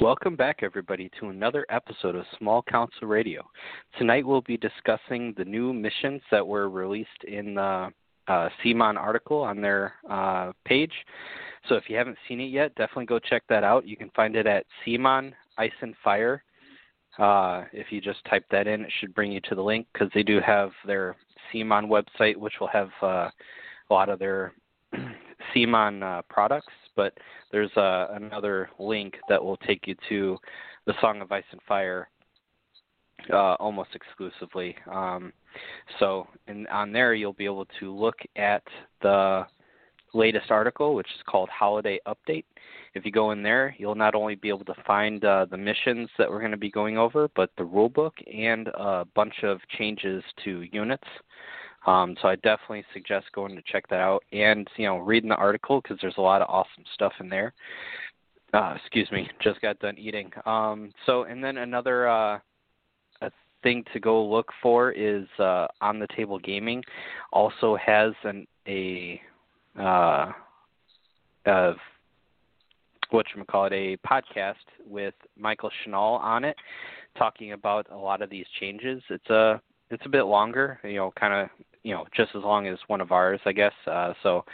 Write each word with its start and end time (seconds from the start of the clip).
Welcome 0.00 0.36
back, 0.36 0.60
everybody, 0.62 1.10
to 1.20 1.28
another 1.28 1.64
episode 1.68 2.16
of 2.16 2.24
Small 2.38 2.62
Council 2.62 3.06
Radio. 3.06 3.42
Tonight 3.98 4.26
we'll 4.26 4.40
be 4.40 4.56
discussing 4.56 5.34
the 5.36 5.44
new 5.44 5.72
missions 5.72 6.20
that 6.30 6.46
were 6.46 6.68
released 6.68 7.24
in 7.26 7.54
the 7.54 7.92
uh, 8.28 8.48
CMON 8.64 8.96
article 8.96 9.40
on 9.42 9.60
their 9.60 9.94
uh, 10.08 10.52
page. 10.64 10.92
So 11.68 11.76
if 11.76 11.84
you 11.88 11.96
haven't 11.96 12.18
seen 12.28 12.40
it 12.40 12.46
yet, 12.46 12.74
definitely 12.74 13.06
go 13.06 13.18
check 13.18 13.44
that 13.48 13.64
out. 13.64 13.86
You 13.86 13.96
can 13.96 14.10
find 14.10 14.36
it 14.36 14.46
at 14.46 14.66
CMON 14.84 15.32
Ice 15.58 15.70
and 15.80 15.94
Fire. 16.02 16.42
Uh, 17.18 17.64
if 17.72 17.92
you 17.92 18.00
just 18.00 18.24
type 18.24 18.44
that 18.50 18.66
in, 18.66 18.82
it 18.82 18.92
should 19.00 19.14
bring 19.14 19.30
you 19.30 19.40
to 19.48 19.54
the 19.54 19.62
link 19.62 19.86
because 19.92 20.08
they 20.14 20.22
do 20.22 20.40
have 20.40 20.70
their 20.86 21.16
CMON 21.52 21.86
website, 21.86 22.36
which 22.36 22.54
will 22.60 22.68
have 22.68 22.90
uh, 23.02 23.28
a 23.90 23.92
lot 23.92 24.08
of 24.08 24.18
their 24.18 24.52
CMON 25.54 26.02
uh, 26.02 26.22
products. 26.28 26.72
But 26.96 27.14
there's 27.50 27.74
uh, 27.76 28.08
another 28.12 28.70
link 28.78 29.14
that 29.28 29.42
will 29.42 29.56
take 29.58 29.86
you 29.86 29.94
to 30.08 30.38
the 30.86 30.94
Song 31.00 31.20
of 31.20 31.32
Ice 31.32 31.44
and 31.52 31.60
Fire 31.66 32.08
uh, 33.30 33.54
almost 33.54 33.90
exclusively. 33.94 34.76
Um, 34.90 35.32
so, 35.98 36.26
and 36.46 36.66
on 36.68 36.92
there 36.92 37.14
you'll 37.14 37.32
be 37.32 37.44
able 37.44 37.66
to 37.80 37.94
look 37.94 38.16
at 38.36 38.62
the 39.00 39.46
latest 40.14 40.50
article, 40.50 40.94
which 40.94 41.06
is 41.06 41.22
called 41.26 41.48
Holiday 41.48 41.98
Update. 42.06 42.44
If 42.94 43.06
you 43.06 43.12
go 43.12 43.30
in 43.30 43.42
there, 43.42 43.74
you'll 43.78 43.94
not 43.94 44.14
only 44.14 44.34
be 44.34 44.48
able 44.48 44.64
to 44.66 44.74
find 44.86 45.24
uh, 45.24 45.46
the 45.50 45.56
missions 45.56 46.10
that 46.18 46.28
we're 46.28 46.40
going 46.40 46.50
to 46.50 46.56
be 46.58 46.70
going 46.70 46.98
over, 46.98 47.28
but 47.34 47.50
the 47.56 47.64
rulebook 47.64 48.12
and 48.32 48.68
a 48.68 49.06
bunch 49.14 49.34
of 49.42 49.58
changes 49.78 50.22
to 50.44 50.62
units. 50.72 51.06
Um, 51.86 52.16
so 52.22 52.28
I 52.28 52.36
definitely 52.36 52.84
suggest 52.92 53.26
going 53.34 53.56
to 53.56 53.62
check 53.62 53.88
that 53.88 54.00
out 54.00 54.22
and 54.32 54.68
you 54.76 54.86
know 54.86 54.98
reading 54.98 55.30
the 55.30 55.34
article 55.34 55.80
because 55.80 55.98
there's 56.00 56.18
a 56.18 56.22
lot 56.22 56.42
of 56.42 56.48
awesome 56.48 56.84
stuff 56.94 57.12
in 57.20 57.28
there. 57.28 57.52
Uh, 58.54 58.74
excuse 58.76 59.10
me, 59.10 59.28
just 59.42 59.60
got 59.60 59.78
done 59.80 59.98
eating. 59.98 60.30
Um, 60.46 60.92
so 61.06 61.24
and 61.24 61.42
then 61.42 61.58
another 61.58 62.08
uh, 62.08 62.38
thing 63.62 63.84
to 63.92 64.00
go 64.00 64.24
look 64.24 64.48
for 64.62 64.92
is 64.92 65.26
uh, 65.38 65.66
on 65.80 65.98
the 65.98 66.06
table 66.16 66.38
gaming 66.38 66.82
also 67.32 67.76
has 67.76 68.12
an 68.24 68.46
a 68.68 69.20
uh, 69.78 70.30
of 71.46 71.76
what 73.10 73.26
you 73.34 73.44
call 73.44 73.66
it 73.66 73.72
a 73.72 73.96
podcast 74.06 74.54
with 74.86 75.14
Michael 75.36 75.70
Shinall 75.70 76.20
on 76.20 76.44
it, 76.44 76.56
talking 77.18 77.52
about 77.52 77.86
a 77.90 77.96
lot 77.96 78.22
of 78.22 78.30
these 78.30 78.46
changes. 78.58 79.02
It's 79.10 79.30
a 79.30 79.60
it's 79.90 80.04
a 80.06 80.08
bit 80.08 80.22
longer, 80.22 80.80
you 80.84 80.96
know, 80.96 81.12
kind 81.18 81.34
of 81.34 81.48
you 81.82 81.94
know 81.94 82.04
just 82.16 82.30
as 82.34 82.42
long 82.42 82.66
as 82.66 82.78
one 82.86 83.00
of 83.00 83.12
ours, 83.12 83.40
I 83.44 83.52
guess. 83.52 83.72
Uh, 83.86 84.12
so 84.22 84.44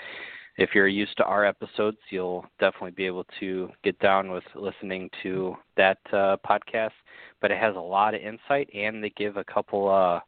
if 0.56 0.70
you're 0.74 0.88
used 0.88 1.16
to 1.18 1.24
our 1.24 1.44
episodes, 1.44 1.98
you'll 2.10 2.44
definitely 2.58 2.90
be 2.90 3.06
able 3.06 3.24
to 3.38 3.70
get 3.84 3.98
down 4.00 4.30
with 4.30 4.44
listening 4.56 5.08
to 5.22 5.54
that 5.76 5.98
uh, 6.12 6.36
podcast. 6.46 6.90
But 7.40 7.52
it 7.52 7.58
has 7.58 7.76
a 7.76 7.80
lot 7.80 8.14
of 8.14 8.20
insight, 8.20 8.68
and 8.74 9.02
they 9.02 9.10
give 9.10 9.36
a 9.36 9.44
couple 9.44 9.88
uh, 9.88 10.20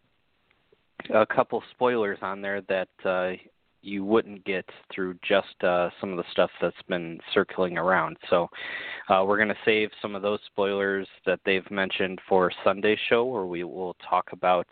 a 1.15 1.27
couple 1.27 1.63
spoilers 1.73 2.19
on 2.23 2.41
there 2.41 2.61
that 2.63 2.89
uh, 3.05 3.33
you 3.83 4.05
wouldn't 4.05 4.45
get 4.45 4.65
through 4.95 5.15
just 5.27 5.63
uh, 5.65 5.89
some 6.01 6.11
of 6.11 6.17
the 6.17 6.25
stuff 6.31 6.51
that's 6.61 6.77
been 6.89 7.19
circling 7.33 7.79
around. 7.79 8.17
So 8.29 8.49
uh, 9.09 9.25
we're 9.27 9.39
going 9.39 9.49
to 9.49 9.55
save 9.65 9.91
some 10.03 10.15
of 10.15 10.23
those 10.23 10.41
spoilers 10.47 11.09
that 11.27 11.41
they've 11.45 11.69
mentioned 11.71 12.21
for 12.29 12.53
Sunday's 12.63 12.99
show, 13.09 13.25
where 13.25 13.47
we 13.47 13.65
will 13.65 13.97
talk 14.09 14.29
about 14.33 14.67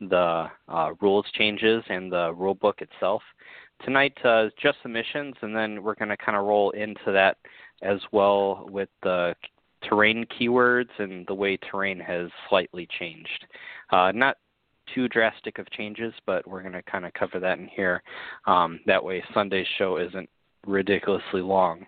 the 0.00 0.46
uh, 0.68 0.90
rules 1.00 1.26
changes 1.34 1.82
and 1.88 2.12
the 2.12 2.32
rule 2.34 2.54
book 2.54 2.80
itself 2.80 3.22
tonight 3.84 4.16
uh, 4.24 4.46
is 4.46 4.52
just 4.60 4.78
the 4.82 4.88
missions, 4.88 5.34
and 5.42 5.54
then 5.54 5.82
we're 5.82 5.94
going 5.94 6.08
to 6.08 6.16
kind 6.16 6.36
of 6.36 6.44
roll 6.44 6.70
into 6.70 7.12
that 7.12 7.36
as 7.82 8.00
well 8.12 8.66
with 8.70 8.88
the 9.02 9.34
terrain 9.88 10.26
keywords 10.38 10.88
and 10.98 11.26
the 11.28 11.34
way 11.34 11.56
terrain 11.56 12.00
has 12.00 12.28
slightly 12.48 12.88
changed. 12.98 13.46
Uh, 13.90 14.10
not 14.12 14.36
too 14.94 15.08
drastic 15.08 15.58
of 15.58 15.70
changes, 15.70 16.12
but 16.26 16.46
we're 16.46 16.62
going 16.62 16.72
to 16.72 16.82
kind 16.82 17.04
of 17.04 17.12
cover 17.14 17.38
that 17.38 17.58
in 17.58 17.68
here. 17.68 18.02
Um, 18.46 18.80
that 18.86 19.02
way, 19.02 19.22
Sunday's 19.34 19.66
show 19.76 19.98
isn't 19.98 20.28
ridiculously 20.66 21.42
long. 21.42 21.86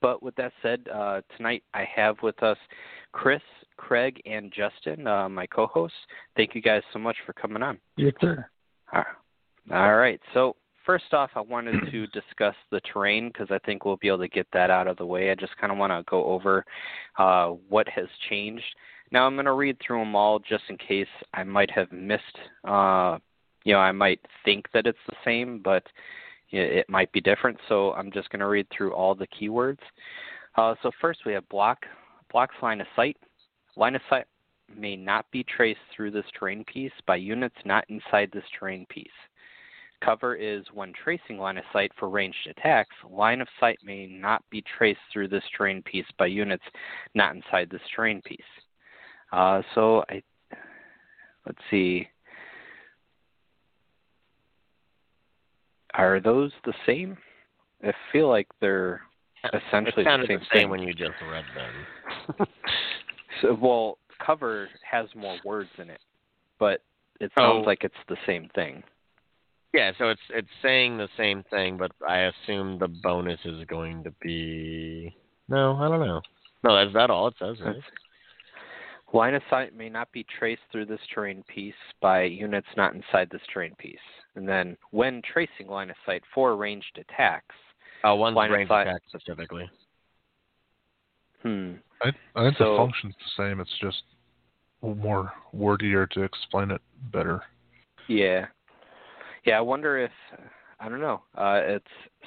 But 0.00 0.22
with 0.22 0.34
that 0.36 0.52
said, 0.62 0.86
uh, 0.92 1.22
tonight 1.36 1.62
I 1.72 1.84
have 1.94 2.16
with 2.22 2.40
us 2.42 2.58
Chris, 3.16 3.40
Craig, 3.78 4.20
and 4.26 4.52
Justin, 4.52 5.06
uh, 5.06 5.26
my 5.26 5.46
co 5.46 5.66
hosts. 5.68 5.96
Thank 6.36 6.54
you 6.54 6.60
guys 6.60 6.82
so 6.92 6.98
much 6.98 7.16
for 7.24 7.32
coming 7.32 7.62
on. 7.62 7.78
Yes, 7.96 8.12
sir. 8.20 8.46
All 8.92 9.02
right. 9.70 9.74
All 9.74 9.96
right. 9.96 10.20
So 10.34 10.54
first 10.84 11.14
off, 11.14 11.30
I 11.34 11.40
wanted 11.40 11.90
to 11.90 12.06
discuss 12.12 12.54
the 12.70 12.80
terrain 12.92 13.28
because 13.28 13.46
I 13.50 13.58
think 13.64 13.86
we'll 13.86 13.96
be 13.96 14.08
able 14.08 14.18
to 14.18 14.28
get 14.28 14.46
that 14.52 14.70
out 14.70 14.86
of 14.86 14.98
the 14.98 15.06
way. 15.06 15.30
I 15.30 15.34
just 15.34 15.56
kind 15.56 15.72
of 15.72 15.78
want 15.78 15.92
to 15.92 16.04
go 16.10 16.26
over 16.26 16.62
uh, 17.18 17.48
what 17.70 17.88
has 17.88 18.06
changed. 18.28 18.64
Now 19.10 19.26
I'm 19.26 19.34
going 19.34 19.46
to 19.46 19.54
read 19.54 19.78
through 19.84 20.00
them 20.00 20.14
all 20.14 20.38
just 20.38 20.64
in 20.68 20.76
case 20.76 21.08
I 21.32 21.42
might 21.42 21.70
have 21.70 21.90
missed. 21.90 22.22
Uh, 22.68 23.16
you 23.64 23.72
know, 23.72 23.80
I 23.80 23.92
might 23.92 24.20
think 24.44 24.66
that 24.74 24.86
it's 24.86 24.98
the 25.08 25.16
same, 25.24 25.62
but 25.64 25.84
it 26.50 26.86
might 26.90 27.10
be 27.12 27.22
different. 27.22 27.56
So 27.66 27.94
I'm 27.94 28.12
just 28.12 28.28
going 28.28 28.40
to 28.40 28.46
read 28.46 28.66
through 28.76 28.92
all 28.92 29.14
the 29.14 29.26
keywords. 29.28 29.78
Uh, 30.56 30.74
so 30.82 30.90
first 31.00 31.20
we 31.24 31.32
have 31.32 31.48
block, 31.48 31.78
blocks 32.30 32.54
line 32.62 32.80
of 32.80 32.86
sight. 32.96 33.16
Line 33.76 33.94
of 33.94 34.02
sight 34.08 34.24
may 34.74 34.96
not 34.96 35.26
be 35.30 35.44
traced 35.44 35.80
through 35.94 36.10
this 36.10 36.24
terrain 36.38 36.64
piece 36.64 36.92
by 37.06 37.16
units 37.16 37.56
not 37.64 37.84
inside 37.88 38.30
this 38.32 38.44
terrain 38.58 38.86
piece. 38.88 39.08
Cover 40.04 40.34
is 40.34 40.64
when 40.74 40.92
tracing 40.92 41.38
line 41.38 41.56
of 41.56 41.64
sight 41.72 41.90
for 41.98 42.08
ranged 42.08 42.46
attacks, 42.50 42.94
line 43.08 43.40
of 43.40 43.48
sight 43.58 43.78
may 43.82 44.06
not 44.06 44.42
be 44.50 44.62
traced 44.76 45.00
through 45.12 45.28
this 45.28 45.44
terrain 45.56 45.82
piece 45.82 46.06
by 46.18 46.26
units 46.26 46.64
not 47.14 47.34
inside 47.34 47.70
this 47.70 47.80
terrain 47.94 48.20
piece. 48.22 48.38
Uh, 49.32 49.62
so 49.74 50.04
I, 50.10 50.22
let's 51.46 51.58
see. 51.70 52.08
Are 55.94 56.20
those 56.20 56.52
the 56.64 56.74
same? 56.84 57.16
I 57.82 57.92
feel 58.12 58.28
like 58.28 58.48
they're 58.60 59.00
essentially 59.44 60.02
it 60.02 60.04
the 60.04 60.10
same, 60.10 60.20
the 60.20 60.26
same 60.26 60.40
thing. 60.52 60.70
when 60.70 60.80
you 60.80 60.92
just 60.92 61.14
read 61.30 61.44
them. 61.54 62.46
so, 63.42 63.54
well, 63.60 63.98
cover 64.24 64.68
has 64.90 65.06
more 65.14 65.36
words 65.44 65.70
in 65.78 65.90
it, 65.90 66.00
but 66.58 66.82
it 67.20 67.30
sounds 67.38 67.62
Oh. 67.64 67.66
like 67.66 67.84
it's 67.84 67.94
the 68.08 68.16
same 68.26 68.48
thing. 68.54 68.82
Yeah, 69.72 69.92
so 69.98 70.08
it's 70.08 70.20
it's 70.30 70.48
saying 70.62 70.96
the 70.96 71.08
same 71.18 71.42
thing, 71.50 71.76
but 71.76 71.92
I 72.08 72.20
assume 72.30 72.78
the 72.78 72.88
bonus 72.88 73.40
is 73.44 73.64
going 73.66 74.04
to 74.04 74.10
be 74.22 75.14
no, 75.48 75.76
I 75.76 75.88
don't 75.88 76.00
know. 76.06 76.22
No, 76.64 76.74
that's 76.76 76.94
that 76.94 77.10
all 77.10 77.28
it 77.28 77.34
says, 77.38 77.56
right? 77.64 77.76
Line 79.12 79.34
of 79.34 79.42
sight 79.50 79.76
may 79.76 79.88
not 79.88 80.10
be 80.12 80.24
traced 80.38 80.62
through 80.72 80.86
this 80.86 81.00
terrain 81.14 81.44
piece 81.46 81.74
by 82.00 82.22
units 82.22 82.66
not 82.76 82.94
inside 82.94 83.28
this 83.30 83.42
terrain 83.52 83.74
piece. 83.78 83.98
And 84.34 84.48
then, 84.48 84.76
when 84.90 85.22
tracing 85.22 85.68
line 85.68 85.90
of 85.90 85.96
sight 86.04 86.22
for 86.34 86.56
ranged 86.56 86.98
attacks, 86.98 87.54
One's 88.14 88.36
Line 88.36 88.50
of 88.50 88.56
range 88.56 88.70
attack 88.70 89.02
specifically. 89.08 89.68
hmm, 91.42 91.72
I, 92.02 92.12
I 92.34 92.44
think 92.44 92.58
So- 92.58 92.72
the 92.72 92.76
function's 92.78 93.14
the 93.14 93.42
same. 93.42 93.60
It's 93.60 93.78
just 93.80 94.02
more 94.82 95.32
wordier 95.52 96.06
to 96.12 96.22
explain 96.22 96.70
it 96.70 96.80
better. 97.12 97.42
yeah, 98.08 98.46
yeah. 99.44 99.58
I 99.58 99.60
wonder 99.60 99.98
if 99.98 100.12
I 100.78 100.88
don't 100.88 101.00
know. 101.00 101.22
Uh, 101.36 101.60
it's 101.64 101.84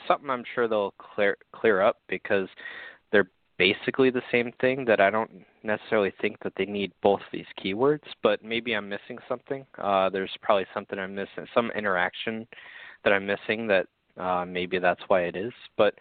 something 0.07 0.29
I'm 0.29 0.43
sure 0.55 0.67
they'll 0.67 0.93
clear 0.97 1.37
clear 1.53 1.81
up 1.81 1.97
because 2.09 2.49
they're 3.11 3.29
basically 3.57 4.09
the 4.09 4.23
same 4.31 4.51
thing. 4.59 4.83
That 4.85 4.99
I 4.99 5.09
don't 5.09 5.45
necessarily 5.63 6.11
think 6.19 6.37
that 6.43 6.53
they 6.57 6.65
need 6.65 6.91
both 7.01 7.19
of 7.21 7.27
these 7.31 7.45
keywords, 7.63 8.03
but 8.23 8.43
maybe 8.43 8.73
I'm 8.73 8.89
missing 8.89 9.19
something. 9.29 9.65
Uh, 9.77 10.09
there's 10.09 10.31
probably 10.41 10.65
something 10.73 10.97
I'm 10.99 11.15
missing, 11.15 11.45
some 11.53 11.71
interaction 11.77 12.47
that 13.03 13.13
I'm 13.13 13.25
missing 13.25 13.67
that 13.67 13.85
uh, 14.19 14.45
maybe 14.47 14.79
that's 14.79 15.01
why 15.07 15.21
it 15.21 15.35
is. 15.35 15.53
But 15.77 15.95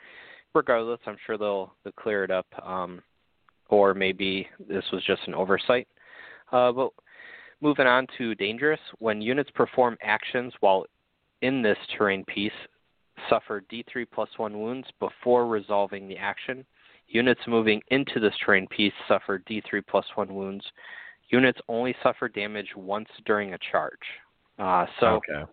regardless, 0.55 1.01
I'm 1.07 1.17
sure 1.27 1.39
they'll, 1.39 1.73
they'll 1.85 1.93
clear 1.93 2.25
it 2.25 2.31
up. 2.31 2.47
Um, 2.63 3.03
or 3.69 3.95
maybe 3.95 4.49
this 4.69 4.85
was 4.93 5.05
just 5.05 5.23
an 5.27 5.35
oversight. 5.35 5.89
Uh, 6.53 6.73
but 6.73 6.91
moving 7.61 7.87
on 7.87 8.07
to 8.17 8.35
dangerous, 8.35 8.81
when 8.99 9.21
units 9.21 9.51
perform 9.51 9.97
actions 10.03 10.53
while 10.61 10.87
in 11.43 11.63
this 11.63 11.79
terrain 11.97 12.25
piece, 12.25 12.53
suffer 13.29 13.63
D3 13.71 14.07
plus 14.13 14.29
1 14.37 14.59
wounds 14.59 14.89
before 15.01 15.47
resolving 15.47 16.09
the 16.09 16.17
action. 16.17 16.65
Units 17.09 17.41
moving 17.47 17.81
into 17.89 18.21
this 18.21 18.35
terrain 18.45 18.67
piece 18.69 18.93
suffer 19.07 19.43
D3 19.51 19.83
plus 19.89 20.05
1 20.15 20.35
wounds. 20.35 20.65
Units 21.31 21.59
only 21.69 21.95
suffer 22.03 22.29
damage 22.29 22.69
once 22.77 23.09
during 23.27 23.55
a 23.55 23.59
charge. 23.71 23.93
Uh, 24.59 24.87
so 25.01 25.07
okay. 25.07 25.51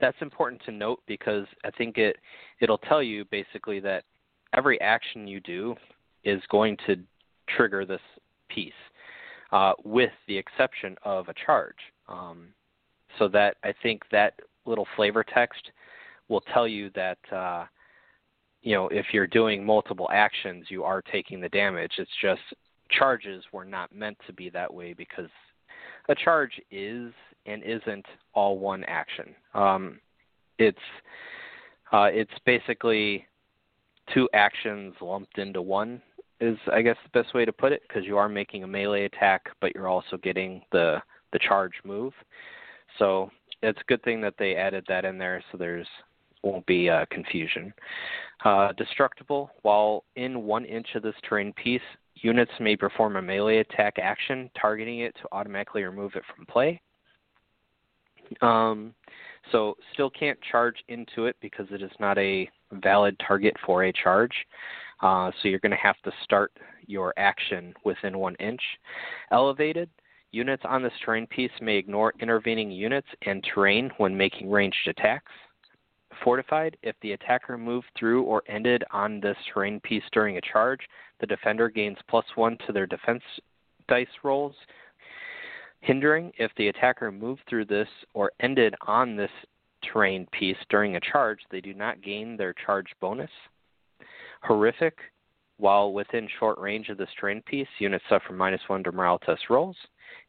That's 0.00 0.16
important 0.20 0.62
to 0.64 0.72
note 0.72 1.00
because 1.06 1.46
I 1.64 1.70
think 1.70 1.98
it 1.98 2.16
it'll 2.60 2.78
tell 2.78 3.02
you 3.02 3.24
basically 3.26 3.80
that 3.80 4.04
every 4.54 4.80
action 4.80 5.26
you 5.26 5.40
do 5.40 5.74
is 6.24 6.42
going 6.50 6.76
to 6.86 6.96
trigger 7.48 7.84
this 7.84 8.00
piece, 8.48 8.72
uh, 9.52 9.72
with 9.84 10.12
the 10.28 10.36
exception 10.36 10.96
of 11.04 11.28
a 11.28 11.34
charge. 11.46 11.76
Um, 12.08 12.48
so 13.18 13.28
that 13.28 13.56
I 13.64 13.74
think 13.82 14.02
that 14.12 14.34
little 14.66 14.86
flavor 14.96 15.24
text 15.24 15.70
will 16.28 16.42
tell 16.52 16.68
you 16.68 16.90
that 16.94 17.18
uh, 17.32 17.64
you 18.62 18.74
know, 18.74 18.88
if 18.88 19.06
you're 19.12 19.26
doing 19.26 19.64
multiple 19.64 20.08
actions, 20.12 20.66
you 20.68 20.84
are 20.84 21.02
taking 21.02 21.40
the 21.40 21.48
damage. 21.48 21.92
It's 21.98 22.10
just 22.20 22.42
charges 22.90 23.42
were 23.52 23.64
not 23.64 23.94
meant 23.94 24.18
to 24.26 24.32
be 24.32 24.50
that 24.50 24.72
way 24.72 24.92
because 24.92 25.30
a 26.10 26.14
charge 26.14 26.60
is 26.70 27.12
and 27.46 27.62
isn't 27.62 28.04
all 28.34 28.58
one 28.58 28.84
action. 28.84 29.34
Um, 29.54 30.00
it's 30.58 30.78
uh, 31.92 32.08
it's 32.12 32.30
basically 32.44 33.26
two 34.12 34.28
actions 34.34 34.94
lumped 35.00 35.38
into 35.38 35.62
one 35.62 36.02
is 36.40 36.58
I 36.72 36.82
guess 36.82 36.96
the 37.04 37.22
best 37.22 37.34
way 37.34 37.44
to 37.44 37.52
put 37.52 37.72
it 37.72 37.82
because 37.86 38.04
you 38.04 38.16
are 38.16 38.28
making 38.28 38.64
a 38.64 38.66
melee 38.66 39.04
attack, 39.04 39.46
but 39.60 39.74
you're 39.74 39.88
also 39.88 40.16
getting 40.16 40.62
the 40.72 41.00
the 41.32 41.38
charge 41.38 41.74
move. 41.84 42.12
So 42.98 43.30
it's 43.62 43.80
a 43.80 43.84
good 43.84 44.02
thing 44.02 44.20
that 44.22 44.34
they 44.38 44.56
added 44.56 44.84
that 44.88 45.04
in 45.04 45.16
there, 45.16 45.42
so 45.50 45.58
there's 45.58 45.86
won't 46.42 46.66
be 46.66 46.88
uh, 46.88 47.04
confusion. 47.10 47.72
Uh, 48.44 48.72
destructible. 48.72 49.50
While 49.62 50.04
in 50.16 50.42
one 50.42 50.64
inch 50.64 50.88
of 50.94 51.02
this 51.02 51.14
terrain 51.28 51.52
piece, 51.52 51.80
units 52.22 52.52
may 52.60 52.76
perform 52.76 53.16
a 53.16 53.22
melee 53.22 53.58
attack 53.58 53.94
action 54.00 54.50
targeting 54.60 55.00
it 55.00 55.14
to 55.16 55.28
automatically 55.32 55.82
remove 55.82 56.12
it 56.14 56.22
from 56.34 56.46
play. 56.46 56.80
Um, 58.42 58.94
so 59.52 59.76
still 59.92 60.10
can't 60.10 60.38
charge 60.50 60.76
into 60.88 61.26
it 61.26 61.36
because 61.40 61.66
it 61.70 61.82
is 61.82 61.90
not 61.98 62.18
a 62.18 62.48
valid 62.72 63.20
target 63.26 63.56
for 63.64 63.84
a 63.84 63.92
charge. 63.92 64.34
Uh, 65.02 65.30
so 65.40 65.48
you're 65.48 65.58
going 65.60 65.70
to 65.70 65.76
have 65.76 66.00
to 66.04 66.12
start 66.22 66.52
your 66.86 67.14
action 67.16 67.74
within 67.84 68.18
one 68.18 68.34
inch. 68.36 68.60
Elevated, 69.32 69.88
units 70.30 70.62
on 70.66 70.82
this 70.82 70.92
terrain 71.04 71.26
piece 71.26 71.50
may 71.60 71.76
ignore 71.76 72.12
intervening 72.20 72.70
units 72.70 73.08
and 73.22 73.44
terrain 73.54 73.90
when 73.96 74.16
making 74.16 74.50
ranged 74.50 74.76
attacks. 74.86 75.32
Fortified, 76.24 76.76
if 76.82 76.96
the 77.00 77.12
attacker 77.12 77.56
moved 77.56 77.86
through 77.98 78.24
or 78.24 78.42
ended 78.46 78.84
on 78.90 79.20
this 79.20 79.36
terrain 79.52 79.80
piece 79.80 80.02
during 80.12 80.36
a 80.36 80.40
charge, 80.40 80.80
the 81.20 81.26
defender 81.26 81.68
gains 81.68 81.98
plus 82.08 82.24
one 82.34 82.58
to 82.66 82.72
their 82.72 82.86
defense 82.86 83.22
dice 83.88 84.06
rolls. 84.22 84.54
Hindering, 85.80 86.32
if 86.36 86.50
the 86.56 86.68
attacker 86.68 87.10
moved 87.10 87.42
through 87.48 87.64
this 87.64 87.88
or 88.12 88.32
ended 88.40 88.74
on 88.86 89.16
this 89.16 89.30
terrain 89.82 90.26
piece 90.32 90.58
during 90.68 90.96
a 90.96 91.00
charge, 91.00 91.40
they 91.50 91.60
do 91.60 91.72
not 91.72 92.02
gain 92.02 92.36
their 92.36 92.52
charge 92.52 92.88
bonus. 93.00 93.30
Horrific, 94.42 94.98
while 95.56 95.92
within 95.92 96.28
short 96.38 96.58
range 96.58 96.88
of 96.88 96.98
this 96.98 97.08
terrain 97.18 97.42
piece, 97.42 97.68
units 97.78 98.04
suffer 98.08 98.32
minus 98.32 98.60
one 98.66 98.82
to 98.84 98.92
morale 98.92 99.18
test 99.18 99.48
rolls. 99.48 99.76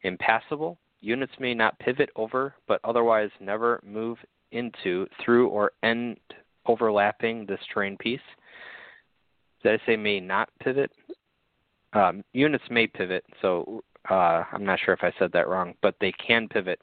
Impassable, 0.02 0.78
units 1.00 1.32
may 1.38 1.54
not 1.54 1.78
pivot 1.78 2.10
over, 2.16 2.54
but 2.66 2.80
otherwise 2.84 3.30
never 3.40 3.80
move 3.84 4.18
into, 4.52 5.06
through, 5.24 5.48
or 5.48 5.72
end 5.82 6.16
overlapping 6.66 7.46
this 7.46 7.60
terrain 7.72 7.96
piece. 7.96 8.20
Did 9.62 9.80
I 9.80 9.86
say 9.86 9.96
may 9.96 10.20
not 10.20 10.48
pivot? 10.60 10.90
Um, 11.92 12.24
units 12.32 12.64
may 12.70 12.86
pivot, 12.86 13.24
so 13.40 13.82
uh, 14.10 14.44
I'm 14.52 14.64
not 14.64 14.78
sure 14.84 14.94
if 14.94 15.02
I 15.02 15.12
said 15.18 15.30
that 15.32 15.48
wrong, 15.48 15.74
but 15.82 15.94
they 16.00 16.12
can 16.12 16.48
pivot. 16.48 16.78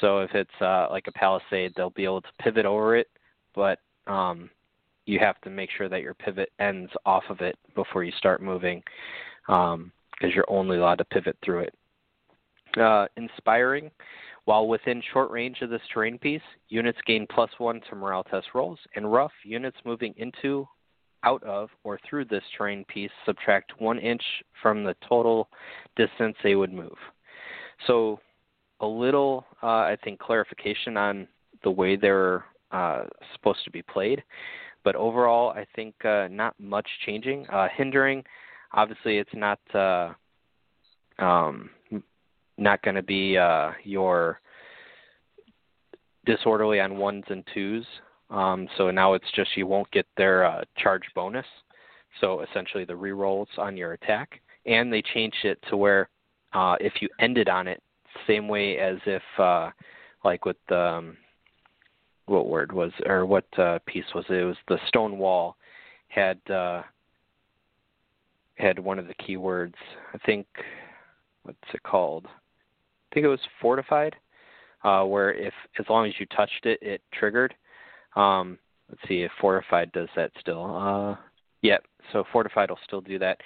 So 0.00 0.20
if 0.20 0.34
it's 0.34 0.50
uh, 0.60 0.86
like 0.90 1.06
a 1.06 1.12
palisade, 1.12 1.72
they'll 1.76 1.90
be 1.90 2.04
able 2.04 2.22
to 2.22 2.28
pivot 2.40 2.64
over 2.64 2.96
it, 2.96 3.08
but 3.54 3.80
um, 4.06 4.48
you 5.06 5.18
have 5.18 5.40
to 5.42 5.50
make 5.50 5.70
sure 5.76 5.88
that 5.88 6.02
your 6.02 6.14
pivot 6.14 6.50
ends 6.60 6.90
off 7.04 7.24
of 7.28 7.40
it 7.40 7.56
before 7.74 8.04
you 8.04 8.12
start 8.12 8.42
moving, 8.42 8.82
because 9.46 9.74
um, 9.74 9.92
you're 10.20 10.44
only 10.48 10.78
allowed 10.78 10.98
to 10.98 11.04
pivot 11.04 11.36
through 11.44 11.60
it. 11.60 11.74
Uh, 12.78 13.06
inspiring, 13.16 13.90
while 14.48 14.66
within 14.66 15.02
short 15.12 15.30
range 15.30 15.58
of 15.60 15.68
this 15.68 15.82
terrain 15.92 16.16
piece, 16.16 16.40
units 16.70 16.98
gain 17.06 17.26
plus 17.30 17.50
one 17.58 17.82
to 17.86 17.94
morale 17.94 18.24
test 18.24 18.46
rolls. 18.54 18.78
In 18.96 19.04
rough, 19.04 19.30
units 19.44 19.76
moving 19.84 20.14
into 20.16 20.66
out 21.22 21.42
of 21.42 21.68
or 21.84 22.00
through 22.08 22.24
this 22.24 22.42
terrain 22.56 22.82
piece 22.86 23.10
subtract 23.26 23.78
one 23.78 23.98
inch 23.98 24.22
from 24.62 24.84
the 24.84 24.96
total 25.06 25.50
distance 25.96 26.34
they 26.42 26.54
would 26.54 26.72
move. 26.72 26.96
So, 27.86 28.20
a 28.80 28.86
little, 28.86 29.44
uh, 29.62 29.66
I 29.66 29.98
think, 30.02 30.18
clarification 30.18 30.96
on 30.96 31.28
the 31.62 31.70
way 31.70 31.96
they're 31.96 32.46
uh, 32.72 33.02
supposed 33.34 33.64
to 33.64 33.70
be 33.70 33.82
played. 33.82 34.22
But 34.82 34.96
overall, 34.96 35.50
I 35.50 35.66
think 35.76 35.94
uh, 36.06 36.28
not 36.30 36.54
much 36.58 36.88
changing. 37.04 37.46
Uh, 37.48 37.68
hindering, 37.76 38.24
obviously, 38.72 39.18
it's 39.18 39.28
not 39.34 39.58
uh, 39.74 40.14
um, 41.18 41.68
not 42.58 42.82
going 42.82 42.96
to 42.96 43.02
be 43.02 43.38
uh, 43.38 43.70
your 43.84 44.40
disorderly 46.26 46.80
on 46.80 46.98
ones 46.98 47.24
and 47.28 47.44
twos 47.54 47.86
um, 48.30 48.68
so 48.76 48.90
now 48.90 49.14
it's 49.14 49.30
just 49.34 49.56
you 49.56 49.66
won't 49.66 49.90
get 49.90 50.06
their 50.16 50.44
uh, 50.44 50.62
charge 50.76 51.04
bonus. 51.14 51.46
So 52.20 52.42
essentially 52.42 52.84
the 52.84 52.94
rerolls 52.94 53.46
on 53.56 53.76
your 53.76 53.92
attack. 53.92 54.40
And 54.66 54.92
they 54.92 55.02
changed 55.14 55.44
it 55.44 55.58
to 55.70 55.76
where 55.76 56.08
uh, 56.52 56.76
if 56.80 56.94
you 57.00 57.08
ended 57.20 57.48
on 57.48 57.68
it, 57.68 57.82
same 58.26 58.48
way 58.48 58.78
as 58.78 58.96
if, 59.06 59.22
uh, 59.38 59.70
like 60.24 60.44
with 60.44 60.56
the, 60.68 60.78
um, 60.78 61.16
what 62.26 62.48
word 62.48 62.72
was, 62.72 62.92
or 63.06 63.24
what 63.24 63.46
uh, 63.58 63.78
piece 63.86 64.04
was 64.14 64.24
it? 64.28 64.34
It 64.34 64.44
was 64.44 64.56
the 64.68 64.78
stone 64.88 65.16
wall 65.16 65.56
had 66.08 66.38
uh, 66.50 66.82
had 68.56 68.78
one 68.78 68.98
of 68.98 69.06
the 69.06 69.14
keywords. 69.14 69.74
I 70.12 70.18
think, 70.26 70.46
what's 71.44 71.58
it 71.72 71.82
called? 71.82 72.26
I 73.10 73.14
think 73.14 73.24
it 73.24 73.28
was 73.28 73.40
fortified, 73.60 74.16
uh, 74.84 75.04
where 75.04 75.32
if 75.32 75.54
as 75.78 75.86
long 75.88 76.06
as 76.06 76.12
you 76.18 76.26
touched 76.26 76.66
it, 76.66 76.78
it 76.82 77.00
triggered. 77.12 77.54
Um, 78.16 78.58
let's 78.88 79.00
see 79.08 79.22
if 79.22 79.30
Fortified 79.40 79.92
does 79.92 80.08
that 80.16 80.30
still. 80.40 80.76
Uh, 80.76 81.16
yep, 81.62 81.84
so 82.12 82.24
Fortified 82.32 82.70
will 82.70 82.78
still 82.84 83.00
do 83.00 83.18
that. 83.18 83.40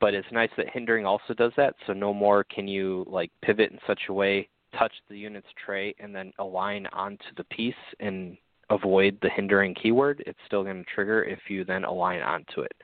But 0.00 0.14
it's 0.14 0.26
nice 0.32 0.50
that 0.56 0.68
Hindering 0.68 1.06
also 1.06 1.34
does 1.34 1.52
that, 1.56 1.74
so 1.86 1.92
no 1.92 2.12
more 2.12 2.44
can 2.44 2.66
you 2.66 3.04
like 3.08 3.30
pivot 3.42 3.70
in 3.70 3.78
such 3.86 4.00
a 4.08 4.12
way, 4.12 4.48
touch 4.76 4.92
the 5.08 5.16
unit's 5.16 5.46
tray, 5.64 5.94
and 6.00 6.14
then 6.14 6.32
align 6.38 6.86
onto 6.88 7.26
the 7.36 7.44
piece 7.44 7.74
and 8.00 8.36
avoid 8.70 9.18
the 9.22 9.30
hindering 9.30 9.74
keyword. 9.74 10.22
It's 10.26 10.38
still 10.46 10.64
going 10.64 10.84
to 10.84 10.90
trigger 10.94 11.22
if 11.22 11.38
you 11.48 11.64
then 11.64 11.84
align 11.84 12.22
onto 12.22 12.62
it, 12.62 12.74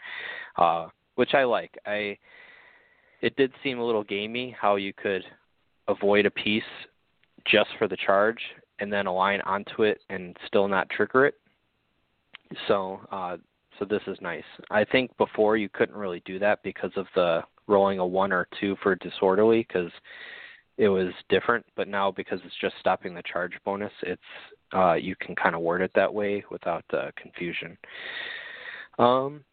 uh, 0.56 0.86
which 1.16 1.34
I 1.34 1.44
like. 1.44 1.76
I 1.86 2.16
it 3.20 3.36
did 3.36 3.52
seem 3.62 3.78
a 3.78 3.84
little 3.84 4.04
gamey 4.04 4.54
how 4.58 4.76
you 4.76 4.92
could 4.92 5.22
avoid 5.90 6.26
a 6.26 6.30
piece 6.30 6.62
just 7.46 7.70
for 7.78 7.88
the 7.88 7.96
charge 7.96 8.40
and 8.78 8.92
then 8.92 9.06
align 9.06 9.40
onto 9.42 9.82
it 9.82 10.00
and 10.08 10.36
still 10.46 10.68
not 10.68 10.88
trigger 10.90 11.26
it. 11.26 11.34
So 12.68 13.00
uh, 13.12 13.36
so 13.78 13.84
this 13.84 14.02
is 14.06 14.18
nice. 14.20 14.44
I 14.70 14.84
think 14.84 15.16
before 15.16 15.56
you 15.56 15.68
couldn't 15.68 15.96
really 15.96 16.22
do 16.24 16.38
that 16.38 16.62
because 16.62 16.92
of 16.96 17.06
the 17.14 17.42
rolling 17.66 17.98
a 17.98 18.06
one 18.06 18.32
or 18.32 18.46
two 18.60 18.76
for 18.82 18.94
disorderly 18.96 19.66
because 19.66 19.90
it 20.76 20.88
was 20.88 21.12
different. 21.28 21.64
But 21.76 21.88
now 21.88 22.10
because 22.10 22.40
it's 22.44 22.54
just 22.60 22.74
stopping 22.80 23.14
the 23.14 23.22
charge 23.22 23.52
bonus, 23.64 23.92
it's 24.02 24.20
uh, 24.74 24.94
you 24.94 25.16
can 25.16 25.34
kind 25.34 25.54
of 25.54 25.62
word 25.62 25.82
it 25.82 25.92
that 25.94 26.12
way 26.12 26.44
without 26.50 26.84
uh, 26.92 27.10
confusion. 27.16 27.76
Um, 28.98 29.44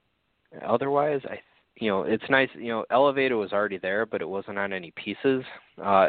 otherwise, 0.66 1.22
I 1.26 1.40
you 1.76 1.90
know 1.90 2.04
it's 2.04 2.30
nice. 2.30 2.50
You 2.56 2.70
know, 2.70 2.86
elevated 2.92 3.38
was 3.38 3.54
already 3.54 3.78
there, 3.78 4.06
but 4.06 4.22
it 4.22 4.28
wasn't 4.28 4.58
on 4.58 4.74
any 4.74 4.92
pieces. 4.92 5.44
Uh, 5.82 6.08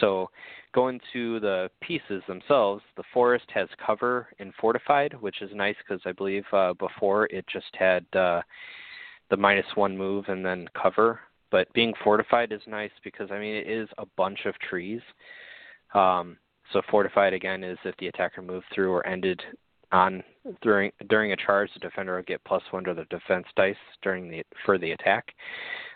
so 0.00 0.30
going 0.74 1.00
to 1.12 1.40
the 1.40 1.70
pieces 1.80 2.22
themselves, 2.26 2.82
the 2.96 3.04
forest 3.12 3.46
has 3.54 3.68
cover 3.84 4.28
and 4.38 4.52
fortified, 4.60 5.14
which 5.20 5.42
is 5.42 5.50
nice 5.54 5.76
because 5.86 6.02
I 6.04 6.12
believe 6.12 6.44
uh, 6.52 6.74
before 6.74 7.26
it 7.26 7.44
just 7.50 7.74
had 7.78 8.04
uh, 8.14 8.42
the 9.30 9.36
minus 9.36 9.66
one 9.74 9.96
move 9.96 10.26
and 10.28 10.44
then 10.44 10.68
cover. 10.80 11.20
But 11.50 11.72
being 11.72 11.94
fortified 12.04 12.52
is 12.52 12.60
nice 12.66 12.90
because 13.02 13.30
I 13.30 13.38
mean 13.38 13.54
it 13.54 13.68
is 13.68 13.88
a 13.98 14.04
bunch 14.16 14.40
of 14.44 14.54
trees. 14.58 15.00
Um, 15.94 16.36
so 16.72 16.82
fortified 16.90 17.32
again 17.32 17.64
is 17.64 17.78
if 17.84 17.96
the 17.96 18.08
attacker 18.08 18.42
moved 18.42 18.66
through 18.74 18.92
or 18.92 19.06
ended 19.06 19.40
on 19.90 20.22
during 20.60 20.92
during 21.08 21.32
a 21.32 21.36
charge, 21.36 21.70
the 21.72 21.80
defender 21.80 22.16
will 22.16 22.22
get 22.22 22.44
plus 22.44 22.62
one 22.70 22.84
to 22.84 22.94
the 22.94 23.04
defense 23.04 23.46
dice 23.56 23.76
during 24.02 24.28
the 24.28 24.44
for 24.66 24.76
the 24.76 24.92
attack. 24.92 25.32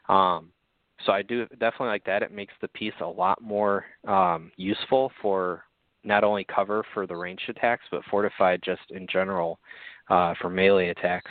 Um, 0.08 0.48
so 1.04 1.12
I 1.12 1.22
do 1.22 1.46
definitely 1.46 1.88
like 1.88 2.04
that. 2.04 2.22
It 2.22 2.32
makes 2.32 2.54
the 2.60 2.68
piece 2.68 2.94
a 3.00 3.06
lot 3.06 3.40
more 3.42 3.84
um, 4.06 4.50
useful 4.56 5.10
for 5.20 5.64
not 6.04 6.24
only 6.24 6.44
cover 6.44 6.84
for 6.94 7.06
the 7.06 7.16
ranged 7.16 7.48
attacks, 7.48 7.84
but 7.90 8.02
fortified 8.10 8.60
just 8.64 8.82
in 8.90 9.06
general 9.06 9.58
uh, 10.10 10.34
for 10.40 10.50
melee 10.50 10.88
attacks. 10.88 11.30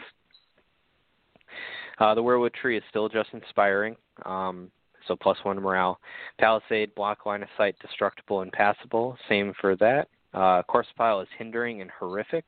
Uh, 2.00 2.16
the 2.16 2.24
Weirwood 2.24 2.54
tree 2.54 2.78
is 2.78 2.84
still 2.90 3.10
just 3.10 3.30
inspiring, 3.34 3.96
um, 4.26 4.72
so 5.08 5.16
plus 5.16 5.38
one 5.44 5.60
morale. 5.60 6.00
Palisade, 6.40 6.96
block 6.96 7.26
line 7.26 7.44
of 7.44 7.50
sight, 7.58 7.76
destructible, 7.80 8.42
and 8.42 8.52
passable. 8.52 9.18
Same 9.30 9.54
for 9.60 9.76
that. 9.76 10.08
Uh, 10.34 10.64
Corpse 10.64 10.90
pile 10.98 11.22
is 11.22 11.28
hindering 11.38 11.82
and 11.82 11.92
horrific, 11.92 12.46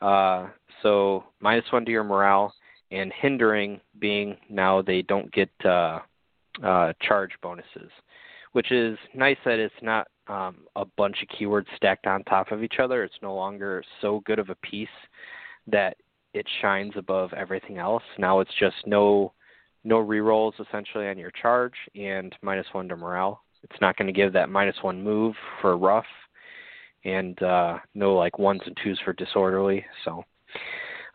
uh, 0.00 0.48
so 0.82 1.24
minus 1.40 1.64
one 1.72 1.84
to 1.84 1.90
your 1.90 2.04
morale, 2.04 2.54
and 2.92 3.12
hindering 3.20 3.80
being 3.98 4.36
now 4.48 4.80
they 4.80 5.02
don't 5.02 5.30
get 5.32 5.50
uh, 6.64 6.92
charge 7.00 7.32
bonuses, 7.42 7.90
which 8.52 8.72
is 8.72 8.98
nice 9.14 9.36
that 9.44 9.58
it's 9.58 9.74
not 9.82 10.08
um, 10.28 10.58
a 10.76 10.84
bunch 10.96 11.16
of 11.22 11.28
keywords 11.28 11.66
stacked 11.76 12.06
on 12.06 12.22
top 12.24 12.52
of 12.52 12.62
each 12.62 12.76
other. 12.82 13.02
It's 13.02 13.14
no 13.22 13.34
longer 13.34 13.82
so 14.00 14.22
good 14.26 14.38
of 14.38 14.50
a 14.50 14.54
piece 14.56 14.88
that 15.66 15.96
it 16.34 16.46
shines 16.60 16.92
above 16.96 17.32
everything 17.32 17.78
else. 17.78 18.02
Now 18.18 18.40
it's 18.40 18.54
just 18.58 18.76
no 18.86 19.32
no 19.82 19.96
rerolls 19.96 20.52
essentially 20.60 21.08
on 21.08 21.16
your 21.16 21.30
charge 21.30 21.72
and 21.94 22.34
minus 22.42 22.66
one 22.72 22.88
to 22.88 22.96
morale. 22.96 23.42
It's 23.62 23.80
not 23.80 23.96
going 23.96 24.06
to 24.06 24.12
give 24.12 24.32
that 24.34 24.50
minus 24.50 24.76
one 24.82 25.02
move 25.02 25.34
for 25.60 25.76
rough, 25.76 26.06
and 27.04 27.40
uh, 27.42 27.78
no 27.94 28.14
like 28.14 28.38
ones 28.38 28.60
and 28.66 28.76
twos 28.82 29.00
for 29.04 29.12
disorderly. 29.14 29.84
So 30.04 30.22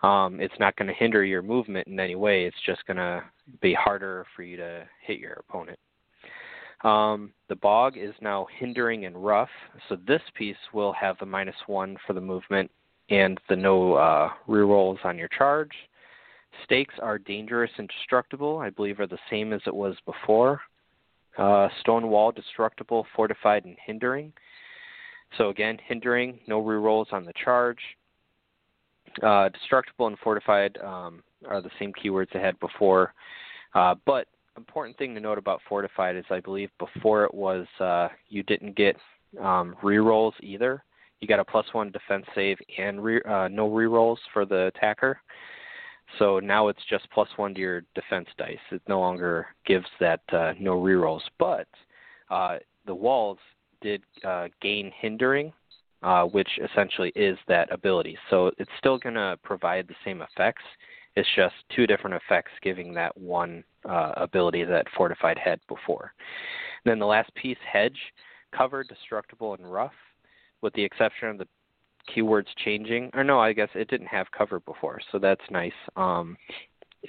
um, 0.04 0.40
it's 0.40 0.60
not 0.60 0.76
going 0.76 0.88
to 0.88 0.94
hinder 0.94 1.24
your 1.24 1.42
movement 1.42 1.88
in 1.88 2.00
any 2.00 2.16
way. 2.16 2.46
It's 2.46 2.58
just 2.66 2.86
going 2.86 2.98
to 2.98 3.24
be 3.62 3.74
harder 3.74 4.26
for 4.36 4.44
you 4.44 4.58
to 4.58 4.86
hit 5.06 5.20
your 5.20 5.34
opponent. 5.34 5.80
Um, 6.84 7.32
the 7.50 7.56
bog 7.56 7.98
is 7.98 8.14
now 8.22 8.48
hindering 8.60 9.06
and 9.06 9.24
rough, 9.24 9.50
so 9.90 9.98
this 10.08 10.22
piece 10.36 10.58
will 10.74 10.94
have 10.94 11.16
a 11.22 11.26
minus 11.26 11.56
one 11.68 11.98
for 12.06 12.14
the 12.14 12.22
movement 12.22 12.70
and 13.10 13.40
the 13.50 13.56
no 13.56 13.94
uh, 13.94 14.30
rerolls 14.48 15.04
on 15.04 15.18
your 15.18 15.30
charge. 15.30 15.72
Stakes 16.64 16.94
are 17.02 17.18
dangerous 17.18 17.72
and 17.78 17.90
destructible. 17.90 18.60
I 18.60 18.70
believe 18.70 19.00
are 19.00 19.08
the 19.08 19.18
same 19.30 19.54
as 19.54 19.62
it 19.66 19.74
was 19.74 19.96
before. 20.06 20.62
Uh, 21.38 21.68
stone 21.82 22.08
wall, 22.08 22.32
destructible, 22.32 23.06
fortified, 23.16 23.66
and 23.66 23.76
hindering. 23.86 24.32
So 25.38 25.50
again, 25.50 25.78
hindering, 25.86 26.40
no 26.48 26.64
rerolls 26.64 27.12
on 27.12 27.26
the 27.26 27.34
charge. 27.44 27.80
Uh, 29.22 29.50
destructible 29.50 30.08
and 30.08 30.18
fortified 30.20 30.78
um, 30.84 31.24
are 31.48 31.62
the 31.62 31.72
same 31.80 31.94
keywords 31.94 32.36
I 32.36 32.40
had 32.40 32.60
before, 32.60 33.14
uh, 33.74 33.96
but 34.06 34.28
important 34.58 34.98
thing 34.98 35.14
to 35.16 35.20
note 35.20 35.38
about 35.38 35.62
fortified 35.68 36.16
is 36.16 36.26
I 36.30 36.40
believe 36.40 36.70
before 36.80 37.26
it 37.26 37.34
was 37.34 37.66
uh, 37.80 38.10
you 38.30 38.44
didn't 38.44 38.76
get 38.76 38.96
um, 39.42 39.76
rerolls 39.84 40.34
either. 40.42 40.84
You 41.20 41.28
got 41.28 41.40
a 41.40 41.46
plus 41.46 41.66
one 41.74 41.92
defense 41.92 42.26
save 42.36 42.58
and 42.78 43.04
re- 43.04 43.22
uh, 43.28 43.48
no 43.48 43.70
rerolls 43.70 44.18
for 44.34 44.46
the 44.46 44.68
attacker. 44.68 45.20
So 46.20 46.40
now 46.40 46.68
it's 46.68 46.84
just 46.90 47.10
plus 47.12 47.28
one 47.36 47.54
to 47.56 47.60
your 47.60 47.82
defense 47.96 48.28
dice. 48.38 48.58
It 48.72 48.82
no 48.88 49.00
longer 49.00 49.48
gives 49.66 49.88
that 50.00 50.22
uh, 50.32 50.54
no 50.60 50.80
rerolls. 50.80 51.22
But 51.40 51.68
uh, 52.30 52.58
the 52.86 52.96
walls 52.96 53.40
did 53.82 54.04
uh, 54.24 54.48
gain 54.62 54.92
hindering, 55.00 55.52
uh, 56.04 56.24
which 56.26 56.50
essentially 56.64 57.12
is 57.16 57.38
that 57.48 57.72
ability. 57.72 58.18
So 58.30 58.52
it's 58.58 58.70
still 58.78 58.98
going 58.98 59.16
to 59.16 59.38
provide 59.44 59.88
the 59.88 59.96
same 60.06 60.22
effects. 60.22 60.64
It's 61.16 61.28
just 61.36 61.56
two 61.76 61.88
different 61.88 62.16
effects 62.16 62.52
giving 62.62 62.94
that 62.94 63.18
one 63.18 63.64
uh, 63.88 64.14
ability 64.18 64.64
that 64.66 64.88
Fortified 64.96 65.38
had 65.38 65.60
before. 65.68 66.14
And 66.84 66.92
then 66.92 67.00
the 67.00 67.06
last 67.06 67.34
piece, 67.36 67.58
Hedge, 67.72 67.98
cover, 68.56 68.84
destructible, 68.84 69.54
and 69.54 69.72
rough, 69.72 69.94
with 70.62 70.74
the 70.74 70.84
exception 70.84 71.30
of 71.30 71.38
the 71.38 71.48
keywords 72.16 72.48
changing. 72.64 73.10
Or 73.14 73.24
no, 73.24 73.40
I 73.40 73.54
guess 73.54 73.70
it 73.76 73.90
didn't 73.90 74.08
have 74.08 74.28
cover 74.38 74.60
before, 74.60 75.00
so 75.12 75.20
that's 75.20 75.42
nice. 75.50 75.74
Um, 75.96 76.38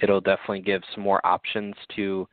it'll 0.01 0.21
definitely 0.21 0.61
give 0.61 0.81
some 0.93 1.03
more 1.03 1.25
options 1.25 1.75
to 1.95 2.27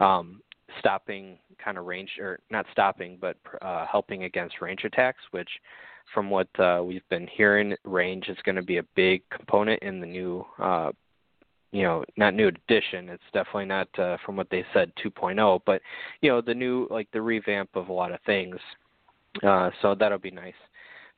um, 0.00 0.40
stopping 0.78 1.38
kind 1.62 1.78
of 1.78 1.86
range, 1.86 2.10
or 2.20 2.40
not 2.50 2.66
stopping, 2.72 3.18
but 3.20 3.36
uh, 3.62 3.86
helping 3.90 4.24
against 4.24 4.60
range 4.60 4.84
attacks, 4.84 5.22
which 5.30 5.48
from 6.12 6.30
what 6.30 6.48
uh, 6.58 6.82
we've 6.84 7.08
been 7.10 7.26
hearing, 7.26 7.74
range 7.84 8.28
is 8.28 8.36
going 8.44 8.56
to 8.56 8.62
be 8.62 8.78
a 8.78 8.82
big 8.94 9.22
component 9.30 9.82
in 9.82 10.00
the 10.00 10.06
new, 10.06 10.44
uh, 10.58 10.90
you 11.72 11.82
know, 11.82 12.04
not 12.16 12.34
new 12.34 12.48
edition. 12.48 13.08
It's 13.08 13.22
definitely 13.32 13.66
not 13.66 13.88
uh, 13.98 14.16
from 14.24 14.36
what 14.36 14.48
they 14.50 14.64
said 14.72 14.92
2.0, 15.04 15.60
but 15.66 15.82
you 16.20 16.30
know, 16.30 16.40
the 16.40 16.54
new 16.54 16.86
like 16.90 17.08
the 17.12 17.20
revamp 17.20 17.70
of 17.74 17.88
a 17.88 17.92
lot 17.92 18.12
of 18.12 18.20
things. 18.26 18.56
Uh, 19.42 19.70
so 19.82 19.94
that'll 19.94 20.18
be 20.18 20.30
nice. 20.30 20.54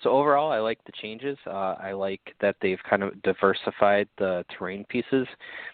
So 0.02 0.10
overall, 0.10 0.50
I 0.50 0.58
like 0.58 0.82
the 0.84 0.92
changes. 1.00 1.36
Uh, 1.46 1.74
I 1.78 1.92
like 1.92 2.34
that 2.40 2.56
they've 2.62 2.82
kind 2.88 3.02
of 3.02 3.20
diversified 3.22 4.08
the 4.16 4.44
terrain 4.56 4.84
pieces. 4.88 5.26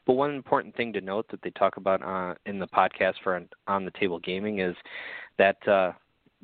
But 0.05 0.15
one 0.15 0.35
important 0.35 0.75
thing 0.77 0.93
to 0.95 1.01
note 1.01 1.27
that 1.31 1.41
they 1.43 1.51
talk 1.51 1.77
about 1.77 2.03
uh, 2.03 2.35
in 2.45 2.59
the 2.59 2.67
podcast 2.67 3.15
for 3.23 3.41
on 3.69 3.85
the 3.85 3.93
table 3.93 4.19
gaming 4.19 4.59
is 4.59 4.75
that 5.39 5.57
uh, 5.69 5.93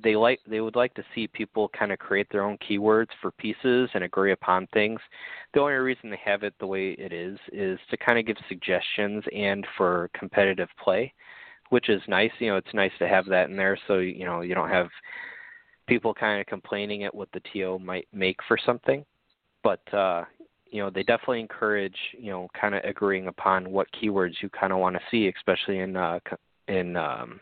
they 0.02 0.16
like 0.16 0.40
they 0.46 0.60
would 0.60 0.76
like 0.76 0.94
to 0.94 1.04
see 1.14 1.26
people 1.28 1.70
kind 1.78 1.92
of 1.92 1.98
create 1.98 2.26
their 2.30 2.44
own 2.44 2.58
keywords 2.58 3.08
for 3.20 3.30
pieces 3.32 3.90
and 3.94 4.04
agree 4.04 4.32
upon 4.32 4.66
things. 4.68 5.00
The 5.54 5.60
only 5.60 5.74
reason 5.74 6.10
they 6.10 6.20
have 6.24 6.42
it 6.42 6.54
the 6.58 6.66
way 6.66 6.92
it 6.92 7.12
is 7.12 7.38
is 7.52 7.78
to 7.90 7.96
kind 7.96 8.18
of 8.18 8.26
give 8.26 8.36
suggestions 8.48 9.22
and 9.34 9.66
for 9.76 10.10
competitive 10.18 10.68
play, 10.82 11.12
which 11.70 11.88
is 11.88 12.02
nice. 12.08 12.30
You 12.38 12.50
know, 12.50 12.56
it's 12.56 12.74
nice 12.74 12.92
to 12.98 13.08
have 13.08 13.26
that 13.26 13.50
in 13.50 13.56
there 13.56 13.78
so 13.86 13.98
you 13.98 14.24
know 14.24 14.40
you 14.40 14.54
don't 14.54 14.70
have 14.70 14.88
people 15.86 16.14
kind 16.14 16.40
of 16.40 16.46
complaining 16.46 17.04
at 17.04 17.14
what 17.14 17.28
the 17.32 17.42
TO 17.52 17.78
might 17.78 18.08
make 18.12 18.36
for 18.48 18.56
something. 18.64 19.04
But 19.62 19.82
uh, 19.92 20.24
you 20.70 20.82
know, 20.82 20.90
they 20.90 21.02
definitely 21.02 21.40
encourage 21.40 21.96
you 22.18 22.30
know 22.30 22.48
kind 22.58 22.74
of 22.74 22.82
agreeing 22.84 23.28
upon 23.28 23.70
what 23.70 23.88
keywords 23.92 24.34
you 24.40 24.48
kind 24.48 24.72
of 24.72 24.78
want 24.78 24.96
to 24.96 25.02
see, 25.10 25.30
especially 25.36 25.80
in 25.80 25.96
uh, 25.96 26.18
in 26.68 26.96
um, 26.96 27.40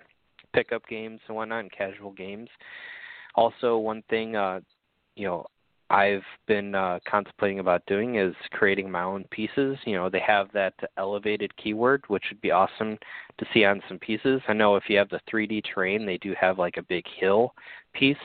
pickup 0.52 0.86
games 0.86 1.20
and 1.28 1.36
whatnot, 1.36 1.60
and 1.60 1.72
casual 1.72 2.12
games. 2.12 2.48
Also, 3.34 3.78
one 3.78 4.02
thing 4.08 4.36
uh, 4.36 4.60
you 5.16 5.26
know 5.26 5.46
I've 5.90 6.22
been 6.46 6.76
uh, 6.76 7.00
contemplating 7.06 7.58
about 7.58 7.84
doing 7.86 8.14
is 8.14 8.34
creating 8.52 8.88
my 8.88 9.02
own 9.02 9.24
pieces. 9.32 9.76
You 9.84 9.96
know, 9.96 10.08
they 10.08 10.20
have 10.20 10.46
that 10.54 10.74
elevated 10.96 11.54
keyword, 11.56 12.04
which 12.06 12.22
would 12.30 12.40
be 12.40 12.52
awesome 12.52 12.96
to 13.38 13.46
see 13.52 13.64
on 13.64 13.82
some 13.88 13.98
pieces. 13.98 14.40
I 14.46 14.52
know 14.52 14.76
if 14.76 14.84
you 14.88 14.96
have 14.98 15.08
the 15.08 15.20
3D 15.30 15.64
terrain, 15.74 16.06
they 16.06 16.18
do 16.18 16.32
have 16.40 16.60
like 16.60 16.76
a 16.76 16.82
big 16.82 17.04
hill 17.18 17.54
piece. 17.92 18.16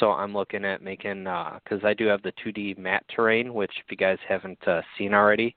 So 0.00 0.10
I'm 0.10 0.34
looking 0.34 0.64
at 0.64 0.82
making 0.82 1.22
because 1.22 1.84
uh, 1.84 1.86
I 1.86 1.94
do 1.94 2.06
have 2.06 2.20
the 2.22 2.32
2D 2.44 2.78
mat 2.78 3.04
terrain, 3.14 3.54
which 3.54 3.70
if 3.78 3.88
you 3.88 3.96
guys 3.96 4.18
haven't 4.28 4.66
uh, 4.66 4.82
seen 4.98 5.14
already, 5.14 5.54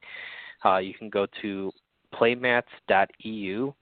uh, 0.63 0.77
you 0.77 0.93
can 0.93 1.09
go 1.09 1.25
to 1.41 1.71
playmats.eu. 2.13 3.74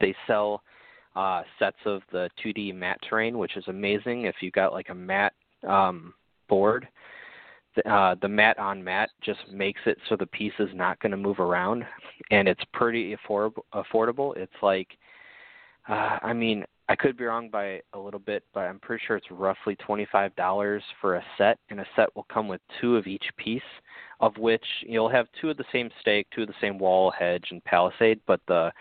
They 0.00 0.14
sell 0.28 0.62
uh, 1.16 1.42
sets 1.58 1.76
of 1.84 2.02
the 2.12 2.28
2D 2.44 2.74
mat 2.74 2.98
terrain, 3.08 3.38
which 3.38 3.56
is 3.56 3.64
amazing. 3.68 4.24
If 4.24 4.36
you've 4.40 4.52
got 4.52 4.72
like 4.72 4.88
a 4.90 4.94
mat 4.94 5.32
um, 5.66 6.14
board, 6.48 6.88
uh, 7.86 8.16
the 8.20 8.28
mat 8.28 8.58
on 8.58 8.82
mat 8.82 9.10
just 9.22 9.40
makes 9.52 9.80
it 9.86 9.96
so 10.08 10.16
the 10.16 10.26
piece 10.26 10.52
is 10.58 10.68
not 10.74 10.98
going 11.00 11.12
to 11.12 11.16
move 11.16 11.38
around, 11.38 11.84
and 12.30 12.48
it's 12.48 12.62
pretty 12.72 13.16
affordable. 13.16 13.62
Affordable. 13.74 14.36
It's 14.36 14.52
like, 14.62 14.88
uh, 15.88 16.18
I 16.22 16.32
mean, 16.32 16.64
I 16.88 16.96
could 16.96 17.16
be 17.16 17.24
wrong 17.24 17.48
by 17.48 17.80
a 17.92 17.98
little 17.98 18.18
bit, 18.18 18.42
but 18.52 18.60
I'm 18.60 18.80
pretty 18.80 19.04
sure 19.06 19.16
it's 19.16 19.30
roughly 19.30 19.76
twenty-five 19.76 20.34
dollars 20.34 20.82
for 21.00 21.16
a 21.16 21.24
set, 21.38 21.58
and 21.70 21.80
a 21.80 21.86
set 21.94 22.14
will 22.16 22.26
come 22.32 22.48
with 22.48 22.60
two 22.80 22.96
of 22.96 23.06
each 23.06 23.24
piece, 23.36 23.62
of 24.18 24.36
which 24.36 24.64
you'll 24.82 25.08
have 25.08 25.26
two 25.40 25.50
of 25.50 25.56
the 25.56 25.64
same 25.72 25.90
stake, 26.00 26.26
two 26.34 26.42
of 26.42 26.48
the 26.48 26.54
same 26.60 26.78
wall, 26.78 27.12
hedge, 27.16 27.44
and 27.50 27.62
palisade, 27.64 28.20
but 28.26 28.40
the 28.48 28.72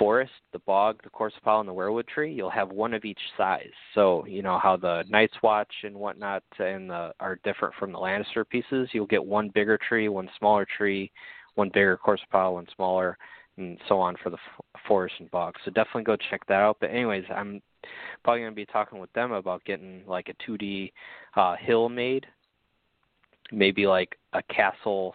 forest, 0.00 0.32
the 0.54 0.58
bog, 0.60 0.98
the 1.04 1.10
corpse 1.10 1.36
pile, 1.44 1.60
and 1.60 1.68
the 1.68 1.74
weirwood 1.74 2.08
tree, 2.08 2.32
you'll 2.32 2.48
have 2.48 2.70
one 2.70 2.94
of 2.94 3.04
each 3.04 3.20
size. 3.36 3.68
So 3.94 4.24
you 4.26 4.40
know 4.40 4.58
how 4.58 4.78
the 4.78 5.04
Night's 5.10 5.36
Watch 5.42 5.72
and 5.84 5.94
whatnot 5.94 6.42
and 6.58 6.88
the, 6.88 7.12
are 7.20 7.38
different 7.44 7.74
from 7.74 7.92
the 7.92 7.98
Lannister 7.98 8.48
pieces. 8.48 8.88
You'll 8.92 9.06
get 9.06 9.22
one 9.22 9.50
bigger 9.54 9.78
tree, 9.86 10.08
one 10.08 10.30
smaller 10.38 10.66
tree, 10.76 11.12
one 11.54 11.68
bigger 11.68 11.98
corpse 11.98 12.22
pile, 12.32 12.54
one 12.54 12.66
smaller, 12.74 13.18
and 13.58 13.76
so 13.88 14.00
on 14.00 14.16
for 14.22 14.30
the 14.30 14.38
f- 14.38 14.82
forest 14.88 15.16
and 15.18 15.30
bog. 15.30 15.54
So 15.66 15.70
definitely 15.70 16.04
go 16.04 16.16
check 16.30 16.46
that 16.46 16.54
out. 16.54 16.78
But 16.80 16.90
anyways, 16.90 17.24
I'm 17.28 17.60
probably 18.24 18.40
going 18.40 18.52
to 18.52 18.56
be 18.56 18.66
talking 18.66 19.00
with 19.00 19.12
them 19.12 19.32
about 19.32 19.62
getting 19.66 20.02
like 20.06 20.30
a 20.30 20.50
2D 20.50 20.92
uh, 21.36 21.56
hill 21.56 21.90
made, 21.90 22.24
maybe 23.52 23.86
like 23.86 24.16
a 24.32 24.42
castle 24.44 25.14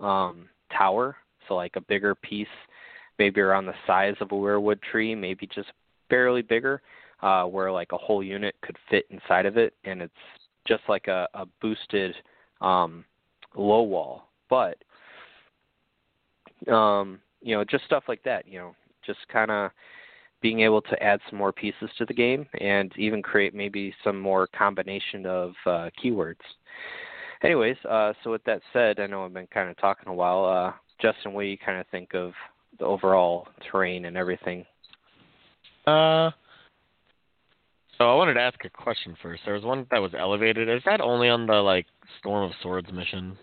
um, 0.00 0.50
tower, 0.76 1.16
so 1.48 1.54
like 1.54 1.76
a 1.76 1.80
bigger 1.80 2.14
piece 2.14 2.46
maybe 3.18 3.40
around 3.40 3.66
the 3.66 3.74
size 3.86 4.14
of 4.20 4.32
a 4.32 4.34
weirwood 4.34 4.80
tree, 4.82 5.14
maybe 5.14 5.46
just 5.46 5.68
barely 6.10 6.42
bigger, 6.42 6.82
uh, 7.22 7.44
where 7.44 7.70
like 7.70 7.92
a 7.92 7.98
whole 7.98 8.22
unit 8.22 8.54
could 8.62 8.76
fit 8.90 9.06
inside 9.10 9.46
of 9.46 9.56
it, 9.56 9.74
and 9.84 10.02
it's 10.02 10.12
just 10.66 10.82
like 10.88 11.08
a, 11.08 11.28
a 11.34 11.46
boosted 11.60 12.14
um, 12.60 13.04
low 13.56 13.82
wall. 13.82 14.28
But 14.48 14.76
um, 16.70 17.20
you 17.40 17.56
know, 17.56 17.64
just 17.64 17.84
stuff 17.84 18.04
like 18.08 18.22
that. 18.24 18.46
You 18.46 18.58
know, 18.58 18.76
just 19.04 19.20
kind 19.32 19.50
of 19.50 19.70
being 20.40 20.60
able 20.60 20.82
to 20.82 21.02
add 21.02 21.20
some 21.30 21.38
more 21.38 21.52
pieces 21.52 21.88
to 21.96 22.04
the 22.04 22.14
game 22.14 22.46
and 22.60 22.92
even 22.96 23.22
create 23.22 23.54
maybe 23.54 23.94
some 24.02 24.20
more 24.20 24.48
combination 24.48 25.24
of 25.24 25.52
uh, 25.66 25.88
keywords. 26.02 26.34
Anyways, 27.44 27.76
uh, 27.88 28.12
so 28.22 28.30
with 28.32 28.44
that 28.44 28.60
said, 28.72 29.00
I 29.00 29.06
know 29.06 29.24
I've 29.24 29.32
been 29.32 29.46
kind 29.48 29.70
of 29.70 29.76
talking 29.78 30.08
a 30.08 30.14
while. 30.14 30.44
Uh, 30.44 30.72
Justin, 31.00 31.32
what 31.32 31.42
do 31.42 31.48
you 31.48 31.58
kind 31.58 31.80
of 31.80 31.86
think 31.88 32.14
of 32.14 32.32
the 32.78 32.84
overall 32.84 33.48
terrain 33.70 34.04
and 34.06 34.16
everything? 34.16 34.64
Uh, 35.86 36.30
so 37.98 38.10
I 38.10 38.14
wanted 38.14 38.34
to 38.34 38.40
ask 38.40 38.64
a 38.64 38.70
question 38.70 39.16
first. 39.22 39.42
There 39.44 39.54
was 39.54 39.64
one 39.64 39.86
that 39.90 40.00
was 40.00 40.12
elevated. 40.18 40.68
Is 40.68 40.82
that 40.86 41.00
only 41.00 41.28
on 41.28 41.46
the 41.46 41.54
like 41.54 41.86
Storm 42.18 42.44
of 42.44 42.52
Swords 42.62 42.92
mission? 42.92 43.36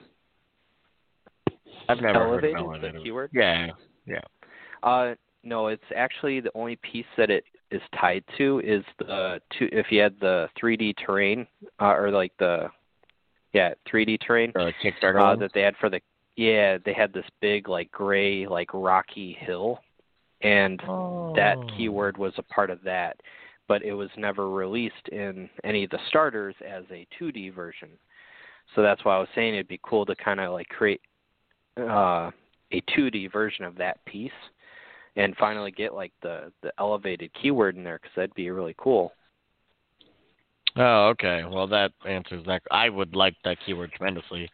I've 1.87 2.01
never 2.01 2.23
elevated, 2.23 2.55
heard 2.55 2.59
of 2.59 2.65
elevated. 2.65 2.95
The 2.95 3.03
keyword? 3.03 3.31
Yeah, 3.33 3.67
yeah. 4.05 4.21
Uh, 4.83 5.15
no, 5.43 5.67
it's 5.67 5.83
actually 5.95 6.39
the 6.39 6.51
only 6.55 6.77
piece 6.77 7.05
that 7.17 7.29
it 7.29 7.43
is 7.71 7.81
tied 7.99 8.23
to 8.37 8.61
is 8.63 8.83
the 8.99 9.39
two. 9.57 9.69
If 9.71 9.87
you 9.91 10.01
had 10.01 10.15
the 10.19 10.47
3D 10.61 10.95
terrain 11.05 11.47
uh, 11.79 11.95
or 11.95 12.11
like 12.11 12.33
the 12.39 12.69
Yeah, 13.53 13.73
3D 13.91 14.19
terrain 14.25 14.51
uh, 14.55 15.35
that 15.35 15.51
they 15.53 15.61
had 15.61 15.75
for 15.77 15.89
the 15.89 16.01
yeah 16.39 16.77
they 16.85 16.93
had 16.93 17.11
this 17.11 17.25
big 17.41 17.67
like 17.67 17.91
gray 17.91 18.47
like 18.47 18.69
rocky 18.73 19.33
hill, 19.39 19.79
and 20.41 20.79
that 21.35 21.57
Oh. 21.57 21.67
keyword 21.75 22.17
was 22.17 22.33
a 22.37 22.43
part 22.43 22.69
of 22.69 22.81
that, 22.83 23.19
but 23.67 23.83
it 23.83 23.93
was 23.93 24.09
never 24.17 24.49
released 24.49 25.09
in 25.11 25.49
any 25.63 25.83
of 25.83 25.89
the 25.89 25.99
starters 26.07 26.55
as 26.65 26.85
a 26.91 27.05
2D 27.19 27.53
version. 27.53 27.89
So 28.73 28.81
that's 28.81 29.03
why 29.03 29.15
I 29.15 29.19
was 29.19 29.27
saying 29.35 29.53
it'd 29.53 29.67
be 29.67 29.81
cool 29.83 30.05
to 30.05 30.15
kind 30.15 30.39
of 30.39 30.53
like 30.53 30.67
create 30.69 31.01
uh, 31.77 32.31
a 32.71 32.81
2D 32.95 33.31
version 33.31 33.65
of 33.65 33.75
that 33.75 34.03
piece, 34.05 34.31
and 35.17 35.35
finally 35.35 35.71
get 35.71 35.93
like 35.93 36.13
the 36.21 36.53
the 36.61 36.71
elevated 36.79 37.31
keyword 37.33 37.75
in 37.75 37.83
there 37.83 37.99
because 38.01 38.15
that'd 38.15 38.33
be 38.33 38.49
really 38.49 38.75
cool. 38.77 39.11
Oh, 40.77 41.07
okay. 41.09 41.43
Well, 41.43 41.67
that 41.67 41.91
answers 42.07 42.45
that. 42.45 42.61
I 42.71 42.89
would 42.89 43.13
like 43.15 43.35
that 43.43 43.57
keyword 43.65 43.91
tremendously. 43.91 44.49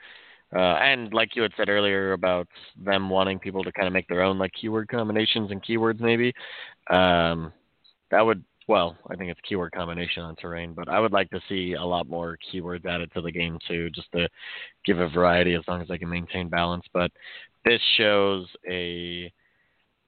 Uh, 0.55 0.77
and 0.81 1.13
like 1.13 1.35
you 1.35 1.41
had 1.41 1.51
said 1.57 1.67
earlier 1.67 2.13
about 2.13 2.47
them 2.81 3.09
wanting 3.09 3.39
people 3.39 3.63
to 3.63 3.71
kind 3.73 3.87
of 3.87 3.93
make 3.93 4.07
their 4.07 4.21
own 4.21 4.39
like 4.39 4.51
keyword 4.59 4.87
combinations 4.87 5.51
and 5.51 5.63
keywords, 5.63 5.99
maybe. 5.99 6.33
Um, 6.89 7.51
that 8.11 8.21
would 8.21 8.43
well, 8.67 8.97
I 9.09 9.15
think 9.15 9.29
it's 9.29 9.39
keyword 9.47 9.73
combination 9.73 10.23
on 10.23 10.35
terrain, 10.35 10.73
but 10.73 10.89
I 10.89 10.99
would 10.99 11.11
like 11.11 11.29
to 11.29 11.41
see 11.47 11.73
a 11.73 11.83
lot 11.83 12.09
more 12.09 12.37
keywords 12.51 12.85
added 12.85 13.11
to 13.13 13.21
the 13.21 13.31
game 13.31 13.59
too, 13.67 13.89
just 13.91 14.11
to 14.13 14.27
give 14.85 14.99
a 14.99 15.09
variety 15.09 15.53
as 15.53 15.61
long 15.67 15.81
as 15.81 15.87
they 15.87 15.99
can 15.99 16.09
maintain 16.09 16.49
balance. 16.49 16.83
But 16.91 17.11
this 17.63 17.81
shows 17.97 18.47
a 18.67 19.31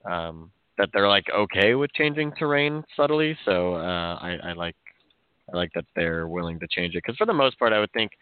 um, 0.04 0.50
that 0.76 0.88
they're 0.92 1.08
like 1.08 1.26
okay 1.34 1.74
with 1.74 1.92
changing 1.92 2.32
terrain 2.32 2.82
subtly, 2.96 3.36
so 3.44 3.74
uh, 3.74 4.18
I, 4.20 4.38
I 4.42 4.52
like 4.54 4.76
I 5.52 5.56
like 5.56 5.72
that 5.74 5.84
they're 5.94 6.26
willing 6.26 6.58
to 6.60 6.66
change 6.68 6.94
it 6.94 7.02
because 7.04 7.16
for 7.16 7.26
the 7.26 7.32
most 7.32 7.58
part, 7.58 7.72
I 7.72 7.80
would 7.80 7.92
think 7.92 8.12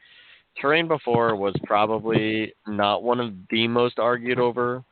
terrain 0.60 0.88
before 0.88 1.36
was 1.36 1.54
probably 1.64 2.52
not 2.66 3.02
one 3.02 3.20
of 3.20 3.34
the 3.50 3.68
most 3.68 3.98
argued 3.98 4.38
over 4.38 4.82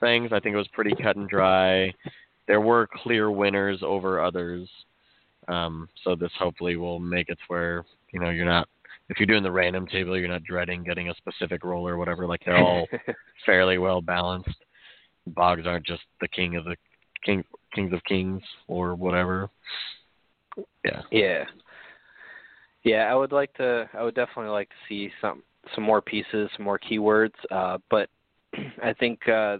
things. 0.00 0.30
I 0.32 0.40
think 0.40 0.54
it 0.54 0.58
was 0.58 0.68
pretty 0.72 0.94
cut 1.02 1.16
and 1.16 1.28
dry. 1.28 1.92
There 2.46 2.60
were 2.60 2.88
clear 3.02 3.30
winners 3.30 3.80
over 3.82 4.22
others. 4.22 4.68
Um, 5.48 5.88
so 6.02 6.16
this 6.16 6.32
hopefully 6.38 6.76
will 6.76 6.98
make 6.98 7.28
it 7.28 7.38
where 7.48 7.84
you 8.12 8.20
know 8.20 8.30
you're 8.30 8.44
not 8.44 8.68
if 9.08 9.18
you're 9.18 9.26
doing 9.26 9.42
the 9.42 9.52
random 9.52 9.86
table, 9.86 10.18
you're 10.18 10.28
not 10.28 10.42
dreading 10.42 10.82
getting 10.82 11.08
a 11.08 11.14
specific 11.14 11.64
roll 11.64 11.86
or 11.86 11.96
whatever. 11.96 12.26
Like 12.26 12.42
they're 12.44 12.56
all 12.56 12.88
fairly 13.46 13.78
well 13.78 14.00
balanced. 14.00 14.64
Bogs 15.28 15.66
aren't 15.66 15.86
just 15.86 16.02
the 16.20 16.28
king 16.28 16.56
of 16.56 16.64
the 16.64 16.76
king 17.24 17.44
kings 17.74 17.92
of 17.92 18.02
kings 18.04 18.42
or 18.68 18.94
whatever. 18.94 19.48
Yeah. 20.84 21.02
Yeah. 21.10 21.44
Yeah, 22.86 23.10
I 23.10 23.16
would 23.16 23.32
like 23.32 23.52
to 23.54 23.90
I 23.94 24.04
would 24.04 24.14
definitely 24.14 24.52
like 24.52 24.68
to 24.68 24.74
see 24.88 25.10
some 25.20 25.42
some 25.74 25.82
more 25.82 26.00
pieces, 26.00 26.48
some 26.56 26.64
more 26.64 26.78
keywords, 26.78 27.34
uh 27.50 27.78
but 27.90 28.08
I 28.82 28.92
think 28.92 29.28
uh 29.28 29.58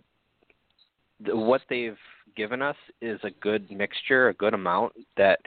the, 1.25 1.37
what 1.37 1.63
they've 1.69 1.99
given 2.37 2.63
us 2.63 2.77
is 3.03 3.19
a 3.25 3.31
good 3.43 3.69
mixture, 3.69 4.29
a 4.29 4.35
good 4.35 4.55
amount 4.55 4.93
that 5.17 5.41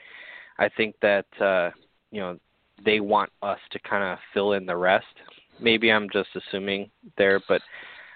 I 0.57 0.67
think 0.67 0.95
that 1.01 1.25
uh 1.39 1.69
you 2.11 2.19
know 2.19 2.37
they 2.83 2.99
want 2.99 3.31
us 3.41 3.59
to 3.71 3.79
kind 3.79 4.03
of 4.03 4.17
fill 4.33 4.53
in 4.53 4.65
the 4.65 4.75
rest. 4.75 5.05
Maybe 5.61 5.89
I'm 5.89 6.09
just 6.11 6.29
assuming 6.35 6.91
there, 7.17 7.39
but 7.47 7.61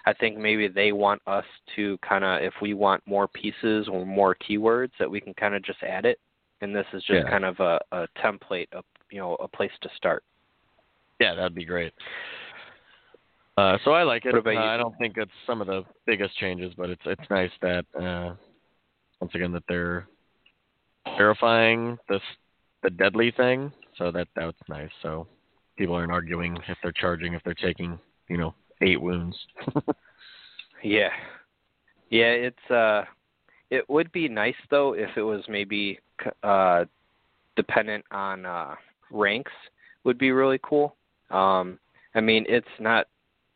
I 0.05 0.11
think 0.11 0.37
maybe 0.37 0.67
they 0.67 0.91
want 0.91 1.21
us 1.25 1.45
to 1.77 1.97
kind 1.99 2.25
of 2.25 2.41
if 2.41 2.53
we 2.61 2.73
want 2.73 3.01
more 3.07 3.29
pieces 3.29 3.87
or 3.89 4.05
more 4.05 4.35
keywords 4.35 4.91
that 4.99 5.09
we 5.09 5.21
can 5.21 5.33
kind 5.35 5.55
of 5.55 5.63
just 5.63 5.81
add 5.83 6.03
it 6.05 6.19
and 6.63 6.75
this 6.75 6.85
is 6.93 7.03
just 7.03 7.23
Yeah. 7.25 7.29
kind 7.29 7.45
of 7.45 7.59
a, 7.59 7.79
a 7.91 8.07
template, 8.23 8.67
a 8.71 8.81
you 9.13 9.19
know, 9.19 9.35
a 9.35 9.47
place 9.47 9.71
to 9.81 9.89
start. 9.95 10.23
Yeah, 11.19 11.35
that'd 11.35 11.53
be 11.53 11.65
great. 11.65 11.93
Uh, 13.55 13.77
so 13.85 13.91
I 13.91 14.01
like 14.01 14.25
it. 14.25 14.33
Uh. 14.33 14.49
I 14.49 14.77
don't 14.77 14.97
think 14.97 15.17
it's 15.17 15.31
some 15.45 15.61
of 15.61 15.67
the 15.67 15.83
biggest 16.07 16.35
changes, 16.37 16.73
but 16.75 16.89
it's 16.89 17.01
it's 17.05 17.29
nice 17.29 17.51
that 17.61 17.85
uh, 17.95 18.33
once 19.21 19.35
again 19.35 19.51
that 19.51 19.63
they're 19.67 20.07
verifying 21.17 21.99
this 22.09 22.21
the 22.81 22.89
deadly 22.89 23.31
thing. 23.37 23.71
So 23.97 24.11
that 24.11 24.27
that's 24.35 24.57
nice. 24.67 24.89
So 25.03 25.27
people 25.77 25.93
aren't 25.93 26.11
arguing 26.11 26.57
if 26.67 26.77
they're 26.81 26.91
charging 26.91 27.35
if 27.35 27.43
they're 27.43 27.53
taking 27.53 27.99
you 28.27 28.37
know 28.37 28.55
eight 28.81 28.99
wounds. 28.99 29.37
Yeah, 30.85 31.11
yeah, 32.09 32.31
it's 32.31 32.69
uh, 32.71 33.05
it 33.69 33.89
would 33.89 34.11
be 34.11 34.27
nice 34.27 34.53
though 34.69 34.91
if 34.91 35.11
it 35.15 35.21
was 35.21 35.41
maybe 35.47 35.97
uh, 36.43 36.83
dependent 37.55 38.03
on 38.11 38.45
uh 38.45 38.75
ranks. 39.13 39.51
Would 40.03 40.17
be 40.17 40.31
really 40.31 40.59
cool. 40.63 40.95
Um, 41.29 41.79
I 42.15 42.21
mean, 42.21 42.45
it's 42.47 42.67
not 42.79 43.07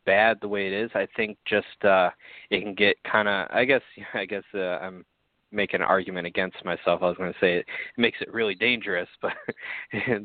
bad 0.06 0.38
the 0.42 0.48
way 0.48 0.68
it 0.68 0.74
is. 0.74 0.90
I 0.96 1.08
think 1.16 1.38
just 1.46 1.84
uh, 1.84 2.10
it 2.50 2.62
can 2.62 2.74
get 2.74 2.98
kind 3.04 3.28
of. 3.28 3.48
I 3.52 3.66
guess 3.66 3.82
I 4.14 4.26
guess 4.26 4.44
uh, 4.54 4.78
I'm 4.78 5.06
making 5.52 5.82
an 5.82 5.88
argument 5.88 6.28
against 6.28 6.64
myself. 6.66 7.02
I 7.02 7.08
was 7.08 7.18
going 7.18 7.32
to 7.32 7.40
say 7.40 7.58
it 7.58 7.66
makes 7.98 8.18
it 8.22 8.34
really 8.34 8.56
dangerous, 8.56 9.08
but 9.22 9.34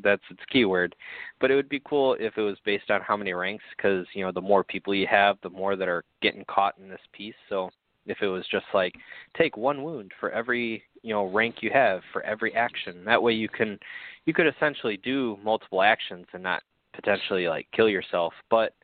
that's 0.02 0.22
its 0.30 0.42
keyword. 0.50 0.94
But 1.40 1.50
it 1.50 1.54
would 1.54 1.68
be 1.68 1.82
cool 1.84 2.16
if 2.18 2.36
it 2.36 2.42
was 2.42 2.58
based 2.64 2.90
on 2.90 3.00
how 3.02 3.16
many 3.16 3.32
ranks, 3.32 3.64
because 3.76 4.06
you 4.14 4.24
know 4.24 4.32
the 4.32 4.40
more 4.40 4.64
people 4.64 4.94
you 4.94 5.06
have, 5.10 5.36
the 5.42 5.50
more 5.50 5.76
that 5.76 5.88
are 5.88 6.04
getting 6.22 6.44
caught 6.48 6.78
in 6.78 6.88
this 6.88 7.00
piece. 7.12 7.34
So 7.48 7.70
if 8.06 8.18
it 8.22 8.28
was 8.28 8.44
just 8.50 8.66
like 8.74 8.94
take 9.36 9.56
one 9.56 9.82
wound 9.82 10.12
for 10.18 10.30
every 10.30 10.82
you 11.02 11.12
know 11.14 11.26
rank 11.26 11.56
you 11.60 11.70
have 11.72 12.00
for 12.12 12.22
every 12.22 12.54
action, 12.54 13.04
that 13.04 13.22
way 13.22 13.32
you 13.32 13.48
can 13.48 13.78
you 14.26 14.34
could 14.34 14.46
essentially 14.46 14.98
do 14.98 15.38
multiple 15.42 15.82
actions 15.82 16.26
and 16.32 16.42
not 16.42 16.62
potentially 16.94 17.48
like 17.48 17.66
kill 17.72 17.88
yourself, 17.88 18.32
but 18.50 18.74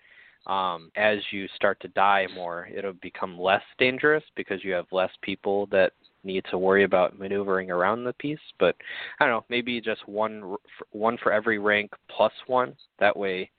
um, 0.47 0.91
as 0.97 1.19
you 1.31 1.47
start 1.57 1.79
to 1.81 1.89
die 1.89 2.27
more, 2.35 2.69
it'll 2.75 2.95
become 2.95 3.39
less 3.39 3.63
dangerous 3.79 4.25
because 4.35 4.65
you 4.65 4.73
have 4.73 4.87
less 4.93 5.11
people 5.21 5.67
that 5.67 5.93
need 6.25 6.45
to 6.51 6.59
worry 6.59 6.85
about 6.85 7.19
maneuvering 7.19 7.71
around 7.71 8.05
the 8.05 8.15
piece. 8.15 8.39
But 8.59 8.75
I 9.21 9.27
don't 9.27 9.35
know, 9.35 9.45
maybe 9.49 9.81
just 9.81 10.09
one 10.09 10.57
one 10.93 11.19
for 11.23 11.33
every 11.33 11.59
rank 11.59 11.93
plus 12.09 12.33
one. 12.47 12.75
That 12.99 13.17
way, 13.17 13.51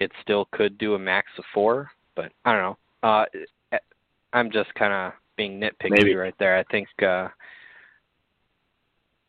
it 0.00 0.10
still 0.22 0.48
could 0.52 0.78
do 0.78 0.94
a 0.94 0.98
max 0.98 1.28
of 1.38 1.44
four. 1.52 1.90
But 2.16 2.32
I 2.44 2.52
don't 2.52 2.62
know. 2.62 2.78
Uh, 3.08 3.24
I'm 4.32 4.50
just 4.50 4.72
kind 4.74 4.92
of 4.92 5.12
being 5.36 5.60
nitpicky 5.60 5.90
Maybe. 5.90 6.14
right 6.14 6.34
there. 6.38 6.56
I 6.56 6.64
think. 6.64 6.88
Uh, 7.02 7.28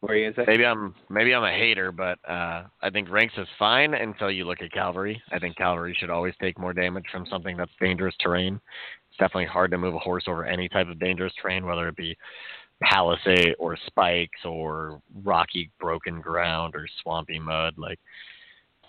what 0.03 0.11
are 0.11 0.17
you 0.17 0.33
say? 0.35 0.43
maybe 0.45 0.65
I'm 0.65 0.93
maybe 1.09 1.33
I'm 1.33 1.45
a 1.45 1.51
hater, 1.51 1.93
but 1.93 2.19
uh, 2.29 2.63
I 2.81 2.89
think 2.91 3.09
ranks 3.09 3.35
is 3.37 3.47
fine 3.57 3.93
until 3.93 4.29
you 4.29 4.43
look 4.43 4.61
at 4.61 4.73
cavalry. 4.73 5.21
I 5.31 5.39
think 5.39 5.55
cavalry 5.55 5.95
should 5.97 6.09
always 6.09 6.33
take 6.41 6.59
more 6.59 6.73
damage 6.73 7.05
from 7.09 7.25
something 7.25 7.55
that's 7.55 7.71
dangerous 7.79 8.15
terrain. 8.19 8.59
It's 9.09 9.17
definitely 9.17 9.45
hard 9.45 9.71
to 9.71 9.77
move 9.77 9.95
a 9.95 9.99
horse 9.99 10.25
over 10.27 10.43
any 10.43 10.67
type 10.67 10.89
of 10.89 10.99
dangerous 10.99 11.31
terrain, 11.41 11.65
whether 11.65 11.87
it 11.87 11.95
be 11.95 12.17
palisade 12.81 13.55
or 13.59 13.77
spikes 13.87 14.43
or 14.43 15.01
rocky 15.23 15.71
broken 15.79 16.19
ground 16.19 16.75
or 16.75 16.85
swampy 17.01 17.39
mud. 17.39 17.75
Like 17.77 17.99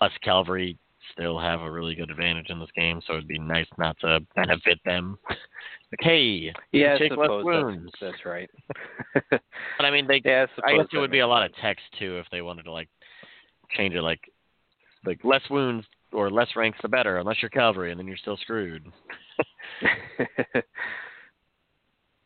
us 0.01 0.11
cavalry 0.21 0.77
still 1.13 1.39
have 1.39 1.61
a 1.61 1.71
really 1.71 1.95
good 1.95 2.11
advantage 2.11 2.49
in 2.49 2.59
this 2.59 2.69
game, 2.75 2.99
so 3.07 3.13
it'd 3.13 3.27
be 3.27 3.39
nice 3.39 3.67
not 3.77 3.97
to 4.01 4.19
benefit 4.35 4.79
them. 4.83 5.17
like, 5.99 6.07
hey, 6.07 6.53
Yeah, 6.71 6.97
take 6.97 7.15
less 7.15 7.29
wounds. 7.29 7.91
that's, 8.01 8.13
that's 8.13 8.25
right. 8.25 8.49
But 9.77 9.85
I 9.85 9.91
mean, 9.91 10.07
they 10.07 10.21
yeah, 10.23 10.45
I, 10.63 10.71
I 10.71 10.77
guess 10.77 10.87
it 10.93 10.97
would 10.97 11.11
be 11.11 11.19
a 11.19 11.27
lot 11.27 11.45
of 11.45 11.51
text 11.61 11.83
too 11.99 12.17
if 12.17 12.25
they 12.31 12.41
wanted 12.41 12.63
to 12.63 12.71
like 12.71 12.89
change 13.75 13.93
it 13.93 14.01
like 14.01 14.21
like 15.05 15.19
less 15.23 15.41
wounds 15.49 15.85
or 16.11 16.29
less 16.29 16.47
ranks 16.55 16.79
the 16.81 16.87
better 16.87 17.17
unless 17.17 17.37
you're 17.41 17.49
cavalry 17.49 17.91
and 17.91 17.99
then 17.99 18.07
you're 18.07 18.17
still 18.17 18.37
screwed. 18.37 18.85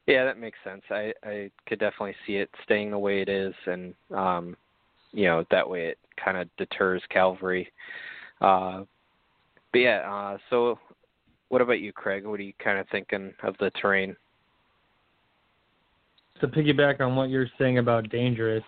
yeah, 0.07 0.25
that 0.25 0.39
makes 0.39 0.57
sense. 0.63 0.83
I 0.89 1.13
I 1.23 1.51
could 1.67 1.79
definitely 1.79 2.15
see 2.25 2.35
it 2.35 2.49
staying 2.63 2.91
the 2.91 2.99
way 2.99 3.21
it 3.21 3.29
is, 3.29 3.53
and 3.65 3.93
um, 4.11 4.55
you 5.11 5.25
know 5.25 5.43
that 5.51 5.67
way 5.67 5.87
it 5.87 5.97
kind 6.23 6.37
of 6.37 6.47
deters 6.57 7.01
cavalry. 7.09 7.71
Uh, 8.41 8.83
but 9.71 9.79
yeah, 9.79 10.09
uh, 10.09 10.37
so 10.49 10.79
what 11.49 11.61
about 11.61 11.79
you, 11.79 11.91
Craig? 11.91 12.25
What 12.25 12.39
are 12.39 12.43
you 12.43 12.53
kind 12.63 12.79
of 12.79 12.87
thinking 12.89 13.33
of 13.43 13.55
the 13.59 13.71
terrain? 13.71 14.15
to 16.39 16.47
piggyback 16.47 17.01
on 17.01 17.15
what 17.15 17.29
you're 17.29 17.49
saying 17.57 17.77
about 17.77 18.09
dangerous, 18.09 18.63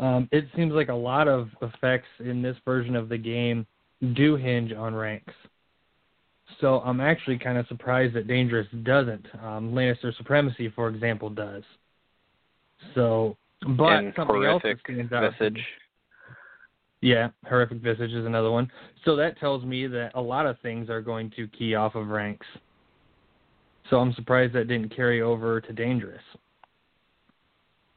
um, 0.00 0.28
it 0.32 0.46
seems 0.54 0.72
like 0.72 0.88
a 0.88 0.94
lot 0.94 1.28
of 1.28 1.48
effects 1.62 2.08
in 2.20 2.42
this 2.42 2.56
version 2.64 2.96
of 2.96 3.08
the 3.08 3.18
game 3.18 3.66
do 4.14 4.36
hinge 4.36 4.72
on 4.72 4.94
ranks. 4.94 5.32
So 6.60 6.80
I'm 6.80 7.00
actually 7.00 7.38
kind 7.38 7.58
of 7.58 7.66
surprised 7.66 8.14
that 8.14 8.28
dangerous 8.28 8.66
doesn't. 8.82 9.26
Um, 9.42 9.72
Lannister 9.72 10.16
supremacy, 10.16 10.70
for 10.74 10.88
example, 10.88 11.28
does. 11.28 11.62
So, 12.94 13.36
but 13.76 13.98
and 13.98 14.12
something 14.14 14.44
else 14.44 14.62
that 14.62 14.76
stands 14.84 15.12
out. 15.12 15.20
to 15.20 15.30
visage. 15.30 15.54
me- 15.54 15.62
Yeah, 17.06 17.28
horrific 17.48 17.78
visage 17.78 18.10
is 18.10 18.26
another 18.26 18.50
one. 18.50 18.68
So 19.04 19.14
that 19.14 19.38
tells 19.38 19.64
me 19.64 19.86
that 19.86 20.10
a 20.16 20.20
lot 20.20 20.44
of 20.44 20.58
things 20.58 20.90
are 20.90 21.00
going 21.00 21.30
to 21.36 21.46
key 21.46 21.76
off 21.76 21.94
of 21.94 22.08
ranks. 22.08 22.48
So 23.88 23.98
I'm 23.98 24.12
surprised 24.14 24.54
that 24.54 24.66
didn't 24.66 24.88
carry 24.88 25.22
over 25.22 25.60
to 25.60 25.72
dangerous. 25.72 26.22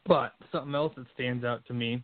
But 0.05 0.33
something 0.51 0.75
else 0.75 0.93
that 0.95 1.07
stands 1.15 1.43
out 1.43 1.65
to 1.65 1.73
me 1.73 2.03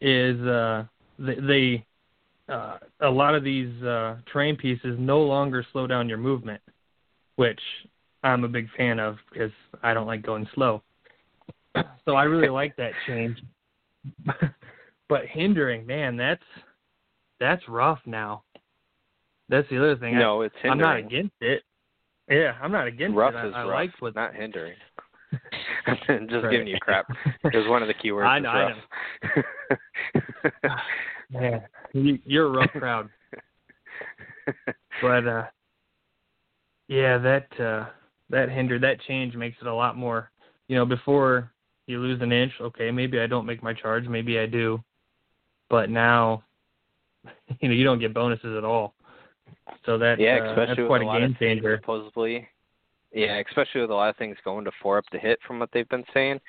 is 0.00 0.40
uh, 0.40 0.86
they, 1.16 1.36
they 1.36 2.52
uh, 2.52 2.78
a 3.02 3.08
lot 3.08 3.36
of 3.36 3.44
these 3.44 3.80
uh, 3.84 4.16
terrain 4.32 4.56
pieces 4.56 4.96
no 4.98 5.20
longer 5.20 5.64
slow 5.70 5.86
down 5.86 6.08
your 6.08 6.18
movement, 6.18 6.60
which 7.36 7.60
I'm 8.24 8.42
a 8.42 8.48
big 8.48 8.66
fan 8.76 8.98
of 8.98 9.18
because 9.32 9.52
I 9.80 9.94
don't 9.94 10.08
like 10.08 10.22
going 10.22 10.48
slow. 10.56 10.82
so 12.04 12.16
I 12.16 12.24
really 12.24 12.48
like 12.48 12.74
that 12.78 12.94
change. 13.06 13.40
but 15.08 15.26
hindering, 15.26 15.86
man, 15.86 16.16
that's 16.16 16.42
that's 17.40 17.62
rough 17.68 18.00
now. 18.06 18.44
That's 19.48 19.68
the 19.70 19.78
other 19.78 19.96
thing. 19.96 20.18
No, 20.18 20.42
it's 20.42 20.54
hindering. 20.62 20.72
I'm 20.72 20.78
not 20.78 20.96
against 20.98 21.34
it. 21.40 21.62
Yeah, 22.28 22.54
I'm 22.60 22.72
not 22.72 22.86
against 22.86 23.16
rough 23.16 23.34
it. 23.34 23.38
I, 23.38 23.48
is 23.48 23.54
I 23.54 23.62
rough, 23.62 23.74
like 23.74 23.90
what 24.00 24.14
not 24.14 24.34
hindering. 24.34 24.74
Just 25.86 26.08
Right. 26.08 26.50
giving 26.50 26.66
you 26.66 26.78
crap 26.80 27.06
because 27.42 27.68
one 27.68 27.82
of 27.82 27.88
the 27.88 27.94
keywords 27.94 28.26
I 28.26 28.38
is 28.38 28.42
know, 28.42 28.50
I 28.50 28.74
rough. 30.62 30.80
Man, 31.30 31.62
you, 31.92 32.18
you're 32.24 32.46
a 32.46 32.50
rough 32.50 32.70
crowd. 32.72 33.08
But 35.02 35.26
uh 35.28 35.44
yeah, 36.88 37.18
that 37.18 37.48
uh 37.60 37.86
that 38.30 38.48
hinder 38.48 38.78
that 38.78 39.00
change 39.02 39.34
makes 39.34 39.58
it 39.60 39.66
a 39.66 39.74
lot 39.74 39.96
more 39.96 40.30
you 40.68 40.76
know, 40.76 40.86
before 40.86 41.52
you 41.86 41.98
lose 42.00 42.20
an 42.22 42.32
inch, 42.32 42.52
okay, 42.60 42.90
maybe 42.90 43.20
I 43.20 43.26
don't 43.26 43.46
make 43.46 43.62
my 43.62 43.72
charge, 43.72 44.08
maybe 44.08 44.38
I 44.38 44.46
do. 44.46 44.82
But 45.68 45.90
now 45.90 46.44
you 47.60 47.68
know, 47.68 47.74
you 47.74 47.84
don't 47.84 47.98
get 47.98 48.14
bonuses 48.14 48.56
at 48.56 48.64
all. 48.64 48.94
So 49.84 49.98
that 49.98 50.18
yeah, 50.18 50.38
uh, 50.38 50.50
especially 50.50 50.66
that's 50.66 50.78
with 50.78 50.86
quite 50.88 51.02
a 51.02 51.04
a 51.04 51.06
lot 51.06 51.18
game 51.20 51.30
of 51.32 51.38
things 51.38 51.38
changer. 51.38 51.78
supposedly. 51.80 52.48
Yeah, 53.12 53.40
especially 53.48 53.80
with 53.80 53.90
a 53.90 53.94
lot 53.94 54.10
of 54.10 54.16
things 54.16 54.36
going 54.44 54.64
to 54.64 54.70
four 54.82 54.98
up 54.98 55.06
to 55.06 55.18
hit 55.18 55.38
from 55.46 55.58
what 55.58 55.70
they've 55.72 55.88
been 55.88 56.04
saying. 56.12 56.40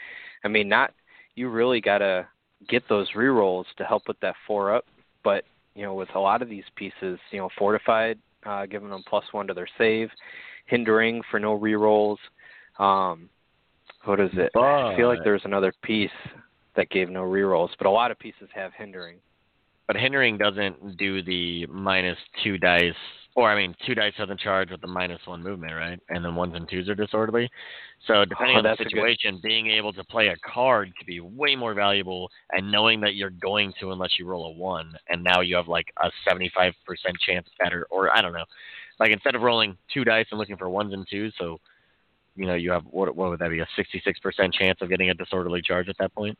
I 0.43 0.47
mean, 0.47 0.67
not 0.67 0.93
you 1.35 1.49
really 1.49 1.79
gotta 1.79 2.27
get 2.67 2.83
those 2.89 3.09
rerolls 3.15 3.65
to 3.77 3.83
help 3.83 4.03
with 4.07 4.19
that 4.21 4.35
four 4.45 4.73
up, 4.73 4.85
but 5.23 5.45
you 5.75 5.83
know, 5.83 5.93
with 5.93 6.09
a 6.15 6.19
lot 6.19 6.41
of 6.41 6.49
these 6.49 6.63
pieces, 6.75 7.19
you 7.31 7.37
know, 7.37 7.49
fortified, 7.57 8.17
uh, 8.45 8.65
giving 8.65 8.89
them 8.89 9.03
plus 9.07 9.23
one 9.31 9.47
to 9.47 9.53
their 9.53 9.67
save, 9.77 10.09
hindering 10.65 11.21
for 11.29 11.39
no 11.39 11.57
rerolls. 11.57 12.17
Um, 12.79 13.29
what 14.05 14.19
is 14.19 14.31
it? 14.33 14.51
I 14.55 14.95
feel 14.95 15.07
like 15.07 15.19
there's 15.23 15.45
another 15.45 15.73
piece 15.83 16.09
that 16.77 16.89
gave 16.89 17.09
no 17.09 17.23
rerolls, 17.23 17.69
but 17.77 17.87
a 17.87 17.91
lot 17.91 18.11
of 18.11 18.17
pieces 18.19 18.47
have 18.55 18.71
hindering. 18.73 19.17
But 19.87 19.95
hindering 19.97 20.37
doesn't 20.37 20.97
do 20.97 21.21
the 21.21 21.65
minus 21.67 22.17
two 22.43 22.57
dice, 22.57 22.93
or 23.35 23.49
I 23.49 23.55
mean, 23.55 23.75
two 23.85 23.95
dice 23.95 24.13
doesn't 24.17 24.39
charge 24.39 24.69
with 24.71 24.81
the 24.81 24.87
minus 24.87 25.21
one 25.25 25.41
movement, 25.43 25.73
right? 25.73 25.99
And 26.09 26.23
then 26.25 26.35
ones 26.35 26.53
and 26.55 26.67
twos 26.69 26.89
are 26.89 26.95
disorderly. 26.95 27.49
So 28.05 28.25
depending 28.25 28.55
Oh, 28.55 28.59
on 28.59 28.63
the 28.63 28.73
a 28.73 28.75
good- 28.75 28.89
situation, 28.89 29.39
being 29.41 29.67
able 29.67 29.93
to 29.93 30.03
play 30.03 30.27
a 30.27 30.35
card 30.37 30.93
could 30.97 31.07
be 31.07 31.19
way 31.19 31.55
more 31.55 31.73
valuable, 31.73 32.29
and 32.51 32.71
knowing 32.71 32.99
that 33.01 33.15
you're 33.15 33.29
going 33.29 33.73
to 33.79 33.91
unless 33.91 34.19
you 34.19 34.25
roll 34.25 34.47
a 34.47 34.51
one, 34.51 34.93
and 35.09 35.23
now 35.23 35.39
you 35.41 35.55
have 35.55 35.67
like 35.67 35.91
a 36.03 36.11
75% 36.27 36.73
chance 37.25 37.47
better, 37.59 37.87
or 37.89 38.15
I 38.15 38.21
don't 38.21 38.33
know, 38.33 38.45
like 38.99 39.11
instead 39.11 39.35
of 39.35 39.41
rolling 39.41 39.77
two 39.93 40.03
dice 40.03 40.25
and 40.31 40.39
looking 40.39 40.57
for 40.57 40.69
ones 40.69 40.93
and 40.93 41.07
twos, 41.09 41.33
so 41.39 41.59
you 42.35 42.45
know 42.45 42.55
you 42.55 42.71
have 42.71 42.83
what 42.85 43.15
what 43.15 43.29
would 43.29 43.39
that 43.39 43.49
be 43.49 43.59
a 43.61 43.67
66% 43.77 44.53
chance 44.53 44.79
of 44.81 44.89
getting 44.89 45.09
a 45.09 45.13
disorderly 45.13 45.61
charge 45.61 45.87
at 45.87 45.97
that 45.99 46.13
point? 46.13 46.37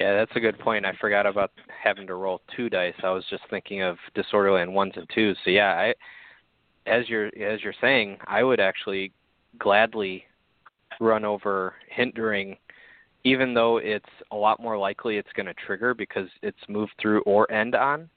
Yeah, 0.00 0.14
that's 0.14 0.32
a 0.34 0.40
good 0.40 0.58
point. 0.58 0.84
I 0.84 0.92
forgot 1.00 1.26
about 1.26 1.52
having 1.82 2.06
to 2.06 2.14
roll 2.14 2.42
two 2.54 2.68
dice. 2.68 2.94
I 3.02 3.10
was 3.10 3.24
just 3.30 3.44
thinking 3.48 3.82
of 3.82 3.96
disorderly 4.14 4.62
and 4.62 4.74
ones 4.74 4.92
and 4.96 5.08
twos. 5.14 5.36
So 5.44 5.50
yeah, 5.50 5.70
I 5.70 5.94
as 6.88 7.08
you're 7.08 7.26
as 7.26 7.62
you're 7.62 7.74
saying, 7.80 8.18
I 8.26 8.42
would 8.42 8.60
actually 8.60 9.12
gladly 9.58 10.24
run 11.00 11.24
over 11.24 11.74
hindering 11.88 12.56
even 13.26 13.54
though 13.54 13.78
it's 13.78 14.04
a 14.30 14.36
lot 14.36 14.62
more 14.62 14.78
likely 14.78 15.16
it's 15.16 15.32
going 15.34 15.46
to 15.46 15.54
trigger 15.66 15.94
because 15.94 16.28
it's 16.42 16.56
moved 16.68 16.92
through 17.02 17.20
or 17.22 17.50
end 17.50 17.74
on. 17.74 18.08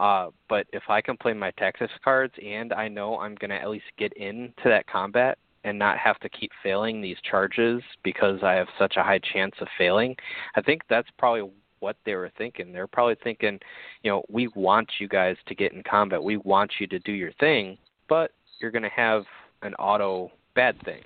Uh, 0.00 0.30
but 0.48 0.66
if 0.72 0.82
I 0.88 1.00
can 1.00 1.16
play 1.16 1.32
my 1.32 1.52
tactics 1.52 1.92
cards 2.02 2.34
and 2.44 2.72
I 2.72 2.88
know 2.88 3.18
I'm 3.18 3.36
going 3.36 3.50
to 3.50 3.56
at 3.56 3.70
least 3.70 3.84
get 3.98 4.12
into 4.14 4.64
that 4.64 4.86
combat 4.88 5.38
and 5.64 5.78
not 5.78 5.98
have 5.98 6.18
to 6.20 6.28
keep 6.28 6.50
failing 6.62 7.00
these 7.00 7.16
charges 7.28 7.82
because 8.02 8.42
I 8.42 8.52
have 8.52 8.68
such 8.78 8.96
a 8.96 9.02
high 9.02 9.20
chance 9.32 9.54
of 9.60 9.68
failing, 9.76 10.16
I 10.56 10.62
think 10.62 10.82
that's 10.88 11.08
probably 11.18 11.50
what 11.80 11.96
they 12.04 12.14
were 12.14 12.30
thinking. 12.36 12.72
They're 12.72 12.86
probably 12.86 13.16
thinking, 13.22 13.58
you 14.02 14.10
know, 14.10 14.22
we 14.28 14.48
want 14.54 14.88
you 14.98 15.08
guys 15.08 15.36
to 15.46 15.54
get 15.54 15.72
in 15.72 15.82
combat. 15.82 16.22
We 16.22 16.36
want 16.38 16.72
you 16.80 16.86
to 16.88 16.98
do 17.00 17.12
your 17.12 17.32
thing, 17.34 17.78
but 18.08 18.32
you're 18.60 18.70
going 18.70 18.82
to 18.82 18.88
have 18.88 19.24
an 19.62 19.74
auto 19.74 20.30
bad 20.54 20.76
thing. 20.84 21.02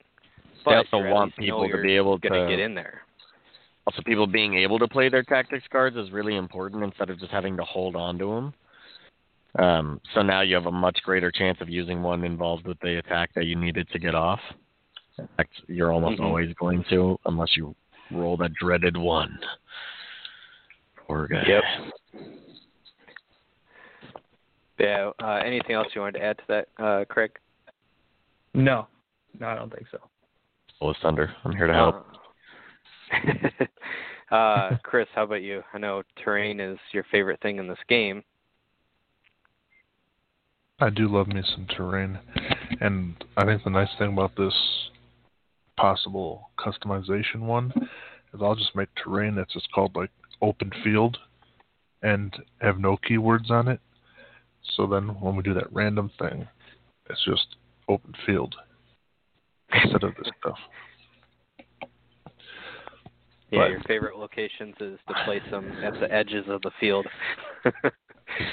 But 0.65 0.71
They 0.71 0.77
also 0.77 1.11
want 1.11 1.37
people 1.37 1.69
to 1.69 1.83
be 1.83 1.97
able 1.97 2.19
to 2.19 2.29
get 2.29 2.59
in 2.59 2.75
there. 2.75 3.03
Also, 3.87 4.01
people 4.03 4.29
being 4.29 4.55
able 4.55 4.79
to 4.79 4.87
play 4.87 5.09
their 5.09 5.25
tactics 5.25 5.65
cards 5.71 5.97
is 5.97 6.13
really 6.13 6.37
important 6.37 6.85
instead 6.85 7.11
of 7.11 7.19
just 7.19 7.33
having 7.33 7.57
to 7.57 7.65
hold 7.65 7.97
on 7.97 8.17
to 8.19 8.27
them. 8.27 8.55
Um, 9.59 10.01
so 10.15 10.23
now 10.23 10.41
you 10.41 10.55
have 10.55 10.67
a 10.67 10.73
much 10.73 10.99
greater 11.03 11.31
chance 11.31 11.59
of 11.61 11.69
using 11.69 12.03
one 12.03 12.25
involved 12.25 12.67
with 12.67 12.79
the 12.81 12.99
attack 12.99 13.31
that 13.35 13.45
you 13.45 13.57
needed 13.57 13.89
to 13.91 13.99
get 13.99 14.15
off. 14.15 14.41
In 15.19 15.29
fact, 15.37 15.53
you're 15.67 15.93
almost 15.93 16.21
Mhm. 16.21 16.25
always 16.25 16.55
going 16.55 16.85
to, 16.85 17.19
unless 17.27 17.57
you 17.57 17.77
roll 18.11 18.37
that 18.39 18.55
dreaded 18.55 18.97
one. 18.97 19.39
Poor 20.97 21.29
guy. 21.29 21.45
Yep. 21.47 21.65
Yeah. 24.79 25.11
Uh, 25.23 25.43
anything 25.45 25.77
else 25.77 25.95
you 25.95 26.01
wanted 26.01 26.19
to 26.19 26.25
add 26.25 26.39
to 26.39 26.45
that, 26.49 26.69
uh, 26.79 27.05
Craig? 27.05 27.39
No. 28.55 28.87
No, 29.39 29.49
I 29.49 29.55
don't 29.55 29.73
think 29.73 29.87
so. 29.89 29.99
Well, 30.81 30.95
Thunder, 31.03 31.35
I'm 31.45 31.55
here 31.55 31.67
to 31.67 31.73
help. 31.73 32.07
Uh, 33.13 33.67
uh, 34.35 34.77
Chris, 34.83 35.09
how 35.15 35.25
about 35.25 35.43
you? 35.43 35.63
I 35.73 35.79
know 35.79 36.03
terrain 36.17 36.59
is 36.59 36.79
your 36.93 37.05
favorite 37.05 37.41
thing 37.41 37.59
in 37.59 37.69
this 37.69 37.79
game. 37.89 38.25
I 40.83 40.91
do 40.91 41.07
love 41.07 41.29
me 41.29 41.41
some 41.55 41.67
terrain, 41.77 42.19
and 42.81 43.15
I 43.37 43.45
think 43.45 43.63
the 43.63 43.71
nice 43.71 43.89
thing 44.01 44.13
about 44.15 44.35
this 44.37 44.53
possible 45.77 46.51
customization 46.59 47.41
one 47.43 47.73
is 48.35 48.41
I'll 48.43 48.57
just 48.57 48.75
make 48.75 48.89
terrain 48.97 49.37
that's 49.37 49.53
just 49.53 49.71
called 49.71 49.95
like 49.95 50.11
open 50.41 50.73
field, 50.83 51.19
and 52.03 52.35
have 52.61 52.81
no 52.81 52.97
keywords 53.09 53.49
on 53.49 53.69
it. 53.69 53.79
So 54.75 54.89
then 54.89 55.21
when 55.21 55.37
we 55.37 55.45
do 55.45 55.55
that 55.55 55.73
random 55.73 56.11
thing, 56.19 56.49
it's 57.09 57.25
just 57.25 57.47
open 57.89 58.13
field 58.27 58.57
instead 59.73 60.03
of 60.03 60.15
this 60.17 60.33
stuff. 60.41 60.59
Yeah, 63.51 63.59
But- 63.61 63.71
your 63.71 63.81
favorite 63.87 64.19
locations 64.19 64.75
is 64.81 64.99
to 65.07 65.15
place 65.25 65.43
them 65.53 65.71
at 65.85 65.93
the 66.01 66.13
edges 66.13 66.47
of 66.49 66.61
the 66.63 66.73
field. 66.81 67.07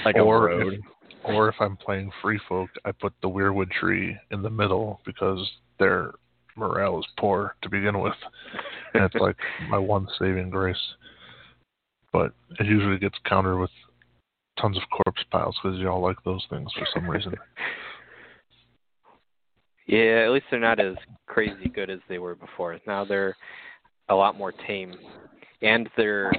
Like 0.04 0.16
or 0.16 0.50
a 0.50 0.56
road. 0.58 0.74
If, 0.74 0.80
or 1.24 1.48
if 1.48 1.54
I'm 1.60 1.76
playing 1.76 2.10
free 2.22 2.40
folk, 2.48 2.70
I 2.84 2.92
put 2.92 3.12
the 3.22 3.28
weirwood 3.28 3.70
tree 3.70 4.16
in 4.30 4.42
the 4.42 4.50
middle 4.50 5.00
because 5.04 5.48
their 5.78 6.12
morale 6.56 6.98
is 6.98 7.06
poor 7.18 7.54
to 7.62 7.68
begin 7.68 8.00
with, 8.00 8.14
and 8.94 9.04
it's 9.04 9.14
like 9.16 9.36
my 9.68 9.78
one 9.78 10.06
saving 10.18 10.50
grace. 10.50 10.76
But 12.12 12.32
it 12.58 12.66
usually 12.66 12.98
gets 12.98 13.16
countered 13.24 13.58
with 13.58 13.70
tons 14.60 14.76
of 14.76 14.82
corpse 14.90 15.22
piles 15.30 15.56
because 15.62 15.78
y'all 15.78 16.02
like 16.02 16.22
those 16.24 16.44
things 16.50 16.70
for 16.76 16.86
some 16.92 17.08
reason. 17.08 17.32
yeah, 19.86 20.24
at 20.24 20.30
least 20.30 20.46
they're 20.50 20.60
not 20.60 20.80
as 20.80 20.96
crazy 21.26 21.68
good 21.68 21.90
as 21.90 22.00
they 22.08 22.18
were 22.18 22.34
before. 22.34 22.78
Now 22.86 23.04
they're 23.04 23.36
a 24.08 24.14
lot 24.14 24.36
more 24.36 24.52
tame, 24.52 24.94
and 25.62 25.88
they're 25.96 26.32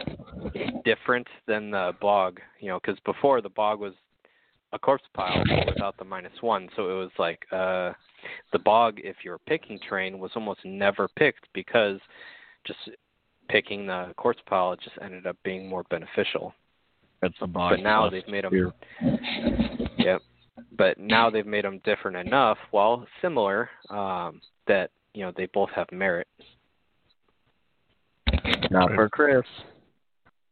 different 0.83 1.27
than 1.47 1.71
the 1.71 1.93
bog. 2.01 2.39
You 2.59 2.69
know, 2.69 2.79
because 2.79 2.99
before 3.05 3.41
the 3.41 3.49
bog 3.49 3.79
was 3.79 3.93
a 4.73 4.79
corpse 4.79 5.03
pile 5.13 5.43
without 5.65 5.97
the 5.97 6.05
minus 6.05 6.33
one, 6.41 6.69
so 6.75 6.89
it 6.89 6.93
was 6.93 7.11
like 7.19 7.39
uh, 7.51 7.91
the 8.53 8.59
bog. 8.59 8.99
If 9.03 9.17
you 9.23 9.31
were 9.31 9.39
picking 9.39 9.79
terrain, 9.87 10.19
was 10.19 10.31
almost 10.35 10.61
never 10.63 11.07
picked 11.17 11.47
because 11.53 11.99
just 12.65 12.79
picking 13.49 13.85
the 13.87 14.13
corpse 14.17 14.41
pile 14.45 14.73
it 14.73 14.79
just 14.81 14.95
ended 15.01 15.27
up 15.27 15.37
being 15.43 15.67
more 15.67 15.83
beneficial. 15.89 16.53
That's 17.21 17.35
a 17.41 17.47
bog. 17.47 17.73
but 17.77 17.83
now 17.83 18.09
they've 18.09 18.27
made 18.27 18.45
them. 18.45 18.51
beer. 18.51 18.71
Yep. 19.97 20.21
But 20.77 20.97
now 20.99 21.29
they've 21.29 21.45
made 21.45 21.65
them 21.65 21.79
different 21.83 22.17
enough, 22.17 22.57
while 22.71 23.05
similar, 23.21 23.69
um, 23.89 24.41
that 24.67 24.89
you 25.13 25.23
know 25.23 25.31
they 25.35 25.47
both 25.53 25.69
have 25.75 25.87
merit. 25.91 26.27
Not 28.69 28.91
for 28.95 29.09
Chris. 29.09 29.43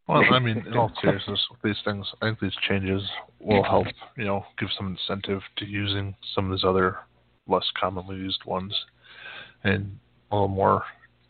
Well, 0.09 0.23
I 0.33 0.39
mean, 0.39 0.65
in 0.65 0.75
all 0.75 0.91
seriousness, 1.01 1.39
with 1.51 1.61
these 1.63 1.81
things, 1.85 2.05
I 2.19 2.25
think 2.25 2.39
these 2.39 2.55
changes 2.67 3.03
will 3.39 3.63
help, 3.63 3.85
you 4.17 4.25
know, 4.25 4.43
give 4.57 4.69
some 4.75 4.97
incentive 4.97 5.41
to 5.57 5.65
using 5.65 6.15
some 6.33 6.45
of 6.45 6.57
these 6.57 6.65
other 6.65 6.97
less 7.47 7.65
commonly 7.79 8.15
used 8.15 8.43
ones, 8.45 8.73
and 9.63 9.99
a 10.31 10.35
little 10.35 10.47
more 10.47 10.83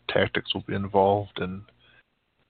tactics 0.08 0.54
will 0.54 0.64
be 0.66 0.74
involved, 0.74 1.38
and 1.40 1.62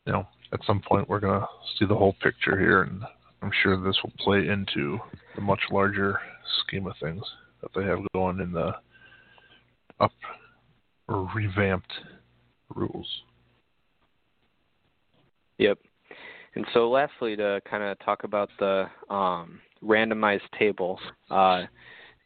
you 0.06 0.12
know, 0.12 0.26
at 0.52 0.60
some 0.66 0.80
point 0.80 1.08
we're 1.08 1.20
gonna 1.20 1.46
see 1.78 1.84
the 1.84 1.96
whole 1.96 2.14
picture 2.22 2.58
here, 2.58 2.82
and 2.82 3.02
I'm 3.42 3.50
sure 3.62 3.76
this 3.76 3.98
will 4.02 4.12
play 4.18 4.48
into 4.48 5.00
the 5.34 5.40
much 5.40 5.60
larger 5.72 6.20
scheme 6.62 6.86
of 6.86 6.94
things 7.02 7.22
that 7.60 7.70
they 7.74 7.84
have 7.84 7.98
going 8.14 8.38
in 8.38 8.52
the 8.52 8.72
up 9.98 10.12
or 11.08 11.28
revamped 11.34 11.92
rules. 12.74 13.08
Yep. 15.58 15.78
And 16.54 16.66
so, 16.74 16.90
lastly, 16.90 17.36
to 17.36 17.60
kind 17.68 17.82
of 17.82 17.98
talk 18.00 18.24
about 18.24 18.50
the 18.58 18.86
um, 19.08 19.60
randomized 19.82 20.50
table, 20.58 20.98
uh, 21.30 21.62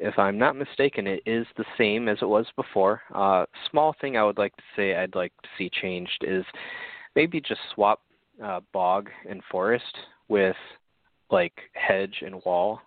if 0.00 0.18
I'm 0.18 0.38
not 0.38 0.56
mistaken, 0.56 1.06
it 1.06 1.22
is 1.26 1.46
the 1.56 1.64
same 1.78 2.08
as 2.08 2.18
it 2.20 2.28
was 2.28 2.46
before. 2.56 3.02
Uh, 3.14 3.46
small 3.70 3.94
thing 4.00 4.16
I 4.16 4.24
would 4.24 4.38
like 4.38 4.56
to 4.56 4.62
say 4.76 4.96
I'd 4.96 5.14
like 5.14 5.32
to 5.42 5.48
see 5.56 5.70
changed 5.70 6.24
is 6.26 6.44
maybe 7.14 7.40
just 7.40 7.60
swap 7.74 8.00
uh, 8.42 8.60
bog 8.72 9.10
and 9.28 9.42
forest 9.50 9.84
with 10.28 10.56
like 11.30 11.52
hedge 11.74 12.22
and 12.24 12.42
wall, 12.44 12.80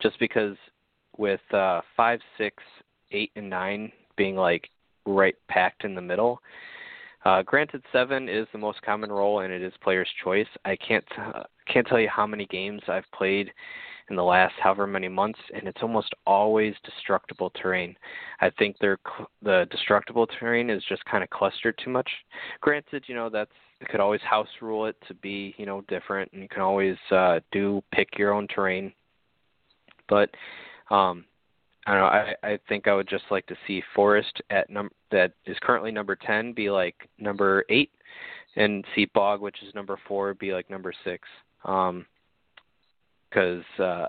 just 0.00 0.18
because 0.18 0.56
with 1.16 1.40
uh, 1.52 1.80
five, 1.96 2.20
six, 2.38 2.62
eight, 3.12 3.30
and 3.36 3.48
nine 3.48 3.92
being 4.16 4.36
like 4.36 4.68
right 5.06 5.36
packed 5.48 5.84
in 5.84 5.94
the 5.94 6.00
middle. 6.00 6.40
Uh, 7.24 7.42
granted, 7.42 7.82
seven 7.92 8.28
is 8.28 8.46
the 8.52 8.58
most 8.58 8.82
common 8.82 9.10
role 9.10 9.40
and 9.40 9.52
it 9.52 9.62
is 9.62 9.72
player's 9.82 10.08
choice. 10.22 10.46
I 10.64 10.76
can't 10.76 11.04
uh, 11.18 11.44
can't 11.72 11.86
tell 11.86 12.00
you 12.00 12.08
how 12.08 12.26
many 12.26 12.46
games 12.46 12.82
I've 12.88 13.10
played 13.14 13.52
in 14.10 14.16
the 14.16 14.22
last 14.22 14.54
however 14.60 14.86
many 14.86 15.08
months, 15.08 15.38
and 15.54 15.68
it's 15.68 15.82
almost 15.82 16.12
always 16.26 16.74
destructible 16.84 17.50
terrain. 17.60 17.96
I 18.40 18.50
think 18.50 18.76
they're 18.80 18.98
the 19.42 19.66
destructible 19.70 20.26
terrain 20.26 20.68
is 20.68 20.82
just 20.88 21.04
kind 21.04 21.22
of 21.22 21.30
clustered 21.30 21.78
too 21.82 21.90
much. 21.90 22.10
Granted, 22.60 23.04
you 23.06 23.14
know 23.14 23.30
that's 23.30 23.52
you 23.80 23.86
could 23.88 24.00
always 24.00 24.20
house 24.22 24.48
rule 24.60 24.86
it 24.86 24.96
to 25.08 25.14
be 25.14 25.54
you 25.58 25.66
know 25.66 25.82
different, 25.88 26.30
and 26.32 26.42
you 26.42 26.48
can 26.48 26.62
always 26.62 26.96
uh, 27.10 27.40
do 27.52 27.82
pick 27.92 28.18
your 28.18 28.32
own 28.32 28.48
terrain. 28.48 28.92
But 30.08 30.30
um, 30.90 31.24
I 31.86 31.92
don't 31.92 32.00
know. 32.00 32.06
I 32.06 32.52
I 32.52 32.58
think 32.68 32.86
I 32.86 32.94
would 32.94 33.08
just 33.08 33.24
like 33.30 33.46
to 33.46 33.56
see 33.66 33.82
Forest 33.94 34.40
at 34.50 34.70
num 34.70 34.90
that 35.10 35.32
is 35.46 35.56
currently 35.62 35.90
number 35.90 36.16
ten 36.16 36.52
be 36.52 36.70
like 36.70 37.08
number 37.18 37.64
eight, 37.68 37.90
and 38.56 38.84
see 38.94 39.06
Bog, 39.06 39.40
which 39.40 39.62
is 39.62 39.74
number 39.74 39.98
four, 40.06 40.34
be 40.34 40.52
like 40.52 40.70
number 40.70 40.92
six. 41.04 41.28
Um, 41.64 42.06
because 43.28 43.64
uh, 43.78 44.06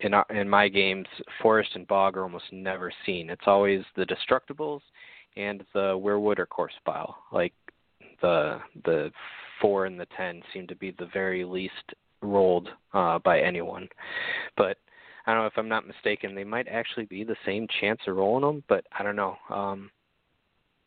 in 0.00 0.14
our, 0.14 0.26
in 0.30 0.48
my 0.48 0.68
games, 0.68 1.06
Forest 1.42 1.70
and 1.74 1.86
Bog 1.88 2.16
are 2.16 2.22
almost 2.22 2.52
never 2.52 2.92
seen. 3.04 3.30
It's 3.30 3.46
always 3.46 3.82
the 3.96 4.06
Destructibles 4.06 4.80
and 5.36 5.64
the 5.74 5.98
Weirwood 5.98 6.38
or 6.38 6.46
Corpse 6.46 6.74
Pile. 6.84 7.16
Like 7.32 7.52
the 8.22 8.60
the 8.84 9.10
four 9.60 9.86
and 9.86 9.98
the 9.98 10.06
ten 10.16 10.42
seem 10.52 10.66
to 10.68 10.76
be 10.76 10.92
the 10.92 11.08
very 11.12 11.44
least 11.44 11.94
rolled 12.22 12.68
uh, 12.94 13.18
by 13.18 13.40
anyone. 13.40 13.88
But 14.56 14.78
I 15.26 15.32
don't 15.32 15.42
know 15.42 15.46
if 15.46 15.58
I'm 15.58 15.68
not 15.68 15.86
mistaken, 15.86 16.34
they 16.34 16.44
might 16.44 16.68
actually 16.68 17.06
be 17.06 17.24
the 17.24 17.36
same 17.44 17.66
chance 17.80 18.00
of 18.06 18.16
rolling 18.16 18.42
them, 18.42 18.64
but 18.68 18.84
I 18.98 19.02
don't 19.02 19.16
know. 19.16 19.36
Um, 19.48 19.90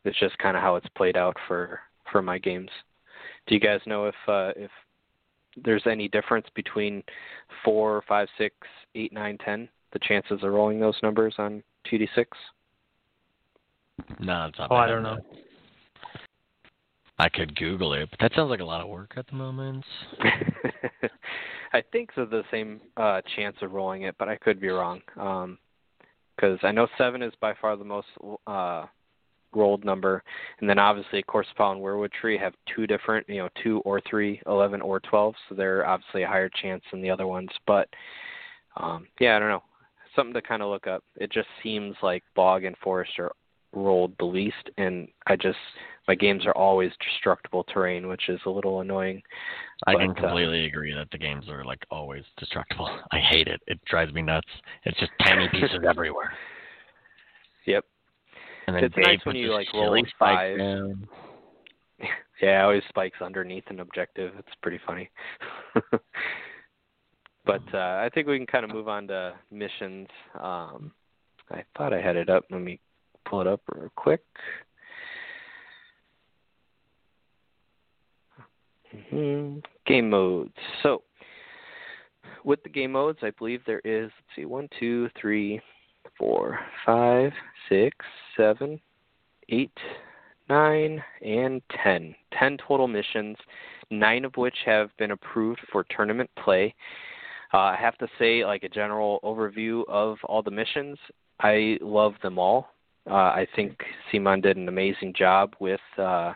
it's 0.04 0.18
just 0.18 0.36
kind 0.38 0.56
of 0.56 0.62
how 0.62 0.76
it's 0.76 0.88
played 0.96 1.16
out 1.16 1.36
for 1.48 1.80
for 2.12 2.20
my 2.20 2.38
games. 2.38 2.70
Do 3.46 3.54
you 3.54 3.60
guys 3.60 3.80
know 3.86 4.06
if 4.06 4.14
uh, 4.28 4.52
if 4.56 4.70
there's 5.64 5.86
any 5.86 6.08
difference 6.08 6.46
between 6.54 7.02
four, 7.64 8.02
five, 8.08 8.28
six, 8.36 8.54
eight, 8.94 9.12
nine, 9.12 9.38
ten? 9.44 9.68
The 9.92 10.00
chances 10.00 10.42
of 10.42 10.52
rolling 10.52 10.80
those 10.80 10.98
numbers 11.02 11.34
on 11.38 11.62
two 11.88 11.98
d 11.98 12.08
six. 12.14 12.36
No, 14.18 14.46
it's 14.46 14.58
not. 14.58 14.70
Oh, 14.70 14.76
I 14.76 14.88
don't 14.88 15.02
know. 15.02 15.18
I 17.18 17.28
could 17.28 17.54
Google 17.56 17.92
it, 17.94 18.10
but 18.10 18.18
that 18.20 18.32
sounds 18.34 18.50
like 18.50 18.60
a 18.60 18.64
lot 18.64 18.80
of 18.80 18.88
work 18.88 19.12
at 19.16 19.26
the 19.28 19.36
moment. 19.36 19.84
I 21.72 21.82
think 21.92 22.10
they're 22.14 22.26
the 22.26 22.42
same 22.50 22.80
uh, 22.96 23.20
chance 23.36 23.56
of 23.62 23.72
rolling 23.72 24.02
it, 24.02 24.16
but 24.18 24.28
I 24.28 24.36
could 24.36 24.60
be 24.60 24.68
wrong. 24.68 25.00
Because 25.06 26.58
um, 26.62 26.64
I 26.64 26.72
know 26.72 26.88
seven 26.98 27.22
is 27.22 27.32
by 27.40 27.54
far 27.60 27.76
the 27.76 27.84
most 27.84 28.08
uh, 28.46 28.86
rolled 29.54 29.84
number, 29.84 30.22
and 30.60 30.68
then 30.68 30.78
obviously 30.78 31.22
Corpse 31.22 31.48
and 31.58 31.80
Weirwood 31.80 32.12
Tree 32.12 32.36
have 32.38 32.54
two 32.74 32.86
different, 32.86 33.28
you 33.28 33.38
know, 33.38 33.48
two 33.62 33.80
or 33.80 34.00
three, 34.08 34.40
eleven 34.46 34.80
or 34.80 35.00
twelve, 35.00 35.34
so 35.48 35.54
they're 35.54 35.86
obviously 35.86 36.22
a 36.22 36.28
higher 36.28 36.50
chance 36.62 36.82
than 36.90 37.00
the 37.00 37.10
other 37.10 37.26
ones. 37.26 37.50
But 37.66 37.88
um, 38.76 39.06
yeah, 39.20 39.36
I 39.36 39.38
don't 39.38 39.48
know, 39.48 39.62
something 40.16 40.34
to 40.34 40.42
kind 40.42 40.62
of 40.62 40.70
look 40.70 40.86
up. 40.86 41.04
It 41.16 41.30
just 41.30 41.48
seems 41.62 41.96
like 42.02 42.24
Bog 42.34 42.64
and 42.64 42.76
Forest 42.78 43.12
are 43.18 43.32
rolled 43.74 44.12
the 44.18 44.24
least, 44.24 44.70
and 44.78 45.08
I 45.26 45.36
just 45.36 45.58
my 46.06 46.14
games 46.14 46.44
are 46.46 46.56
always 46.56 46.92
destructible 47.02 47.64
terrain, 47.64 48.08
which 48.08 48.28
is 48.28 48.40
a 48.46 48.50
little 48.50 48.80
annoying. 48.80 49.22
I 49.86 49.94
but, 49.94 49.98
can 50.00 50.10
uh, 50.10 50.14
completely 50.14 50.64
uh, 50.64 50.66
agree 50.66 50.94
that 50.94 51.10
the 51.10 51.18
games 51.18 51.48
are 51.48 51.64
like 51.64 51.84
always 51.90 52.24
destructible. 52.38 52.88
I 53.12 53.18
hate 53.18 53.48
it. 53.48 53.60
It 53.66 53.82
drives 53.86 54.12
me 54.12 54.22
nuts. 54.22 54.48
It's 54.84 54.98
just 54.98 55.12
tiny 55.24 55.48
pieces 55.52 55.80
everywhere. 55.88 56.32
Yep. 57.66 57.84
And 58.66 58.76
then 58.76 58.84
it's 58.84 58.94
Dave 58.94 59.04
nice 59.04 59.20
when 59.24 59.36
you 59.36 59.52
like 59.52 59.66
roll 59.72 59.96
five. 60.18 60.58
down. 60.58 61.08
Yeah, 62.42 62.64
always 62.64 62.82
spikes 62.88 63.22
underneath 63.22 63.62
an 63.68 63.78
objective. 63.78 64.32
It's 64.36 64.48
pretty 64.60 64.80
funny. 64.84 65.08
but 67.46 67.62
uh, 67.72 68.02
I 68.02 68.10
think 68.12 68.26
we 68.26 68.36
can 68.36 68.46
kind 68.46 68.64
of 68.64 68.72
move 68.72 68.88
on 68.88 69.06
to 69.06 69.34
missions. 69.52 70.08
Um, 70.38 70.90
I 71.48 71.62
thought 71.78 71.94
I 71.94 72.02
had 72.02 72.16
it 72.16 72.28
up. 72.28 72.44
Let 72.50 72.60
me 72.60 72.80
pull 73.24 73.40
it 73.40 73.46
up 73.46 73.60
real 73.74 73.90
quick. 73.96 74.22
Mm-hmm. 78.94 79.58
Game 79.86 80.10
modes. 80.10 80.52
So, 80.82 81.02
with 82.44 82.62
the 82.62 82.68
game 82.68 82.92
modes, 82.92 83.18
I 83.22 83.30
believe 83.38 83.60
there 83.66 83.80
is, 83.84 84.04
let's 84.04 84.36
see, 84.36 84.44
one, 84.44 84.68
two, 84.78 85.08
three, 85.20 85.60
four, 86.18 86.58
five, 86.84 87.32
six, 87.68 87.96
seven, 88.36 88.80
eight, 89.48 89.76
nine, 90.48 91.02
and 91.22 91.62
ten. 91.82 92.14
Ten 92.38 92.56
total 92.66 92.86
missions, 92.86 93.36
nine 93.90 94.24
of 94.24 94.36
which 94.36 94.56
have 94.64 94.90
been 94.98 95.12
approved 95.12 95.60
for 95.72 95.84
tournament 95.90 96.30
play. 96.42 96.74
Uh, 97.52 97.58
I 97.58 97.76
have 97.80 97.96
to 97.98 98.08
say, 98.18 98.44
like 98.44 98.62
a 98.62 98.68
general 98.68 99.20
overview 99.24 99.82
of 99.88 100.18
all 100.24 100.42
the 100.42 100.50
missions, 100.50 100.98
I 101.40 101.78
love 101.80 102.14
them 102.22 102.38
all. 102.38 102.73
Uh, 103.08 103.14
I 103.14 103.46
think 103.54 103.78
CMON 104.12 104.42
did 104.42 104.56
an 104.56 104.68
amazing 104.68 105.12
job 105.16 105.54
with 105.60 105.80
uh, 105.98 106.32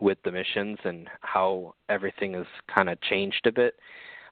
with 0.00 0.18
the 0.24 0.32
missions 0.32 0.78
and 0.84 1.08
how 1.20 1.74
everything 1.88 2.34
has 2.34 2.46
kind 2.74 2.88
of 2.88 3.00
changed 3.02 3.46
a 3.46 3.52
bit. 3.52 3.74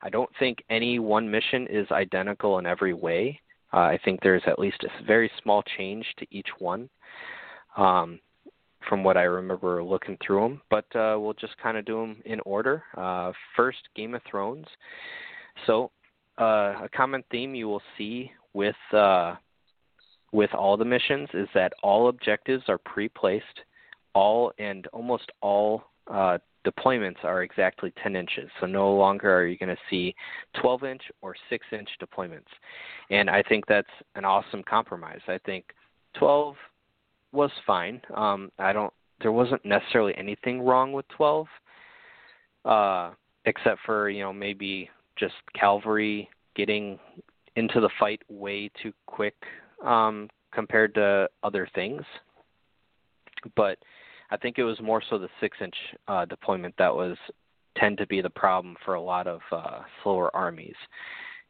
I 0.02 0.10
don't 0.10 0.30
think 0.38 0.62
any 0.70 0.98
one 0.98 1.30
mission 1.30 1.66
is 1.68 1.90
identical 1.90 2.58
in 2.58 2.66
every 2.66 2.94
way. 2.94 3.40
Uh, 3.72 3.80
I 3.80 3.98
think 4.04 4.20
there's 4.22 4.42
at 4.46 4.58
least 4.58 4.84
a 4.84 5.04
very 5.04 5.30
small 5.42 5.62
change 5.76 6.06
to 6.18 6.26
each 6.30 6.48
one 6.58 6.88
um, 7.76 8.18
from 8.88 9.04
what 9.04 9.16
I 9.16 9.24
remember 9.24 9.82
looking 9.82 10.16
through 10.24 10.40
them. 10.40 10.62
But 10.70 10.84
uh, 10.96 11.18
we'll 11.18 11.34
just 11.34 11.58
kind 11.58 11.76
of 11.76 11.84
do 11.84 12.00
them 12.00 12.22
in 12.24 12.40
order. 12.40 12.82
Uh, 12.96 13.32
first, 13.56 13.78
Game 13.94 14.14
of 14.14 14.22
Thrones. 14.30 14.66
So, 15.66 15.90
uh, 16.40 16.84
a 16.84 16.88
common 16.94 17.24
theme 17.30 17.54
you 17.54 17.66
will 17.66 17.82
see 17.98 18.30
with 18.54 18.76
uh, 18.92 19.34
with 20.32 20.52
all 20.54 20.76
the 20.76 20.84
missions 20.84 21.28
is 21.34 21.48
that 21.54 21.72
all 21.82 22.08
objectives 22.08 22.64
are 22.68 22.78
pre-placed 22.78 23.44
all 24.14 24.52
and 24.58 24.86
almost 24.88 25.30
all 25.40 25.84
uh, 26.10 26.38
deployments 26.66 27.22
are 27.24 27.42
exactly 27.42 27.92
10 28.02 28.16
inches. 28.16 28.50
So 28.60 28.66
no 28.66 28.92
longer 28.92 29.32
are 29.34 29.46
you 29.46 29.56
going 29.56 29.74
to 29.74 29.82
see 29.88 30.14
12 30.60 30.84
inch 30.84 31.02
or 31.22 31.34
6 31.48 31.66
inch 31.72 31.88
deployments. 32.02 32.50
And 33.10 33.30
I 33.30 33.42
think 33.42 33.66
that's 33.66 33.88
an 34.16 34.24
awesome 34.24 34.62
compromise. 34.62 35.20
I 35.28 35.38
think 35.46 35.66
12 36.18 36.56
was 37.32 37.50
fine. 37.66 38.00
Um, 38.14 38.50
I 38.58 38.72
don't. 38.72 38.92
There 39.20 39.32
wasn't 39.32 39.64
necessarily 39.64 40.14
anything 40.16 40.62
wrong 40.62 40.92
with 40.92 41.06
12, 41.08 41.46
uh, 42.64 43.10
except 43.44 43.80
for 43.84 44.08
you 44.08 44.22
know 44.22 44.32
maybe 44.32 44.88
just 45.16 45.34
cavalry 45.58 46.28
getting 46.54 46.98
into 47.56 47.80
the 47.80 47.90
fight 47.98 48.22
way 48.28 48.70
too 48.80 48.92
quick 49.06 49.34
um, 49.84 50.28
compared 50.52 50.94
to 50.94 51.28
other 51.42 51.68
things. 51.74 52.02
But 53.56 53.78
I 54.30 54.36
think 54.36 54.58
it 54.58 54.64
was 54.64 54.80
more 54.80 55.02
so 55.08 55.18
the 55.18 55.28
six 55.40 55.56
inch 55.60 55.76
uh, 56.06 56.24
deployment 56.24 56.74
that 56.78 56.94
was 56.94 57.16
tend 57.76 57.98
to 57.98 58.06
be 58.06 58.20
the 58.20 58.30
problem 58.30 58.76
for 58.84 58.94
a 58.94 59.00
lot 59.00 59.26
of 59.26 59.40
uh, 59.52 59.80
slower 60.02 60.34
armies. 60.34 60.74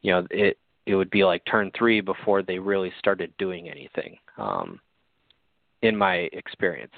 You 0.02 0.12
know, 0.12 0.26
it 0.30 0.58
it 0.86 0.94
would 0.94 1.10
be 1.10 1.24
like 1.24 1.42
turn 1.44 1.70
three 1.76 2.00
before 2.00 2.42
they 2.42 2.58
really 2.58 2.92
started 2.98 3.32
doing 3.38 3.68
anything. 3.68 4.16
Um, 4.36 4.80
in 5.82 5.96
my 5.96 6.28
experience, 6.32 6.94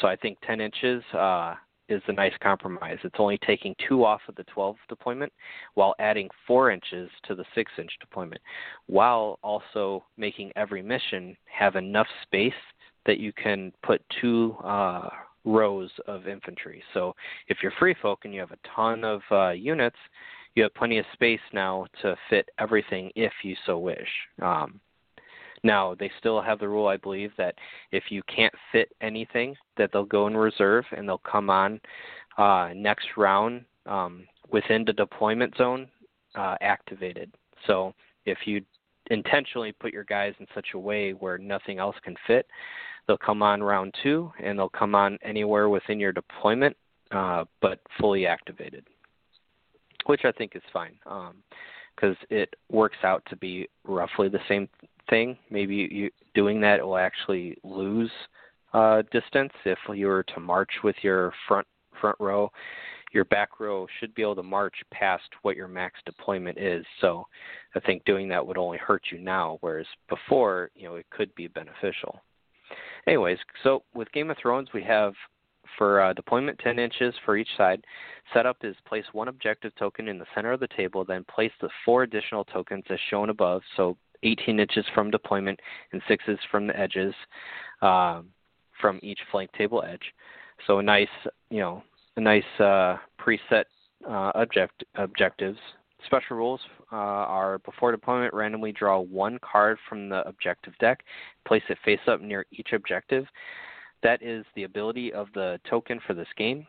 so 0.00 0.06
I 0.06 0.14
think 0.14 0.38
10 0.46 0.60
inches 0.60 1.02
uh, 1.12 1.54
is 1.90 2.02
a 2.08 2.12
nice 2.12 2.32
compromise. 2.42 2.98
It's 3.04 3.16
only 3.18 3.38
taking 3.46 3.74
two 3.88 4.04
off 4.04 4.20
of 4.28 4.34
the 4.36 4.44
12 4.44 4.76
deployment 4.88 5.32
while 5.74 5.94
adding 5.98 6.28
four 6.46 6.70
inches 6.70 7.10
to 7.24 7.34
the 7.34 7.44
six 7.54 7.70
inch 7.78 7.90
deployment, 8.00 8.40
while 8.86 9.38
also 9.42 10.04
making 10.16 10.52
every 10.56 10.82
mission 10.82 11.36
have 11.46 11.76
enough 11.76 12.06
space 12.22 12.52
that 13.06 13.18
you 13.18 13.32
can 13.32 13.72
put 13.82 14.02
two 14.20 14.56
uh, 14.64 15.08
rows 15.44 15.90
of 16.06 16.28
infantry. 16.28 16.82
So 16.94 17.14
if 17.48 17.58
you're 17.62 17.72
free 17.78 17.96
folk 18.00 18.20
and 18.24 18.34
you 18.34 18.40
have 18.40 18.52
a 18.52 18.68
ton 18.74 19.04
of 19.04 19.20
uh, 19.30 19.50
units, 19.50 19.96
you 20.54 20.62
have 20.64 20.74
plenty 20.74 20.98
of 20.98 21.04
space 21.12 21.40
now 21.52 21.86
to 22.02 22.16
fit 22.28 22.48
everything 22.58 23.10
if 23.14 23.32
you 23.42 23.54
so 23.66 23.78
wish. 23.78 24.08
Um, 24.42 24.80
now 25.62 25.94
they 25.98 26.10
still 26.18 26.40
have 26.40 26.58
the 26.58 26.68
rule, 26.68 26.86
I 26.86 26.96
believe, 26.96 27.32
that 27.36 27.54
if 27.92 28.04
you 28.10 28.22
can't 28.34 28.54
fit 28.72 28.92
anything, 29.00 29.56
that 29.76 29.90
they'll 29.92 30.04
go 30.04 30.26
in 30.26 30.36
reserve 30.36 30.84
and 30.96 31.08
they'll 31.08 31.18
come 31.18 31.50
on 31.50 31.80
uh, 32.38 32.70
next 32.74 33.06
round 33.16 33.64
um, 33.86 34.26
within 34.50 34.84
the 34.84 34.92
deployment 34.92 35.56
zone 35.56 35.88
uh, 36.34 36.56
activated. 36.60 37.30
So 37.66 37.94
if 38.24 38.38
you 38.46 38.62
intentionally 39.10 39.72
put 39.72 39.92
your 39.92 40.04
guys 40.04 40.34
in 40.40 40.46
such 40.54 40.68
a 40.74 40.78
way 40.78 41.12
where 41.12 41.38
nothing 41.38 41.78
else 41.78 41.96
can 42.02 42.14
fit, 42.26 42.46
they'll 43.06 43.18
come 43.18 43.42
on 43.42 43.62
round 43.62 43.94
two 44.02 44.30
and 44.42 44.58
they'll 44.58 44.68
come 44.68 44.94
on 44.94 45.18
anywhere 45.22 45.68
within 45.68 45.98
your 45.98 46.12
deployment, 46.12 46.76
uh, 47.10 47.44
but 47.60 47.80
fully 48.00 48.26
activated, 48.26 48.84
which 50.06 50.24
I 50.24 50.32
think 50.32 50.52
is 50.54 50.62
fine 50.72 50.94
because 51.04 52.16
um, 52.16 52.26
it 52.30 52.54
works 52.70 52.98
out 53.02 53.22
to 53.28 53.36
be 53.36 53.68
roughly 53.84 54.28
the 54.28 54.40
same 54.48 54.68
thing. 55.10 55.36
Maybe 55.50 55.88
you, 55.90 56.10
doing 56.34 56.60
that 56.62 56.84
will 56.84 56.96
actually 56.96 57.58
lose 57.62 58.10
uh, 58.72 59.02
distance 59.12 59.52
if 59.64 59.78
you 59.92 60.06
were 60.06 60.22
to 60.34 60.40
march 60.40 60.70
with 60.82 60.96
your 61.02 61.32
front 61.48 61.66
front 62.00 62.16
row 62.18 62.50
your 63.12 63.24
back 63.26 63.60
row 63.60 63.86
should 63.98 64.14
be 64.14 64.22
able 64.22 64.36
to 64.36 64.42
march 64.42 64.74
past 64.92 65.28
what 65.42 65.56
your 65.56 65.68
max 65.68 66.00
deployment 66.06 66.58
is. 66.58 66.84
So 67.00 67.26
I 67.74 67.80
think 67.80 68.04
doing 68.04 68.28
that 68.28 68.46
would 68.46 68.58
only 68.58 68.78
hurt 68.78 69.02
you 69.10 69.18
now, 69.18 69.58
whereas 69.60 69.86
before, 70.08 70.70
you 70.74 70.88
know, 70.88 70.96
it 70.96 71.06
could 71.10 71.34
be 71.34 71.48
beneficial. 71.48 72.20
Anyways, 73.06 73.38
so 73.62 73.82
with 73.94 74.12
Game 74.12 74.30
of 74.30 74.36
Thrones, 74.40 74.68
we 74.72 74.82
have 74.84 75.14
for 75.78 76.00
uh, 76.00 76.12
deployment 76.12 76.58
10 76.58 76.78
inches 76.78 77.14
for 77.24 77.36
each 77.36 77.48
side. 77.56 77.84
Setup 78.32 78.58
is 78.62 78.76
place 78.86 79.04
one 79.12 79.28
objective 79.28 79.74
token 79.76 80.08
in 80.08 80.18
the 80.18 80.26
center 80.34 80.52
of 80.52 80.60
the 80.60 80.68
table, 80.76 81.04
then 81.04 81.24
place 81.24 81.52
the 81.60 81.68
four 81.84 82.02
additional 82.02 82.44
tokens 82.44 82.84
as 82.90 82.98
shown 83.08 83.30
above, 83.30 83.62
so 83.76 83.96
18 84.22 84.60
inches 84.60 84.84
from 84.94 85.10
deployment 85.10 85.58
and 85.92 86.02
sixes 86.08 86.38
from 86.50 86.66
the 86.66 86.78
edges 86.78 87.14
uh, 87.82 88.22
from 88.80 88.98
each 89.02 89.20
flank 89.30 89.50
table 89.52 89.82
edge. 89.86 90.12
So 90.66 90.78
a 90.78 90.82
nice, 90.82 91.08
you 91.50 91.60
know, 91.60 91.82
a 92.16 92.20
nice 92.20 92.42
uh, 92.58 92.96
preset 93.20 93.64
uh, 94.06 94.32
object 94.34 94.84
objectives. 94.96 95.58
Special 96.06 96.36
rules 96.36 96.60
uh, 96.92 96.96
are 96.96 97.58
before 97.58 97.92
deployment, 97.92 98.32
randomly 98.32 98.72
draw 98.72 99.00
one 99.00 99.38
card 99.42 99.78
from 99.88 100.08
the 100.08 100.26
objective 100.26 100.72
deck, 100.80 101.04
place 101.46 101.62
it 101.68 101.78
face 101.84 102.00
up 102.06 102.20
near 102.20 102.46
each 102.52 102.72
objective. 102.72 103.26
That 104.02 104.22
is 104.22 104.46
the 104.54 104.64
ability 104.64 105.12
of 105.12 105.28
the 105.34 105.60
token 105.68 106.00
for 106.06 106.14
this 106.14 106.28
game. 106.38 106.66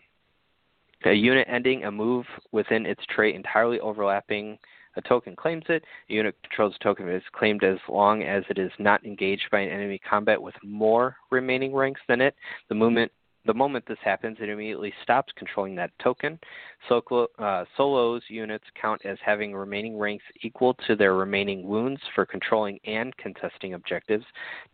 A 1.06 1.14
unit 1.14 1.48
ending 1.50 1.86
a 1.86 1.92
move 1.92 2.26
within 2.52 2.86
its 2.86 3.02
trait 3.10 3.36
entirely 3.36 3.80
overlapping 3.80 4.60
a 4.96 5.02
token 5.02 5.36
claims 5.36 5.64
it. 5.70 5.84
A 6.10 6.14
unit 6.14 6.36
controls 6.44 6.76
a 6.80 6.84
token 6.84 7.10
is 7.10 7.24
claimed 7.34 7.64
as 7.64 7.78
long 7.90 8.24
as 8.24 8.44
it 8.50 8.58
is 8.58 8.72
not 8.80 9.04
engaged 9.06 9.50
by 9.52 9.60
an 9.60 9.70
enemy 9.70 10.00
combat 10.00 10.42
with 10.42 10.56
more 10.64 11.16
remaining 11.30 11.74
ranks 11.74 12.02
than 12.08 12.22
it. 12.22 12.36
The 12.70 12.76
movement 12.76 13.12
the 13.46 13.54
moment 13.54 13.86
this 13.88 13.98
happens, 14.04 14.38
it 14.40 14.50
immediately 14.50 14.94
stops 15.02 15.34
controlling 15.36 15.76
that 15.76 15.92
token. 16.00 16.40
Solo, 16.88 17.28
uh, 17.40 17.66
solos 17.76 18.22
units 18.28 18.66
count 18.80 19.02
as 19.04 19.18
having 19.26 19.56
remaining 19.56 19.98
ranks 19.98 20.24
equal 20.44 20.76
to 20.88 20.96
their 20.96 21.16
remaining 21.16 21.68
wounds 21.68 22.00
for 22.14 22.26
controlling 22.26 22.80
and 22.86 23.16
contesting 23.18 23.74
objectives. 23.74 24.26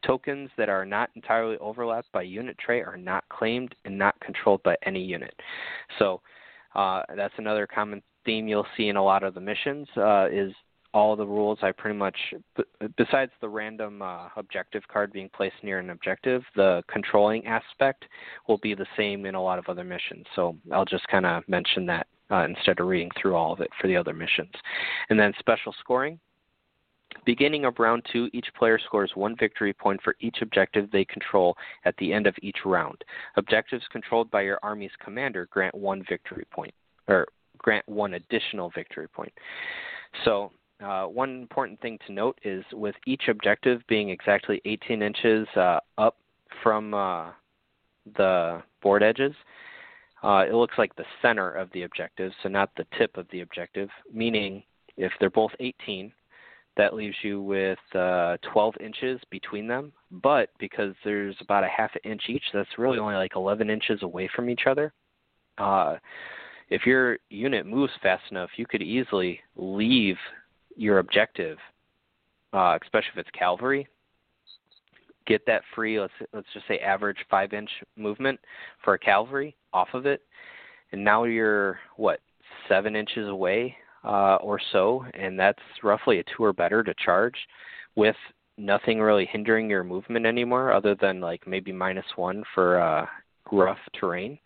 Tokens 0.06 0.49
that 0.58 0.67
are 0.69 0.86
not 0.86 1.10
entirely 1.15 1.58
overlapped 1.60 2.12
by 2.12 2.23
unit 2.23 2.58
trait 2.58 2.84
are 2.84 2.97
not 2.97 3.23
claimed 3.30 3.73
and 3.86 3.97
not 3.97 4.19
controlled 4.19 4.62
by 4.63 4.75
any 4.86 5.01
unit. 5.01 5.34
So 5.97 6.21
uh, 6.75 7.03
that's 7.15 7.34
another 7.38 7.67
common 7.67 8.01
theme 8.27 8.47
you'll 8.47 8.67
see 8.75 8.89
in 8.89 8.97
a 8.97 9.03
lot 9.03 9.23
of 9.23 9.33
the 9.33 9.41
missions 9.41 9.87
uh, 9.97 10.27
is 10.31 10.51
all 10.93 11.15
the 11.15 11.25
rules 11.25 11.59
I 11.61 11.71
pretty 11.71 11.97
much, 11.97 12.17
besides 12.97 13.31
the 13.39 13.49
random 13.49 14.01
uh, 14.01 14.29
objective 14.35 14.83
card 14.91 15.11
being 15.13 15.29
placed 15.35 15.55
near 15.63 15.79
an 15.79 15.89
objective, 15.91 16.43
the 16.55 16.83
controlling 16.91 17.45
aspect 17.45 18.05
will 18.47 18.57
be 18.57 18.73
the 18.73 18.85
same 18.97 19.25
in 19.25 19.35
a 19.35 19.41
lot 19.41 19.59
of 19.59 19.65
other 19.69 19.83
missions. 19.83 20.25
So 20.35 20.55
I'll 20.71 20.85
just 20.85 21.07
kind 21.07 21.25
of 21.25 21.43
mention 21.47 21.85
that 21.87 22.07
uh, 22.31 22.45
instead 22.45 22.79
of 22.79 22.87
reading 22.87 23.11
through 23.19 23.35
all 23.35 23.53
of 23.53 23.61
it 23.61 23.69
for 23.79 23.87
the 23.87 23.95
other 23.95 24.13
missions. 24.13 24.51
And 25.09 25.19
then 25.19 25.33
special 25.39 25.73
scoring. 25.79 26.19
Beginning 27.25 27.65
of 27.65 27.79
round 27.79 28.05
two, 28.11 28.29
each 28.33 28.47
player 28.57 28.79
scores 28.85 29.11
one 29.15 29.35
victory 29.37 29.73
point 29.73 30.01
for 30.03 30.15
each 30.19 30.37
objective 30.41 30.89
they 30.91 31.05
control 31.05 31.55
at 31.85 31.95
the 31.97 32.11
end 32.11 32.27
of 32.27 32.35
each 32.41 32.57
round. 32.65 33.03
Objectives 33.37 33.83
controlled 33.91 34.29
by 34.29 34.41
your 34.41 34.59
army's 34.63 34.91
commander 35.03 35.47
grant 35.51 35.75
one 35.75 36.03
victory 36.09 36.45
point, 36.51 36.73
or 37.07 37.27
grant 37.57 37.87
one 37.87 38.15
additional 38.15 38.71
victory 38.73 39.07
point. 39.07 39.33
So 40.25 40.51
uh, 40.83 41.05
one 41.05 41.41
important 41.41 41.79
thing 41.81 41.97
to 42.07 42.13
note 42.13 42.39
is 42.43 42.63
with 42.73 42.95
each 43.05 43.23
objective 43.29 43.81
being 43.87 44.09
exactly 44.09 44.61
18 44.65 45.01
inches 45.01 45.47
uh, 45.55 45.79
up 45.97 46.17
from 46.63 46.93
uh, 46.93 47.31
the 48.15 48.61
board 48.81 49.03
edges, 49.03 49.33
uh, 50.23 50.45
it 50.47 50.53
looks 50.53 50.75
like 50.77 50.95
the 50.95 51.05
center 51.21 51.51
of 51.51 51.69
the 51.73 51.83
objective, 51.83 52.31
so 52.41 52.49
not 52.49 52.69
the 52.75 52.85
tip 52.97 53.17
of 53.17 53.27
the 53.31 53.41
objective, 53.41 53.89
meaning 54.11 54.63
if 54.97 55.11
they're 55.19 55.29
both 55.29 55.51
18, 55.59 56.11
that 56.75 56.93
leaves 56.93 57.15
you 57.23 57.41
with 57.41 57.79
uh, 57.95 58.37
12 58.53 58.75
inches 58.79 59.19
between 59.29 59.67
them. 59.67 59.91
But 60.11 60.49
because 60.59 60.93
there's 61.03 61.35
about 61.41 61.63
a 61.63 61.69
half 61.75 61.91
an 61.95 62.11
inch 62.11 62.23
each, 62.29 62.43
that's 62.53 62.69
really 62.77 62.99
only 62.99 63.15
like 63.15 63.35
11 63.35 63.69
inches 63.69 64.03
away 64.03 64.29
from 64.35 64.49
each 64.49 64.61
other. 64.67 64.93
If 66.69 66.86
your 66.86 67.17
unit 67.30 67.65
moves 67.65 67.93
fast 68.01 68.23
enough, 68.30 68.49
you 68.58 68.65
could 68.65 68.82
easily 68.82 69.39
leave 69.56 70.17
your 70.75 70.99
objective, 70.99 71.58
uh, 72.53 72.77
especially 72.82 73.12
if 73.13 73.19
it's 73.19 73.30
cavalry, 73.38 73.88
get 75.25 75.45
that 75.45 75.62
free. 75.73 75.99
Let's 75.99 76.13
let's 76.34 76.47
just 76.53 76.67
say 76.67 76.80
average 76.80 77.17
five 77.30 77.53
inch 77.53 77.69
movement 77.95 78.39
for 78.84 78.93
a 78.95 78.99
cavalry 78.99 79.56
off 79.73 79.89
of 79.93 80.06
it, 80.06 80.21
and 80.91 81.03
now 81.03 81.23
you're 81.23 81.80
what 81.95 82.19
seven 82.67 82.95
inches 82.95 83.30
away 83.30 83.75
uh, 84.03 84.36
or 84.36 84.60
so, 84.71 85.06
and 85.13 85.39
that's 85.39 85.60
roughly 85.84 86.19
a 86.19 86.23
two 86.23 86.43
or 86.43 86.53
better 86.53 86.84
to 86.84 86.93
charge, 87.03 87.36
with 87.95 88.15
nothing 88.58 88.99
really 88.99 89.27
hindering 89.32 89.69
your 89.69 89.84
movement 89.84 90.25
anymore, 90.25 90.73
other 90.73 90.95
than 90.95 91.21
like 91.21 91.47
maybe 91.47 91.71
minus 91.71 92.06
one 92.17 92.43
for 92.53 92.80
uh, 92.82 93.06
rough 93.51 93.80
terrain 93.97 94.38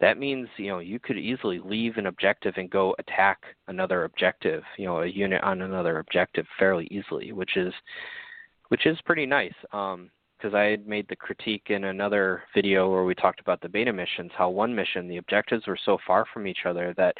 that 0.00 0.18
means 0.18 0.48
you 0.56 0.68
know 0.68 0.78
you 0.78 0.98
could 0.98 1.18
easily 1.18 1.58
leave 1.58 1.96
an 1.96 2.06
objective 2.06 2.54
and 2.56 2.70
go 2.70 2.94
attack 2.98 3.38
another 3.68 4.04
objective 4.04 4.62
you 4.76 4.84
know 4.84 5.02
a 5.02 5.06
unit 5.06 5.42
on 5.42 5.62
another 5.62 5.98
objective 5.98 6.46
fairly 6.58 6.86
easily 6.90 7.32
which 7.32 7.56
is 7.56 7.72
which 8.68 8.86
is 8.86 8.98
pretty 9.04 9.26
nice. 9.26 9.54
Um 9.72 10.10
because 10.36 10.54
I 10.54 10.64
had 10.64 10.86
made 10.86 11.08
the 11.08 11.16
critique 11.16 11.68
in 11.70 11.84
another 11.84 12.42
video 12.54 12.90
where 12.90 13.04
we 13.04 13.14
talked 13.14 13.40
about 13.40 13.60
the 13.62 13.70
beta 13.70 13.92
missions, 13.92 14.30
how 14.36 14.50
one 14.50 14.74
mission 14.74 15.08
the 15.08 15.16
objectives 15.16 15.66
were 15.66 15.78
so 15.82 15.96
far 16.06 16.26
from 16.32 16.46
each 16.46 16.66
other 16.66 16.92
that 16.98 17.16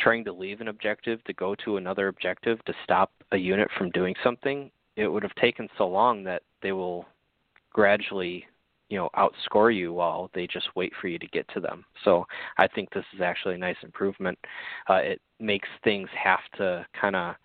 trying 0.00 0.24
to 0.24 0.32
leave 0.32 0.60
an 0.60 0.68
objective 0.68 1.22
to 1.24 1.32
go 1.34 1.54
to 1.64 1.76
another 1.76 2.08
objective 2.08 2.58
to 2.64 2.74
stop 2.82 3.12
a 3.32 3.36
unit 3.36 3.68
from 3.78 3.90
doing 3.90 4.14
something, 4.24 4.70
it 4.96 5.06
would 5.06 5.22
have 5.22 5.34
taken 5.36 5.68
so 5.78 5.86
long 5.86 6.24
that 6.24 6.42
they 6.60 6.72
will 6.72 7.06
gradually 7.72 8.44
you 8.90 8.98
know 8.98 9.08
outscore 9.16 9.74
you 9.74 9.92
while 9.94 10.30
they 10.34 10.46
just 10.46 10.68
wait 10.74 10.92
for 11.00 11.08
you 11.08 11.18
to 11.18 11.26
get 11.28 11.48
to 11.54 11.60
them. 11.60 11.84
So 12.04 12.26
I 12.58 12.66
think 12.66 12.92
this 12.92 13.04
is 13.14 13.22
actually 13.22 13.54
a 13.54 13.58
nice 13.58 13.76
improvement. 13.82 14.38
Uh, 14.88 14.94
it 14.94 15.20
makes 15.38 15.68
things 15.82 16.08
have 16.22 16.40
to 16.58 16.84
kind 17.00 17.16
of 17.16 17.36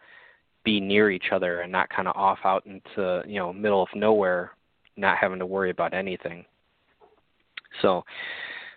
be 0.66 0.82
near 0.82 1.12
each 1.12 1.32
other 1.32 1.62
and 1.62 1.72
not 1.72 1.88
kind 1.90 2.08
of 2.08 2.16
off 2.18 2.40
out 2.44 2.66
into 2.66 3.24
you 3.28 3.40
know 3.40 3.54
middle 3.54 3.84
of 3.84 3.90
nowhere, 3.96 4.52
not 4.98 5.18
having 5.18 5.40
to 5.40 5.46
worry 5.46 5.70
about 5.70 5.94
anything. 5.94 6.44
So, 7.82 8.04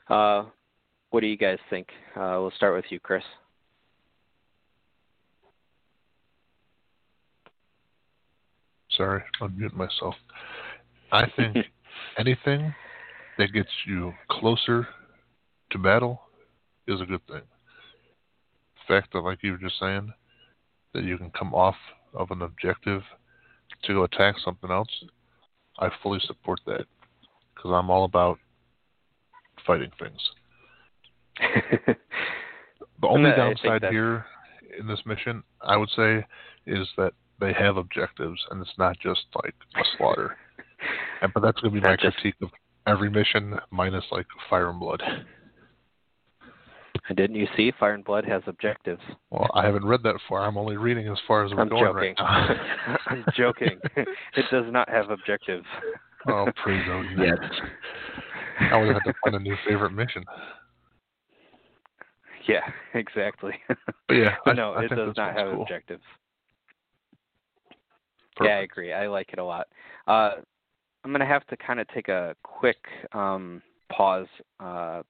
uh, 0.08 0.44
what 1.10 1.20
do 1.20 1.26
you 1.26 1.36
guys 1.38 1.58
think? 1.70 1.88
Uh, 2.14 2.36
we'll 2.40 2.52
start 2.56 2.74
with 2.74 2.84
you, 2.90 3.00
Chris. 3.00 3.24
Sorry, 8.90 9.22
unmute 9.40 9.74
myself. 9.74 10.16
I 11.12 11.30
think 11.36 11.56
anything 12.18 12.74
that 13.38 13.52
gets 13.52 13.70
you 13.86 14.12
closer 14.30 14.86
to 15.70 15.78
battle 15.78 16.20
is 16.86 17.00
a 17.00 17.06
good 17.06 17.24
thing. 17.26 17.42
The 18.74 18.94
fact 18.94 19.12
that, 19.12 19.20
like 19.20 19.38
you 19.42 19.52
were 19.52 19.58
just 19.58 19.78
saying, 19.78 20.12
that 20.94 21.04
you 21.04 21.18
can 21.18 21.30
come 21.30 21.54
off 21.54 21.76
of 22.14 22.30
an 22.30 22.42
objective 22.42 23.02
to 23.84 23.94
go 23.94 24.04
attack 24.04 24.36
something 24.44 24.70
else, 24.70 24.88
I 25.78 25.90
fully 26.02 26.20
support 26.26 26.60
that 26.66 26.86
because 27.54 27.70
I'm 27.72 27.90
all 27.90 28.04
about 28.04 28.38
fighting 29.66 29.90
things. 29.98 30.20
the 33.00 33.06
only 33.06 33.30
downside 33.30 33.84
here 33.90 34.24
in 34.78 34.86
this 34.86 35.00
mission, 35.06 35.42
I 35.60 35.76
would 35.76 35.90
say, 35.90 36.24
is 36.66 36.88
that 36.96 37.12
they 37.40 37.52
have 37.52 37.76
objectives 37.76 38.40
and 38.50 38.60
it's 38.60 38.78
not 38.78 38.98
just 38.98 39.26
like 39.42 39.54
a 39.76 39.82
slaughter. 39.96 40.36
but 41.34 41.40
that's 41.42 41.60
going 41.60 41.74
to 41.74 41.80
be 41.80 41.86
my 41.86 41.96
just, 41.96 42.16
critique 42.16 42.36
of 42.42 42.50
every 42.86 43.10
mission, 43.10 43.58
minus 43.70 44.04
like 44.10 44.26
Fire 44.48 44.70
and 44.70 44.80
Blood. 44.80 45.02
And 47.08 47.16
didn't 47.16 47.36
you 47.36 47.46
see 47.56 47.72
Fire 47.78 47.94
and 47.94 48.04
Blood 48.04 48.24
has 48.26 48.42
objectives? 48.46 49.00
Well, 49.30 49.48
I 49.54 49.64
haven't 49.64 49.84
read 49.84 50.02
that 50.02 50.16
far. 50.28 50.44
I'm 50.46 50.58
only 50.58 50.76
reading 50.76 51.08
as 51.08 51.18
far 51.26 51.44
as 51.44 51.52
we're 51.52 51.62
I'm 51.62 51.68
going 51.68 51.84
joking. 51.84 52.14
right 52.18 52.58
now. 52.86 52.96
I'm 53.06 53.24
joking. 53.36 53.78
it 53.96 54.44
does 54.50 54.66
not 54.70 54.88
have 54.88 55.10
objectives. 55.10 55.66
Oh, 56.26 56.46
Odin. 56.66 57.16
Yes. 57.16 57.38
I 58.72 58.76
would 58.76 58.92
have 58.92 59.04
to 59.04 59.14
find 59.24 59.36
a 59.36 59.38
new 59.38 59.56
favorite 59.66 59.92
mission. 59.92 60.24
Yeah, 62.46 62.60
exactly. 62.94 63.54
But 64.08 64.14
yeah, 64.14 64.34
I, 64.44 64.52
no, 64.52 64.72
I 64.72 64.84
it 64.84 64.88
does 64.88 65.14
not 65.16 65.36
have 65.36 65.52
cool. 65.52 65.62
objectives. 65.62 66.02
Yeah, 68.42 68.56
I 68.56 68.60
agree. 68.60 68.92
I 68.92 69.06
like 69.06 69.32
it 69.32 69.38
a 69.38 69.44
lot. 69.44 69.68
Uh, 70.06 70.30
I'm 71.04 71.10
going 71.10 71.20
to 71.20 71.26
have 71.26 71.46
to 71.46 71.56
kind 71.56 71.80
of 71.80 71.88
take 71.88 72.08
a 72.08 72.34
quick 72.42 72.78
um, 73.12 73.62
pause 73.90 74.26
uh, 74.60 75.02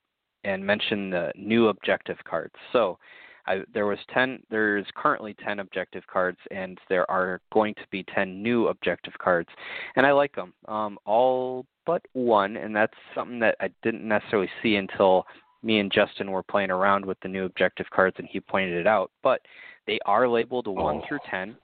and 0.44 0.64
mention 0.64 1.10
the 1.10 1.32
new 1.36 1.68
objective 1.68 2.18
cards. 2.28 2.54
So, 2.72 2.98
I, 3.46 3.60
there 3.72 3.86
was 3.86 3.98
10. 4.12 4.42
There's 4.50 4.84
currently 4.94 5.34
10 5.42 5.60
objective 5.60 6.06
cards, 6.06 6.36
and 6.50 6.78
there 6.90 7.10
are 7.10 7.40
going 7.50 7.74
to 7.76 7.80
be 7.90 8.04
10 8.14 8.42
new 8.42 8.68
objective 8.68 9.14
cards, 9.18 9.48
and 9.96 10.04
I 10.04 10.12
like 10.12 10.34
them. 10.34 10.52
Um, 10.66 10.98
all 11.06 11.64
but 11.86 12.02
one, 12.12 12.58
and 12.58 12.76
that's 12.76 12.92
something 13.14 13.38
that 13.38 13.56
I 13.58 13.70
didn't 13.82 14.06
necessarily 14.06 14.50
see 14.62 14.76
until 14.76 15.24
me 15.62 15.78
and 15.78 15.90
Justin 15.90 16.30
were 16.30 16.42
playing 16.42 16.70
around 16.70 17.06
with 17.06 17.18
the 17.20 17.28
new 17.28 17.46
objective 17.46 17.86
cards, 17.90 18.16
and 18.18 18.28
he 18.30 18.38
pointed 18.38 18.74
it 18.78 18.86
out. 18.86 19.10
But 19.22 19.40
they 19.86 19.98
are 20.04 20.28
labeled 20.28 20.66
one 20.66 20.96
Oh. 20.96 21.04
through 21.08 21.20
10 21.30 21.56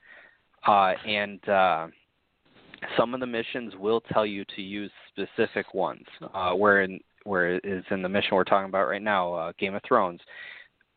uh, 0.67 0.95
and 1.07 1.47
uh, 1.49 1.89
some 2.97 3.15
of 3.15 3.21
the 3.21 3.27
missions 3.27 3.75
will 3.77 4.01
tell 4.13 4.27
you 4.27 4.45
to 4.57 4.63
use 4.63 4.91
specific 5.09 5.75
ones. 5.75 6.05
Uh, 6.33 6.53
where 6.53 6.83
in 6.83 7.01
where 7.25 7.57
is 7.59 7.85
in 7.91 8.03
the 8.03 8.09
mission 8.09 8.31
we're 8.33 8.45
talking 8.45 8.69
about 8.69 8.89
right 8.89 9.03
now, 9.03 9.33
uh, 9.33 9.53
Game 9.59 9.75
of 9.75 9.83
Thrones, 9.87 10.21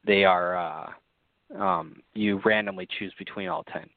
they 0.05 0.25
are 0.25 0.57
uh, 0.57 0.89
um, 1.57 2.01
you 2.13 2.41
randomly 2.45 2.87
choose 2.99 3.13
between 3.17 3.47
all 3.47 3.63
ten. 3.71 3.89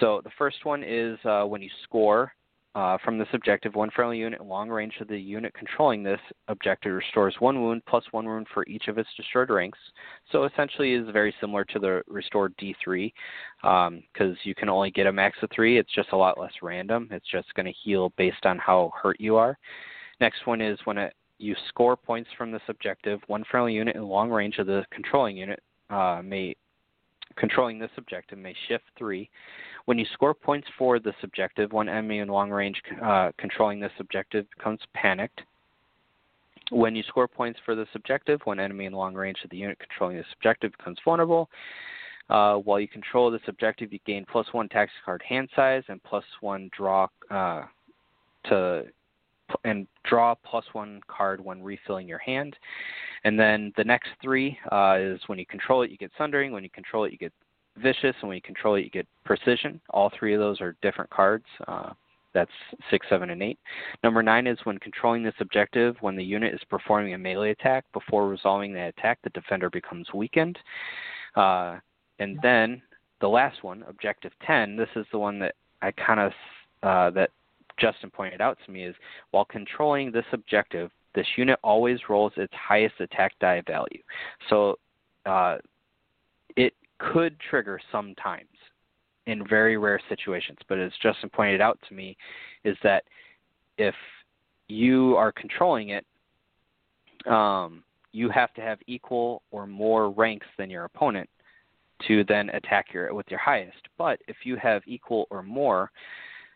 So 0.00 0.20
the 0.24 0.30
first 0.38 0.64
one 0.64 0.82
is 0.82 1.18
uh, 1.24 1.44
when 1.44 1.62
you 1.62 1.70
score 1.84 2.32
uh, 2.74 2.98
from 3.04 3.18
this 3.18 3.28
objective, 3.32 3.74
one 3.74 3.90
friendly 3.90 4.18
unit 4.18 4.44
long 4.44 4.68
range 4.68 4.94
of 5.00 5.08
the 5.08 5.18
unit 5.18 5.52
controlling 5.54 6.02
this 6.02 6.20
objective 6.48 6.92
restores 6.92 7.34
one 7.38 7.62
wound 7.62 7.82
plus 7.86 8.04
one 8.10 8.26
wound 8.26 8.46
for 8.52 8.66
each 8.66 8.88
of 8.88 8.98
its 8.98 9.08
destroyed 9.16 9.50
ranks. 9.50 9.78
So 10.30 10.44
essentially, 10.44 10.92
is 10.92 11.08
very 11.12 11.34
similar 11.40 11.64
to 11.64 11.78
the 11.78 12.02
restored 12.06 12.54
D3 12.58 13.12
because 14.12 14.36
you 14.44 14.54
can 14.54 14.68
only 14.68 14.90
get 14.90 15.06
a 15.06 15.12
max 15.12 15.38
of 15.42 15.50
three. 15.50 15.78
It's 15.78 15.92
just 15.94 16.12
a 16.12 16.16
lot 16.16 16.38
less 16.38 16.52
random. 16.62 17.08
It's 17.10 17.28
just 17.30 17.52
going 17.54 17.66
to 17.66 17.74
heal 17.84 18.12
based 18.16 18.44
on 18.44 18.58
how 18.58 18.92
hurt 19.00 19.18
you 19.18 19.36
are. 19.36 19.58
Next 20.20 20.46
one 20.46 20.60
is 20.60 20.78
when 20.84 20.98
it, 20.98 21.14
you 21.38 21.54
score 21.68 21.96
points 21.96 22.28
from 22.36 22.50
this 22.50 22.62
objective, 22.68 23.20
one 23.28 23.44
friendly 23.50 23.72
unit 23.72 23.96
in 23.96 24.02
long 24.02 24.30
range 24.30 24.58
of 24.58 24.66
the 24.66 24.84
controlling 24.90 25.36
unit 25.36 25.62
uh, 25.90 26.20
may 26.22 26.54
controlling 27.36 27.78
this 27.78 27.90
objective 27.96 28.38
may 28.38 28.54
shift 28.68 28.84
three. 28.96 29.30
When 29.88 29.98
you 29.98 30.04
score 30.12 30.34
points 30.34 30.68
for 30.76 30.98
this 30.98 31.14
objective, 31.22 31.72
one 31.72 31.88
enemy 31.88 32.18
in 32.18 32.28
long 32.28 32.50
range 32.50 32.78
uh, 33.02 33.30
controlling 33.38 33.80
this 33.80 33.90
objective 33.98 34.44
becomes 34.54 34.80
panicked. 34.92 35.40
When 36.70 36.94
you 36.94 37.02
score 37.04 37.26
points 37.26 37.58
for 37.64 37.74
this 37.74 37.88
objective, 37.94 38.38
one 38.44 38.60
enemy 38.60 38.84
in 38.84 38.92
long 38.92 39.14
range 39.14 39.38
of 39.44 39.48
the 39.48 39.56
unit 39.56 39.78
controlling 39.78 40.18
this 40.18 40.26
objective 40.34 40.72
becomes 40.76 40.98
vulnerable. 41.02 41.48
Uh, 42.28 42.56
while 42.56 42.78
you 42.78 42.86
control 42.86 43.30
this 43.30 43.40
objective, 43.46 43.90
you 43.90 43.98
gain 44.04 44.26
plus 44.30 44.46
one 44.52 44.68
tactics 44.68 45.00
card 45.06 45.22
hand 45.26 45.48
size 45.56 45.84
and 45.88 46.04
plus 46.04 46.24
one 46.42 46.68
draw 46.76 47.06
uh, 47.30 47.62
to 48.44 48.84
and 49.64 49.86
draw 50.04 50.34
plus 50.34 50.66
one 50.74 51.00
card 51.08 51.42
when 51.42 51.62
refilling 51.62 52.06
your 52.06 52.18
hand. 52.18 52.54
And 53.24 53.40
then 53.40 53.72
the 53.78 53.84
next 53.84 54.10
three 54.20 54.58
uh, 54.70 54.96
is 55.00 55.18
when 55.28 55.38
you 55.38 55.46
control 55.46 55.80
it, 55.80 55.90
you 55.90 55.96
get 55.96 56.10
sundering. 56.18 56.52
When 56.52 56.62
you 56.62 56.68
control 56.68 57.04
it, 57.04 57.12
you 57.12 57.16
get 57.16 57.32
vicious, 57.78 58.14
and 58.20 58.28
when 58.28 58.36
you 58.36 58.42
control 58.42 58.74
it, 58.76 58.84
you 58.84 58.90
get 58.90 59.06
precision. 59.24 59.80
All 59.90 60.10
three 60.18 60.34
of 60.34 60.40
those 60.40 60.60
are 60.60 60.76
different 60.82 61.10
cards. 61.10 61.44
Uh, 61.66 61.90
that's 62.34 62.50
six, 62.90 63.06
seven, 63.08 63.30
and 63.30 63.42
eight. 63.42 63.58
Number 64.04 64.22
nine 64.22 64.46
is 64.46 64.58
when 64.64 64.78
controlling 64.78 65.22
this 65.22 65.34
objective, 65.40 65.96
when 66.00 66.16
the 66.16 66.24
unit 66.24 66.54
is 66.54 66.60
performing 66.68 67.14
a 67.14 67.18
melee 67.18 67.50
attack, 67.50 67.84
before 67.92 68.28
resolving 68.28 68.72
the 68.72 68.88
attack, 68.88 69.18
the 69.22 69.30
defender 69.30 69.70
becomes 69.70 70.06
weakened. 70.12 70.58
Uh, 71.34 71.78
and 72.18 72.38
then 72.42 72.82
the 73.20 73.28
last 73.28 73.64
one, 73.64 73.84
objective 73.88 74.32
10, 74.46 74.76
this 74.76 74.88
is 74.96 75.06
the 75.10 75.18
one 75.18 75.38
that 75.38 75.54
I 75.82 75.92
kind 75.92 76.20
of, 76.20 76.32
uh, 76.82 77.10
that 77.10 77.30
Justin 77.78 78.10
pointed 78.10 78.40
out 78.40 78.58
to 78.66 78.72
me 78.72 78.84
is 78.84 78.94
while 79.30 79.44
controlling 79.44 80.12
this 80.12 80.24
objective, 80.32 80.90
this 81.14 81.26
unit 81.36 81.58
always 81.62 81.98
rolls 82.08 82.32
its 82.36 82.52
highest 82.54 83.00
attack 83.00 83.32
die 83.40 83.62
value. 83.66 84.02
So 84.48 84.76
uh, 85.26 85.58
could 86.98 87.36
trigger 87.50 87.80
sometimes 87.92 88.48
in 89.26 89.46
very 89.46 89.76
rare 89.76 90.00
situations. 90.08 90.58
But 90.68 90.78
as 90.78 90.92
Justin 91.02 91.30
pointed 91.30 91.60
out 91.60 91.78
to 91.88 91.94
me, 91.94 92.16
is 92.64 92.76
that 92.82 93.04
if 93.76 93.94
you 94.68 95.16
are 95.16 95.32
controlling 95.32 95.90
it, 95.90 96.04
um, 97.30 97.82
you 98.12 98.30
have 98.30 98.52
to 98.54 98.60
have 98.60 98.78
equal 98.86 99.42
or 99.50 99.66
more 99.66 100.10
ranks 100.10 100.46
than 100.56 100.70
your 100.70 100.84
opponent 100.84 101.28
to 102.06 102.24
then 102.24 102.48
attack 102.50 102.86
your 102.92 103.12
with 103.12 103.26
your 103.28 103.40
highest. 103.40 103.88
But 103.96 104.20
if 104.28 104.36
you 104.44 104.56
have 104.56 104.82
equal 104.86 105.26
or 105.30 105.42
more, 105.42 105.90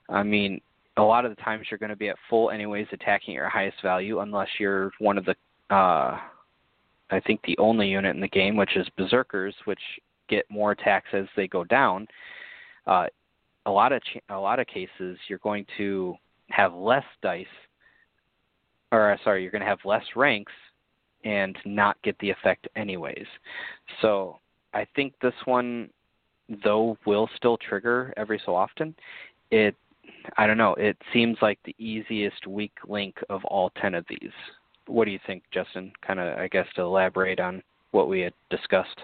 I 0.09 0.23
mean, 0.23 0.61
a 0.97 1.03
lot 1.03 1.25
of 1.25 1.35
the 1.35 1.43
times 1.43 1.67
you're 1.71 1.79
going 1.79 1.91
to 1.91 1.97
be 1.97 2.09
at 2.09 2.17
full 2.29 2.51
anyways, 2.51 2.87
attacking 2.93 3.35
your 3.35 3.49
highest 3.49 3.83
value, 3.83 4.21
unless 4.21 4.49
you're 4.59 4.93
one 4.99 5.19
of 5.19 5.25
the, 5.25 5.35
uh, 5.75 6.19
I 7.11 7.21
think 7.27 7.41
the 7.43 7.59
only 7.59 7.89
unit 7.89 8.15
in 8.15 8.21
the 8.21 8.29
game, 8.29 8.57
which 8.57 8.77
is 8.77 8.87
berserkers, 8.97 9.55
which 9.65 9.81
get 10.29 10.45
more 10.51 10.73
attacks 10.73 11.09
as 11.13 11.27
they 11.37 11.49
go 11.49 11.65
down. 11.65 12.07
Uh, 12.87 13.07
a 13.67 13.71
lot 13.71 13.93
of 13.93 14.03
a 14.29 14.37
lot 14.37 14.59
of 14.59 14.67
cases, 14.67 15.19
you're 15.29 15.39
going 15.39 15.65
to 15.77 16.15
have 16.51 16.75
less 16.75 17.05
dice, 17.23 17.47
or 18.91 19.13
uh, 19.13 19.17
sorry, 19.23 19.43
you're 19.43 19.53
going 19.53 19.63
to 19.63 19.69
have 19.69 19.79
less 19.85 20.05
ranks, 20.17 20.53
and 21.25 21.57
not 21.65 22.01
get 22.03 22.19
the 22.19 22.31
effect 22.31 22.67
anyways. 22.77 23.27
So 24.01 24.39
I 24.75 24.87
think 24.97 25.15
this 25.23 25.35
one, 25.45 25.91
though, 26.65 26.97
will 27.07 27.29
still 27.37 27.57
trigger 27.57 28.13
every 28.17 28.41
so 28.45 28.55
often. 28.55 28.95
It 29.51 29.77
I 30.37 30.47
don't 30.47 30.59
know. 30.59 30.75
It 30.75 30.97
seems 31.13 31.37
like 31.43 31.59
the 31.65 31.75
easiest 31.79 32.47
weak 32.47 32.73
link 32.87 33.17
of 33.29 33.45
all 33.45 33.71
10 33.81 33.95
of 33.95 34.05
these. 34.09 34.33
What 34.87 35.05
do 35.05 35.11
you 35.11 35.21
think, 35.27 35.43
Justin? 35.53 35.93
Kind 36.07 36.21
of, 36.21 36.39
I 36.39 36.49
guess, 36.49 36.67
to 36.77 36.83
elaborate 36.83 37.41
on 37.41 37.63
what 37.93 38.09
we 38.09 38.21
had 38.21 38.33
discussed. 38.51 39.01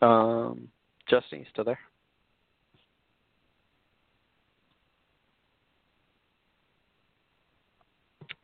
Um, 0.00 0.68
Justin, 1.08 1.40
you 1.40 1.46
still 1.50 1.64
there? 1.64 1.78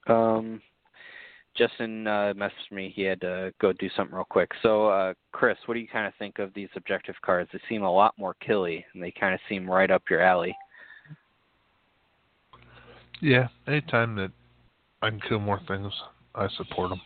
Um, 0.09 0.61
Justin 1.57 2.07
uh, 2.07 2.35
messaged 2.37 2.71
me. 2.71 2.93
He 2.95 3.03
had 3.03 3.21
to 3.23 3.53
go 3.61 3.73
do 3.73 3.89
something 3.97 4.15
real 4.15 4.27
quick. 4.29 4.51
So, 4.63 4.89
uh, 4.89 5.15
Chris, 5.33 5.57
what 5.67 5.75
do 5.75 5.81
you 5.81 5.89
kind 5.89 6.07
of 6.07 6.13
think 6.19 6.39
of 6.39 6.53
these 6.55 6.69
objective 6.77 7.15
cards? 7.23 7.51
They 7.53 7.61
seem 7.69 7.83
a 7.83 7.93
lot 7.93 8.15
more 8.19 8.35
killy, 8.45 8.85
and 8.93 9.03
they 9.03 9.13
kind 9.19 9.35
of 9.35 9.41
seem 9.49 9.69
right 9.69 9.91
up 9.91 10.03
your 10.11 10.21
alley. 10.21 10.55
Yeah, 13.21 13.49
anytime 13.67 14.17
that 14.17 14.33
I 15.01 15.11
can 15.11 15.21
kill 15.27 15.39
more 15.39 15.61
things, 15.67 15.93
I 16.35 16.49
support 16.57 16.91
them. 16.91 17.01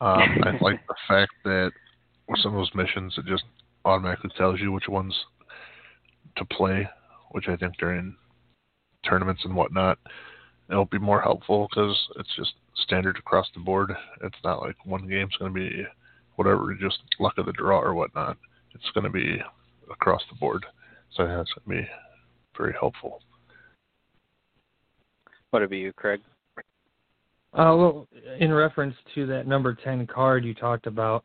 Um, 0.00 0.42
I 0.42 0.58
like 0.60 0.80
the 0.88 0.94
fact 1.06 1.32
that 1.44 1.70
some 2.36 2.54
of 2.54 2.58
those 2.58 2.74
missions, 2.74 3.14
it 3.18 3.26
just 3.26 3.44
automatically 3.84 4.30
tells 4.36 4.60
you 4.60 4.72
which 4.72 4.88
ones 4.88 5.14
to 6.36 6.44
play, 6.44 6.88
which 7.32 7.48
I 7.48 7.56
think 7.56 7.76
during 7.78 8.16
tournaments 9.08 9.42
and 9.44 9.54
whatnot, 9.54 9.98
it'll 10.68 10.84
be 10.86 10.98
more 10.98 11.20
helpful 11.20 11.68
because 11.70 11.96
it's 12.18 12.34
just 12.36 12.52
standard 12.76 13.16
across 13.18 13.46
the 13.54 13.60
board. 13.60 13.92
It's 14.22 14.38
not 14.44 14.60
like 14.60 14.76
one 14.84 15.08
game's 15.08 15.36
going 15.38 15.52
to 15.52 15.60
be 15.60 15.84
whatever, 16.36 16.74
just 16.80 16.98
luck 17.18 17.34
of 17.38 17.46
the 17.46 17.52
draw 17.52 17.80
or 17.80 17.94
whatnot. 17.94 18.36
It's 18.74 18.90
going 18.94 19.04
to 19.04 19.10
be 19.10 19.38
across 19.90 20.22
the 20.30 20.38
board. 20.38 20.64
So 21.12 21.24
I 21.24 21.26
think 21.26 21.38
that's 21.38 21.52
going 21.52 21.78
to 21.78 21.82
be 21.82 21.88
very 22.56 22.74
helpful. 22.78 23.20
What 25.50 25.62
about 25.62 25.76
you, 25.76 25.92
Craig? 25.92 26.20
Uh, 27.52 27.74
well, 27.74 28.06
in 28.38 28.52
reference 28.52 28.94
to 29.16 29.26
that 29.26 29.48
number 29.48 29.74
10 29.74 30.06
card 30.06 30.44
you 30.44 30.54
talked 30.54 30.86
about, 30.86 31.24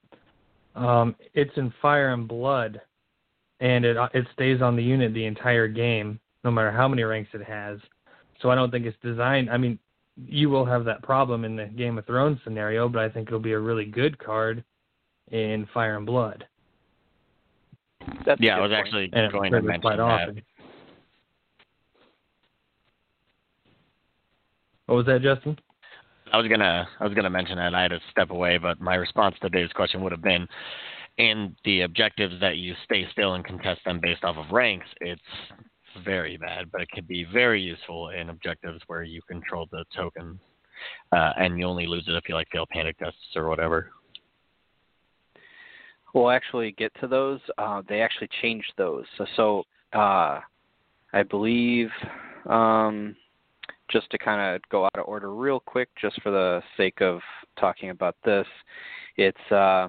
um, 0.75 1.15
it's 1.33 1.55
in 1.57 1.73
Fire 1.81 2.13
and 2.13 2.27
Blood, 2.27 2.81
and 3.59 3.85
it 3.85 3.97
it 4.13 4.25
stays 4.33 4.61
on 4.61 4.75
the 4.75 4.83
unit 4.83 5.13
the 5.13 5.25
entire 5.25 5.67
game, 5.67 6.19
no 6.43 6.51
matter 6.51 6.71
how 6.71 6.87
many 6.87 7.03
ranks 7.03 7.29
it 7.33 7.43
has. 7.43 7.79
So 8.41 8.49
I 8.49 8.55
don't 8.55 8.71
think 8.71 8.85
it's 8.85 8.97
designed. 9.01 9.49
I 9.49 9.57
mean, 9.57 9.79
you 10.17 10.49
will 10.49 10.65
have 10.65 10.85
that 10.85 11.01
problem 11.01 11.45
in 11.45 11.55
the 11.55 11.65
Game 11.65 11.97
of 11.97 12.05
Thrones 12.05 12.39
scenario, 12.43 12.89
but 12.89 13.01
I 13.01 13.09
think 13.09 13.27
it'll 13.27 13.39
be 13.39 13.53
a 13.53 13.59
really 13.59 13.85
good 13.85 14.17
card 14.17 14.63
in 15.31 15.67
Fire 15.73 15.97
and 15.97 16.05
Blood. 16.05 16.45
That's 18.25 18.41
yeah, 18.41 18.57
I 18.57 18.61
was 18.61 18.69
point. 18.71 18.79
actually 18.79 19.09
And 19.13 19.31
going 19.31 19.51
to 19.51 19.61
mention 19.61 19.81
quite 19.81 19.97
that. 19.97 20.01
often. 20.01 20.41
What 24.85 24.95
was 24.95 25.05
that, 25.07 25.21
Justin? 25.21 25.57
I 26.31 26.37
was 26.37 26.47
gonna 26.47 26.87
I 26.99 27.03
was 27.03 27.13
gonna 27.13 27.29
mention 27.29 27.57
that 27.57 27.75
I 27.75 27.83
had 27.83 27.91
to 27.91 27.99
step 28.11 28.31
away, 28.31 28.57
but 28.57 28.81
my 28.81 28.95
response 28.95 29.35
to 29.41 29.49
Dave's 29.49 29.73
question 29.73 30.01
would 30.01 30.11
have 30.11 30.23
been, 30.23 30.47
in 31.17 31.55
the 31.63 31.81
objectives 31.81 32.35
that 32.41 32.57
you 32.57 32.73
stay 32.83 33.07
still 33.11 33.35
and 33.35 33.45
contest 33.45 33.81
them 33.85 33.99
based 34.01 34.23
off 34.23 34.35
of 34.37 34.51
ranks, 34.51 34.87
it's 35.01 35.21
very 36.03 36.35
bad, 36.37 36.71
but 36.71 36.81
it 36.81 36.89
can 36.89 37.05
be 37.05 37.25
very 37.31 37.61
useful 37.61 38.09
in 38.09 38.29
objectives 38.29 38.81
where 38.87 39.03
you 39.03 39.21
control 39.29 39.67
the 39.71 39.85
token, 39.95 40.37
uh, 41.11 41.31
and 41.37 41.57
you 41.57 41.65
only 41.65 41.87
lose 41.87 42.03
it 42.07 42.15
if 42.15 42.27
you 42.27 42.35
like 42.35 42.47
fail 42.51 42.65
panic 42.69 42.97
tests 42.97 43.17
or 43.35 43.47
whatever. 43.47 43.91
We'll 46.13 46.31
actually 46.31 46.71
get 46.71 46.91
to 47.01 47.07
those. 47.07 47.39
Uh, 47.57 47.81
they 47.87 48.01
actually 48.01 48.29
changed 48.41 48.73
those. 48.77 49.05
So, 49.17 49.25
so 49.35 49.63
uh, 49.93 50.39
I 51.13 51.23
believe, 51.29 51.89
um, 52.49 53.15
just 53.95 54.11
to 54.11 54.17
kind 54.17 54.55
of 54.55 54.61
go 54.69 54.83
out 54.83 54.99
of 54.99 55.07
order 55.07 55.33
real 55.33 55.61
quick, 55.61 55.87
just 55.99 56.21
for 56.21 56.29
the 56.29 56.61
sake 56.75 57.01
of 57.01 57.21
talking 57.57 57.91
about 57.91 58.17
this, 58.25 58.45
it's 59.15 59.51
uh, 59.51 59.87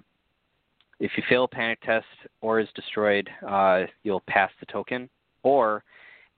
if 1.00 1.10
you 1.16 1.24
fail 1.28 1.44
a 1.44 1.48
panic 1.48 1.80
test 1.82 2.06
or 2.40 2.60
is 2.60 2.68
destroyed, 2.76 3.28
uh, 3.48 3.82
you'll 4.04 4.22
pass 4.28 4.50
the 4.60 4.66
token. 4.66 5.10
Or 5.42 5.82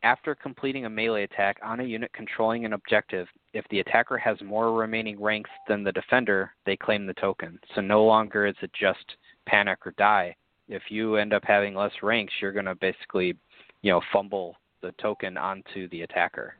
after 0.02 0.34
completing 0.34 0.86
a 0.86 0.90
melee 0.90 1.24
attack 1.24 1.58
on 1.62 1.80
a 1.80 1.84
unit 1.84 2.10
controlling 2.14 2.64
an 2.64 2.72
objective, 2.72 3.26
if 3.52 3.66
the 3.70 3.80
attacker 3.80 4.16
has 4.16 4.40
more 4.42 4.72
remaining 4.72 5.20
ranks 5.20 5.50
than 5.68 5.84
the 5.84 5.92
defender, 5.92 6.52
they 6.64 6.76
claim 6.76 7.06
the 7.06 7.14
token. 7.14 7.58
So 7.74 7.82
no 7.82 8.02
longer 8.02 8.46
is 8.46 8.56
it 8.62 8.70
just 8.72 9.16
panic 9.46 9.86
or 9.86 9.92
die. 9.98 10.34
If 10.68 10.84
you 10.88 11.16
end 11.16 11.34
up 11.34 11.42
having 11.44 11.74
less 11.74 11.92
ranks, 12.02 12.32
you're 12.40 12.52
going 12.52 12.64
to 12.64 12.74
basically, 12.76 13.36
you 13.82 13.92
know, 13.92 14.00
fumble 14.10 14.56
the 14.80 14.92
token 14.92 15.36
onto 15.36 15.86
the 15.90 16.00
attacker. 16.02 16.54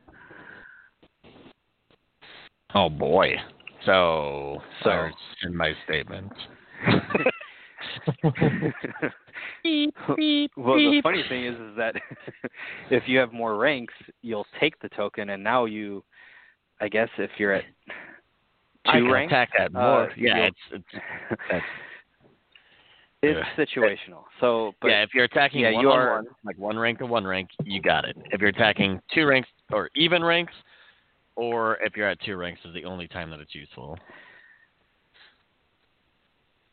Oh 2.75 2.89
boy. 2.89 3.35
So, 3.85 4.61
So- 4.83 5.09
in 5.43 5.55
my 5.55 5.73
statement. 5.85 6.31
well, 9.63 10.75
the 10.77 10.99
funny 11.03 11.23
thing 11.29 11.45
is, 11.45 11.55
is 11.55 11.75
that 11.77 11.95
if 12.89 13.03
you 13.07 13.17
have 13.19 13.33
more 13.33 13.55
ranks, 13.57 13.93
you'll 14.21 14.45
take 14.59 14.79
the 14.81 14.89
token, 14.89 15.29
and 15.31 15.43
now 15.43 15.65
you, 15.65 16.03
I 16.81 16.89
guess, 16.89 17.09
if 17.17 17.31
you're 17.37 17.53
at 17.53 17.63
two 18.93 19.11
ranks, 19.11 19.31
attack 19.31 19.49
at 19.59 19.75
uh, 19.75 19.79
more. 19.79 20.11
yeah, 20.17 20.37
you'll- 20.37 20.45
it's 20.47 20.85
it's 21.51 21.63
it's 23.21 23.39
yeah. 23.57 23.65
situational. 23.65 24.23
So, 24.39 24.73
but 24.81 24.89
yeah. 24.89 25.03
If 25.03 25.09
you're 25.13 25.25
attacking 25.25 25.61
yeah, 25.61 25.71
one 25.71 25.81
you 25.81 25.91
on 25.91 25.99
are- 25.99 26.15
one, 26.15 26.25
like 26.45 26.57
one 26.57 26.77
rank 26.77 26.99
to 26.99 27.05
one 27.05 27.25
rank, 27.25 27.49
you 27.63 27.81
got 27.81 28.05
it. 28.05 28.15
If 28.31 28.39
you're 28.41 28.49
attacking 28.49 28.99
two 29.13 29.25
ranks 29.25 29.49
or 29.71 29.89
even 29.95 30.23
ranks, 30.23 30.53
or 31.39 31.77
if 31.77 31.95
you're 31.95 32.09
at 32.09 32.19
two 32.21 32.35
ranks, 32.35 32.59
is 32.65 32.73
the 32.73 32.83
only 32.85 33.07
time 33.07 33.29
that 33.31 33.39
it's 33.39 33.55
useful. 33.55 33.97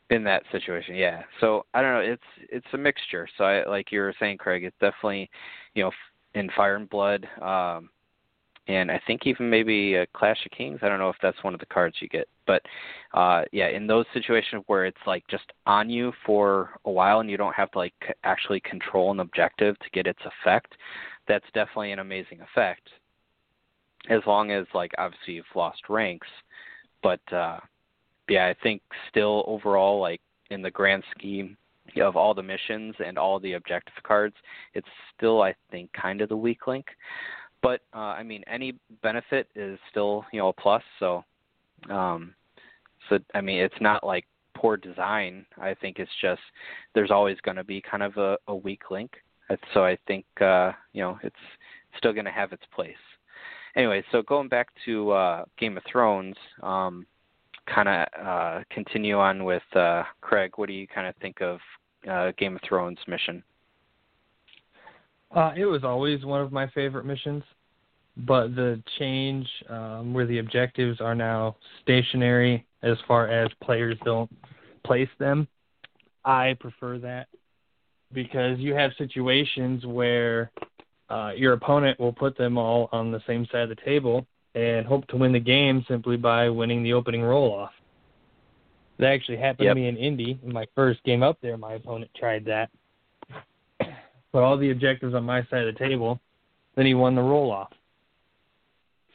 in 0.09 0.23
that 0.23 0.43
situation 0.51 0.95
yeah. 0.95 1.23
So 1.41 1.65
i 1.73 1.81
don't 1.81 1.93
know 1.93 1.99
it's 2.13 2.49
it's 2.49 2.65
a 2.73 2.77
mixture. 2.77 3.27
So 3.37 3.43
i 3.43 3.67
like 3.67 3.91
you 3.91 3.99
were 3.99 4.13
saying 4.19 4.37
craig 4.37 4.63
it's 4.63 4.75
definitely 4.79 5.29
you 5.73 5.83
know 5.83 5.91
in 6.33 6.49
fire 6.55 6.75
and 6.77 6.89
blood 6.89 7.27
um 7.41 7.89
and 8.69 8.89
i 8.91 8.99
think 9.07 9.25
even 9.25 9.49
maybe 9.49 9.95
a 9.95 10.07
clash 10.07 10.45
of 10.45 10.51
kings. 10.57 10.79
I 10.81 10.87
don't 10.89 10.99
know 10.99 11.09
if 11.09 11.17
that's 11.21 11.43
one 11.43 11.53
of 11.53 11.59
the 11.59 11.65
cards 11.65 11.97
you 11.99 12.07
get. 12.07 12.27
But 12.45 12.61
uh 13.13 13.43
yeah 13.51 13.67
in 13.67 13.85
those 13.87 14.05
situations 14.13 14.63
where 14.67 14.85
it's 14.85 15.05
like 15.05 15.23
just 15.29 15.51
on 15.65 15.89
you 15.89 16.13
for 16.25 16.71
a 16.85 16.91
while 16.91 17.19
and 17.19 17.29
you 17.29 17.37
don't 17.37 17.55
have 17.55 17.71
to 17.71 17.77
like 17.77 17.93
actually 18.23 18.61
control 18.61 19.11
an 19.11 19.19
objective 19.19 19.77
to 19.79 19.89
get 19.91 20.07
its 20.07 20.23
effect 20.31 20.71
that's 21.27 21.45
definitely 21.53 21.91
an 21.91 21.99
amazing 21.99 22.39
effect 22.41 22.87
as 24.09 24.21
long 24.25 24.51
as 24.51 24.65
like 24.73 24.91
obviously 24.97 25.35
you've 25.35 25.45
lost 25.55 25.81
ranks 25.89 26.27
but 27.01 27.21
uh 27.33 27.59
yeah, 28.29 28.47
I 28.47 28.55
think 28.61 28.81
still 29.09 29.43
overall, 29.47 29.99
like 29.99 30.21
in 30.49 30.61
the 30.61 30.71
grand 30.71 31.03
scheme 31.17 31.57
of 32.01 32.15
all 32.15 32.33
the 32.33 32.43
missions 32.43 32.95
and 33.03 33.17
all 33.17 33.39
the 33.39 33.53
objective 33.53 33.95
cards, 34.03 34.35
it's 34.73 34.87
still 35.15 35.41
I 35.41 35.55
think 35.71 35.91
kind 35.93 36.21
of 36.21 36.29
the 36.29 36.37
weak 36.37 36.67
link. 36.67 36.85
But 37.61 37.81
uh, 37.93 37.99
I 37.99 38.23
mean, 38.23 38.43
any 38.47 38.75
benefit 39.01 39.47
is 39.55 39.79
still 39.89 40.25
you 40.31 40.39
know 40.39 40.49
a 40.49 40.53
plus. 40.53 40.83
So, 40.99 41.23
um, 41.89 42.33
so 43.09 43.19
I 43.33 43.41
mean, 43.41 43.59
it's 43.59 43.81
not 43.81 44.03
like 44.03 44.25
poor 44.55 44.77
design. 44.77 45.45
I 45.59 45.73
think 45.73 45.99
it's 45.99 46.11
just 46.21 46.41
there's 46.93 47.11
always 47.11 47.37
going 47.41 47.57
to 47.57 47.63
be 47.63 47.81
kind 47.81 48.03
of 48.03 48.17
a, 48.17 48.37
a 48.47 48.55
weak 48.55 48.91
link. 48.91 49.11
So 49.73 49.85
I 49.85 49.97
think 50.07 50.25
uh, 50.41 50.73
you 50.93 51.01
know 51.01 51.17
it's 51.23 51.35
still 51.97 52.13
going 52.13 52.25
to 52.25 52.31
have 52.31 52.51
its 52.51 52.65
place. 52.75 52.95
Anyway, 53.77 54.03
so 54.11 54.21
going 54.23 54.49
back 54.49 54.67
to 54.85 55.11
uh, 55.11 55.45
Game 55.57 55.77
of 55.77 55.83
Thrones. 55.89 56.35
Um, 56.61 57.05
kind 57.73 57.89
of 57.89 58.25
uh, 58.25 58.63
continue 58.71 59.17
on 59.17 59.43
with 59.43 59.63
uh, 59.75 60.03
Craig. 60.21 60.51
What 60.55 60.67
do 60.67 60.73
you 60.73 60.87
kind 60.87 61.07
of 61.07 61.15
think 61.17 61.41
of 61.41 61.59
uh, 62.09 62.31
Game 62.37 62.55
of 62.55 62.61
Thrones 62.67 62.97
mission? 63.07 63.43
Uh, 65.35 65.51
it 65.57 65.65
was 65.65 65.83
always 65.83 66.23
one 66.23 66.41
of 66.41 66.51
my 66.51 66.67
favorite 66.69 67.05
missions, 67.05 67.43
but 68.15 68.55
the 68.55 68.81
change 68.97 69.47
um, 69.69 70.13
where 70.13 70.25
the 70.25 70.39
objectives 70.39 71.01
are 71.01 71.15
now 71.15 71.57
stationary 71.81 72.65
as 72.81 72.97
far 73.07 73.27
as 73.27 73.49
players 73.61 73.97
don't 74.05 74.31
place 74.85 75.09
them, 75.19 75.47
I 76.23 76.55
prefer 76.59 76.97
that 76.99 77.27
because 78.13 78.57
you 78.59 78.73
have 78.73 78.91
situations 78.97 79.85
where 79.85 80.51
uh, 81.09 81.31
your 81.35 81.53
opponent 81.53 81.99
will 81.99 82.13
put 82.13 82.37
them 82.37 82.57
all 82.57 82.89
on 82.91 83.11
the 83.11 83.21
same 83.27 83.45
side 83.51 83.61
of 83.61 83.69
the 83.69 83.83
table 83.83 84.25
and 84.55 84.85
hope 84.85 85.07
to 85.07 85.17
win 85.17 85.31
the 85.31 85.39
game 85.39 85.85
simply 85.87 86.17
by 86.17 86.49
winning 86.49 86.83
the 86.83 86.93
opening 86.93 87.21
roll 87.21 87.53
off. 87.53 87.71
That 88.97 89.11
actually 89.11 89.37
happened 89.37 89.65
Yep. 89.65 89.75
to 89.75 89.81
me 89.81 89.87
in 89.87 89.97
Indy. 89.97 90.39
In 90.43 90.51
my 90.51 90.65
first 90.75 91.03
game 91.03 91.21
up 91.21 91.37
there, 91.41 91.57
my 91.57 91.73
opponent 91.73 92.09
tried 92.15 92.45
that. 92.45 92.69
Put 94.31 94.41
all 94.41 94.57
the 94.57 94.71
objectives 94.71 95.13
on 95.13 95.23
my 95.23 95.43
side 95.45 95.67
of 95.67 95.73
the 95.73 95.79
table, 95.79 96.19
then 96.75 96.85
he 96.85 96.95
won 96.95 97.15
the 97.15 97.21
roll 97.21 97.51
off. 97.51 97.71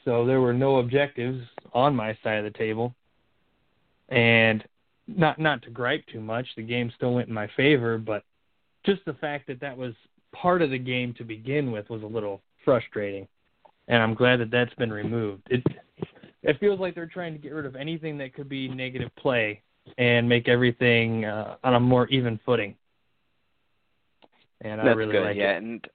So 0.05 0.25
there 0.25 0.41
were 0.41 0.53
no 0.53 0.77
objectives 0.77 1.45
on 1.73 1.95
my 1.95 2.17
side 2.23 2.37
of 2.37 2.45
the 2.45 2.57
table. 2.57 2.93
And 4.09 4.63
not 5.07 5.39
not 5.39 5.61
to 5.63 5.69
gripe 5.69 6.05
too 6.07 6.21
much, 6.21 6.47
the 6.55 6.61
game 6.61 6.91
still 6.95 7.13
went 7.13 7.27
in 7.27 7.33
my 7.33 7.47
favor, 7.57 7.97
but 7.97 8.23
just 8.85 9.03
the 9.05 9.13
fact 9.13 9.47
that 9.47 9.59
that 9.61 9.77
was 9.77 9.93
part 10.33 10.61
of 10.61 10.69
the 10.69 10.77
game 10.77 11.13
to 11.17 11.23
begin 11.23 11.71
with 11.71 11.89
was 11.89 12.03
a 12.03 12.07
little 12.07 12.41
frustrating 12.65 13.27
and 13.87 14.01
I'm 14.01 14.13
glad 14.13 14.39
that 14.39 14.51
that's 14.51 14.73
been 14.75 14.91
removed. 14.91 15.43
It 15.49 15.63
it 16.41 16.59
feels 16.59 16.79
like 16.79 16.95
they're 16.95 17.05
trying 17.05 17.33
to 17.33 17.39
get 17.39 17.53
rid 17.53 17.65
of 17.65 17.75
anything 17.75 18.17
that 18.17 18.33
could 18.33 18.49
be 18.49 18.67
negative 18.67 19.09
play 19.17 19.61
and 19.97 20.27
make 20.27 20.47
everything 20.47 21.25
uh, 21.25 21.55
on 21.63 21.75
a 21.75 21.79
more 21.79 22.07
even 22.07 22.39
footing. 22.45 22.75
And 24.61 24.81
I 24.81 24.85
That's 24.85 24.97
really 24.97 25.11
good. 25.13 25.23
like 25.23 25.37
yeah, 25.37 25.53
it. 25.53 25.63
and 25.63 25.87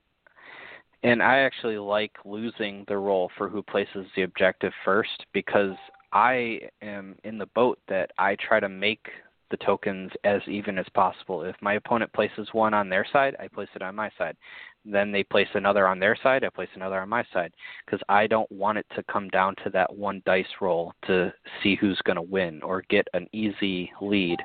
and 1.03 1.23
I 1.23 1.39
actually 1.39 1.79
like 1.79 2.13
losing 2.25 2.85
the 2.89 2.97
role 2.97 3.31
for 3.37 3.49
who 3.49 3.63
places 3.63 4.07
the 4.17 4.23
objective 4.23 4.73
first 4.85 5.27
because 5.33 5.77
I 6.13 6.61
am 6.83 7.17
in 7.25 7.39
the 7.39 7.47
boat 7.47 7.79
that 7.89 8.11
I 8.19 8.37
try 8.37 8.61
to 8.61 8.69
make 8.69 9.07
the 9.51 9.57
tokens 9.59 10.11
as 10.25 10.41
even 10.47 10.79
as 10.79 10.87
possible. 10.95 11.43
If 11.43 11.57
my 11.61 11.75
opponent 11.75 12.13
places 12.13 12.49
one 12.53 12.75
on 12.75 12.89
their 12.89 13.07
side, 13.13 13.37
I 13.41 13.49
place 13.49 13.69
it 13.75 13.83
on 13.83 13.95
my 13.95 14.11
side. 14.19 14.37
Then 14.85 15.13
they 15.13 15.23
place 15.25 15.49
another 15.55 15.87
on 15.87 15.99
their 15.99 16.17
side, 16.23 16.45
I 16.45 16.49
place 16.49 16.69
another 16.75 17.01
on 17.01 17.09
my 17.09 17.25
side 17.33 17.53
because 17.85 18.01
I 18.09 18.27
don't 18.27 18.51
want 18.51 18.79
it 18.79 18.87
to 18.97 19.03
come 19.05 19.29
down 19.29 19.55
to 19.65 19.71
that 19.71 19.95
one 19.95 20.23
dice 20.25 20.47
roll 20.61 20.93
to 21.07 21.33
see 21.63 21.77
who's 21.77 22.01
going 22.05 22.17
to 22.17 22.23
win 22.23 22.63
or 22.63 22.83
get 22.89 23.07
an 23.13 23.27
easy 23.33 23.91
lead. 24.01 24.39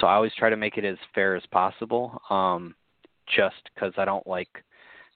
So 0.00 0.06
I 0.06 0.14
always 0.14 0.34
try 0.36 0.50
to 0.50 0.56
make 0.56 0.78
it 0.78 0.84
as 0.84 0.98
fair 1.14 1.36
as 1.36 1.44
possible. 1.52 2.20
Um 2.30 2.74
just 3.36 3.70
because 3.74 3.92
I 3.96 4.04
don't 4.04 4.26
like, 4.26 4.48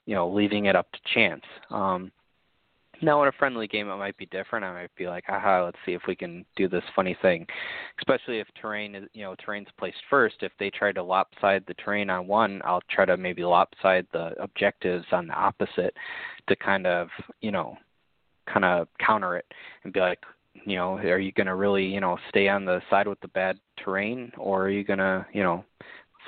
you 0.07 0.15
know, 0.15 0.29
leaving 0.29 0.67
it 0.67 0.77
up 0.77 0.91
to 0.93 0.99
chance. 1.15 1.43
Um, 1.71 2.11
now, 3.01 3.23
in 3.23 3.29
a 3.29 3.33
friendly 3.33 3.67
game, 3.67 3.89
it 3.89 3.97
might 3.97 4.17
be 4.17 4.27
different. 4.27 4.65
I 4.65 4.73
might 4.73 4.95
be 4.97 5.07
like, 5.07 5.25
aha, 5.29 5.65
let's 5.65 5.79
see 5.87 5.93
if 5.93 6.03
we 6.09 6.17
can 6.17 6.45
do 6.57 6.69
this 6.69 6.83
funny 6.97 7.17
thing. 7.23 7.47
Especially 7.99 8.39
if 8.39 8.47
terrain 8.61 8.95
is, 8.95 9.09
you 9.15 9.23
know, 9.23 9.35
terrain's 9.45 9.69
placed 9.79 9.99
first. 10.11 10.37
If 10.41 10.53
they 10.59 10.71
try 10.71 10.93
to 10.93 11.03
lopside 11.03 11.65
the 11.67 11.75
terrain 11.75 12.11
on 12.11 12.27
one, 12.27 12.61
I'll 12.65 12.83
try 12.91 13.05
to 13.05 13.17
maybe 13.17 13.43
lopside 13.43 14.07
the 14.13 14.33
objectives 14.41 15.07
on 15.13 15.29
the 15.29 15.35
opposite 15.35 15.95
to 16.49 16.57
kind 16.57 16.87
of, 16.87 17.09
you 17.41 17.53
know, 17.53 17.77
kind 18.53 18.65
of 18.65 18.89
counter 19.05 19.37
it 19.37 19.47
and 19.85 19.93
be 19.93 20.01
like, 20.01 20.21
you 20.65 20.77
know, 20.77 20.97
are 20.97 21.21
you 21.21 21.33
going 21.33 21.47
to 21.47 21.55
really, 21.55 21.85
you 21.85 22.01
know, 22.01 22.19
stay 22.31 22.49
on 22.49 22.65
the 22.65 22.81
side 22.91 23.07
with 23.07 23.21
the 23.21 23.29
bad 23.29 23.59
terrain 23.83 24.33
or 24.37 24.65
are 24.65 24.71
you 24.71 24.83
going 24.83 24.99
to, 24.99 25.25
you 25.33 25.43
know, 25.43 25.65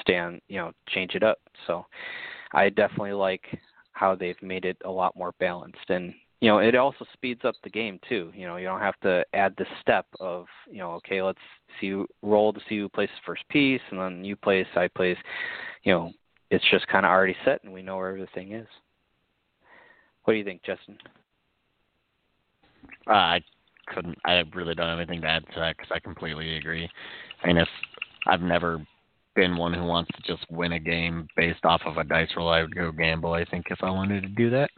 stay 0.01 0.19
on, 0.19 0.41
you 0.49 0.59
know, 0.59 0.73
change 0.89 1.15
it 1.15 1.23
up. 1.23 1.39
So 1.67 1.85
I 2.53 2.69
definitely 2.69 3.13
like 3.13 3.45
how 3.93 4.15
they've 4.15 4.41
made 4.43 4.65
it 4.65 4.77
a 4.85 4.91
lot 4.91 5.17
more 5.17 5.33
balanced 5.41 5.89
and 5.89 6.15
you 6.41 6.49
know, 6.49 6.59
it 6.59 6.75
also 6.75 7.05
speeds 7.13 7.43
up 7.45 7.55
the 7.63 7.71
game 7.71 8.01
too. 8.09 8.33
You 8.35 8.47
know, 8.47 8.57
you 8.57 8.67
don't 8.67 8.81
have 8.81 8.99
to 9.01 9.25
add 9.35 9.55
the 9.59 9.67
step 9.83 10.07
of, 10.21 10.47
you 10.71 10.79
know, 10.79 10.93
okay, 10.93 11.23
let's 11.23 11.39
see 11.81 11.91
who, 11.91 12.07
roll 12.23 12.53
to 12.53 12.61
see 12.69 12.79
who 12.79 12.89
places 12.89 13.15
first 13.27 13.47
piece 13.51 13.83
and 13.91 14.01
then 14.01 14.25
you 14.25 14.37
place, 14.37 14.67
I 14.75 14.89
place. 14.89 15.19
You 15.83 15.93
know, 15.93 16.13
it's 16.51 16.65
just 16.71 16.87
kind 16.89 17.05
of 17.05 17.11
already 17.11 17.37
set 17.45 17.63
and 17.63 17.73
we 17.73 17.83
know 17.83 17.97
where 17.97 18.09
everything 18.09 18.53
is. 18.53 18.67
What 20.25 20.33
do 20.33 20.39
you 20.39 20.45
think, 20.45 20.63
Justin? 20.63 20.97
Uh, 23.07 23.13
I 23.13 23.41
couldn't. 23.87 24.19
I 24.25 24.43
really 24.55 24.75
don't 24.75 24.89
have 24.89 24.99
anything 24.99 25.23
to 25.23 25.27
add 25.27 25.45
to 25.55 25.61
that 25.61 25.77
because 25.77 25.91
I 25.95 25.99
completely 25.99 26.57
agree. 26.57 26.89
I 27.43 27.47
mean, 27.47 27.57
if 27.57 27.69
I've 28.27 28.43
never 28.43 28.85
been 29.35 29.57
one 29.57 29.73
who 29.73 29.85
wants 29.85 30.11
to 30.15 30.23
just 30.23 30.51
win 30.51 30.73
a 30.73 30.79
game 30.79 31.29
based 31.37 31.65
off 31.65 31.81
of 31.87 31.97
a 31.97 32.05
dice 32.05 32.29
roll, 32.37 32.49
I 32.49 32.63
would 32.63 32.75
go 32.75 32.93
gamble. 32.93 33.33
I 33.33 33.45
think 33.45 33.67
if 33.71 33.79
I 33.83 33.91
wanted 33.91 34.23
to 34.23 34.29
do 34.29 34.51
that. 34.51 34.71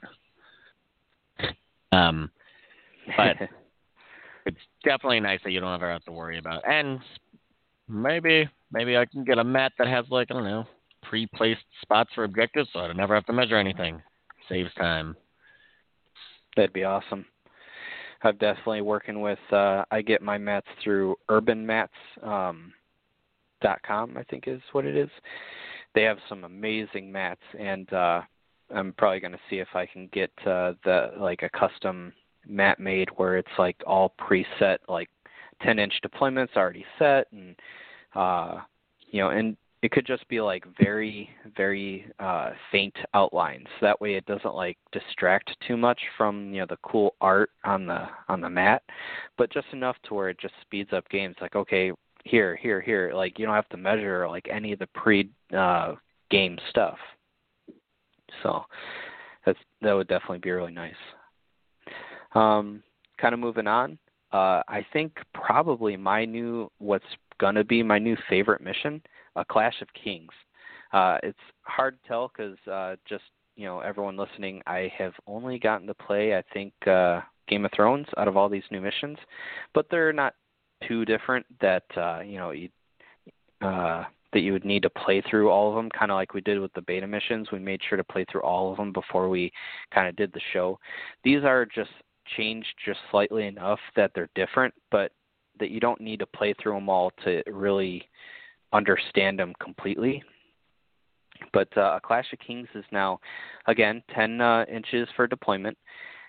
Um, 1.93 2.31
but 3.17 3.37
it's 4.47 4.59
definitely 4.85 5.21
nice 5.21 5.41
that 5.45 5.53
you 5.53 5.61
don't 5.61 5.75
ever 5.75 5.91
have 5.91 6.05
to 6.05 6.13
worry 6.13 6.39
about. 6.39 6.59
It. 6.59 6.65
And 6.69 7.01
maybe 7.89 8.49
maybe 8.73 8.97
I 8.97 9.05
can 9.07 9.25
get 9.25 9.39
a 9.39 9.45
mat 9.45 9.73
that 9.79 9.89
has 9.89 10.05
like 10.11 10.29
I 10.31 10.35
don't 10.35 10.45
know 10.45 10.65
pre-placed 11.03 11.65
spots 11.83 12.11
for 12.15 12.25
objectives, 12.25 12.69
so 12.73 12.79
I 12.81 12.93
never 12.93 13.15
have 13.15 13.27
to 13.27 13.33
measure 13.33 13.57
anything. 13.57 14.01
Saves 14.49 14.73
time. 14.75 15.17
That'd 16.57 16.73
be 16.73 16.85
awesome. 16.85 17.25
I'm 18.23 18.37
definitely 18.37 18.83
working 18.83 19.21
with. 19.21 19.39
Uh, 19.51 19.85
I 19.91 20.01
get 20.01 20.23
my 20.23 20.39
mats 20.39 20.69
through 20.83 21.17
Urban 21.29 21.67
Mats. 21.67 21.93
Um, 22.23 22.73
dot 23.63 23.81
com 23.87 24.19
I 24.19 24.25
think 24.25 24.45
is 24.47 24.61
what 24.73 24.85
it 24.85 24.97
is. 24.97 25.09
They 25.95 26.03
have 26.03 26.19
some 26.29 26.45
amazing 26.45 27.11
mats 27.11 27.41
and 27.59 27.91
uh 27.93 28.23
I'm 28.75 28.93
probably 28.95 29.21
going 29.21 29.33
to 29.33 29.41
see 29.51 29.57
if 29.59 29.69
I 29.75 29.87
can 29.87 30.09
get 30.13 30.31
uh 30.47 30.75
the 30.85 31.13
like 31.19 31.43
a 31.43 31.51
custom 31.51 32.13
mat 32.47 32.81
made 32.81 33.09
where 33.17 33.37
it's 33.37 33.49
like 33.59 33.77
all 33.87 34.15
preset 34.21 34.79
like 34.89 35.09
10 35.63 35.79
inch 35.79 35.95
deployments 36.05 36.57
already 36.57 36.85
set 36.99 37.29
and 37.33 37.55
uh 38.15 38.57
you 39.11 39.21
know 39.21 39.31
and 39.31 39.57
it 39.83 39.91
could 39.91 40.07
just 40.07 40.27
be 40.29 40.41
like 40.41 40.65
very 40.81 41.29
very 41.57 42.07
uh 42.21 42.51
faint 42.71 42.97
outlines. 43.15 43.67
That 43.81 44.01
way 44.01 44.15
it 44.15 44.27
doesn't 44.27 44.55
like 44.55 44.79
distract 44.93 45.51
too 45.67 45.77
much 45.77 46.01
from 46.17 46.53
you 46.53 46.61
know 46.61 46.67
the 46.69 46.79
cool 46.83 47.15
art 47.21 47.51
on 47.65 47.87
the 47.87 48.07
on 48.29 48.41
the 48.41 48.51
mat. 48.51 48.83
But 49.37 49.53
just 49.53 49.67
enough 49.73 49.97
to 50.05 50.15
where 50.15 50.29
it 50.29 50.39
just 50.39 50.55
speeds 50.63 50.93
up 50.93 51.09
games 51.09 51.37
like 51.41 51.57
okay 51.57 51.93
here 52.25 52.55
here 52.55 52.81
here 52.81 53.13
like 53.15 53.39
you 53.39 53.47
don't 53.47 53.55
have 53.55 53.69
to 53.71 53.77
measure 53.77 54.29
like 54.29 54.47
any 54.51 54.73
of 54.73 54.79
the 54.79 54.87
pre 54.95 55.29
uh 55.57 55.95
game 56.31 56.57
stuff 56.71 56.99
so 58.43 58.63
that's 59.45 59.59
that 59.81 59.93
would 59.93 60.09
definitely 60.09 60.39
be 60.39 60.51
really 60.51 60.73
nice. 60.73 60.95
Um 62.35 62.83
kind 63.21 63.35
of 63.35 63.41
moving 63.41 63.67
on 63.67 63.99
uh 64.33 64.63
i 64.69 64.85
think 64.93 65.13
probably 65.35 65.97
my 65.97 66.25
new 66.25 66.71
what's 66.79 67.05
going 67.39 67.55
to 67.55 67.65
be 67.65 67.83
my 67.83 67.99
new 67.99 68.17
favorite 68.29 68.61
mission 68.61 69.01
a 69.37 69.45
clash 69.45 69.81
of 69.83 69.89
kings. 69.93 70.33
Uh 70.93 71.19
it's 71.23 71.39
hard 71.63 72.01
to 72.03 72.09
tell 72.09 72.29
cuz 72.29 72.57
uh 72.71 72.97
just 73.09 73.25
you 73.57 73.67
know 73.67 73.81
everyone 73.81 74.17
listening 74.17 74.63
i 74.67 74.91
have 74.97 75.13
only 75.27 75.59
gotten 75.59 75.87
to 75.87 75.95
play 75.95 76.37
i 76.37 76.43
think 76.53 76.73
uh 76.87 77.21
game 77.49 77.65
of 77.65 77.73
thrones 77.73 78.07
out 78.17 78.29
of 78.29 78.37
all 78.37 78.49
these 78.49 78.63
new 78.71 78.81
missions 78.81 79.19
but 79.75 79.87
they're 79.91 80.13
not 80.13 80.35
too 80.89 81.05
different 81.05 81.45
that 81.61 81.85
uh 81.97 82.21
you 82.25 82.39
know 82.39 82.51
you 82.51 82.69
uh 83.61 84.05
that 84.33 84.41
you 84.41 84.53
would 84.53 84.65
need 84.65 84.83
to 84.83 84.91
play 84.91 85.23
through 85.29 85.51
all 85.51 85.69
of 85.69 85.77
them, 85.77 85.91
kind 85.91 86.11
of 86.11 86.17
like 86.17 86.35
we 86.35 86.41
did 86.41 86.59
with 86.59 86.73
the 86.73 86.83
beta 86.83 87.07
missions. 87.07 87.49
We 87.53 87.59
made 87.59 87.81
sure 87.89 87.99
to 87.99 88.05
play 88.05 88.25
through 88.31 88.43
all 88.43 88.71
of 88.71 88.79
them 88.79 88.93
before 88.93 89.29
we 89.29 89.53
kind 89.95 90.09
of 90.09 90.17
did 90.17 90.33
the 90.33 90.41
show. 90.53 90.79
These 91.25 91.45
are 91.45 91.67
just 91.67 91.91
changed 92.37 92.69
just 92.85 93.01
slightly 93.11 93.47
enough 93.47 93.81
that 93.97 94.13
they're 94.15 94.31
different, 94.35 94.73
but 94.91 95.13
that 95.61 95.71
you 95.71 95.81
don't 95.81 96.01
need 96.01 96.19
to 96.21 96.27
play 96.27 96.55
through 96.55 96.75
them 96.75 96.89
all 96.89 97.13
to 97.25 97.43
really 97.47 98.09
understand 98.73 99.39
them 99.39 99.53
completely. 99.61 100.23
But 101.53 101.77
uh, 101.77 101.99
Clash 102.05 102.33
of 102.33 102.39
Kings 102.39 102.69
is 102.75 102.85
now, 102.93 103.21
again, 103.67 104.03
10 104.15 104.41
uh, 104.41 104.65
inches 104.73 105.09
for 105.17 105.27
deployment, 105.27 105.77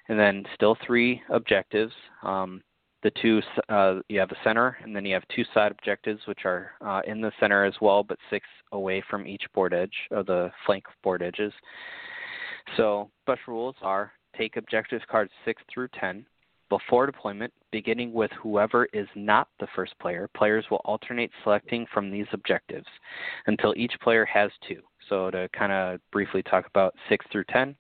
and 0.09 0.19
then 0.19 0.43
still 0.55 0.77
three 0.85 1.21
objectives. 1.29 1.93
Um, 2.23 2.61
the 3.03 3.11
two 3.21 3.41
uh, 3.69 3.99
you 4.07 4.19
have 4.19 4.29
the 4.29 4.35
center, 4.43 4.77
and 4.81 4.95
then 4.95 5.05
you 5.05 5.13
have 5.13 5.23
two 5.35 5.43
side 5.53 5.71
objectives, 5.71 6.21
which 6.25 6.45
are 6.45 6.71
uh, 6.81 7.01
in 7.05 7.21
the 7.21 7.31
center 7.39 7.65
as 7.65 7.73
well, 7.81 8.03
but 8.03 8.17
six 8.29 8.45
away 8.71 9.03
from 9.09 9.27
each 9.27 9.43
board 9.53 9.73
edge 9.73 9.93
of 10.11 10.25
the 10.25 10.49
flank 10.65 10.85
board 11.03 11.21
edges. 11.21 11.53
So 12.77 13.11
special 13.23 13.53
rules 13.53 13.75
are 13.81 14.13
take 14.37 14.57
objective 14.57 15.01
cards 15.09 15.31
six 15.45 15.61
through 15.71 15.89
ten. 15.99 16.25
Before 16.69 17.05
deployment, 17.05 17.53
beginning 17.71 18.13
with 18.13 18.31
whoever 18.41 18.87
is 18.93 19.07
not 19.15 19.47
the 19.59 19.67
first 19.75 19.93
player, 19.99 20.27
players 20.35 20.65
will 20.71 20.81
alternate 20.85 21.29
selecting 21.43 21.85
from 21.93 22.09
these 22.09 22.25
objectives 22.31 22.87
until 23.45 23.75
each 23.77 23.93
player 24.01 24.25
has 24.25 24.49
two. 24.67 24.81
So, 25.07 25.29
to 25.29 25.47
kind 25.49 25.71
of 25.71 25.99
briefly 26.11 26.41
talk 26.41 26.65
about 26.65 26.95
6 27.09 27.25
through 27.31 27.43
10, 27.51 27.75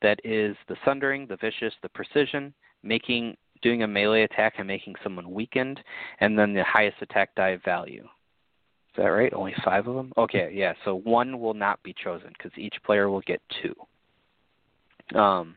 that 0.00 0.20
is 0.24 0.56
the 0.68 0.76
Sundering, 0.86 1.26
the 1.26 1.36
Vicious, 1.36 1.74
the 1.82 1.90
Precision, 1.90 2.54
making 2.82 3.36
doing 3.62 3.82
a 3.82 3.88
melee 3.88 4.22
attack 4.22 4.54
and 4.58 4.66
making 4.66 4.94
someone 5.02 5.32
weakened, 5.32 5.80
and 6.20 6.38
then 6.38 6.54
the 6.54 6.64
highest 6.64 6.96
attack 7.00 7.34
die 7.34 7.58
value. 7.64 8.04
Is 8.04 8.96
that 8.96 9.04
right? 9.04 9.32
Only 9.32 9.54
five 9.64 9.86
of 9.86 9.94
them? 9.94 10.12
Okay, 10.18 10.50
yeah. 10.52 10.72
So 10.84 10.96
one 10.96 11.38
will 11.38 11.54
not 11.54 11.82
be 11.82 11.94
chosen 12.02 12.32
because 12.36 12.50
each 12.56 12.74
player 12.84 13.08
will 13.08 13.20
get 13.20 13.40
two. 13.62 15.18
Um, 15.18 15.56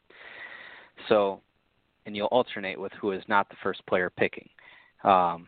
so, 1.09 1.41
and 2.05 2.15
you'll 2.15 2.27
alternate 2.27 2.79
with 2.79 2.91
who 2.93 3.11
is 3.11 3.23
not 3.27 3.49
the 3.49 3.55
first 3.63 3.85
player 3.87 4.09
picking. 4.09 4.47
Um, 5.03 5.47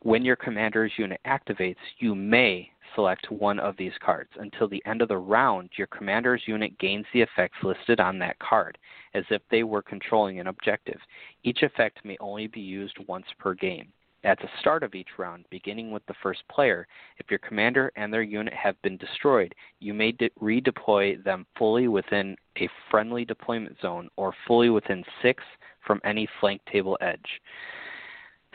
when 0.00 0.24
your 0.24 0.36
commander's 0.36 0.92
unit 0.96 1.20
activates, 1.26 1.76
you 1.98 2.14
may 2.14 2.70
select 2.94 3.30
one 3.30 3.58
of 3.58 3.76
these 3.76 3.92
cards. 4.04 4.30
Until 4.38 4.68
the 4.68 4.82
end 4.86 5.02
of 5.02 5.08
the 5.08 5.16
round, 5.16 5.70
your 5.76 5.86
commander's 5.88 6.42
unit 6.46 6.78
gains 6.78 7.06
the 7.12 7.22
effects 7.22 7.58
listed 7.62 8.00
on 8.00 8.18
that 8.18 8.38
card, 8.38 8.78
as 9.14 9.24
if 9.30 9.42
they 9.50 9.62
were 9.62 9.82
controlling 9.82 10.40
an 10.40 10.46
objective. 10.46 10.98
Each 11.42 11.62
effect 11.62 12.04
may 12.04 12.16
only 12.20 12.46
be 12.46 12.60
used 12.60 12.96
once 13.06 13.26
per 13.38 13.54
game. 13.54 13.92
At 14.24 14.38
the 14.38 14.48
start 14.58 14.82
of 14.82 14.94
each 14.94 15.18
round, 15.18 15.44
beginning 15.50 15.90
with 15.90 16.04
the 16.06 16.14
first 16.22 16.42
player, 16.48 16.86
if 17.18 17.30
your 17.30 17.40
commander 17.40 17.92
and 17.96 18.10
their 18.12 18.22
unit 18.22 18.54
have 18.54 18.80
been 18.80 18.96
destroyed, 18.96 19.54
you 19.80 19.92
may 19.92 20.12
de- 20.12 20.30
redeploy 20.40 21.22
them 21.22 21.46
fully 21.58 21.88
within 21.88 22.34
a 22.56 22.68
friendly 22.90 23.26
deployment 23.26 23.78
zone 23.82 24.08
or 24.16 24.34
fully 24.46 24.70
within 24.70 25.04
six 25.20 25.44
from 25.86 26.00
any 26.04 26.26
flank 26.40 26.62
table 26.72 26.96
edge. 27.02 27.42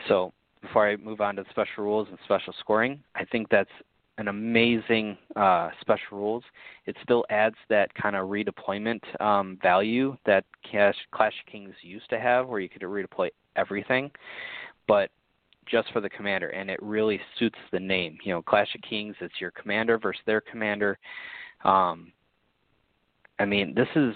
So, 0.08 0.32
before 0.60 0.88
I 0.88 0.96
move 0.96 1.20
on 1.20 1.36
to 1.36 1.44
the 1.44 1.50
special 1.50 1.84
rules 1.84 2.08
and 2.10 2.18
special 2.24 2.52
scoring, 2.58 3.02
I 3.14 3.24
think 3.24 3.48
that's 3.48 3.70
an 4.20 4.28
amazing 4.28 5.16
uh, 5.34 5.70
special 5.80 6.18
rules. 6.18 6.44
It 6.86 6.96
still 7.02 7.24
adds 7.30 7.56
that 7.70 7.92
kind 7.94 8.14
of 8.14 8.28
redeployment 8.28 9.00
um, 9.20 9.58
value 9.62 10.16
that 10.26 10.44
Clash, 10.70 10.94
Clash 11.10 11.34
Kings 11.50 11.74
used 11.82 12.08
to 12.10 12.20
have, 12.20 12.46
where 12.46 12.60
you 12.60 12.68
could 12.68 12.82
redeploy 12.82 13.30
everything, 13.56 14.10
but 14.86 15.10
just 15.66 15.90
for 15.92 16.00
the 16.00 16.10
commander, 16.10 16.48
and 16.50 16.68
it 16.68 16.78
really 16.82 17.20
suits 17.38 17.58
the 17.72 17.80
name. 17.80 18.18
You 18.22 18.34
know, 18.34 18.42
Clash 18.42 18.74
of 18.74 18.82
Kings, 18.82 19.16
it's 19.20 19.40
your 19.40 19.52
commander 19.52 19.98
versus 19.98 20.22
their 20.26 20.40
commander. 20.40 20.98
Um, 21.64 22.12
I 23.38 23.46
mean, 23.46 23.74
this 23.74 23.88
is, 23.96 24.14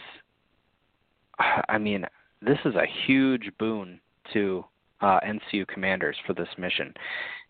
I 1.68 1.78
mean, 1.78 2.04
this 2.42 2.58
is 2.64 2.74
a 2.74 2.86
huge 3.06 3.50
boon 3.58 4.00
to 4.32 4.64
uh, 5.00 5.20
NCU 5.20 5.66
commanders 5.66 6.16
for 6.26 6.34
this 6.34 6.48
mission. 6.58 6.92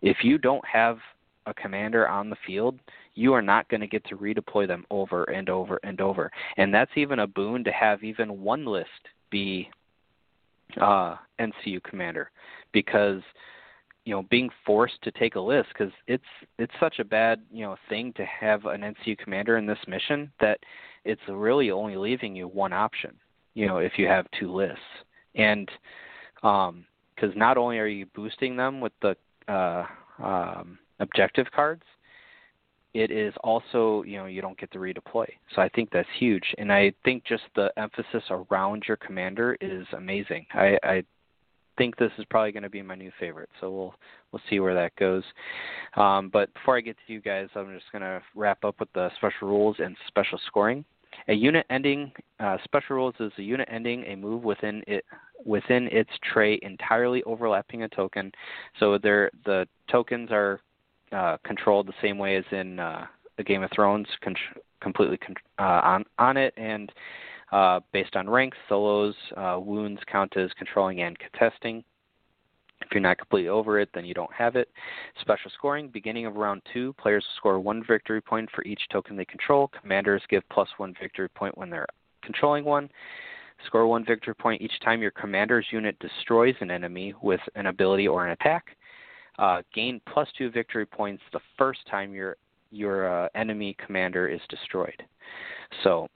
If 0.02 0.18
you 0.22 0.38
don't 0.38 0.64
have 0.66 0.98
a 1.46 1.54
commander 1.54 2.08
on 2.08 2.30
the 2.30 2.36
field, 2.46 2.78
you 3.14 3.32
are 3.32 3.42
not 3.42 3.68
going 3.68 3.80
to 3.80 3.86
get 3.86 4.04
to 4.06 4.16
redeploy 4.16 4.66
them 4.66 4.84
over 4.90 5.24
and 5.24 5.48
over 5.48 5.78
and 5.82 6.00
over. 6.00 6.30
And 6.56 6.72
that's 6.72 6.90
even 6.96 7.20
a 7.20 7.26
boon 7.26 7.64
to 7.64 7.72
have 7.72 8.02
even 8.02 8.42
one 8.42 8.64
list 8.64 8.88
be 9.30 9.68
uh, 10.80 11.16
NCU 11.40 11.82
commander 11.82 12.30
because 12.72 13.20
you 14.04 14.14
know 14.14 14.22
being 14.30 14.50
forced 14.66 15.00
to 15.02 15.10
take 15.12 15.34
a 15.34 15.40
list 15.40 15.68
because 15.68 15.92
it's 16.06 16.24
it's 16.58 16.72
such 16.80 16.98
a 16.98 17.04
bad 17.04 17.40
you 17.52 17.64
know 17.64 17.76
thing 17.88 18.12
to 18.14 18.24
have 18.24 18.64
an 18.66 18.80
NCU 18.80 19.16
commander 19.18 19.56
in 19.56 19.66
this 19.66 19.78
mission 19.86 20.30
that 20.40 20.58
it's 21.04 21.20
really 21.28 21.70
only 21.70 21.96
leaving 21.96 22.34
you 22.34 22.48
one 22.48 22.72
option. 22.72 23.14
You 23.54 23.66
know 23.66 23.78
if 23.78 23.92
you 23.96 24.06
have 24.08 24.26
two 24.38 24.52
lists 24.52 24.80
and 25.34 25.70
um 26.42 26.84
because 27.14 27.36
not 27.36 27.56
only 27.56 27.78
are 27.78 27.86
you 27.86 28.06
boosting 28.06 28.56
them 28.56 28.80
with 28.80 28.92
the 29.00 29.16
uh, 29.48 29.84
um, 30.22 30.78
objective 31.00 31.46
cards, 31.54 31.82
it 32.94 33.10
is 33.10 33.34
also 33.42 34.04
you 34.04 34.16
know 34.18 34.26
you 34.26 34.40
don't 34.40 34.58
get 34.58 34.70
to 34.72 34.78
redeploy. 34.78 35.26
So 35.54 35.62
I 35.62 35.68
think 35.70 35.90
that's 35.90 36.08
huge, 36.18 36.54
and 36.58 36.72
I 36.72 36.92
think 37.04 37.24
just 37.24 37.44
the 37.56 37.72
emphasis 37.76 38.22
around 38.30 38.84
your 38.86 38.96
commander 38.96 39.56
is 39.60 39.86
amazing. 39.92 40.46
I, 40.54 40.78
I 40.82 41.04
think 41.76 41.96
this 41.96 42.12
is 42.18 42.24
probably 42.30 42.52
going 42.52 42.62
to 42.62 42.70
be 42.70 42.82
my 42.82 42.94
new 42.94 43.10
favorite. 43.18 43.48
So 43.60 43.70
we'll 43.70 43.94
we'll 44.32 44.42
see 44.48 44.60
where 44.60 44.74
that 44.74 44.94
goes. 44.96 45.24
Um, 45.96 46.30
but 46.32 46.52
before 46.54 46.76
I 46.76 46.80
get 46.80 46.96
to 47.06 47.12
you 47.12 47.20
guys, 47.20 47.48
I'm 47.54 47.74
just 47.74 47.90
going 47.92 48.02
to 48.02 48.22
wrap 48.34 48.64
up 48.64 48.76
with 48.80 48.92
the 48.94 49.10
special 49.16 49.48
rules 49.48 49.76
and 49.78 49.96
special 50.08 50.38
scoring. 50.46 50.84
A 51.28 51.32
unit 51.32 51.66
ending 51.70 52.12
uh, 52.40 52.56
special 52.64 52.96
rules 52.96 53.14
is 53.20 53.32
a 53.38 53.42
unit 53.42 53.68
ending 53.70 54.04
a 54.04 54.16
move 54.16 54.42
within 54.42 54.82
it 54.86 55.04
within 55.44 55.88
its 55.92 56.10
tray 56.32 56.58
entirely 56.62 57.22
overlapping 57.24 57.82
a 57.82 57.88
token. 57.88 58.32
So 58.80 58.98
there 58.98 59.30
the 59.44 59.66
tokens 59.90 60.30
are 60.32 60.60
uh, 61.14 61.36
controlled 61.44 61.86
the 61.86 61.94
same 62.02 62.18
way 62.18 62.36
as 62.36 62.44
in 62.50 62.78
uh, 62.78 63.06
the 63.36 63.44
Game 63.44 63.62
of 63.62 63.70
Thrones, 63.74 64.06
con- 64.22 64.34
completely 64.80 65.16
con- 65.16 65.36
uh, 65.58 65.80
on 65.84 66.04
on 66.18 66.36
it, 66.36 66.54
and 66.56 66.92
uh, 67.52 67.80
based 67.92 68.16
on 68.16 68.28
ranks, 68.28 68.58
solos, 68.68 69.14
uh, 69.36 69.58
wounds 69.60 70.00
count 70.10 70.36
as 70.36 70.50
controlling 70.58 71.02
and 71.02 71.16
contesting. 71.18 71.84
If 72.80 72.88
you're 72.92 73.00
not 73.00 73.18
completely 73.18 73.48
over 73.48 73.80
it, 73.80 73.88
then 73.94 74.04
you 74.04 74.12
don't 74.12 74.32
have 74.32 74.56
it. 74.56 74.68
Special 75.20 75.50
scoring, 75.56 75.88
beginning 75.88 76.26
of 76.26 76.36
round 76.36 76.60
two, 76.72 76.92
players 76.94 77.24
score 77.36 77.58
one 77.58 77.82
victory 77.86 78.20
point 78.20 78.50
for 78.54 78.62
each 78.64 78.82
token 78.92 79.16
they 79.16 79.24
control. 79.24 79.70
Commanders 79.80 80.22
give 80.28 80.42
plus 80.50 80.68
one 80.76 80.94
victory 81.00 81.28
point 81.30 81.56
when 81.56 81.70
they're 81.70 81.86
controlling 82.22 82.64
one. 82.64 82.90
Score 83.66 83.86
one 83.86 84.04
victory 84.04 84.34
point 84.34 84.60
each 84.60 84.78
time 84.84 85.00
your 85.00 85.12
commander's 85.12 85.66
unit 85.70 85.96
destroys 85.98 86.54
an 86.60 86.70
enemy 86.70 87.14
with 87.22 87.40
an 87.54 87.66
ability 87.66 88.06
or 88.06 88.26
an 88.26 88.32
attack. 88.32 88.76
Uh, 89.38 89.62
gain 89.74 90.00
plus 90.12 90.28
two 90.38 90.50
victory 90.50 90.86
points 90.86 91.22
the 91.32 91.40
first 91.58 91.80
time 91.90 92.12
your 92.12 92.36
your 92.70 93.24
uh, 93.24 93.28
enemy 93.34 93.76
commander 93.84 94.28
is 94.28 94.40
destroyed. 94.48 95.02
So, 95.82 96.08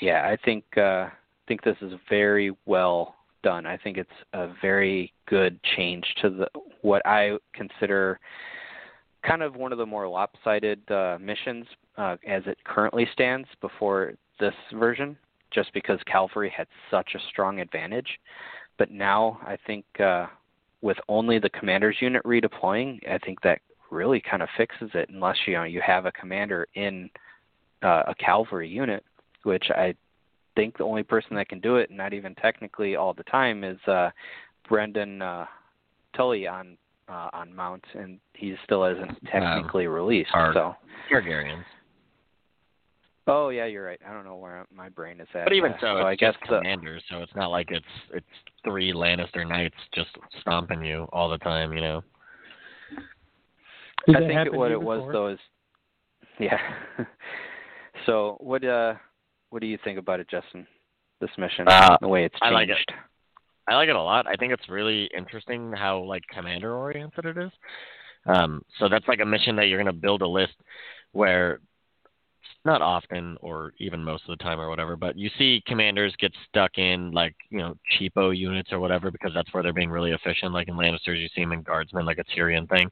yeah, 0.00 0.28
I 0.28 0.36
think 0.44 0.64
uh, 0.76 1.08
think 1.48 1.62
this 1.62 1.76
is 1.80 1.92
very 2.08 2.52
well 2.66 3.16
done. 3.42 3.66
I 3.66 3.76
think 3.76 3.96
it's 3.96 4.10
a 4.34 4.48
very 4.60 5.12
good 5.26 5.58
change 5.76 6.04
to 6.22 6.30
the 6.30 6.48
what 6.82 7.02
I 7.06 7.38
consider 7.54 8.20
kind 9.26 9.42
of 9.42 9.56
one 9.56 9.72
of 9.72 9.78
the 9.78 9.86
more 9.86 10.06
lopsided 10.06 10.88
uh, 10.90 11.18
missions 11.20 11.66
uh, 11.96 12.16
as 12.26 12.42
it 12.46 12.58
currently 12.64 13.08
stands 13.12 13.48
before 13.60 14.12
this 14.38 14.54
version, 14.74 15.16
just 15.50 15.72
because 15.74 15.98
cavalry 16.06 16.52
had 16.56 16.68
such 16.90 17.10
a 17.14 17.18
strong 17.30 17.60
advantage. 17.60 18.08
But 18.78 18.90
now 18.92 19.40
I 19.44 19.56
think 19.66 19.84
uh, 19.98 20.26
with 20.80 20.96
only 21.08 21.38
the 21.38 21.50
commander's 21.50 21.96
unit 22.00 22.22
redeploying, 22.24 23.00
I 23.08 23.18
think 23.18 23.40
that 23.42 23.60
really 23.90 24.20
kind 24.20 24.42
of 24.42 24.48
fixes 24.56 24.90
it. 24.94 25.08
Unless 25.10 25.36
you 25.46 25.54
know 25.54 25.64
you 25.64 25.80
have 25.84 26.06
a 26.06 26.12
commander 26.12 26.66
in 26.74 27.10
uh, 27.82 28.04
a 28.06 28.14
cavalry 28.14 28.68
unit, 28.68 29.04
which 29.42 29.64
I 29.70 29.94
think 30.56 30.78
the 30.78 30.84
only 30.84 31.02
person 31.02 31.36
that 31.36 31.48
can 31.48 31.60
do 31.60 31.76
it, 31.76 31.90
not 31.90 32.12
even 32.12 32.34
technically 32.34 32.96
all 32.96 33.14
the 33.14 33.24
time, 33.24 33.64
is 33.64 33.78
uh, 33.86 34.10
Brynden 34.68 35.22
uh, 35.22 35.46
Tully 36.16 36.46
on 36.46 36.76
uh, 37.08 37.30
on 37.32 37.54
Mount, 37.54 37.84
and 37.94 38.18
he 38.34 38.54
still 38.64 38.84
isn't 38.84 39.16
technically 39.32 39.86
released. 39.86 40.30
So 40.54 40.76
Targaryens. 41.10 41.64
Oh 43.30 43.50
yeah, 43.50 43.66
you're 43.66 43.84
right. 43.84 44.00
I 44.08 44.12
don't 44.14 44.24
know 44.24 44.36
where 44.36 44.66
my 44.74 44.88
brain 44.88 45.20
is 45.20 45.28
at. 45.34 45.44
But 45.44 45.52
even 45.52 45.72
uh, 45.72 45.76
so, 45.80 45.86
so 45.86 45.96
it's 45.98 46.06
I 46.06 46.14
guess 46.16 46.34
just 46.34 46.48
commanders, 46.48 47.02
so 47.10 47.18
it's 47.18 47.34
not 47.36 47.50
like 47.50 47.70
it's 47.70 47.84
it's 48.12 48.26
three 48.64 48.92
Lannister 48.92 49.46
knights 49.46 49.76
just 49.94 50.08
stomping 50.40 50.82
you 50.82 51.06
all 51.12 51.28
the 51.28 51.38
time, 51.38 51.74
you 51.74 51.82
know. 51.82 52.02
Did 54.06 54.16
I 54.16 54.20
think 54.20 54.46
it, 54.46 54.54
what 54.54 54.70
it 54.70 54.80
you 54.80 54.80
was 54.80 55.10
though 55.12 55.28
is, 55.28 55.38
yeah. 56.40 56.58
so 58.06 58.38
what 58.40 58.64
uh 58.64 58.94
what 59.50 59.60
do 59.60 59.68
you 59.68 59.78
think 59.84 59.98
about 59.98 60.20
it, 60.20 60.28
Justin? 60.30 60.66
This 61.20 61.30
mission, 61.36 61.66
Uh, 61.68 61.98
the 62.00 62.08
way 62.08 62.24
it's 62.24 62.36
I 62.40 62.46
changed. 62.46 62.54
like 62.54 62.68
it. 62.70 62.94
I 63.68 63.74
like 63.74 63.88
it 63.90 63.96
a 63.96 64.02
lot. 64.02 64.26
I 64.26 64.36
think 64.36 64.52
it's 64.52 64.68
really 64.70 65.10
interesting 65.14 65.72
how 65.72 65.98
like 66.00 66.22
commander 66.32 66.74
oriented 66.74 67.26
it 67.26 67.36
is. 67.36 67.50
Um, 68.24 68.62
so 68.78 68.88
that's 68.88 69.06
like 69.08 69.20
a 69.20 69.26
mission 69.26 69.56
that 69.56 69.66
you're 69.66 69.82
going 69.82 69.94
to 69.94 70.00
build 70.00 70.22
a 70.22 70.26
list 70.26 70.54
where 71.12 71.60
not 72.64 72.82
often 72.82 73.36
or 73.40 73.72
even 73.78 74.02
most 74.02 74.24
of 74.28 74.36
the 74.36 74.42
time 74.42 74.60
or 74.60 74.68
whatever, 74.68 74.96
but 74.96 75.16
you 75.16 75.30
see 75.38 75.62
commanders 75.66 76.14
get 76.18 76.32
stuck 76.48 76.76
in 76.76 77.10
like, 77.12 77.34
you 77.50 77.58
know, 77.58 77.76
cheapo 77.92 78.36
units 78.36 78.72
or 78.72 78.80
whatever 78.80 79.10
because 79.10 79.32
that's 79.34 79.52
where 79.52 79.62
they're 79.62 79.72
being 79.72 79.90
really 79.90 80.12
efficient. 80.12 80.52
Like 80.52 80.68
in 80.68 80.74
Lannisters, 80.74 81.20
you 81.20 81.28
see 81.34 81.42
them 81.42 81.52
in 81.52 81.62
guardsmen, 81.62 82.04
like 82.04 82.18
a 82.18 82.24
Tyrion 82.24 82.68
thing. 82.68 82.90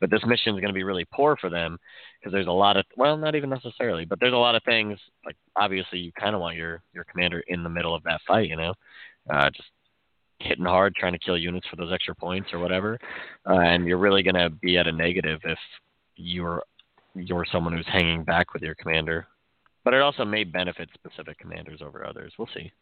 But 0.00 0.10
this 0.10 0.24
mission 0.26 0.54
is 0.54 0.60
going 0.60 0.72
to 0.72 0.72
be 0.72 0.84
really 0.84 1.06
poor 1.12 1.36
for 1.36 1.50
them 1.50 1.78
because 2.18 2.32
there's 2.32 2.46
a 2.46 2.52
lot 2.52 2.76
of, 2.76 2.84
well, 2.96 3.16
not 3.16 3.34
even 3.34 3.50
necessarily, 3.50 4.04
but 4.04 4.20
there's 4.20 4.32
a 4.32 4.36
lot 4.36 4.54
of 4.54 4.62
things 4.64 4.98
like 5.24 5.36
obviously 5.56 5.98
you 5.98 6.12
kind 6.12 6.34
of 6.34 6.40
want 6.40 6.56
your, 6.56 6.82
your 6.92 7.04
commander 7.04 7.42
in 7.48 7.62
the 7.62 7.68
middle 7.68 7.94
of 7.94 8.02
that 8.04 8.20
fight, 8.26 8.48
you 8.48 8.56
know, 8.56 8.74
uh, 9.30 9.50
just 9.50 9.68
hitting 10.38 10.64
hard, 10.64 10.94
trying 10.94 11.12
to 11.12 11.18
kill 11.18 11.38
units 11.38 11.66
for 11.68 11.76
those 11.76 11.92
extra 11.92 12.14
points 12.14 12.52
or 12.52 12.58
whatever. 12.58 12.98
Uh, 13.48 13.60
and 13.60 13.86
you're 13.86 13.98
really 13.98 14.22
going 14.22 14.34
to 14.34 14.50
be 14.50 14.76
at 14.76 14.86
a 14.86 14.92
negative 14.92 15.40
if 15.44 15.58
you're 16.16 16.62
you're 17.16 17.46
someone 17.50 17.72
who's 17.72 17.86
hanging 17.86 18.24
back 18.24 18.52
with 18.52 18.62
your 18.62 18.74
commander. 18.74 19.26
But 19.84 19.94
it 19.94 20.02
also 20.02 20.24
may 20.24 20.44
benefit 20.44 20.88
specific 20.94 21.38
commanders 21.38 21.80
over 21.80 22.04
others. 22.04 22.32
We'll 22.38 22.48
see. 22.54 22.72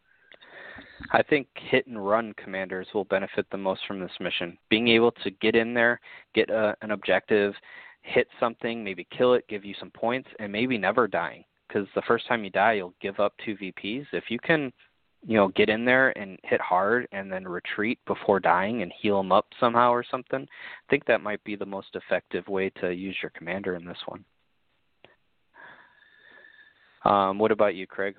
I 1.12 1.22
think 1.22 1.46
hit 1.54 1.86
and 1.86 2.04
run 2.04 2.34
commanders 2.42 2.88
will 2.94 3.04
benefit 3.04 3.46
the 3.50 3.58
most 3.58 3.82
from 3.86 4.00
this 4.00 4.10
mission. 4.20 4.58
Being 4.70 4.88
able 4.88 5.12
to 5.12 5.30
get 5.30 5.54
in 5.54 5.74
there, 5.74 6.00
get 6.34 6.50
a, 6.50 6.74
an 6.82 6.90
objective, 6.90 7.54
hit 8.02 8.28
something, 8.40 8.82
maybe 8.82 9.06
kill 9.16 9.34
it, 9.34 9.46
give 9.48 9.64
you 9.64 9.74
some 9.78 9.90
points, 9.90 10.28
and 10.38 10.50
maybe 10.50 10.78
never 10.78 11.06
dying. 11.06 11.44
Because 11.68 11.86
the 11.94 12.02
first 12.02 12.26
time 12.26 12.44
you 12.44 12.50
die, 12.50 12.74
you'll 12.74 12.94
give 13.00 13.20
up 13.20 13.34
two 13.44 13.56
VPs. 13.56 14.06
If 14.12 14.24
you 14.28 14.38
can, 14.38 14.72
you 15.26 15.36
know, 15.36 15.48
get 15.48 15.68
in 15.68 15.84
there 15.84 16.16
and 16.18 16.38
hit 16.42 16.60
hard 16.60 17.08
and 17.12 17.32
then 17.32 17.48
retreat 17.48 17.98
before 18.06 18.40
dying 18.40 18.82
and 18.82 18.92
heal 19.00 19.16
them 19.16 19.32
up 19.32 19.46
somehow 19.58 19.90
or 19.90 20.04
something, 20.08 20.42
I 20.42 20.90
think 20.90 21.06
that 21.06 21.22
might 21.22 21.42
be 21.44 21.56
the 21.56 21.64
most 21.66 21.88
effective 21.94 22.46
way 22.48 22.70
to 22.80 22.90
use 22.90 23.16
your 23.22 23.30
commander 23.30 23.74
in 23.74 23.84
this 23.84 23.98
one. 24.06 24.24
Um, 27.04 27.38
what 27.38 27.52
about 27.52 27.74
you, 27.74 27.86
Craig? 27.86 28.14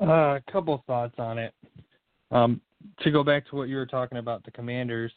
Uh, 0.00 0.36
a 0.36 0.42
couple 0.50 0.82
thoughts 0.86 1.14
on 1.18 1.38
it. 1.38 1.54
Um, 2.30 2.60
to 3.00 3.10
go 3.10 3.22
back 3.22 3.48
to 3.50 3.56
what 3.56 3.68
you 3.68 3.76
were 3.76 3.86
talking 3.86 4.18
about, 4.18 4.44
the 4.44 4.50
commanders, 4.50 5.12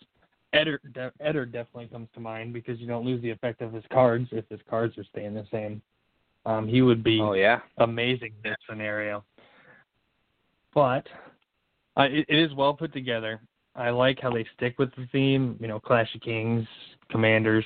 Eder, 0.54 0.80
de- 0.94 1.12
Eder 1.22 1.46
definitely 1.46 1.88
comes 1.88 2.10
to 2.14 2.20
mind 2.20 2.54
because 2.54 2.80
you 2.80 2.88
don't 2.88 3.06
lose 3.06 3.22
the 3.22 3.30
effect 3.30 3.62
of 3.62 3.72
his 3.72 3.84
cards 3.92 4.28
if 4.32 4.48
his 4.50 4.60
cards 4.70 4.98
are 4.98 5.06
staying 5.06 5.34
the 5.34 5.46
same. 5.52 5.82
Um, 6.46 6.68
he 6.68 6.82
would 6.82 7.04
be 7.04 7.22
Oh 7.22 7.34
yeah. 7.34 7.62
amazing 7.78 8.34
in 8.44 8.52
this 8.52 8.58
scenario. 8.70 9.24
But 10.74 11.06
uh, 11.98 12.04
it, 12.04 12.26
it 12.30 12.40
is 12.40 12.54
well 12.54 12.74
put 12.74 12.94
together. 12.94 13.42
I 13.76 13.90
like 13.90 14.20
how 14.22 14.32
they 14.32 14.46
stick 14.56 14.78
with 14.78 14.94
the 14.96 15.08
theme, 15.12 15.58
you 15.60 15.68
know, 15.68 15.80
Clash 15.80 16.14
of 16.16 16.22
Kings, 16.22 16.68
Commanders. 17.10 17.66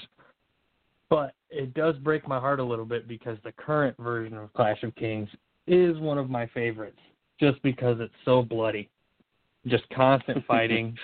But 1.10 1.34
it 1.50 1.74
does 1.74 1.96
break 1.98 2.28
my 2.28 2.40
heart 2.40 2.60
a 2.60 2.64
little 2.64 2.86
bit 2.86 3.08
because 3.08 3.38
the 3.44 3.52
current 3.54 3.96
version 3.98 4.38
of 4.38 4.52
Clash 4.54 4.84
of 4.84 4.96
Kings 4.96 5.30
is 5.68 5.98
one 6.00 6.18
of 6.18 6.30
my 6.30 6.48
favorites 6.48 7.00
just 7.40 7.62
because 7.62 7.98
it's 8.00 8.14
so 8.26 8.42
bloody. 8.42 8.90
Just 9.68 9.88
constant 9.90 10.46
fighting. 10.48 10.98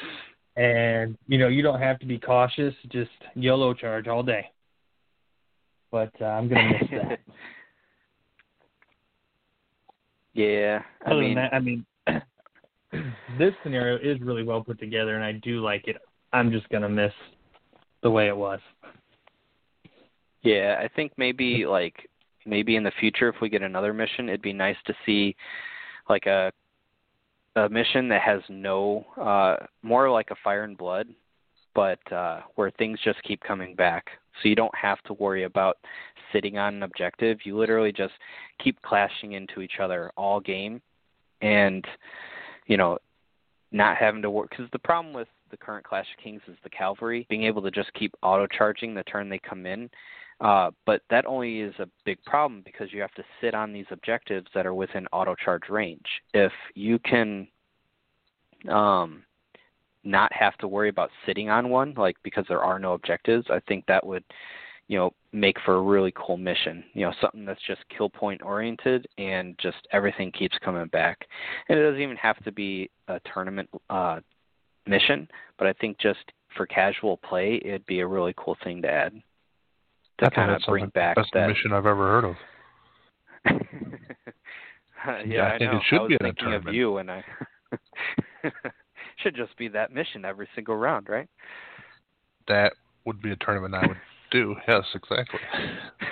and, 0.55 1.17
you 1.27 1.37
know, 1.37 1.47
you 1.47 1.61
don't 1.61 1.79
have 1.79 1.99
to 1.99 2.05
be 2.05 2.17
cautious, 2.17 2.73
just 2.89 3.11
YOLO 3.35 3.73
charge 3.73 4.07
all 4.07 4.23
day. 4.23 4.49
But 5.91 6.11
uh, 6.21 6.25
I'm 6.25 6.49
going 6.49 6.67
to 6.67 6.79
miss 6.79 6.91
that. 6.91 7.19
yeah. 10.33 10.81
I 11.05 11.11
Other 11.11 11.19
mean, 11.19 11.35
than 11.35 11.43
that, 11.43 11.53
I 11.53 11.59
mean, 11.59 11.85
this 13.37 13.53
scenario 13.63 13.97
is 13.97 14.21
really 14.21 14.43
well 14.43 14.63
put 14.63 14.79
together, 14.79 15.15
and 15.15 15.23
I 15.23 15.33
do 15.33 15.61
like 15.61 15.87
it. 15.87 15.97
I'm 16.31 16.51
just 16.51 16.67
gonna 16.69 16.89
miss 16.89 17.13
the 18.01 18.09
way 18.09 18.27
it 18.27 18.35
was. 18.35 18.59
Yeah, 20.41 20.79
I 20.83 20.87
think 20.95 21.13
maybe 21.17 21.65
like 21.65 22.09
maybe 22.45 22.75
in 22.75 22.83
the 22.83 22.91
future 22.99 23.29
if 23.29 23.35
we 23.41 23.49
get 23.49 23.61
another 23.61 23.93
mission, 23.93 24.29
it'd 24.29 24.41
be 24.41 24.53
nice 24.53 24.75
to 24.85 24.93
see 25.05 25.35
like 26.09 26.25
a 26.25 26.51
a 27.55 27.69
mission 27.69 28.07
that 28.09 28.21
has 28.21 28.41
no 28.49 29.05
uh 29.21 29.55
more 29.83 30.09
like 30.09 30.31
a 30.31 30.35
fire 30.43 30.63
and 30.63 30.77
blood, 30.77 31.07
but 31.75 31.99
uh 32.11 32.41
where 32.55 32.71
things 32.71 32.99
just 33.03 33.21
keep 33.23 33.41
coming 33.41 33.75
back. 33.75 34.05
So 34.41 34.49
you 34.49 34.55
don't 34.55 34.75
have 34.75 35.01
to 35.03 35.13
worry 35.13 35.43
about 35.43 35.77
sitting 36.31 36.57
on 36.57 36.75
an 36.75 36.83
objective. 36.83 37.37
You 37.43 37.57
literally 37.57 37.91
just 37.91 38.13
keep 38.61 38.81
clashing 38.81 39.33
into 39.33 39.61
each 39.61 39.79
other 39.79 40.11
all 40.17 40.39
game 40.39 40.81
and 41.41 41.85
you 42.67 42.77
know 42.77 42.97
not 43.71 43.97
having 43.97 44.21
to 44.21 44.29
work 44.29 44.49
because 44.49 44.67
the 44.71 44.79
problem 44.79 45.13
with 45.13 45.27
the 45.49 45.57
current 45.57 45.85
Clash 45.85 46.05
of 46.17 46.23
Kings 46.23 46.41
is 46.47 46.57
the 46.63 46.69
cavalry 46.69 47.25
being 47.29 47.43
able 47.43 47.61
to 47.61 47.71
just 47.71 47.93
keep 47.93 48.13
auto 48.21 48.47
charging 48.47 48.93
the 48.93 49.03
turn 49.03 49.29
they 49.29 49.39
come 49.39 49.65
in 49.65 49.89
uh, 50.41 50.71
but 50.85 51.01
that 51.09 51.25
only 51.25 51.61
is 51.61 51.73
a 51.79 51.87
big 52.05 52.23
problem 52.25 52.61
because 52.65 52.91
you 52.91 53.01
have 53.01 53.13
to 53.13 53.23
sit 53.39 53.53
on 53.53 53.71
these 53.71 53.85
objectives 53.91 54.47
that 54.53 54.65
are 54.65 54.73
within 54.73 55.07
auto 55.07 55.35
charge 55.35 55.69
range. 55.69 56.05
If 56.33 56.51
you 56.75 56.99
can 56.99 57.47
um, 58.69 59.23
not 60.03 60.33
have 60.33 60.57
to 60.57 60.67
worry 60.67 60.89
about 60.89 61.11
sitting 61.25 61.49
on 61.49 61.69
one, 61.69 61.93
like 61.95 62.17
because 62.23 62.45
there 62.49 62.61
are 62.61 62.79
no 62.79 62.93
objectives, 62.93 63.47
I 63.49 63.61
think 63.67 63.85
that 63.87 64.05
would, 64.05 64.23
you 64.93 64.99
know, 64.99 65.11
make 65.31 65.57
for 65.65 65.73
a 65.73 65.81
really 65.81 66.13
cool 66.15 66.37
mission. 66.37 66.83
You 66.93 67.07
know, 67.07 67.13
something 67.19 67.45
that's 67.45 67.65
just 67.65 67.81
kill 67.89 68.11
point 68.11 68.43
oriented 68.43 69.07
and 69.17 69.57
just 69.59 69.77
everything 69.91 70.31
keeps 70.31 70.55
coming 70.63 70.85
back. 70.89 71.25
And 71.67 71.79
it 71.79 71.81
doesn't 71.81 71.99
even 71.99 72.15
have 72.17 72.37
to 72.43 72.51
be 72.51 72.91
a 73.07 73.19
tournament 73.33 73.67
uh, 73.89 74.19
mission, 74.85 75.27
but 75.57 75.65
I 75.65 75.73
think 75.73 75.97
just 75.97 76.19
for 76.55 76.67
casual 76.67 77.17
play, 77.17 77.59
it'd 77.65 77.87
be 77.87 78.01
a 78.01 78.07
really 78.07 78.35
cool 78.37 78.55
thing 78.63 78.83
to 78.83 78.87
add 78.87 79.13
to 80.19 80.27
I 80.27 80.29
kind 80.29 80.51
of 80.51 80.61
bring 80.67 80.85
the 80.85 80.91
back 80.91 81.15
best 81.15 81.29
that. 81.33 81.47
mission 81.47 81.71
I've 81.73 81.87
ever 81.87 82.21
heard 82.21 82.25
of. 82.25 82.35
yeah, 85.07 85.23
Yeah, 85.25 85.53
I 85.55 85.57
think 85.57 85.71
know. 85.71 85.77
it 85.77 85.83
should 85.89 86.01
I 86.01 86.07
be 86.07 86.13
in 86.19 86.25
a 86.27 86.33
thinking 86.33 86.53
of 86.53 86.71
you, 86.71 86.97
and 86.97 87.09
I 87.09 87.23
should 89.23 89.35
just 89.35 89.57
be 89.57 89.69
that 89.69 89.91
mission 89.91 90.23
every 90.23 90.47
single 90.53 90.75
round, 90.75 91.09
right? 91.09 91.27
That 92.47 92.73
would 93.07 93.23
be 93.23 93.31
a 93.31 93.35
tournament 93.37 93.73
I 93.73 93.87
would 93.87 93.97
do. 94.33 94.55
Yes, 94.67 94.83
exactly. 94.93 95.39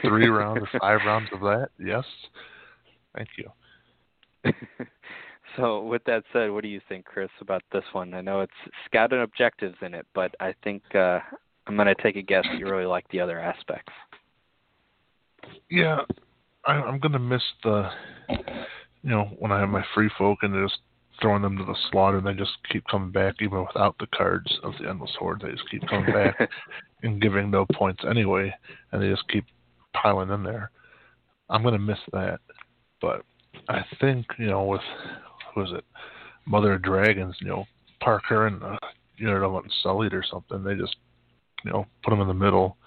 Three 0.01 0.27
rounds 0.27 0.61
or 0.61 0.79
five 0.79 1.01
rounds 1.05 1.27
of 1.33 1.41
that. 1.41 1.69
Yes. 1.77 2.05
Thank 3.15 3.27
you. 3.37 4.53
So, 5.57 5.81
with 5.83 6.03
that 6.05 6.23
said, 6.31 6.51
what 6.51 6.63
do 6.63 6.69
you 6.69 6.79
think, 6.87 7.05
Chris, 7.05 7.29
about 7.41 7.61
this 7.73 7.83
one? 7.91 8.13
I 8.13 8.21
know 8.21 8.41
it's, 8.41 8.53
it's 8.65 8.75
got 8.93 9.11
an 9.11 9.21
objectives 9.21 9.75
in 9.81 9.93
it, 9.93 10.05
but 10.13 10.33
I 10.39 10.53
think 10.63 10.83
uh, 10.95 11.19
I'm 11.67 11.75
going 11.75 11.87
to 11.87 12.01
take 12.01 12.15
a 12.15 12.21
guess 12.21 12.45
that 12.49 12.57
you 12.57 12.67
really 12.67 12.85
like 12.85 13.05
the 13.09 13.19
other 13.19 13.39
aspects. 13.39 13.91
Yeah, 15.69 15.99
I, 16.65 16.73
I'm 16.73 16.99
going 16.99 17.11
to 17.11 17.19
miss 17.19 17.41
the, 17.63 17.89
you 18.29 19.09
know, 19.09 19.25
when 19.39 19.51
I 19.51 19.59
have 19.59 19.69
my 19.69 19.83
free 19.93 20.09
folk 20.17 20.39
and 20.41 20.53
just 20.67 20.79
throwing 21.21 21.41
them 21.41 21.57
to 21.57 21.63
the 21.63 21.75
slaughter, 21.89 22.17
and 22.17 22.25
they 22.25 22.33
just 22.33 22.57
keep 22.71 22.83
coming 22.87 23.11
back 23.11 23.35
even 23.41 23.65
without 23.65 23.95
the 23.99 24.07
cards 24.15 24.51
of 24.63 24.73
the 24.79 24.89
endless 24.89 25.11
horde. 25.17 25.41
They 25.41 25.51
just 25.51 25.69
keep 25.69 25.87
coming 25.87 26.11
back 26.11 26.49
and 27.03 27.21
giving 27.21 27.51
no 27.51 27.65
points 27.73 28.03
anyway, 28.09 28.53
and 28.91 29.01
they 29.01 29.09
just 29.09 29.27
keep 29.29 29.45
piling 29.93 30.29
in 30.29 30.43
there. 30.43 30.71
I'm 31.49 31.61
going 31.61 31.73
to 31.73 31.79
miss 31.79 31.99
that, 32.13 32.39
but 33.01 33.23
I 33.69 33.83
think 33.99 34.25
you 34.37 34.47
know 34.47 34.65
with 34.65 34.81
who 35.53 35.63
is 35.63 35.71
it, 35.73 35.85
Mother 36.45 36.73
of 36.73 36.81
Dragons, 36.81 37.35
you 37.39 37.47
know, 37.47 37.65
Parker 38.01 38.47
and 38.47 38.63
uh, 38.63 38.77
you 39.17 39.27
know, 39.27 39.49
want 39.49 39.71
Sullied 39.83 40.13
or 40.13 40.23
something. 40.29 40.63
They 40.63 40.75
just 40.75 40.95
you 41.63 41.71
know 41.71 41.85
put 42.03 42.11
them 42.11 42.21
in 42.21 42.27
the 42.27 42.33
middle 42.33 42.77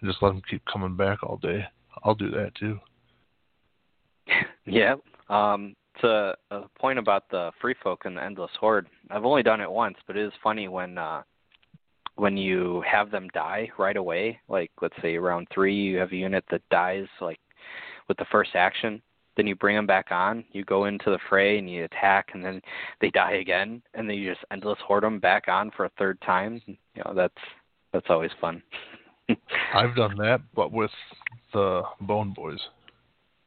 and 0.00 0.10
just 0.10 0.22
let 0.22 0.30
them 0.30 0.42
keep 0.48 0.62
coming 0.70 0.96
back 0.96 1.22
all 1.22 1.36
day. 1.36 1.64
I'll 2.02 2.14
do 2.14 2.30
that 2.30 2.54
too. 2.54 2.78
Yeah. 4.68 4.96
Um, 5.28 5.76
to 6.00 6.34
a 6.50 6.62
point 6.78 6.98
about 6.98 7.28
the 7.30 7.50
free 7.60 7.74
folk 7.82 8.04
and 8.04 8.16
the 8.16 8.22
endless 8.22 8.50
horde, 8.58 8.86
I've 9.10 9.24
only 9.24 9.42
done 9.42 9.60
it 9.60 9.70
once, 9.70 9.96
but 10.06 10.16
it 10.16 10.26
is 10.26 10.32
funny 10.42 10.68
when 10.68 10.98
uh 10.98 11.22
when 12.16 12.36
you 12.36 12.82
have 12.90 13.10
them 13.10 13.28
die 13.34 13.68
right 13.78 13.96
away, 13.96 14.40
like 14.48 14.70
let's 14.80 14.94
say 15.02 15.16
round 15.18 15.46
three 15.52 15.74
you 15.74 15.98
have 15.98 16.12
a 16.12 16.16
unit 16.16 16.44
that 16.50 16.62
dies 16.70 17.06
like 17.20 17.38
with 18.08 18.16
the 18.16 18.24
first 18.30 18.50
action, 18.54 19.02
then 19.36 19.46
you 19.46 19.54
bring 19.54 19.76
them 19.76 19.86
back 19.86 20.06
on, 20.10 20.44
you 20.52 20.64
go 20.64 20.86
into 20.86 21.10
the 21.10 21.18
fray 21.28 21.58
and 21.58 21.70
you 21.70 21.84
attack 21.84 22.30
and 22.32 22.44
then 22.44 22.60
they 23.00 23.10
die 23.10 23.34
again 23.34 23.82
and 23.94 24.08
then 24.08 24.16
you 24.16 24.32
just 24.32 24.44
endless 24.50 24.78
horde 24.86 25.02
them 25.02 25.20
back 25.20 25.44
on 25.48 25.70
for 25.76 25.84
a 25.84 25.90
third 25.98 26.18
time. 26.22 26.60
You 26.66 27.02
know, 27.04 27.12
that's 27.14 27.34
that's 27.92 28.06
always 28.08 28.30
fun. 28.40 28.62
I've 29.74 29.94
done 29.94 30.16
that 30.18 30.40
but 30.54 30.72
with 30.72 30.90
the 31.52 31.82
Bone 32.00 32.32
Boys. 32.34 32.60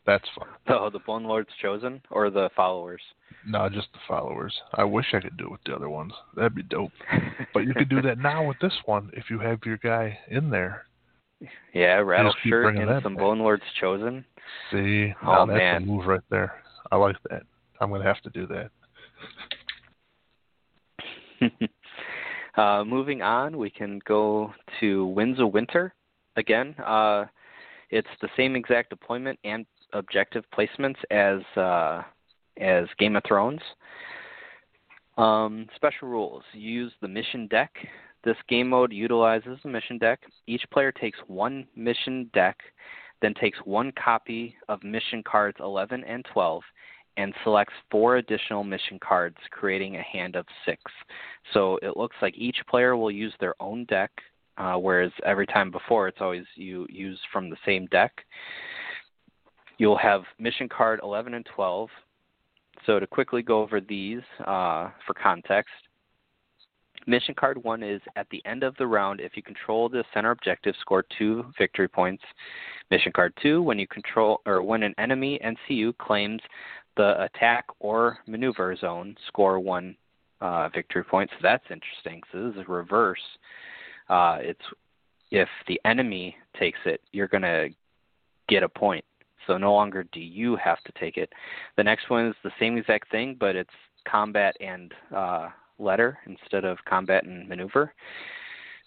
That's 0.10 0.26
fun. 0.36 0.48
Oh, 0.70 0.90
the 0.90 0.98
Bone 0.98 1.24
Lord's 1.24 1.52
Chosen 1.62 2.02
or 2.10 2.32
the 2.32 2.50
followers? 2.56 3.02
No, 3.46 3.70
just 3.70 3.90
the 3.94 4.00
followers. 4.08 4.52
I 4.74 4.84
wish 4.84 5.06
I 5.14 5.20
could 5.20 5.38
do 5.38 5.46
it 5.46 5.52
with 5.52 5.60
the 5.68 5.76
other 5.76 5.88
ones. 5.88 6.14
That'd 6.36 6.56
be 6.56 6.64
dope. 6.64 6.92
but 7.54 7.60
you 7.60 7.76
could 7.76 7.90
do 7.90 8.02
that 8.02 8.18
now 8.18 8.44
with 8.44 8.58
this 8.60 8.74
one 8.86 9.12
if 9.14 9.26
you 9.30 9.38
have 9.38 9.60
your 9.68 9.78
guy 9.78 10.18
in 10.32 10.50
there. 10.50 10.86
Yeah, 11.76 11.98
Rattleshirt 11.98 12.82
and 12.82 13.04
some 13.04 13.14
back. 13.14 13.22
Bone 13.22 13.38
Lord's 13.38 13.62
Chosen. 13.80 14.26
See, 14.72 15.14
oh, 15.24 15.46
that's 15.46 15.60
man. 15.60 15.84
a 15.84 15.86
move 15.86 16.08
right 16.08 16.22
there. 16.32 16.56
I 16.92 16.96
like 16.96 17.18
that. 17.30 17.44
I'm 17.80 17.92
gonna 17.92 18.04
have 18.04 18.22
to 18.24 18.32
do 18.32 18.48
that. 21.40 21.70
uh, 22.60 22.84
moving 22.84 23.22
on, 23.22 23.60
we 23.60 23.70
can 23.70 24.02
go 24.08 24.52
to 24.80 25.06
Winds 25.06 25.40
of 25.40 25.54
Winter 25.54 25.94
again. 26.36 26.74
Uh, 26.84 27.26
it's 27.92 28.08
the 28.22 28.30
same 28.36 28.56
exact 28.56 28.90
deployment 28.90 29.38
and 29.44 29.68
objective 29.94 30.44
placements 30.58 30.98
as 31.12 31.42
uh, 31.58 32.04
as 32.60 32.86
Game 32.98 33.16
of 33.16 33.24
Thrones. 33.28 33.62
Um, 35.18 35.68
special 35.76 36.08
rules: 36.08 36.44
use 36.54 36.92
the 37.02 37.08
mission 37.08 37.48
deck. 37.48 37.72
This 38.24 38.38
game 38.50 38.70
mode 38.70 38.92
utilizes 38.92 39.60
the 39.64 39.70
mission 39.70 39.98
deck. 39.98 40.20
Each 40.48 40.64
player 40.72 40.92
takes 40.92 41.18
one 41.28 41.66
mission 41.76 42.30
deck, 42.34 42.58
then 43.22 43.34
takes 43.34 43.58
one 43.64 43.94
copy 43.94 44.56
of 44.68 44.84
mission 44.84 45.24
cards 45.24 45.58
11 45.62 46.04
and 46.04 46.26
12, 46.34 46.62
and 47.16 47.34
selects 47.44 47.74
four 47.90 48.18
additional 48.18 48.64
mission 48.64 49.00
cards, 49.00 49.38
creating 49.52 49.96
a 49.96 50.02
hand 50.02 50.36
of 50.36 50.46
six. 50.66 50.82
So 51.54 51.78
it 51.82 51.96
looks 51.96 52.16
like 52.22 52.38
each 52.38 52.58
player 52.70 52.98
will 52.98 53.12
use 53.12 53.34
their 53.40 53.56
own 53.62 53.86
deck, 53.86 54.12
uh, 54.58 54.76
whereas 54.76 55.12
every 55.26 55.48
time 55.48 55.72
before 55.72 56.08
it's 56.08 56.22
always 56.22 56.46
you 56.56 56.86
use 56.90 57.20
from 57.32 57.50
the 57.50 57.58
same 57.66 57.86
deck. 57.88 58.12
You'll 59.80 59.98
have 59.98 60.24
mission 60.38 60.70
card 60.70 61.00
11 61.02 61.34
and 61.34 61.48
12. 61.56 61.90
So 62.86 63.00
to 63.00 63.08
quickly 63.08 63.42
go 63.42 63.62
over 63.62 63.82
these 63.82 64.22
uh, 64.42 64.90
for 65.08 65.14
context, 65.22 65.72
mission 67.08 67.34
card 67.34 67.64
1 67.64 67.82
is 67.82 68.02
at 68.18 68.28
the 68.30 68.46
end 68.46 68.64
of 68.64 68.76
the 68.76 68.86
round, 68.86 69.22
if 69.22 69.36
you 69.36 69.42
control 69.42 69.88
the 69.90 70.04
center 70.14 70.32
objective, 70.32 70.76
score 70.82 71.06
2 71.18 71.46
victory 71.58 71.88
points. 71.88 72.24
Mission 72.92 73.14
card 73.14 73.34
2, 73.42 73.62
when 73.62 73.80
you 73.80 73.88
control 73.88 74.42
or 74.46 74.62
when 74.62 74.84
an 74.84 74.94
enemy 74.98 75.40
NCU 75.44 75.98
claims 75.98 76.42
the 76.98 77.24
attack 77.24 77.66
or 77.80 78.20
maneuver 78.28 78.76
zone, 78.76 79.16
score 79.28 79.60
1 79.60 79.96
uh, 80.42 80.70
victory 80.70 81.06
points. 81.06 81.32
So 81.38 81.40
that's 81.44 81.64
interesting. 81.72 82.22
So 82.32 82.48
this 82.48 82.56
is 82.56 82.68
a 82.68 82.72
reverse. 82.72 83.20
Uh, 84.10 84.40
it's 84.42 84.60
if 85.32 85.48
the 85.68 85.80
enemy 85.86 86.36
takes 86.60 86.80
it, 86.86 87.02
you're 87.12 87.28
going 87.28 87.44
to 87.44 87.70
get 88.50 88.64
a 88.64 88.70
point. 88.70 89.06
So 89.50 89.58
no 89.58 89.74
longer 89.74 90.06
do 90.12 90.20
you 90.20 90.56
have 90.58 90.78
to 90.84 90.92
take 91.00 91.18
it. 91.18 91.34
The 91.76 91.84
next 91.84 92.12
one 92.12 92.28
is 92.28 92.36
the 92.44 92.52
same 92.60 92.78
exact 92.78 93.10
thing, 93.10 93.36
but 93.40 93.56
it's 93.56 93.70
combat 94.08 94.56
and 94.62 94.94
uh, 95.14 95.50
letter 95.80 96.20
instead 96.28 96.66
of 96.66 96.78
combat 96.88 97.24
and 97.24 97.50
maneuver. 97.50 97.92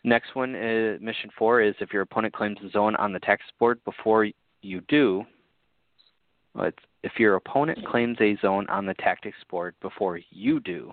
Next 0.05 0.37
one 0.37 0.55
is 0.55 1.01
mission 1.01 1.31
four 1.37 1.61
is 1.61 1.75
if 1.81 1.93
your 1.93 2.03
opponent 2.03 2.33
claims 2.33 2.59
a 2.65 2.71
zone 2.71 2.95
on 2.97 3.13
the 3.13 3.19
text 3.19 3.47
board 3.59 3.81
before 3.85 4.29
you 4.63 4.81
do. 4.83 5.25
if 7.03 7.13
your 7.19 7.35
opponent 7.35 7.85
claims 7.85 8.19
a 8.21 8.37
zone 8.41 8.67
on 8.69 8.87
the 8.87 8.95
tactics 8.95 9.39
board 9.51 9.75
before 9.83 10.21
you 10.31 10.61
do. 10.61 10.93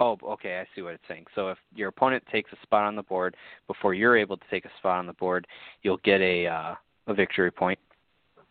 Oh, 0.00 0.16
okay, 0.22 0.58
I 0.58 0.66
see 0.74 0.80
what 0.80 0.94
it's 0.94 1.04
saying. 1.06 1.26
So 1.34 1.48
if 1.50 1.58
your 1.74 1.88
opponent 1.88 2.24
takes 2.32 2.50
a 2.52 2.56
spot 2.62 2.84
on 2.84 2.96
the 2.96 3.02
board 3.02 3.36
before 3.66 3.92
you're 3.92 4.16
able 4.16 4.38
to 4.38 4.44
take 4.50 4.64
a 4.64 4.70
spot 4.78 4.98
on 4.98 5.06
the 5.06 5.12
board, 5.14 5.46
you'll 5.82 6.00
get 6.02 6.22
a 6.22 6.46
uh, 6.46 6.74
a 7.06 7.14
victory 7.14 7.50
point. 7.50 7.78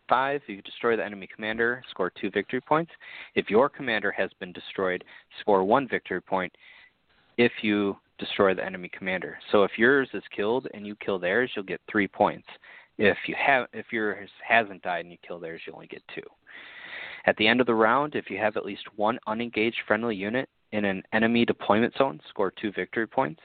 Five, 0.08 0.42
if 0.42 0.48
you 0.48 0.62
destroy 0.62 0.96
the 0.96 1.04
enemy 1.04 1.28
commander, 1.34 1.82
score 1.90 2.10
two 2.10 2.30
victory 2.30 2.60
points. 2.60 2.92
If 3.34 3.50
your 3.50 3.68
commander 3.68 4.12
has 4.12 4.30
been 4.38 4.52
destroyed, 4.52 5.02
score 5.40 5.64
one 5.64 5.88
victory 5.88 6.20
point 6.20 6.52
if 7.38 7.52
you 7.62 7.96
destroy 8.18 8.54
the 8.54 8.64
enemy 8.64 8.90
commander. 8.96 9.38
So 9.52 9.64
if 9.64 9.72
yours 9.76 10.08
is 10.14 10.22
killed 10.34 10.68
and 10.72 10.86
you 10.86 10.96
kill 10.96 11.18
theirs, 11.18 11.50
you'll 11.54 11.64
get 11.64 11.80
three 11.90 12.08
points. 12.08 12.46
If 12.98 13.18
you 13.26 13.34
have 13.38 13.66
if 13.72 13.86
yours 13.92 14.30
hasn't 14.46 14.82
died 14.82 15.04
and 15.04 15.12
you 15.12 15.18
kill 15.26 15.38
theirs, 15.38 15.60
you 15.66 15.72
only 15.72 15.86
get 15.86 16.02
two. 16.14 16.22
At 17.26 17.36
the 17.36 17.46
end 17.46 17.60
of 17.60 17.66
the 17.66 17.74
round, 17.74 18.14
if 18.14 18.30
you 18.30 18.38
have 18.38 18.56
at 18.56 18.64
least 18.64 18.84
one 18.96 19.18
unengaged 19.26 19.80
friendly 19.86 20.14
unit 20.14 20.48
in 20.72 20.84
an 20.84 21.02
enemy 21.12 21.44
deployment 21.44 21.94
zone, 21.96 22.20
score 22.28 22.52
two 22.52 22.72
victory 22.72 23.06
points. 23.06 23.40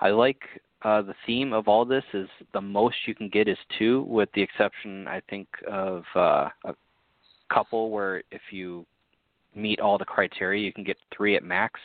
I 0.00 0.10
like 0.10 0.40
uh, 0.86 1.02
the 1.02 1.14
theme 1.26 1.52
of 1.52 1.66
all 1.66 1.84
this 1.84 2.04
is 2.14 2.28
the 2.52 2.60
most 2.60 2.94
you 3.06 3.14
can 3.14 3.28
get 3.28 3.48
is 3.48 3.58
two, 3.76 4.02
with 4.02 4.28
the 4.34 4.42
exception, 4.42 5.08
I 5.08 5.20
think, 5.28 5.48
of 5.68 6.04
uh, 6.14 6.48
a 6.64 6.74
couple 7.52 7.90
where 7.90 8.22
if 8.30 8.40
you 8.52 8.86
meet 9.56 9.80
all 9.80 9.98
the 9.98 10.04
criteria, 10.04 10.64
you 10.64 10.72
can 10.72 10.84
get 10.84 10.96
three 11.16 11.34
at 11.34 11.42
max. 11.42 11.80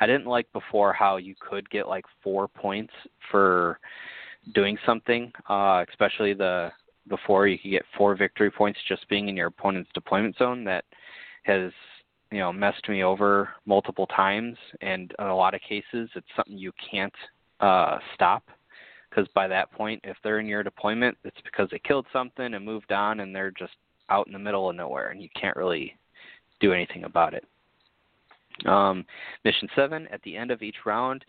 I 0.00 0.06
didn't 0.08 0.26
like 0.26 0.52
before 0.52 0.92
how 0.92 1.18
you 1.18 1.36
could 1.40 1.70
get 1.70 1.86
like 1.86 2.04
four 2.20 2.48
points 2.48 2.92
for 3.30 3.78
doing 4.56 4.76
something, 4.84 5.30
uh, 5.48 5.84
especially 5.88 6.34
the 6.34 6.72
before 7.08 7.46
you 7.46 7.58
could 7.58 7.70
get 7.70 7.84
four 7.96 8.16
victory 8.16 8.50
points 8.50 8.80
just 8.88 9.08
being 9.08 9.28
in 9.28 9.36
your 9.36 9.48
opponent's 9.48 9.90
deployment 9.94 10.36
zone. 10.36 10.64
That 10.64 10.84
has 11.44 11.70
you 12.32 12.40
know 12.40 12.52
messed 12.52 12.88
me 12.88 13.04
over 13.04 13.50
multiple 13.66 14.08
times, 14.08 14.56
and 14.80 15.14
in 15.16 15.26
a 15.26 15.36
lot 15.36 15.54
of 15.54 15.60
cases, 15.60 16.10
it's 16.16 16.26
something 16.34 16.58
you 16.58 16.72
can't 16.90 17.14
uh, 17.62 17.98
stop 18.14 18.44
because 19.08 19.28
by 19.34 19.46
that 19.48 19.70
point, 19.72 20.00
if 20.04 20.16
they're 20.22 20.40
in 20.40 20.46
your 20.46 20.62
deployment, 20.62 21.16
it's 21.24 21.40
because 21.44 21.68
they 21.70 21.78
killed 21.78 22.06
something 22.12 22.54
and 22.54 22.64
moved 22.64 22.92
on, 22.92 23.20
and 23.20 23.34
they're 23.34 23.50
just 23.50 23.74
out 24.10 24.26
in 24.26 24.32
the 24.32 24.38
middle 24.38 24.68
of 24.68 24.76
nowhere, 24.76 25.10
and 25.10 25.22
you 25.22 25.28
can't 25.38 25.56
really 25.56 25.96
do 26.60 26.72
anything 26.72 27.04
about 27.04 27.34
it. 27.34 27.44
Um, 28.66 29.04
mission 29.44 29.68
seven: 29.74 30.08
at 30.08 30.22
the 30.22 30.36
end 30.36 30.50
of 30.50 30.62
each 30.62 30.76
round, 30.84 31.24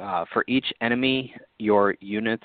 uh, 0.00 0.24
for 0.32 0.44
each 0.48 0.66
enemy 0.80 1.34
your 1.58 1.96
units 2.00 2.44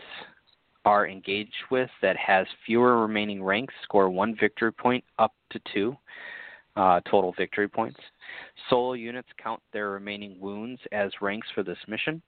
are 0.86 1.08
engaged 1.08 1.52
with 1.70 1.90
that 2.02 2.16
has 2.18 2.48
fewer 2.66 3.02
remaining 3.02 3.44
ranks, 3.44 3.74
score 3.84 4.10
one 4.10 4.36
victory 4.40 4.72
point 4.72 5.04
up 5.20 5.34
to 5.52 5.60
two 5.74 5.96
uh, 6.76 7.02
total 7.10 7.34
victory 7.38 7.68
points. 7.68 8.00
Solo 8.70 8.94
units 8.94 9.28
count 9.42 9.62
their 9.74 9.90
remaining 9.90 10.40
wounds 10.40 10.80
as 10.92 11.12
ranks 11.22 11.48
for 11.54 11.64
this 11.64 11.78
mission. 11.88 12.22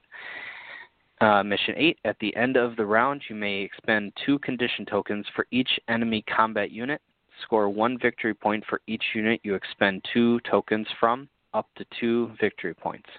Uh, 1.21 1.43
mission 1.43 1.75
8 1.77 1.99
At 2.03 2.17
the 2.19 2.35
end 2.35 2.57
of 2.57 2.75
the 2.75 2.85
round, 2.85 3.21
you 3.29 3.35
may 3.35 3.59
expend 3.61 4.11
two 4.25 4.39
condition 4.39 4.85
tokens 4.87 5.25
for 5.35 5.45
each 5.51 5.69
enemy 5.87 6.23
combat 6.23 6.71
unit. 6.71 6.99
Score 7.43 7.69
one 7.69 7.99
victory 7.99 8.33
point 8.33 8.63
for 8.67 8.81
each 8.87 9.03
unit 9.13 9.39
you 9.43 9.53
expend 9.53 10.03
two 10.11 10.39
tokens 10.49 10.87
from, 10.99 11.29
up 11.53 11.67
to 11.77 11.85
two 11.99 12.31
victory 12.41 12.73
points. 12.73 13.09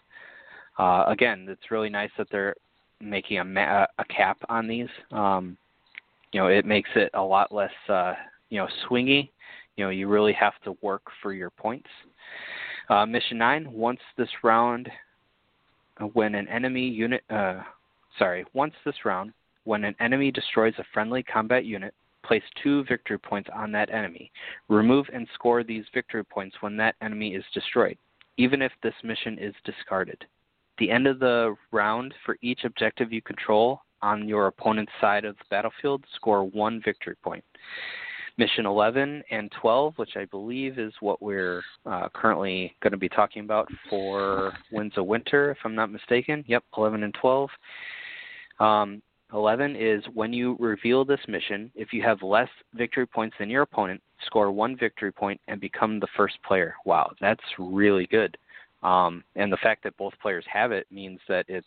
Uh, 0.81 1.05
again, 1.07 1.47
it's 1.49 1.71
really 1.71 1.89
nice 1.89 2.11
that 2.19 2.27
they're 2.33 2.57
making 3.01 3.39
a, 3.39 3.45
ma- 3.45 3.87
a 3.99 4.05
cap 4.07 4.39
on 4.49 4.67
these. 4.67 4.89
Um, 5.13 5.57
you 6.33 6.41
know, 6.41 6.49
it 6.49 6.67
makes 6.67 6.91
it 6.97 7.11
a 7.15 7.23
lot 7.23 7.53
less, 7.53 7.71
uh, 7.89 8.15
you 8.51 8.59
know, 8.59 8.67
swingy. 8.89 9.31
You 9.77 9.85
know, 9.85 9.91
you 9.91 10.09
really 10.09 10.33
have 10.33 10.55
to 10.65 10.77
work 10.83 11.03
for 11.23 11.33
your 11.33 11.51
points. 11.51 11.89
Uh, 12.89 13.07
mission 13.07 13.39
9 13.39 13.73
once 13.73 14.01
this 14.17 14.29
round, 14.43 14.91
uh, 16.01 16.07
when 16.07 16.35
an 16.35 16.49
enemy 16.49 16.89
unit, 16.89 17.23
uh, 17.31 17.61
sorry, 18.19 18.45
once 18.53 18.75
this 18.85 19.05
round, 19.05 19.33
when 19.65 19.85
an 19.85 19.95
enemy 20.01 20.31
destroys 20.31 20.75
a 20.79 20.85
friendly 20.93 21.23
combat 21.23 21.65
unit, 21.65 21.95
place 22.25 22.43
two 22.63 22.85
victory 22.85 23.19
points 23.19 23.49
on 23.55 23.73
that 23.73 23.91
enemy. 23.91 24.31
Remove 24.69 25.07
and 25.13 25.27
score 25.35 25.63
these 25.65 25.85
victory 25.93 26.25
points 26.25 26.57
when 26.61 26.77
that 26.77 26.95
enemy 27.01 27.35
is 27.35 27.45
destroyed, 27.53 27.99
even 28.37 28.63
if 28.63 28.73
this 28.83 28.95
mission 29.03 29.39
is 29.39 29.55
discarded. 29.65 30.25
The 30.79 30.91
end 30.91 31.07
of 31.07 31.19
the 31.19 31.55
round 31.71 32.15
for 32.25 32.37
each 32.43 32.65
objective 32.65 33.13
you 33.13 33.23
control 33.23 33.81
on 34.01 34.29
your 34.29 34.49
opponent's 34.49 34.93
side 35.01 35.25
of 35.25 35.37
the 35.37 35.45
battlefield, 35.51 36.05
score 36.17 36.45
one 36.45 36.81
victory 36.85 37.17
point. 37.23 37.45
Mission 38.39 38.65
11 38.65 39.23
and 39.31 39.53
12, 39.61 39.95
which 39.97 40.17
I 40.17 40.25
believe 40.25 40.79
is 40.79 40.93
what 41.01 41.21
we're 41.21 41.63
uh, 41.85 42.09
currently 42.15 42.75
going 42.83 42.93
to 42.93 42.97
be 42.97 43.09
talking 43.09 43.45
about 43.45 43.69
for 43.91 44.55
Winds 44.73 44.97
of 44.97 45.07
Winter, 45.07 45.51
if 45.51 45.59
I'm 45.65 45.75
not 45.75 45.93
mistaken. 45.93 46.43
Yep, 46.49 46.65
11 46.77 47.03
and 47.03 47.15
12. 47.21 47.51
Um, 48.63 49.03
11 49.33 49.77
is 49.77 50.05
when 50.13 50.33
you 50.33 50.57
reveal 50.61 51.05
this 51.05 51.21
mission, 51.27 51.71
if 51.75 51.93
you 51.93 52.03
have 52.03 52.23
less 52.23 52.49
victory 52.75 53.07
points 53.07 53.35
than 53.39 53.51
your 53.51 53.63
opponent, 53.63 54.01
score 54.27 54.53
one 54.53 54.77
victory 54.77 55.11
point 55.11 55.41
and 55.49 55.61
become 55.61 55.99
the 55.99 56.07
first 56.17 56.37
player. 56.47 56.75
Wow, 56.85 57.13
that's 57.21 57.43
really 57.59 58.07
good. 58.07 58.37
Um, 58.83 59.25
and 59.37 59.53
the 59.53 59.57
fact 59.59 59.83
that 59.85 59.97
both 59.97 60.13
players 60.21 60.45
have 60.53 60.71
it 60.71 60.87
means 60.91 61.19
that 61.29 61.47
it's 61.49 61.67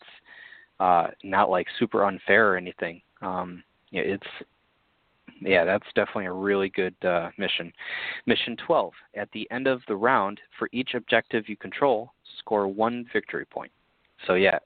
uh, 0.79 1.07
not 1.23 1.49
like 1.49 1.67
super 1.79 2.05
unfair 2.05 2.53
or 2.53 2.57
anything. 2.57 3.01
Um, 3.21 3.63
yeah, 3.91 4.01
it's 4.01 4.27
yeah, 5.41 5.65
that's 5.65 5.87
definitely 5.95 6.27
a 6.27 6.33
really 6.33 6.69
good 6.69 6.95
uh, 7.03 7.29
mission. 7.37 7.73
Mission 8.25 8.55
12. 8.65 8.93
At 9.15 9.29
the 9.33 9.49
end 9.51 9.67
of 9.67 9.81
the 9.87 9.95
round, 9.95 10.39
for 10.57 10.69
each 10.71 10.93
objective 10.93 11.49
you 11.49 11.57
control, 11.57 12.13
score 12.39 12.67
one 12.67 13.05
victory 13.11 13.45
point. 13.45 13.71
So 14.27 14.35
yeah, 14.35 14.59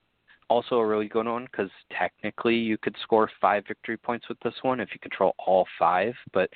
also 0.50 0.76
a 0.76 0.86
really 0.86 1.08
good 1.08 1.28
one 1.28 1.46
because 1.46 1.70
technically 1.98 2.56
you 2.56 2.78
could 2.78 2.96
score 3.04 3.30
five 3.40 3.64
victory 3.68 3.98
points 3.98 4.28
with 4.28 4.40
this 4.42 4.56
one 4.62 4.80
if 4.80 4.90
you 4.94 5.00
control 5.00 5.36
all 5.38 5.66
five, 5.78 6.14
but 6.34 6.50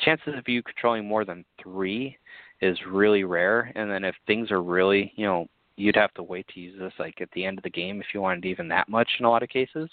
chances 0.00 0.34
of 0.36 0.48
you 0.48 0.62
controlling 0.62 1.06
more 1.06 1.24
than 1.24 1.44
three 1.62 2.16
is 2.60 2.78
really 2.88 3.24
rare. 3.24 3.70
And 3.74 3.90
then 3.90 4.04
if 4.04 4.14
things 4.26 4.50
are 4.50 4.62
really, 4.62 5.12
you 5.16 5.26
know, 5.26 5.46
you'd 5.76 5.96
have 5.96 6.14
to 6.14 6.22
wait 6.22 6.46
to 6.54 6.60
use 6.60 6.78
this 6.78 6.92
like 6.98 7.20
at 7.20 7.30
the 7.32 7.44
end 7.44 7.58
of 7.58 7.64
the 7.64 7.70
game 7.70 8.00
if 8.00 8.06
you 8.14 8.20
wanted 8.20 8.44
even 8.44 8.68
that 8.68 8.88
much 8.88 9.08
in 9.18 9.24
a 9.24 9.30
lot 9.30 9.42
of 9.42 9.48
cases. 9.48 9.90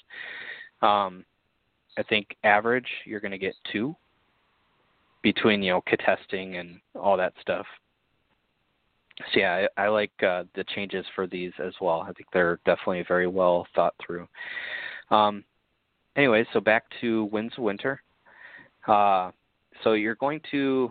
Um, 0.81 1.25
I 1.97 2.03
think 2.03 2.35
average 2.43 2.87
you're 3.05 3.19
going 3.19 3.31
to 3.31 3.37
get 3.37 3.55
two 3.71 3.95
between 5.21 5.61
you 5.61 5.71
know 5.71 5.81
contesting 5.81 6.57
and 6.57 6.79
all 6.95 7.17
that 7.17 7.33
stuff. 7.41 7.65
So 9.17 9.39
yeah, 9.39 9.67
I, 9.77 9.83
I 9.83 9.87
like 9.89 10.11
uh, 10.23 10.43
the 10.55 10.63
changes 10.75 11.05
for 11.15 11.27
these 11.27 11.51
as 11.63 11.73
well. 11.81 12.01
I 12.01 12.13
think 12.13 12.27
they're 12.33 12.59
definitely 12.65 13.03
very 13.07 13.27
well 13.27 13.67
thought 13.75 13.93
through. 14.05 14.27
Um, 15.09 15.43
anyway, 16.15 16.45
so 16.53 16.59
back 16.59 16.83
to 17.01 17.25
Winds 17.25 17.53
of 17.57 17.63
Winter. 17.63 18.01
Uh, 18.87 19.31
so 19.83 19.93
you're 19.93 20.15
going 20.15 20.41
to 20.51 20.89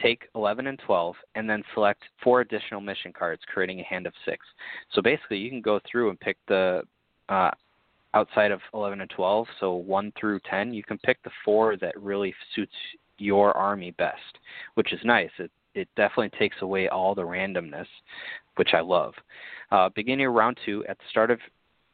take 0.00 0.28
11 0.34 0.66
and 0.66 0.78
12 0.86 1.14
and 1.34 1.48
then 1.48 1.62
select 1.74 2.02
four 2.22 2.40
additional 2.40 2.80
mission 2.80 3.12
cards, 3.12 3.42
creating 3.52 3.80
a 3.80 3.84
hand 3.84 4.06
of 4.06 4.12
six. 4.24 4.44
So 4.92 5.02
basically, 5.02 5.38
you 5.38 5.50
can 5.50 5.60
go 5.60 5.80
through 5.90 6.10
and 6.10 6.20
pick 6.20 6.36
the 6.46 6.82
uh, 7.28 7.50
outside 8.14 8.50
of 8.50 8.60
11 8.74 9.00
and 9.00 9.10
12, 9.10 9.46
so 9.60 9.74
1 9.74 10.12
through 10.18 10.40
10, 10.48 10.72
you 10.72 10.82
can 10.82 10.98
pick 10.98 11.22
the 11.22 11.30
four 11.44 11.76
that 11.76 12.00
really 12.00 12.34
suits 12.54 12.72
your 13.18 13.56
army 13.56 13.90
best, 13.92 14.38
which 14.74 14.92
is 14.92 15.00
nice. 15.04 15.30
It 15.38 15.50
it 15.74 15.88
definitely 15.96 16.36
takes 16.38 16.56
away 16.62 16.88
all 16.88 17.14
the 17.14 17.22
randomness, 17.22 17.86
which 18.56 18.70
I 18.74 18.80
love. 18.80 19.14
Uh, 19.70 19.88
beginning 19.94 20.26
of 20.26 20.34
round 20.34 20.58
two, 20.64 20.84
at 20.88 20.98
the 20.98 21.04
start 21.10 21.30
of 21.30 21.38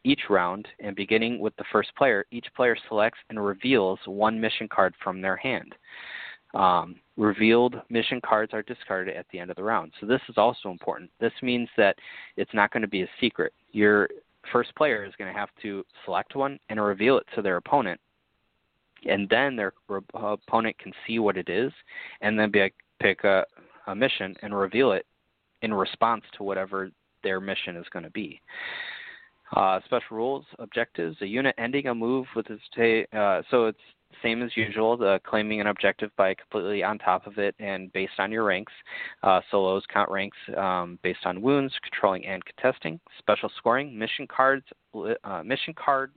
each 0.05 0.21
round 0.29 0.69
and 0.81 0.95
beginning 0.95 1.41
with 1.41 1.57
the 1.57 1.65
first 1.73 1.95
player, 1.97 2.27
each 2.31 2.47
player 2.55 2.77
selects 2.89 3.19
and 3.31 3.45
reveals 3.45 3.99
one 4.07 4.41
mission 4.41 4.69
card 4.69 4.95
from 5.03 5.21
their 5.21 5.37
hand. 5.37 5.75
Um, 6.55 6.97
revealed 7.17 7.75
mission 7.91 8.21
cards 8.25 8.53
are 8.55 8.63
discarded 8.63 9.17
at 9.17 9.27
the 9.33 9.41
end 9.41 9.51
of 9.51 9.57
the 9.57 9.63
round. 9.63 9.93
So 10.01 10.07
this 10.07 10.21
is 10.29 10.37
also 10.39 10.71
important. 10.71 11.11
This 11.21 11.33
means 11.43 11.69
that 11.77 11.97
it's 12.37 12.55
not 12.55 12.71
going 12.71 12.83
to 12.83 12.89
be 12.89 13.03
a 13.03 13.09
secret. 13.21 13.53
Your 13.73 14.09
first 14.53 14.75
player 14.77 15.05
is 15.05 15.15
going 15.19 15.33
to 15.33 15.39
have 15.39 15.49
to 15.63 15.85
select 16.05 16.37
one 16.37 16.61
and 16.69 16.81
reveal 16.81 17.19
it 17.19 17.27
to 17.35 17.43
their 17.43 17.57
opponent, 17.57 18.01
and 19.09 19.29
then 19.29 19.57
their 19.57 19.73
opponent 20.15 20.79
can 20.79 20.93
see 21.07 21.19
what 21.19 21.37
it 21.37 21.49
is, 21.49 21.73
and 22.21 22.39
then 22.39 22.51
be 22.51 22.61
like, 22.61 22.75
pick 23.01 23.25
a, 23.25 23.45
a 23.87 23.95
mission 23.95 24.35
and 24.43 24.55
reveal 24.55 24.93
it 24.93 25.07
in 25.63 25.73
response 25.73 26.23
to 26.37 26.43
whatever 26.43 26.91
their 27.23 27.41
mission 27.41 27.77
is 27.77 27.87
going 27.93 28.05
to 28.05 28.11
be. 28.11 28.41
Uh, 29.55 29.81
special 29.85 30.17
rules, 30.17 30.45
objectives, 30.59 31.17
a 31.21 31.27
unit 31.27 31.55
ending 31.59 31.87
a 31.87 31.95
move 31.95 32.27
with 32.35 32.47
its 32.51 32.63
ta- 32.75 33.19
uh, 33.19 33.43
so 33.51 33.67
it's 33.67 33.79
same 34.23 34.43
as 34.43 34.57
usual, 34.57 34.97
the 34.97 35.21
claiming 35.27 35.61
an 35.61 35.67
objective 35.67 36.11
by 36.17 36.35
completely 36.35 36.83
on 36.83 36.99
top 36.99 37.27
of 37.27 37.39
it 37.39 37.55
and 37.59 37.93
based 37.93 38.13
on 38.19 38.31
your 38.31 38.45
ranks. 38.45 38.73
Uh, 39.23 39.41
solos 39.51 39.83
count 39.93 40.11
ranks 40.11 40.37
um, 40.57 40.99
based 41.03 41.25
on 41.25 41.43
wounds, 41.43 41.75
controlling 41.83 42.25
and 42.27 42.43
contesting. 42.45 43.01
Special 43.19 43.51
scoring, 43.59 43.97
mission 43.99 44.27
cards, 44.27 44.65
uh, 44.95 45.43
mission 45.43 45.75
cards 45.75 46.13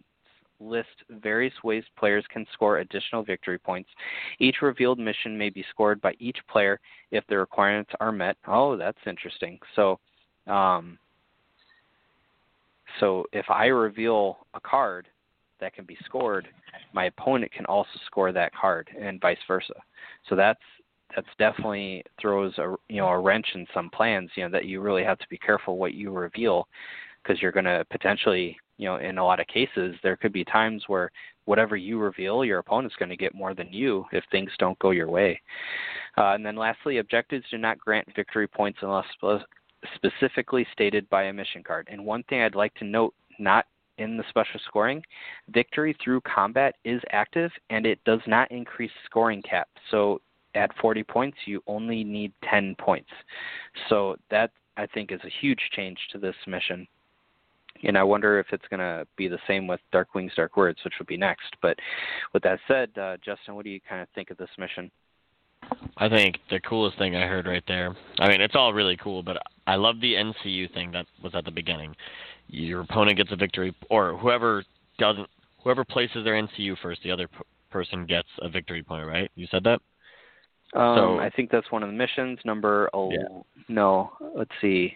list 0.60 0.90
various 1.10 1.54
ways 1.64 1.84
players 1.98 2.26
can 2.32 2.46
score 2.54 2.80
additional 2.80 3.24
victory 3.24 3.60
points. 3.60 3.90
Each 4.40 4.58
revealed 4.62 5.00
mission 5.00 5.38
may 5.38 5.50
be 5.50 5.66
scored 5.70 6.02
by 6.02 6.14
each 6.20 6.38
player 6.50 6.80
if 7.12 7.26
the 7.28 7.38
requirements 7.38 7.92
are 8.00 8.12
met. 8.12 8.38
Oh, 8.48 8.78
that's 8.78 8.98
interesting. 9.06 9.60
So, 9.76 10.00
um, 10.48 10.98
so 13.00 13.26
if 13.34 13.46
I 13.50 13.66
reveal 13.68 14.38
a 14.54 14.60
card 14.60 15.08
that 15.60 15.74
can 15.74 15.86
be 15.86 15.98
scored, 16.06 16.48
my 16.94 17.06
opponent 17.06 17.52
can 17.52 17.66
also 17.66 17.90
score 18.06 18.32
that 18.32 18.54
card, 18.54 18.90
and 19.00 19.22
vice 19.22 19.38
versa. 19.48 19.74
So 20.30 20.36
that's 20.36 20.60
that's 21.16 21.28
definitely 21.40 22.04
throws 22.20 22.58
a 22.58 22.76
you 22.90 22.98
know 22.98 23.08
a 23.08 23.20
wrench 23.20 23.48
in 23.56 23.66
some 23.74 23.90
plans. 23.90 24.30
You 24.36 24.44
know 24.44 24.50
that 24.52 24.66
you 24.66 24.82
really 24.82 25.04
have 25.04 25.18
to 25.20 25.28
be 25.30 25.38
careful 25.38 25.78
what 25.78 25.94
you 25.94 26.12
reveal 26.12 26.68
because 27.24 27.42
you're 27.42 27.52
going 27.52 27.66
to 27.66 27.86
potentially 27.90 28.58
you 28.78 28.88
know 28.88 28.98
in 28.98 29.18
a 29.18 29.24
lot 29.24 29.40
of 29.40 29.48
cases 29.48 29.96
there 30.04 30.16
could 30.16 30.34
be 30.34 30.44
times 30.46 30.84
where 30.88 31.12
whatever 31.46 31.78
you 31.78 31.98
reveal 31.98 32.44
your 32.44 32.60
opponent's 32.60 32.96
going 32.98 33.10
to 33.10 33.18
get 33.18 33.34
more 33.34 33.54
than 33.54 33.72
you 33.72 34.06
if 34.12 34.24
things 34.32 34.52
don't 34.60 34.78
go 34.80 34.92
your 34.92 35.10
way. 35.10 35.42
Uh, 36.18 36.34
and 36.34 36.46
then 36.46 36.58
lastly, 36.58 36.98
objectives 36.98 37.46
do 37.50 37.58
not 37.58 37.78
grant 37.80 38.08
victory 38.16 38.48
points 38.48 38.80
unless 38.82 39.06
specifically 39.96 40.68
stated 40.74 41.10
by 41.10 41.24
a 41.24 41.34
mission 41.34 41.64
card. 41.64 41.88
And 41.90 42.04
one 42.04 42.24
thing 42.24 42.42
I'd 42.42 42.56
like 42.56 42.74
to 42.76 42.86
note, 42.86 43.14
not 43.40 43.66
in 43.98 44.18
the 44.18 44.24
special 44.30 44.60
scoring, 44.68 45.02
victory 45.50 45.96
through 46.04 46.22
combat 46.22 46.76
is 46.84 47.02
active 47.12 47.52
and 47.70 47.86
it 47.86 48.04
does 48.04 48.22
not 48.28 48.52
increase 48.52 48.92
scoring 49.06 49.42
cap. 49.42 49.70
So 49.90 50.22
at 50.56 50.76
40 50.82 51.04
points, 51.04 51.38
you 51.46 51.62
only 51.68 52.04
need 52.04 52.34
10 52.50 52.76
points. 52.80 53.10
So 53.90 54.18
that 54.30 54.52
I 54.76 54.86
think 54.88 55.12
is 55.12 55.22
a 55.24 55.32
huge 55.42 55.62
change 55.72 55.98
to 56.12 56.18
this 56.18 56.36
mission. 56.46 56.88
And 57.84 57.98
I 57.98 58.04
wonder 58.04 58.40
if 58.40 58.48
it's 58.52 58.68
going 58.70 58.80
to 58.80 59.06
be 59.18 59.28
the 59.28 59.40
same 59.48 59.68
with 59.68 59.80
Dark 59.92 60.16
Wings, 60.16 60.32
Dark 60.36 60.58
Words, 60.58 60.80
which 60.84 60.94
would 61.00 61.08
be 61.08 61.18
next. 61.18 61.56
But 61.62 61.78
with 62.34 62.44
that 62.44 62.60
said, 62.68 62.90
uh, 62.98 63.18
Justin, 63.24 63.56
what 63.56 63.66
do 63.66 63.72
you 63.72 63.80
kind 63.88 64.02
of 64.02 64.08
think 64.16 64.32
of 64.32 64.38
this 64.38 64.50
mission? 64.58 64.92
I 65.98 66.08
think 66.08 66.38
the 66.50 66.60
coolest 66.60 66.98
thing 66.98 67.16
I 67.16 67.28
heard 67.28 67.48
right 67.48 67.64
there. 67.68 67.96
I 68.20 68.30
mean, 68.30 68.42
it's 68.42 68.56
all 68.56 68.74
really 68.74 68.96
cool, 68.98 69.24
but 69.24 69.38
I 69.66 69.76
love 69.76 70.00
the 70.00 70.14
NCU 70.14 70.74
thing 70.74 70.92
that 70.92 71.08
was 71.24 71.34
at 71.36 71.46
the 71.46 71.52
beginning 71.52 71.96
your 72.48 72.82
opponent 72.82 73.18
gets 73.18 73.32
a 73.32 73.36
victory, 73.36 73.76
or 73.90 74.18
whoever 74.18 74.64
doesn't, 74.98 75.28
whoever 75.64 75.84
places 75.84 76.24
their 76.24 76.42
NCU 76.42 76.76
first, 76.82 77.02
the 77.04 77.12
other 77.12 77.28
p- 77.28 77.38
person 77.70 78.06
gets 78.06 78.28
a 78.42 78.50
victory 78.50 78.84
point. 78.84 79.08
Right? 79.08 79.32
You 79.36 79.48
said 79.52 79.64
that. 79.66 79.82
Um, 80.78 80.98
so, 80.98 81.20
I 81.20 81.30
think 81.30 81.50
that's 81.50 81.72
one 81.72 81.84
of 81.84 81.90
the 81.90 81.96
missions. 81.96 82.40
Number 82.46 82.90
oh 82.94 83.12
yeah. 83.12 83.42
no, 83.68 84.12
let's 84.36 84.52
see. 84.62 84.94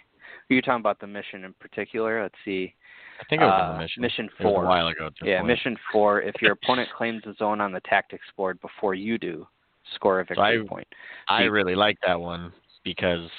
Are 0.52 0.54
you 0.54 0.62
talking 0.62 0.82
about 0.82 0.99
the 0.99 1.08
mission 1.08 1.45
in 1.45 1.54
particular? 1.54 2.22
Let's 2.22 2.36
see. 2.43 2.74
I 3.22 3.24
think 3.30 3.41
it 3.41 3.45
was 3.45 3.54
uh, 3.54 3.74
the 3.74 3.80
mission. 3.80 4.02
Mission 4.02 4.30
four. 4.41 4.66
a 4.66 4.68
while 4.68 4.88
ago. 4.88 5.10
Yeah, 5.24 5.38
point. 5.38 5.47
mission 5.47 5.78
four. 5.93 6.22
If 6.22 6.36
your 6.41 6.52
opponent 6.52 6.89
claims 6.95 7.24
a 7.26 7.34
zone 7.36 7.62
on 7.62 7.72
the 7.72 7.80
tactics 7.82 8.26
board 8.36 8.60
before 8.60 8.93
you 8.93 9.18
do, 9.18 9.47
score 9.95 10.20
a 10.20 10.26
victory 10.26 10.58
so 10.60 10.66
I, 10.66 10.68
point. 10.68 10.88
I 11.30 11.43
really 11.43 11.76
like 11.76 11.97
that 12.06 12.20
one 12.20 12.52
because 12.84 13.30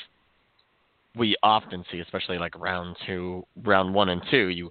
we 1.14 1.36
often 1.42 1.84
see, 1.92 1.98
especially 2.00 2.38
like 2.38 2.58
round 2.58 2.96
two, 3.06 3.44
round 3.62 3.92
one 3.92 4.08
and 4.08 4.22
two, 4.30 4.48
you 4.48 4.70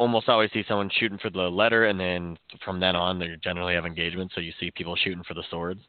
almost 0.00 0.30
always 0.30 0.50
see 0.52 0.64
someone 0.66 0.90
shooting 0.98 1.18
for 1.18 1.28
the 1.28 1.40
letter, 1.40 1.84
and 1.84 2.00
then 2.00 2.38
from 2.64 2.80
then 2.80 2.96
on, 2.96 3.18
they 3.18 3.36
generally 3.44 3.74
have 3.74 3.84
engagement. 3.84 4.32
So 4.34 4.40
you 4.40 4.52
see 4.58 4.70
people 4.70 4.96
shooting 4.96 5.22
for 5.28 5.34
the 5.34 5.44
swords. 5.50 5.80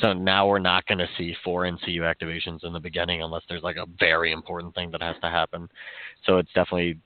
So 0.00 0.14
now 0.14 0.48
we're 0.48 0.58
not 0.58 0.86
going 0.86 0.98
to 0.98 1.08
see 1.18 1.36
four 1.44 1.64
NCU 1.64 2.00
activations 2.00 2.64
in 2.64 2.72
the 2.72 2.80
beginning 2.80 3.22
unless 3.22 3.42
there's 3.46 3.62
like 3.62 3.76
a 3.76 3.84
very 4.00 4.32
important 4.32 4.74
thing 4.74 4.90
that 4.92 5.02
has 5.02 5.16
to 5.20 5.28
happen. 5.28 5.68
So 6.24 6.38
it's 6.38 6.52
definitely 6.54 6.98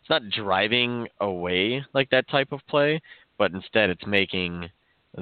it's 0.00 0.10
not 0.10 0.28
driving 0.30 1.06
away 1.20 1.84
like 1.94 2.10
that 2.10 2.28
type 2.28 2.50
of 2.50 2.60
play, 2.68 3.00
but 3.38 3.52
instead 3.52 3.88
it's 3.88 4.04
making 4.04 4.68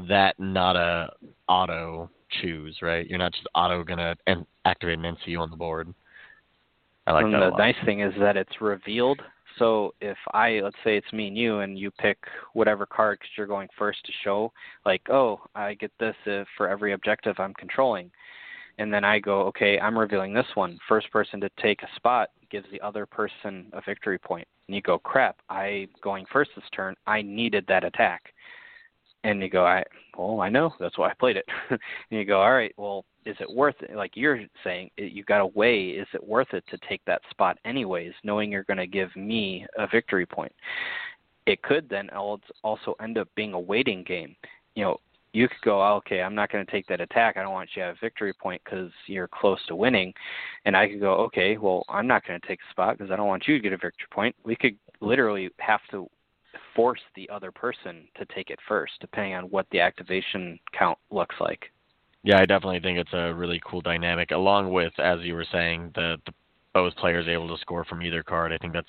that 0.09 0.41
not 0.41 0.75
a 0.75 1.11
auto 1.49 2.09
choose, 2.41 2.79
right? 2.81 3.07
You're 3.07 3.19
not 3.19 3.35
just 3.35 3.47
auto 3.55 3.85
gonna 3.85 4.17
activate 4.65 4.99
an 4.99 5.05
NCU 5.05 5.39
on 5.39 5.51
the 5.51 5.57
board. 5.57 5.93
I 7.07 7.13
like 7.13 7.25
and 7.27 7.35
that 7.35 7.51
the 7.51 7.59
nice 7.59 7.77
thing 7.85 8.01
is 8.01 8.15
that 8.21 8.39
it's 8.39 8.61
revealed. 8.61 9.21
So 9.59 9.95
if 10.01 10.17
I, 10.33 10.61
let's 10.63 10.77
say 10.85 10.97
it's 10.97 11.13
me 11.13 11.29
and 11.29 11.37
you, 11.37 11.61
and 11.61 11.79
you 11.79 11.91
pick 11.91 12.19
whatever 12.55 12.87
card 12.87 13.19
because 13.19 13.31
you're 13.37 13.47
going 13.47 13.69
first 13.79 14.05
to 14.07 14.13
show, 14.25 14.53
like, 14.87 15.03
oh, 15.11 15.41
I 15.55 15.75
get 15.75 15.93
this 15.99 16.17
if 16.27 16.47
for 16.57 16.69
every 16.69 16.93
objective 16.93 17.37
I'm 17.39 17.55
controlling, 17.55 18.11
and 18.79 18.93
then 18.93 19.05
I 19.05 19.19
go, 19.19 19.43
okay, 19.43 19.79
I'm 19.79 19.99
revealing 19.99 20.33
this 20.33 20.47
one. 20.55 20.79
First 20.89 21.11
person 21.11 21.41
to 21.41 21.51
take 21.61 21.83
a 21.83 21.97
spot 21.97 22.31
gives 22.51 22.67
the 22.71 22.81
other 22.81 23.07
person 23.07 23.67
a 23.73 23.83
victory 23.85 24.19
point. 24.19 24.47
And 24.67 24.77
you 24.77 24.83
go, 24.83 24.99
crap, 24.99 25.37
I 25.49 25.89
going 26.03 26.25
first 26.33 26.51
this 26.55 26.65
turn. 26.75 26.95
I 27.07 27.23
needed 27.23 27.65
that 27.69 27.85
attack. 27.85 28.33
And 29.25 29.41
you 29.41 29.49
go, 29.49 29.65
I 29.65 29.85
well, 30.17 30.41
I 30.41 30.49
know 30.49 30.73
that's 30.79 30.99
why 30.99 31.11
I 31.11 31.15
played 31.15 31.37
it. 31.37 31.47
and 31.71 31.81
you 32.11 32.25
go, 32.25 32.41
all 32.41 32.53
right, 32.53 32.73
well, 32.77 33.05
is 33.25 33.37
it 33.41 33.51
worth 33.51 33.77
it? 33.81 33.97
Like 33.97 34.13
you're 34.15 34.41
saying, 34.65 34.91
you 34.97 35.25
got 35.25 35.39
to 35.39 35.47
weigh, 35.47 35.91
is 35.91 36.09
it 36.13 36.27
worth 36.27 36.53
it 36.53 36.65
to 36.71 36.79
take 36.89 37.05
that 37.07 37.23
spot 37.31 37.59
anyways, 37.65 38.13
knowing 38.25 38.51
you're 38.51 38.65
going 38.65 38.79
to 38.79 38.87
give 38.87 39.15
me 39.17 39.67
a 39.79 39.87
victory 39.87 40.27
point? 40.27 40.53
It 41.47 41.63
could 41.63 41.89
then 41.89 42.09
also 42.11 42.95
end 43.01 43.19
up 43.19 43.29
being 43.35 43.53
a 43.53 43.61
waiting 43.61 44.05
game. 44.05 44.37
You 44.75 44.85
know, 44.85 45.01
you 45.33 45.49
could 45.49 45.61
go, 45.65 45.83
oh, 45.83 45.95
okay, 45.97 46.21
I'm 46.21 46.35
not 46.35 46.53
going 46.53 46.65
to 46.65 46.71
take 46.71 46.87
that 46.89 47.01
attack. 47.01 47.37
I 47.37 47.43
don't 47.43 47.53
want 47.53 47.71
you 47.75 47.83
to 47.83 47.87
have 47.87 47.97
a 47.97 48.01
victory 48.01 48.35
point 48.35 48.61
because 48.65 48.91
you're 49.07 49.29
close 49.29 49.59
to 49.69 49.77
winning. 49.77 50.13
And 50.67 50.77
I 50.77 50.89
could 50.89 51.01
go, 51.01 51.15
okay, 51.15 51.57
well, 51.57 51.85
I'm 51.89 52.07
not 52.07 52.27
going 52.27 52.41
to 52.41 52.47
take 52.47 52.61
a 52.61 52.71
spot 52.71 52.99
because 52.99 53.11
I 53.11 53.17
don't 53.17 53.29
want 53.29 53.49
you 53.49 53.55
to 53.57 53.63
get 53.63 53.73
a 53.73 53.79
victory 53.79 54.09
point. 54.11 54.37
We 54.45 54.57
could 54.57 54.77
literally 55.01 55.49
have 55.59 55.81
to 55.91 56.09
force 56.75 57.01
the 57.15 57.29
other 57.31 57.51
person 57.51 58.07
to 58.17 58.25
take 58.35 58.51
it 58.51 58.59
first, 58.67 58.93
depending 59.01 59.35
on 59.35 59.45
what 59.45 59.67
the 59.71 59.81
activation 59.81 60.59
count 60.73 60.99
looks 61.11 61.37
like. 61.41 61.71
Yeah, 62.25 62.39
I 62.39 62.47
definitely 62.47 62.81
think 62.81 62.99
it's 62.99 63.13
a 63.13 63.35
really 63.35 63.61
cool 63.67 63.81
dynamic. 63.81 64.31
Along 64.31 64.73
with, 64.73 64.93
as 64.99 65.21
you 65.23 65.35
were 65.35 65.47
saying, 65.51 65.91
the, 65.95 66.19
the 66.25 66.33
both 66.73 66.95
players 66.97 67.29
able 67.29 67.49
to 67.49 67.61
score 67.61 67.85
from 67.85 68.03
either 68.03 68.23
card. 68.23 68.53
I 68.53 68.59
think 68.59 68.73
that's 68.73 68.89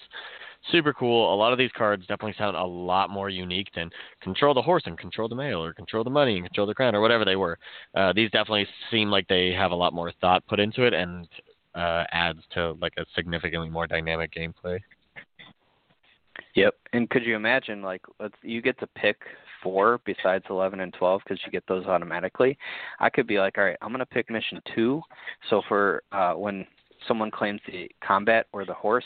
super 0.71 0.93
cool. 0.93 1.33
A 1.33 1.35
lot 1.35 1.51
of 1.51 1.57
these 1.57 1.71
cards 1.75 2.03
definitely 2.03 2.35
sound 2.37 2.55
a 2.55 2.63
lot 2.63 3.09
more 3.09 3.29
unique 3.29 3.69
than 3.75 3.89
control 4.21 4.53
the 4.53 4.61
horse 4.61 4.83
and 4.85 4.97
control 4.97 5.27
the 5.27 5.35
mail 5.35 5.63
or 5.63 5.73
control 5.73 6.03
the 6.03 6.09
money 6.09 6.37
and 6.37 6.45
control 6.45 6.67
the 6.67 6.73
crown 6.73 6.95
or 6.95 7.01
whatever 7.01 7.25
they 7.25 7.35
were. 7.35 7.57
Uh, 7.95 8.13
these 8.13 8.31
definitely 8.31 8.67
seem 8.89 9.09
like 9.09 9.27
they 9.27 9.51
have 9.51 9.71
a 9.71 9.75
lot 9.75 9.93
more 9.93 10.11
thought 10.21 10.45
put 10.47 10.59
into 10.59 10.83
it 10.83 10.93
and 10.93 11.27
uh, 11.75 12.05
adds 12.11 12.39
to 12.51 12.73
like 12.73 12.93
a 12.97 13.05
significantly 13.15 13.69
more 13.69 13.87
dynamic 13.87 14.31
gameplay. 14.33 14.79
Yep. 16.55 16.75
And 16.93 17.09
could 17.09 17.23
you 17.23 17.35
imagine, 17.35 17.81
like, 17.81 18.01
let's 18.19 18.35
you 18.43 18.61
get 18.61 18.79
to 18.79 18.87
pick 18.87 19.17
four 19.63 20.01
besides 20.05 20.43
11 20.49 20.81
and 20.81 20.93
12 20.93 21.21
because 21.23 21.39
you 21.45 21.51
get 21.51 21.63
those 21.67 21.85
automatically. 21.85 22.57
I 22.99 23.09
could 23.09 23.25
be 23.25 23.39
like, 23.39 23.57
all 23.57 23.63
right, 23.63 23.77
I'm 23.81 23.89
going 23.89 23.99
to 23.99 24.05
pick 24.05 24.29
mission 24.29 24.61
two. 24.75 25.01
So 25.49 25.61
for 25.67 26.03
uh, 26.11 26.33
when 26.33 26.67
someone 27.07 27.31
claims 27.31 27.61
the 27.65 27.89
combat 28.05 28.47
or 28.51 28.65
the 28.65 28.73
horse, 28.73 29.05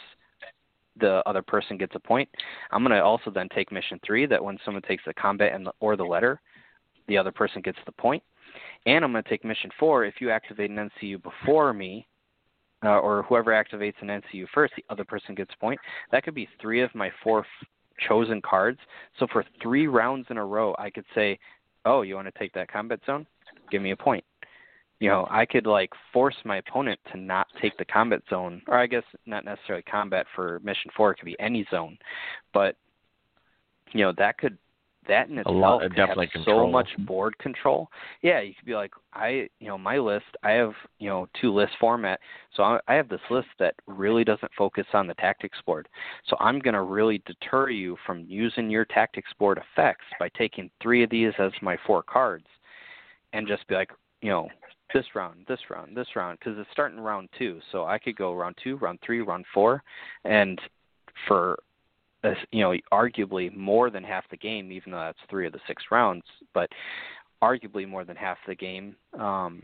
the 0.99 1.21
other 1.27 1.43
person 1.43 1.77
gets 1.77 1.93
a 1.95 1.99
point. 1.99 2.27
I'm 2.71 2.83
going 2.83 2.95
to 2.95 3.03
also 3.03 3.29
then 3.29 3.47
take 3.53 3.71
mission 3.71 3.99
three 4.05 4.25
that 4.25 4.43
when 4.43 4.57
someone 4.65 4.81
takes 4.83 5.03
the 5.05 5.13
combat 5.13 5.53
and 5.53 5.67
the, 5.67 5.71
or 5.79 5.95
the 5.95 6.03
letter, 6.03 6.41
the 7.07 7.17
other 7.17 7.31
person 7.31 7.61
gets 7.61 7.77
the 7.85 7.91
point. 7.91 8.23
And 8.87 9.05
I'm 9.05 9.11
going 9.11 9.23
to 9.23 9.29
take 9.29 9.45
mission 9.45 9.69
four. 9.79 10.05
If 10.05 10.15
you 10.19 10.31
activate 10.31 10.71
an 10.71 10.89
NCU 11.01 11.21
before 11.21 11.71
me, 11.73 12.07
uh, 12.83 12.99
or 12.99 13.23
whoever 13.23 13.51
activates 13.51 13.95
an 14.01 14.07
NCU 14.07 14.45
first, 14.53 14.73
the 14.75 14.85
other 14.89 15.03
person 15.03 15.35
gets 15.35 15.51
a 15.53 15.57
point. 15.57 15.79
That 16.11 16.23
could 16.23 16.35
be 16.35 16.47
three 16.61 16.81
of 16.81 16.93
my 16.93 17.11
four 17.23 17.39
f- 17.39 17.67
chosen 18.07 18.41
cards. 18.41 18.79
So 19.19 19.27
for 19.31 19.43
three 19.61 19.87
rounds 19.87 20.27
in 20.29 20.37
a 20.37 20.45
row, 20.45 20.75
I 20.77 20.89
could 20.89 21.05
say, 21.15 21.39
"Oh, 21.85 22.01
you 22.03 22.15
want 22.15 22.27
to 22.27 22.39
take 22.39 22.53
that 22.53 22.71
combat 22.71 22.99
zone? 23.05 23.25
Give 23.71 23.81
me 23.81 23.91
a 23.91 23.97
point." 23.97 24.23
You 24.99 25.09
know, 25.09 25.27
I 25.29 25.45
could 25.45 25.67
like 25.67 25.91
force 26.11 26.35
my 26.43 26.57
opponent 26.57 26.99
to 27.11 27.17
not 27.19 27.47
take 27.61 27.77
the 27.77 27.85
combat 27.85 28.21
zone, 28.29 28.61
or 28.67 28.77
I 28.77 28.87
guess 28.87 29.03
not 29.25 29.45
necessarily 29.45 29.83
combat 29.83 30.25
for 30.35 30.59
mission 30.63 30.91
four. 30.95 31.11
It 31.11 31.15
could 31.15 31.25
be 31.25 31.39
any 31.39 31.67
zone, 31.69 31.97
but 32.53 32.75
you 33.93 34.01
know 34.01 34.13
that 34.17 34.37
could 34.37 34.57
that 35.07 35.29
in 35.29 35.37
itself 35.37 35.55
a 35.55 35.57
lot, 35.57 35.81
definitely 35.95 36.29
so 36.45 36.67
much 36.67 36.87
board 36.99 37.37
control. 37.39 37.89
Yeah, 38.21 38.41
you 38.41 38.53
could 38.53 38.65
be 38.65 38.75
like, 38.75 38.91
I, 39.13 39.49
you 39.59 39.67
know, 39.67 39.77
my 39.77 39.97
list. 39.97 40.25
I 40.43 40.51
have, 40.51 40.73
you 40.99 41.09
know, 41.09 41.27
two 41.39 41.53
list 41.53 41.73
format, 41.79 42.19
so 42.55 42.63
I, 42.63 42.79
I 42.87 42.93
have 42.95 43.09
this 43.09 43.21
list 43.29 43.47
that 43.59 43.75
really 43.87 44.23
doesn't 44.23 44.51
focus 44.57 44.85
on 44.93 45.07
the 45.07 45.13
tactics 45.15 45.57
board. 45.65 45.87
So 46.27 46.37
I'm 46.39 46.59
going 46.59 46.73
to 46.73 46.81
really 46.81 47.21
deter 47.25 47.69
you 47.69 47.97
from 48.05 48.25
using 48.27 48.69
your 48.69 48.85
tactics 48.85 49.31
board 49.39 49.59
effects 49.59 50.05
by 50.19 50.29
taking 50.37 50.69
three 50.81 51.03
of 51.03 51.09
these 51.09 51.33
as 51.39 51.51
my 51.61 51.77
four 51.85 52.03
cards, 52.03 52.47
and 53.33 53.47
just 53.47 53.67
be 53.67 53.75
like, 53.75 53.91
you 54.21 54.29
know, 54.29 54.47
this 54.93 55.05
round, 55.15 55.45
this 55.47 55.59
round, 55.69 55.95
this 55.95 56.07
round, 56.15 56.39
because 56.39 56.57
it's 56.57 56.69
starting 56.71 56.99
round 56.99 57.29
two. 57.37 57.59
So 57.71 57.85
I 57.85 57.99
could 57.99 58.15
go 58.15 58.33
round 58.33 58.55
two, 58.63 58.77
round 58.77 58.99
three, 59.05 59.21
round 59.21 59.45
four, 59.53 59.83
and 60.23 60.59
for 61.27 61.57
you 62.51 62.63
know, 62.63 62.73
arguably 62.91 63.55
more 63.55 63.89
than 63.89 64.03
half 64.03 64.27
the 64.29 64.37
game, 64.37 64.71
even 64.71 64.91
though 64.91 64.99
that's 64.99 65.19
three 65.29 65.47
of 65.47 65.53
the 65.53 65.59
six 65.67 65.83
rounds, 65.91 66.23
but 66.53 66.69
arguably 67.41 67.87
more 67.87 68.03
than 68.03 68.15
half 68.15 68.37
the 68.47 68.55
game. 68.55 68.95
Um, 69.19 69.63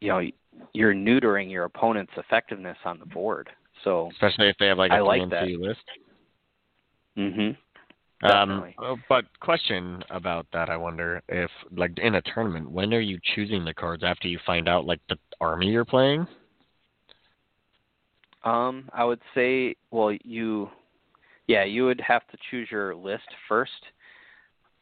you 0.00 0.08
know, 0.08 0.22
you're 0.72 0.94
neutering 0.94 1.50
your 1.50 1.64
opponent's 1.64 2.12
effectiveness 2.16 2.78
on 2.84 2.98
the 2.98 3.06
board. 3.06 3.50
So 3.84 4.10
especially 4.12 4.48
if 4.48 4.56
they 4.58 4.66
have 4.66 4.78
like 4.78 4.90
a 4.90 4.96
I 4.96 5.00
like 5.00 5.28
that. 5.30 5.48
list. 5.48 5.80
Mhm. 7.16 7.56
Um, 8.22 8.74
uh, 8.78 8.96
but 9.08 9.24
question 9.40 10.02
about 10.10 10.46
that, 10.52 10.68
I 10.68 10.76
wonder 10.76 11.22
if, 11.28 11.50
like, 11.74 11.98
in 11.98 12.16
a 12.16 12.22
tournament, 12.22 12.70
when 12.70 12.92
are 12.92 13.00
you 13.00 13.18
choosing 13.34 13.64
the 13.64 13.72
cards 13.72 14.02
after 14.04 14.28
you 14.28 14.38
find 14.44 14.68
out, 14.68 14.84
like, 14.84 15.00
the 15.08 15.16
army 15.40 15.68
you're 15.68 15.86
playing? 15.86 16.26
Um, 18.44 18.90
I 18.92 19.04
would 19.04 19.22
say, 19.34 19.74
well, 19.90 20.12
you, 20.22 20.68
yeah, 21.50 21.64
you 21.64 21.84
would 21.84 22.00
have 22.00 22.22
to 22.28 22.38
choose 22.48 22.68
your 22.70 22.94
list 22.94 23.24
first. 23.48 23.82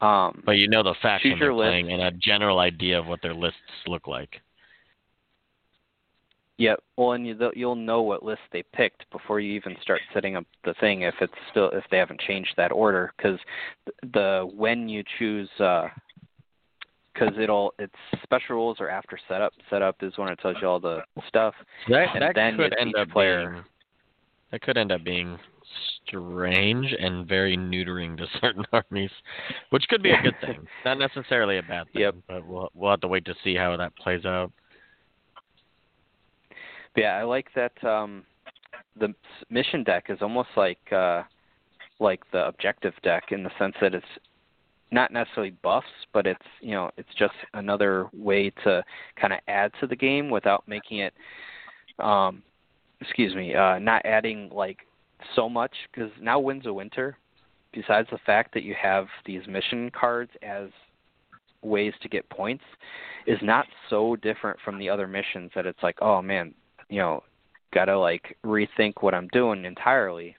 Um, 0.03 0.43
But 0.45 0.59
you 0.59 0.69
know 0.69 0.83
the 0.83 0.95
faction 1.01 1.31
Choose 1.31 1.39
they're 1.41 1.49
your 1.49 1.55
list. 1.57 1.69
playing 1.69 1.93
and 1.93 2.03
a 2.03 2.11
general 2.11 2.59
idea 2.59 2.99
of 2.99 3.07
what 3.07 3.23
their 3.23 3.33
lists 3.35 3.59
look 3.87 4.07
like. 4.07 4.41
Yeah, 6.59 6.75
well, 6.97 7.13
and 7.13 7.27
you, 7.27 7.37
you'll 7.55 7.75
know 7.77 8.03
what 8.03 8.23
list 8.23 8.43
they 8.53 8.63
picked 8.75 9.09
before 9.11 9.41
you 9.41 9.53
even 9.55 9.77
start 9.81 10.01
setting 10.13 10.37
up 10.37 10.45
the 10.65 10.75
thing 10.81 11.03
if 11.03 11.15
it's 11.21 11.33
still 11.51 11.71
if 11.71 11.85
they 11.91 11.97
haven't 11.99 12.21
changed 12.21 12.53
that 12.57 12.71
order 12.73 13.13
because 13.17 13.39
the 14.13 14.47
when 14.55 14.89
you 14.89 15.03
choose 15.19 15.49
because 15.57 17.35
it'll 17.41 17.73
it's 17.79 17.95
special 18.25 18.57
rules 18.57 18.79
are 18.81 18.91
after 18.91 19.19
setup. 19.29 19.53
Setup 19.71 19.97
is 20.03 20.13
when 20.19 20.29
it 20.29 20.39
tells 20.41 20.57
you 20.61 20.69
all 20.69 20.81
the 20.81 21.01
stuff. 21.29 21.55
That, 21.89 22.09
And 22.15 22.23
that 22.23 22.35
then 22.35 22.57
could 22.57 22.75
end 22.79 22.95
up 22.97 23.09
player. 23.11 23.51
being 23.53 23.65
that 24.51 24.61
could 24.63 24.77
end 24.77 24.93
up 24.93 25.03
being 25.05 25.39
strange 26.07 26.95
and 26.99 27.27
very 27.27 27.57
neutering 27.57 28.17
to 28.17 28.27
certain 28.41 28.65
armies, 28.73 29.11
which 29.71 29.85
could 29.89 30.03
be 30.03 30.11
a 30.11 30.23
good 30.23 30.35
thing, 30.41 30.67
not 30.85 30.99
necessarily 30.99 31.59
a 31.59 31.63
bad 31.63 31.87
thing. 31.93 32.03
Yep. 32.03 32.15
But 32.27 32.47
we'll 32.47 32.71
we'll 32.75 32.91
have 32.91 33.01
to 33.01 33.09
wait 33.09 33.25
to 33.27 33.35
see 33.45 33.55
how 33.55 33.77
that 33.77 33.97
plays 33.97 34.25
out. 34.25 34.53
Yeah, 36.97 37.17
I 37.17 37.23
like 37.23 37.47
that 37.55 37.85
um, 37.85 38.25
the 38.99 39.15
mission 39.51 39.85
deck 39.85 40.07
is 40.09 40.19
almost 40.21 40.49
like 40.57 40.93
uh, 40.93 41.23
like 42.01 42.21
the 42.33 42.47
objective 42.47 42.95
deck 43.03 43.25
in 43.31 43.43
the 43.43 43.51
sense 43.59 43.75
that 43.81 43.95
it's 43.95 44.07
not 44.91 45.13
necessarily 45.13 45.51
buffs, 45.63 45.87
but 46.13 46.27
it's 46.27 46.45
you 46.61 46.73
know 46.73 46.91
it's 46.97 47.15
just 47.19 47.35
another 47.55 48.07
way 48.13 48.51
to 48.65 48.83
kind 49.21 49.33
of 49.33 49.41
add 49.49 49.73
to 49.81 49.87
the 49.87 49.97
game 49.97 50.31
without 50.31 50.67
making 50.67 50.99
it. 50.99 51.15
Um, 51.99 52.43
excuse 53.01 53.35
me, 53.35 53.55
uh, 53.55 53.79
not 53.79 54.05
adding 54.05 54.51
like 54.53 54.79
so 55.35 55.49
much 55.49 55.73
because 55.93 56.11
now 56.21 56.39
Winds 56.39 56.67
of 56.67 56.75
Winter, 56.75 57.17
besides 57.73 58.09
the 58.11 58.19
fact 58.25 58.55
that 58.55 58.63
you 58.63 58.75
have 58.81 59.07
these 59.27 59.43
mission 59.49 59.91
cards 59.91 60.31
as 60.43 60.69
ways 61.63 61.93
to 62.03 62.09
get 62.09 62.29
points, 62.31 62.65
is 63.27 63.39
not 63.43 63.67
so 63.91 64.17
different 64.17 64.59
from 64.65 64.79
the 64.79 64.89
other 64.89 65.07
missions 65.07 65.51
that 65.55 65.67
it's 65.67 65.83
like, 65.83 65.97
oh 66.01 66.23
man, 66.23 66.55
you 66.89 66.99
know, 66.99 67.23
gotta 67.75 67.99
like 67.99 68.37
rethink 68.45 68.95
what 69.01 69.15
I'm 69.15 69.29
doing 69.29 69.65
entirely. 69.65 70.37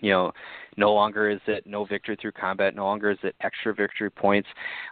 You 0.00 0.10
know, 0.10 0.32
no 0.76 0.92
longer 0.92 1.30
is 1.30 1.40
it 1.46 1.66
no 1.66 1.84
victory 1.84 2.16
through 2.20 2.32
combat, 2.32 2.74
no 2.74 2.84
longer 2.84 3.10
is 3.10 3.18
it 3.22 3.34
extra 3.40 3.74
victory 3.74 4.10
points. 4.10 4.48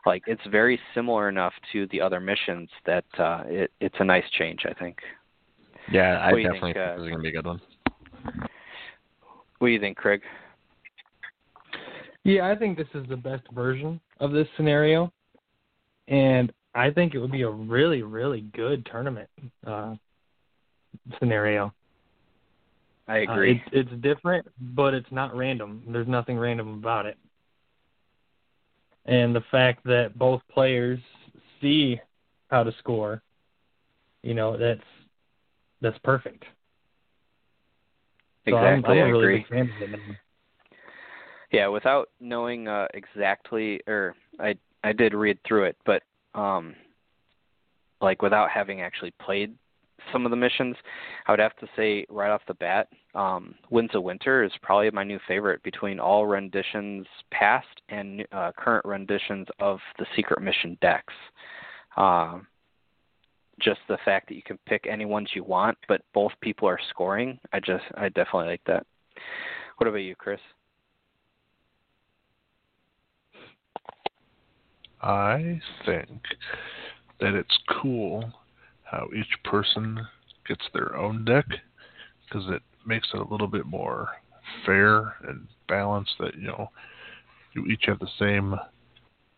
Like 0.07 0.23
it's 0.27 0.43
very 0.51 0.78
similar 0.94 1.28
enough 1.28 1.53
to 1.73 1.86
the 1.89 2.01
other 2.01 2.20
missions 2.20 2.69
that 2.86 3.05
uh 3.19 3.43
it 3.47 3.70
it's 3.81 3.97
a 3.99 4.05
nice 4.05 4.24
change, 4.39 4.61
I 4.69 4.74
think. 4.74 4.99
Yeah, 5.90 6.20
I 6.20 6.31
definitely 6.31 6.44
think, 6.44 6.62
think, 6.62 6.77
uh, 6.77 6.97
this 6.97 7.05
is 7.05 7.11
gonna 7.11 7.23
be 7.23 7.28
a 7.28 7.32
good 7.32 7.47
one. 7.47 7.61
What 9.62 9.68
do 9.68 9.74
you 9.74 9.78
think, 9.78 9.97
Craig? 9.97 10.22
Yeah, 12.24 12.51
I 12.51 12.56
think 12.56 12.76
this 12.76 12.89
is 12.94 13.09
the 13.09 13.16
best 13.16 13.44
version 13.52 14.01
of 14.18 14.32
this 14.32 14.48
scenario, 14.56 15.12
and 16.09 16.52
I 16.74 16.90
think 16.90 17.14
it 17.14 17.20
would 17.20 17.30
be 17.30 17.43
a 17.43 17.48
really, 17.48 18.02
really 18.02 18.40
good 18.56 18.84
tournament 18.90 19.28
uh, 19.64 19.94
scenario. 21.20 21.72
I 23.06 23.18
Uh, 23.18 23.34
agree. 23.34 23.62
it's 23.72 23.89
it's 23.89 24.02
different, 24.02 24.48
but 24.74 24.94
it's 24.94 25.12
not 25.12 25.36
random. 25.36 25.84
There's 25.86 26.09
nothing 26.09 26.39
random 26.39 26.74
about 26.74 27.06
it. 27.06 27.16
And 29.05 29.32
the 29.32 29.44
fact 29.52 29.84
that 29.84 30.18
both 30.18 30.43
players 30.51 30.98
see 31.60 32.01
how 32.51 32.64
to 32.64 32.72
score, 32.80 33.22
you 34.24 34.34
know, 34.34 34.56
that's 34.56 34.82
that's 35.80 35.98
perfect. 35.98 36.47
So 38.48 38.56
I'm, 38.56 38.85
Exactly, 38.85 39.01
I'm 39.01 39.06
I 39.06 39.09
a 39.09 39.12
really 39.12 39.24
agree. 39.24 39.36
big 39.39 39.48
fan 39.48 39.94
of 39.94 40.01
it. 40.01 40.16
Yeah, 41.52 41.69
without 41.69 42.09
knowing 42.20 42.66
uh, 42.66 42.89
exactly, 42.94 43.81
or 43.86 44.14
I 44.40 44.55
I 44.82 44.93
did 44.93 45.14
read 45.14 45.39
through 45.47 45.64
it, 45.64 45.77
but 45.85 46.02
um, 46.35 46.74
like 48.01 48.23
without 48.23 48.51
having 48.51 48.81
actually 48.81 49.12
played 49.20 49.55
some 50.12 50.24
of 50.27 50.31
the 50.31 50.36
missions, 50.36 50.74
I 51.27 51.32
would 51.32 51.39
have 51.39 51.56
to 51.56 51.69
say 51.77 52.05
right 52.09 52.31
off 52.31 52.43
the 52.48 52.55
bat, 52.55 52.89
um, 53.14 53.55
Winds 53.70 53.94
of 53.94 54.02
Winter 54.02 54.43
is 54.43 54.51
probably 54.62 54.90
my 54.90 55.05
new 55.05 55.20
favorite 55.28 55.62
between 55.62 56.01
all 56.01 56.27
renditions 56.27 57.06
past 57.31 57.69
and 57.89 58.27
uh, 58.32 58.51
current 58.56 58.85
renditions 58.85 59.47
of 59.60 59.78
the 59.98 60.06
secret 60.16 60.43
mission 60.43 60.77
decks. 60.81 61.14
Um, 61.97 62.47
just 63.62 63.80
the 63.89 63.98
fact 64.05 64.28
that 64.28 64.34
you 64.34 64.43
can 64.43 64.59
pick 64.66 64.86
any 64.89 65.05
ones 65.05 65.30
you 65.34 65.44
want, 65.44 65.76
but 65.89 66.02
both 66.12 66.32
people 66.40 66.68
are 66.68 66.78
scoring, 66.90 67.39
I 67.52 67.60
just 67.60 67.84
I 67.97 68.09
definitely 68.09 68.48
like 68.48 68.64
that. 68.66 68.86
What 69.78 69.89
about 69.89 69.98
you, 69.98 70.14
Chris? 70.14 70.40
I 75.01 75.60
think 75.84 76.22
that 77.20 77.34
it's 77.34 77.59
cool 77.82 78.32
how 78.84 79.09
each 79.16 79.43
person 79.44 79.98
gets 80.47 80.64
their 80.72 80.97
own 80.97 81.24
deck 81.24 81.47
because 82.28 82.48
it 82.48 82.62
makes 82.86 83.09
it 83.14 83.20
a 83.20 83.28
little 83.28 83.48
bit 83.48 83.66
more 83.66 84.09
fair 84.66 85.14
and 85.26 85.47
balanced 85.68 86.12
that 86.20 86.34
you 86.36 86.48
know 86.48 86.68
you 87.55 87.66
each 87.66 87.84
have 87.86 87.98
the 87.98 88.09
same 88.18 88.55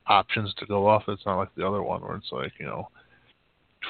options 0.06 0.52
to 0.58 0.66
go 0.66 0.86
off. 0.86 1.04
It's 1.08 1.26
not 1.26 1.38
like 1.38 1.54
the 1.54 1.66
other 1.66 1.82
one 1.82 2.02
where 2.02 2.16
it's 2.16 2.32
like, 2.32 2.52
you 2.58 2.66
know, 2.66 2.88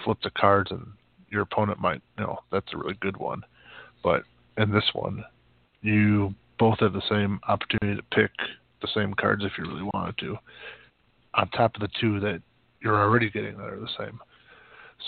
flip 0.05 0.19
the 0.23 0.31
cards 0.31 0.71
and 0.71 0.87
your 1.31 1.43
opponent 1.43 1.81
might, 1.81 2.01
you 2.19 2.25
know, 2.25 2.39
that's 2.51 2.73
a 2.73 2.77
really 2.77 2.97
good 3.01 3.17
one. 3.17 3.43
But 4.03 4.23
in 4.57 4.71
this 4.71 4.85
one, 4.93 5.25
you 5.83 6.35
both 6.59 6.81
have 6.81 6.93
the 6.93 7.03
same 7.09 7.41
opportunity 7.49 8.01
to 8.01 8.17
pick 8.17 8.31
the 8.81 8.89
same 8.95 9.15
cards 9.15 9.45
if 9.45 9.53
you 9.59 9.65
really 9.65 9.89
wanted 9.95 10.17
to, 10.19 10.37
on 11.35 11.49
top 11.51 11.75
of 11.75 11.81
the 11.81 11.89
two 12.01 12.21
that 12.21 12.41
you're 12.81 13.01
already 13.01 13.31
getting 13.31 13.57
that 13.57 13.65
are 13.67 13.81
the 13.81 13.89
same. 13.99 14.21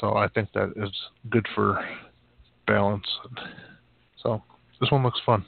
So 0.01 0.15
I 0.15 0.29
think 0.29 0.49
that 0.55 0.73
is 0.77 0.91
good 1.31 1.47
for 1.55 1.87
balance. 2.67 3.07
So 4.23 4.43
this 4.81 4.91
one 4.91 5.03
looks 5.03 5.21
fun. 5.25 5.45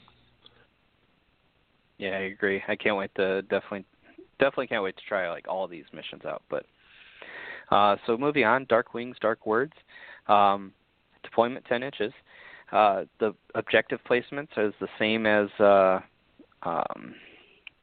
Yeah, 1.99 2.11
I 2.11 2.21
agree. 2.21 2.63
I 2.69 2.77
can't 2.77 2.97
wait 2.97 3.11
to 3.17 3.43
definitely 3.43 3.85
definitely 4.39 4.69
can't 4.69 4.85
wait 4.85 4.97
to 4.97 5.03
try 5.09 5.29
like 5.31 5.49
all 5.49 5.67
these 5.67 5.85
missions 5.93 6.25
out. 6.25 6.43
But 6.49 6.65
uh, 7.71 7.97
so 8.07 8.17
moving 8.17 8.45
on, 8.45 8.67
Dark 8.69 8.95
Wings, 8.95 9.17
Dark 9.21 9.47
Words, 9.47 9.75
um, 10.27 10.73
deployment 11.23 11.65
10 11.67 11.83
inches. 11.83 12.13
Uh, 12.73 13.05
the 13.19 13.35
objective 13.55 14.01
placements 14.09 14.49
is 14.57 14.75
the 14.81 14.89
same 14.99 15.27
as 15.27 15.49
uh, 15.59 16.01
um, 16.63 17.15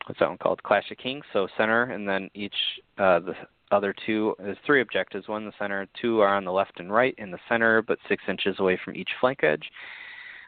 what's 0.05 0.19
that 0.19 0.29
one 0.29 0.37
called? 0.37 0.61
Clash 0.63 0.91
of 0.91 0.97
Kings. 0.97 1.25
So 1.33 1.47
center, 1.57 1.83
and 1.83 2.07
then 2.07 2.29
each 2.33 2.53
uh, 2.97 3.19
the 3.19 3.33
other 3.71 3.95
two 4.05 4.35
there's 4.37 4.57
three 4.65 4.81
objectives. 4.81 5.27
One 5.27 5.43
in 5.43 5.47
the 5.47 5.53
center, 5.57 5.87
two 5.99 6.19
are 6.19 6.35
on 6.35 6.45
the 6.45 6.51
left 6.51 6.79
and 6.79 6.91
right 6.91 7.15
in 7.17 7.31
the 7.31 7.39
center, 7.49 7.81
but 7.81 7.97
six 8.07 8.23
inches 8.27 8.59
away 8.59 8.79
from 8.83 8.95
each 8.95 9.09
flank 9.19 9.43
edge. 9.43 9.71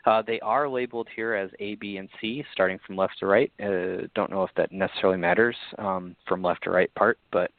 Uh, 0.06 0.22
they 0.26 0.40
are 0.40 0.70
labeled 0.70 1.08
here 1.14 1.34
as 1.34 1.50
A, 1.60 1.76
B, 1.76 1.98
and 1.98 2.08
C, 2.22 2.46
starting 2.54 2.80
from 2.86 2.96
left 2.96 3.20
to 3.20 3.26
right. 3.26 3.52
Uh, 3.62 4.08
don't 4.16 4.32
know 4.32 4.44
if 4.44 4.52
that 4.56 4.72
necessarily 4.72 5.18
matters 5.18 5.56
um, 5.80 6.16
from 6.26 6.42
left 6.42 6.64
to 6.64 6.70
right 6.70 6.94
part, 6.96 7.18
but 7.32 7.52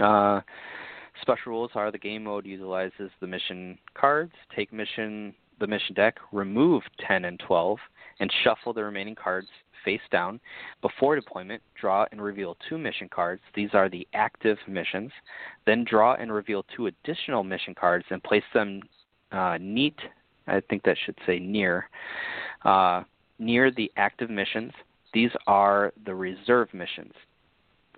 uh, 0.00 0.40
special 1.20 1.52
rules 1.52 1.70
are 1.74 1.90
the 1.90 1.98
game 1.98 2.24
mode 2.24 2.46
utilizes 2.46 3.10
the 3.20 3.26
mission 3.26 3.78
cards, 3.94 4.32
take 4.54 4.72
mission 4.72 5.34
the 5.60 5.66
mission 5.66 5.94
deck, 5.94 6.16
remove 6.30 6.82
10 7.06 7.24
and 7.24 7.40
12, 7.40 7.78
and 8.20 8.32
shuffle 8.44 8.72
the 8.72 8.82
remaining 8.82 9.16
cards 9.16 9.48
face 9.84 10.00
down. 10.12 10.38
Before 10.82 11.16
deployment, 11.16 11.60
draw 11.80 12.06
and 12.12 12.22
reveal 12.22 12.56
two 12.68 12.78
mission 12.78 13.08
cards. 13.08 13.42
These 13.56 13.70
are 13.72 13.88
the 13.88 14.06
active 14.14 14.58
missions. 14.68 15.10
Then 15.66 15.84
draw 15.84 16.14
and 16.14 16.32
reveal 16.32 16.64
two 16.76 16.86
additional 16.86 17.42
mission 17.42 17.74
cards 17.74 18.04
and 18.10 18.22
place 18.22 18.44
them 18.54 18.82
uh, 19.32 19.58
neat 19.60 19.96
I 20.48 20.60
think 20.68 20.82
that 20.84 20.96
should 21.04 21.18
say 21.26 21.38
near. 21.38 21.88
Uh, 22.64 23.02
near 23.38 23.70
the 23.70 23.92
active 23.96 24.30
missions, 24.30 24.72
these 25.12 25.30
are 25.46 25.92
the 26.04 26.14
reserve 26.14 26.72
missions. 26.72 27.12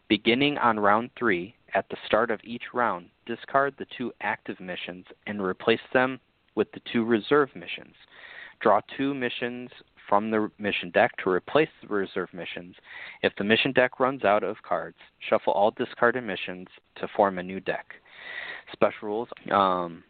Beginning 0.09 0.59
on 0.59 0.79
round 0.79 1.11
three, 1.19 1.55
at 1.75 1.89
the 1.89 1.97
start 2.07 2.31
of 2.31 2.41
each 2.45 2.63
round, 2.75 3.07
discard 3.27 3.75
the 3.79 3.87
two 3.97 4.13
active 4.21 4.61
missions 4.61 5.07
and 5.27 5.43
replace 5.43 5.81
them 5.93 6.21
with 6.55 6.71
the 6.73 6.81
two 6.93 7.05
reserve 7.05 7.49
missions. 7.55 7.95
Draw 8.61 8.81
two 8.97 9.15
missions 9.15 9.71
from 10.09 10.31
the 10.31 10.51
mission 10.59 10.91
deck 10.91 11.13
to 11.23 11.31
replace 11.31 11.69
the 11.81 11.89
reserve 11.89 12.29
missions. 12.33 12.75
If 13.23 13.33
the 13.37 13.45
mission 13.45 13.73
deck 13.73 14.01
runs 14.01 14.25
out 14.25 14.43
of 14.43 14.57
cards, 14.63 14.97
shuffle 15.29 15.53
all 15.53 15.71
discarded 15.71 16.25
missions 16.25 16.67
to 16.97 17.09
form 17.17 17.39
a 17.39 17.43
new 17.43 17.61
deck. 17.61 17.95
Special 18.73 19.09
rules 19.09 19.29
um, 19.53 20.03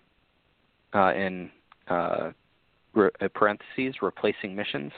uh, 0.95 1.13
in 1.13 1.51
uh, 1.89 2.31
re- 2.95 3.11
parentheses, 3.35 3.97
replacing 4.03 4.57
missions. 4.57 4.93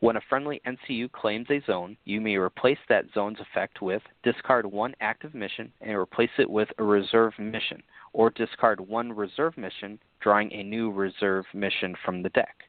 When 0.00 0.16
a 0.16 0.20
friendly 0.28 0.60
NCU 0.64 1.10
claims 1.10 1.50
a 1.50 1.60
zone, 1.66 1.96
you 2.04 2.20
may 2.20 2.36
replace 2.36 2.78
that 2.88 3.06
zone's 3.12 3.40
effect 3.40 3.82
with 3.82 4.02
discard 4.22 4.64
one 4.64 4.94
active 5.00 5.34
mission 5.34 5.72
and 5.80 5.96
replace 5.96 6.30
it 6.38 6.48
with 6.48 6.68
a 6.78 6.84
reserve 6.84 7.36
mission, 7.36 7.82
or 8.12 8.30
discard 8.30 8.78
one 8.78 9.12
reserve 9.12 9.58
mission, 9.58 9.98
drawing 10.20 10.52
a 10.52 10.62
new 10.62 10.92
reserve 10.92 11.46
mission 11.52 11.96
from 12.04 12.22
the 12.22 12.28
deck. 12.28 12.62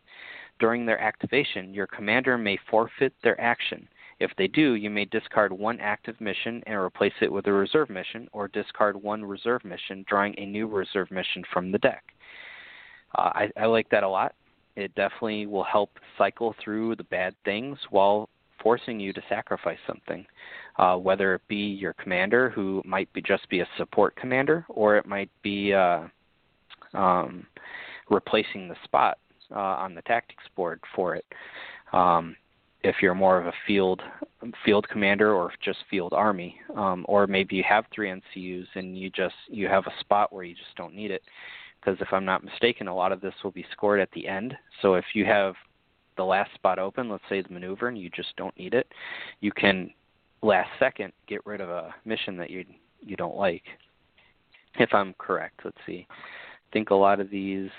During 0.59 0.87
their 0.87 0.99
activation, 0.99 1.71
your 1.71 1.85
commander 1.85 2.35
may 2.35 2.57
forfeit 2.69 3.13
their 3.21 3.39
action. 3.39 3.87
If 4.19 4.31
they 4.35 4.47
do, 4.47 4.73
you 4.73 4.89
may 4.89 5.05
discard 5.05 5.53
one 5.53 5.79
active 5.79 6.19
mission 6.19 6.63
and 6.65 6.75
replace 6.77 7.13
it 7.21 7.31
with 7.31 7.45
a 7.45 7.53
reserve 7.53 7.91
mission, 7.91 8.27
or 8.31 8.47
discard 8.47 8.95
one 8.95 9.23
reserve 9.23 9.63
mission, 9.63 10.03
drawing 10.07 10.33
a 10.39 10.47
new 10.47 10.65
reserve 10.65 11.11
mission 11.11 11.43
from 11.53 11.71
the 11.71 11.77
deck. 11.77 12.03
Uh, 13.15 13.31
I, 13.35 13.51
I 13.55 13.65
like 13.67 13.87
that 13.89 14.03
a 14.03 14.09
lot. 14.09 14.33
It 14.75 14.93
definitely 14.95 15.45
will 15.45 15.63
help 15.63 15.91
cycle 16.17 16.55
through 16.63 16.95
the 16.95 17.03
bad 17.05 17.35
things 17.43 17.77
while 17.89 18.29
forcing 18.61 18.99
you 18.99 19.13
to 19.13 19.21
sacrifice 19.29 19.77
something, 19.87 20.25
uh, 20.77 20.95
whether 20.95 21.35
it 21.35 21.41
be 21.47 21.55
your 21.55 21.93
commander, 21.93 22.49
who 22.49 22.81
might 22.85 23.11
be 23.13 23.21
just 23.21 23.47
be 23.49 23.61
a 23.61 23.67
support 23.77 24.15
commander, 24.15 24.65
or 24.69 24.97
it 24.97 25.05
might 25.05 25.29
be 25.41 25.73
uh, 25.73 26.03
um, 26.93 27.45
replacing 28.09 28.67
the 28.67 28.75
spot 28.83 29.17
uh, 29.51 29.59
on 29.59 29.95
the 29.95 30.01
tactics 30.03 30.43
board 30.55 30.79
for 30.95 31.15
it. 31.15 31.25
Um, 31.93 32.35
if 32.83 32.97
you're 33.01 33.15
more 33.15 33.37
of 33.37 33.47
a 33.47 33.53
field 33.67 34.01
field 34.63 34.87
commander 34.87 35.33
or 35.33 35.51
just 35.63 35.79
field 35.89 36.13
army, 36.13 36.55
um, 36.75 37.05
or 37.09 37.27
maybe 37.27 37.57
you 37.57 37.63
have 37.67 37.85
three 37.93 38.09
NCUs 38.09 38.67
and 38.75 38.97
you 38.97 39.09
just 39.09 39.35
you 39.49 39.67
have 39.67 39.85
a 39.85 39.99
spot 39.99 40.31
where 40.31 40.45
you 40.45 40.55
just 40.55 40.75
don't 40.77 40.95
need 40.95 41.11
it 41.11 41.21
because 41.79 41.99
if 42.01 42.07
I'm 42.11 42.25
not 42.25 42.43
mistaken, 42.43 42.87
a 42.87 42.95
lot 42.95 43.11
of 43.11 43.21
this 43.21 43.33
will 43.43 43.51
be 43.51 43.65
scored 43.71 43.99
at 43.99 44.11
the 44.11 44.27
end. 44.27 44.55
So 44.81 44.95
if 44.95 45.05
you 45.13 45.25
have 45.25 45.55
the 46.17 46.23
last 46.23 46.53
spot 46.53 46.79
open, 46.79 47.09
let's 47.09 47.23
say 47.29 47.41
the 47.41 47.53
maneuver, 47.53 47.87
and 47.87 47.97
you 47.97 48.09
just 48.09 48.35
don't 48.35 48.57
need 48.57 48.73
it, 48.73 48.87
you 49.39 49.51
can 49.51 49.91
last 50.41 50.69
second 50.79 51.13
get 51.27 51.45
rid 51.45 51.61
of 51.61 51.69
a 51.69 51.93
mission 52.05 52.37
that 52.37 52.49
you 52.49 52.65
you 53.01 53.15
don't 53.15 53.35
like. 53.35 53.63
If 54.75 54.93
I'm 54.93 55.13
correct, 55.17 55.61
let's 55.63 55.77
see. 55.85 56.05
I 56.09 56.73
think 56.73 56.89
a 56.89 56.95
lot 56.95 57.19
of 57.19 57.29
these 57.29 57.69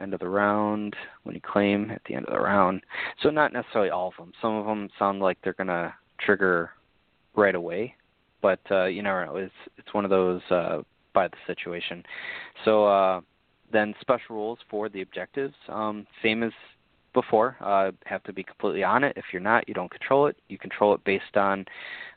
end 0.00 0.14
of 0.14 0.20
the 0.20 0.28
round 0.28 0.96
when 1.24 1.34
you 1.34 1.40
claim 1.42 1.90
at 1.90 2.00
the 2.08 2.14
end 2.14 2.24
of 2.26 2.32
the 2.32 2.40
round. 2.40 2.82
So 3.22 3.28
not 3.28 3.52
necessarily 3.52 3.90
all 3.90 4.08
of 4.08 4.14
them. 4.16 4.32
Some 4.40 4.56
of 4.56 4.64
them 4.64 4.88
sound 4.98 5.20
like 5.20 5.38
they're 5.44 5.52
gonna 5.52 5.94
trigger 6.18 6.70
right 7.36 7.54
away, 7.54 7.94
but 8.40 8.60
uh, 8.70 8.86
you 8.86 9.02
never 9.02 9.26
know. 9.26 9.36
It's 9.36 9.52
it's 9.76 9.92
one 9.92 10.04
of 10.04 10.10
those 10.10 10.40
uh, 10.50 10.78
by 11.12 11.28
the 11.28 11.36
situation. 11.46 12.02
So. 12.64 12.86
Uh, 12.86 13.20
then 13.72 13.94
special 14.00 14.36
rules 14.36 14.58
for 14.68 14.88
the 14.88 15.02
objectives, 15.02 15.54
um, 15.68 16.06
same 16.22 16.42
as 16.42 16.52
before. 17.12 17.56
Uh, 17.60 17.90
have 18.04 18.22
to 18.24 18.32
be 18.32 18.42
completely 18.42 18.84
on 18.84 19.04
it. 19.04 19.14
If 19.16 19.26
you're 19.32 19.42
not, 19.42 19.66
you 19.68 19.74
don't 19.74 19.90
control 19.90 20.26
it. 20.26 20.36
You 20.48 20.58
control 20.58 20.94
it 20.94 21.02
based 21.04 21.36
on 21.36 21.64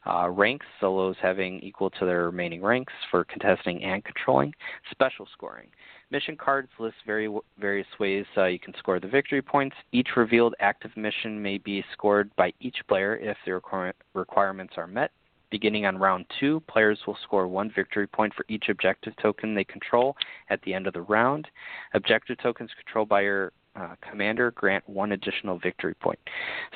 uh, 0.05 0.29
ranks, 0.29 0.65
solos 0.79 1.15
having 1.21 1.59
equal 1.61 1.89
to 1.91 2.05
their 2.05 2.25
remaining 2.25 2.61
ranks 2.61 2.93
for 3.09 3.23
contesting 3.25 3.83
and 3.83 4.03
controlling. 4.03 4.53
Special 4.91 5.27
scoring. 5.33 5.67
Mission 6.11 6.37
cards 6.37 6.69
list 6.77 6.95
very, 7.05 7.33
various 7.59 7.87
ways 7.99 8.25
uh, 8.37 8.45
you 8.45 8.59
can 8.59 8.73
score 8.77 8.99
the 8.99 9.07
victory 9.07 9.41
points. 9.41 9.75
Each 9.91 10.09
revealed 10.15 10.53
active 10.59 10.95
mission 10.95 11.41
may 11.41 11.57
be 11.57 11.83
scored 11.93 12.29
by 12.35 12.53
each 12.59 12.77
player 12.87 13.15
if 13.17 13.37
the 13.45 13.51
requir- 13.51 13.93
requirements 14.13 14.73
are 14.77 14.87
met. 14.87 15.11
Beginning 15.53 15.85
on 15.85 15.99
round 15.99 16.25
two, 16.39 16.61
players 16.61 16.97
will 17.05 17.15
score 17.21 17.47
one 17.47 17.71
victory 17.75 18.07
point 18.07 18.33
for 18.33 18.43
each 18.49 18.69
objective 18.69 19.13
token 19.21 19.53
they 19.53 19.63
control 19.63 20.17
at 20.49 20.59
the 20.63 20.73
end 20.73 20.87
of 20.87 20.93
the 20.93 21.03
round. 21.03 21.47
Objective 21.93 22.39
tokens 22.41 22.71
controlled 22.75 23.07
by 23.07 23.21
your 23.21 23.51
uh, 23.75 23.93
commander 24.09 24.49
grant 24.49 24.83
one 24.89 25.11
additional 25.11 25.59
victory 25.59 25.93
point. 25.93 26.17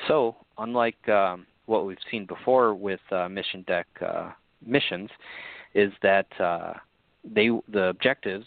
So, 0.06 0.36
unlike 0.58 1.08
um, 1.08 1.44
what 1.66 1.86
we've 1.86 1.98
seen 2.08 2.24
before 2.24 2.72
with 2.72 3.00
uh, 3.10 3.28
mission 3.28 3.64
deck 3.66 3.88
uh, 4.00 4.30
missions, 4.64 5.10
is 5.74 5.90
that 6.04 6.28
uh, 6.40 6.74
they 7.24 7.50
the 7.72 7.86
objectives 7.86 8.46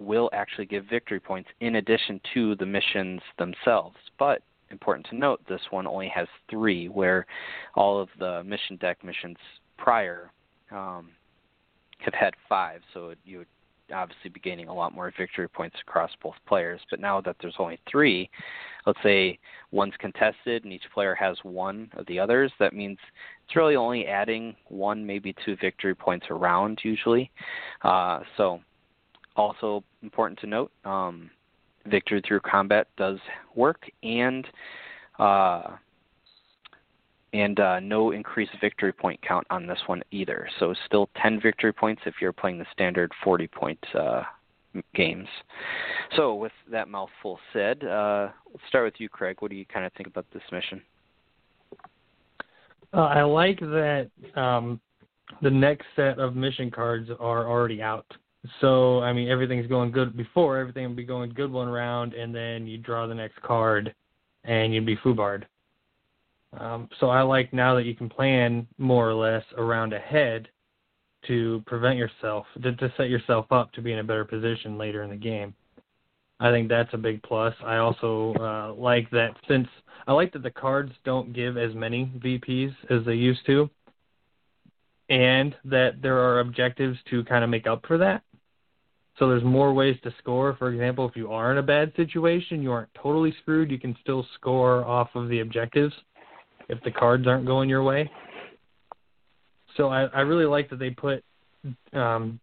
will 0.00 0.28
actually 0.32 0.66
give 0.66 0.86
victory 0.86 1.20
points 1.20 1.50
in 1.60 1.76
addition 1.76 2.20
to 2.34 2.56
the 2.56 2.66
missions 2.66 3.20
themselves. 3.38 3.94
But 4.18 4.42
important 4.70 5.06
to 5.10 5.16
note, 5.16 5.40
this 5.48 5.60
one 5.70 5.86
only 5.86 6.08
has 6.08 6.26
three, 6.50 6.88
where 6.88 7.26
all 7.76 8.00
of 8.00 8.08
the 8.18 8.42
mission 8.42 8.76
deck 8.76 9.04
missions 9.04 9.36
prior 9.78 10.30
um, 10.70 11.08
have 11.98 12.14
had 12.14 12.34
five. 12.48 12.80
So 12.92 13.14
you 13.24 13.38
would 13.38 13.46
obviously 13.92 14.30
be 14.30 14.40
gaining 14.40 14.68
a 14.68 14.74
lot 14.74 14.94
more 14.94 15.12
victory 15.16 15.48
points 15.48 15.76
across 15.80 16.10
both 16.22 16.34
players. 16.46 16.80
But 16.90 17.00
now 17.00 17.20
that 17.22 17.36
there's 17.40 17.54
only 17.58 17.78
three, 17.90 18.28
let's 18.86 18.98
say 19.02 19.38
one's 19.70 19.94
contested 19.98 20.64
and 20.64 20.72
each 20.72 20.82
player 20.92 21.14
has 21.14 21.36
one 21.42 21.90
of 21.96 22.06
the 22.06 22.18
others, 22.18 22.52
that 22.58 22.74
means 22.74 22.98
it's 23.46 23.56
really 23.56 23.76
only 23.76 24.06
adding 24.06 24.54
one, 24.68 25.06
maybe 25.06 25.34
two 25.44 25.56
victory 25.60 25.94
points 25.94 26.26
around 26.30 26.80
usually. 26.82 27.30
Uh, 27.82 28.20
so 28.36 28.60
also 29.36 29.82
important 30.02 30.38
to 30.40 30.46
note, 30.46 30.70
um, 30.84 31.30
victory 31.86 32.22
through 32.26 32.40
combat 32.40 32.88
does 32.96 33.18
work 33.54 33.82
and 34.02 34.46
uh, 35.18 35.62
and 37.32 37.60
uh, 37.60 37.80
no 37.80 38.12
increased 38.12 38.52
victory 38.60 38.92
point 38.92 39.20
count 39.26 39.46
on 39.50 39.66
this 39.66 39.78
one 39.86 40.02
either. 40.10 40.48
So 40.58 40.74
still 40.86 41.08
10 41.22 41.40
victory 41.40 41.72
points 41.72 42.02
if 42.06 42.14
you're 42.20 42.32
playing 42.32 42.58
the 42.58 42.66
standard 42.72 43.12
40 43.22 43.46
point 43.48 43.78
uh, 43.94 44.22
games. 44.94 45.28
So 46.16 46.34
with 46.34 46.52
that 46.70 46.88
mouthful 46.88 47.38
said, 47.52 47.84
uh, 47.84 48.28
let's 48.50 48.62
start 48.68 48.84
with 48.84 48.94
you, 48.98 49.08
Craig. 49.08 49.36
What 49.40 49.50
do 49.50 49.56
you 49.56 49.66
kind 49.66 49.84
of 49.84 49.92
think 49.92 50.06
about 50.06 50.26
this 50.32 50.42
mission? 50.50 50.82
Uh, 52.94 53.00
I 53.00 53.22
like 53.22 53.60
that 53.60 54.10
um, 54.34 54.80
the 55.42 55.50
next 55.50 55.86
set 55.94 56.18
of 56.18 56.34
mission 56.34 56.70
cards 56.70 57.10
are 57.20 57.46
already 57.46 57.82
out. 57.82 58.06
So 58.60 59.00
I 59.00 59.12
mean, 59.12 59.28
everything's 59.28 59.66
going 59.66 59.90
good 59.90 60.16
before. 60.16 60.58
Everything 60.58 60.88
will 60.88 60.94
be 60.94 61.04
going 61.04 61.32
good 61.34 61.52
one 61.52 61.68
round, 61.68 62.14
and 62.14 62.34
then 62.34 62.66
you 62.66 62.78
draw 62.78 63.06
the 63.06 63.14
next 63.14 63.40
card, 63.42 63.94
and 64.44 64.72
you'd 64.72 64.86
be 64.86 64.96
foobarred. 64.96 65.44
Um, 66.56 66.88
so 66.98 67.10
I 67.10 67.22
like 67.22 67.52
now 67.52 67.74
that 67.74 67.84
you 67.84 67.94
can 67.94 68.08
plan 68.08 68.66
more 68.78 69.08
or 69.08 69.14
less 69.14 69.44
around 69.56 69.92
ahead 69.92 70.48
to 71.26 71.62
prevent 71.66 71.98
yourself 71.98 72.46
to, 72.62 72.74
to 72.74 72.92
set 72.96 73.10
yourself 73.10 73.46
up 73.50 73.72
to 73.72 73.82
be 73.82 73.92
in 73.92 73.98
a 73.98 74.04
better 74.04 74.24
position 74.24 74.78
later 74.78 75.02
in 75.02 75.10
the 75.10 75.16
game. 75.16 75.54
I 76.40 76.50
think 76.50 76.68
that's 76.68 76.94
a 76.94 76.98
big 76.98 77.22
plus. 77.22 77.54
I 77.64 77.76
also 77.78 78.32
uh, 78.34 78.72
like 78.74 79.10
that 79.10 79.34
since 79.48 79.66
I 80.06 80.12
like 80.12 80.32
that 80.32 80.42
the 80.42 80.50
cards 80.50 80.92
don't 81.04 81.32
give 81.32 81.56
as 81.56 81.74
many 81.74 82.10
VPs 82.18 82.74
as 82.90 83.04
they 83.04 83.14
used 83.14 83.44
to, 83.46 83.68
and 85.10 85.54
that 85.64 86.00
there 86.00 86.18
are 86.18 86.40
objectives 86.40 86.96
to 87.10 87.24
kind 87.24 87.42
of 87.42 87.50
make 87.50 87.66
up 87.66 87.84
for 87.86 87.98
that. 87.98 88.22
So 89.18 89.28
there's 89.28 89.42
more 89.42 89.74
ways 89.74 89.96
to 90.04 90.14
score. 90.20 90.54
For 90.56 90.70
example, 90.70 91.08
if 91.08 91.16
you 91.16 91.32
are 91.32 91.50
in 91.50 91.58
a 91.58 91.62
bad 91.62 91.92
situation, 91.96 92.62
you 92.62 92.70
aren't 92.70 92.94
totally 92.94 93.34
screwed. 93.42 93.70
You 93.70 93.78
can 93.80 93.96
still 94.00 94.24
score 94.36 94.84
off 94.84 95.08
of 95.16 95.28
the 95.28 95.40
objectives 95.40 95.92
if 96.68 96.82
the 96.82 96.90
cards 96.90 97.26
aren't 97.26 97.46
going 97.46 97.68
your 97.68 97.82
way. 97.82 98.10
So 99.76 99.88
I, 99.88 100.04
I 100.06 100.20
really 100.20 100.44
like 100.44 100.70
that 100.70 100.78
they 100.78 100.90
put 100.90 101.22
um, 101.92 102.40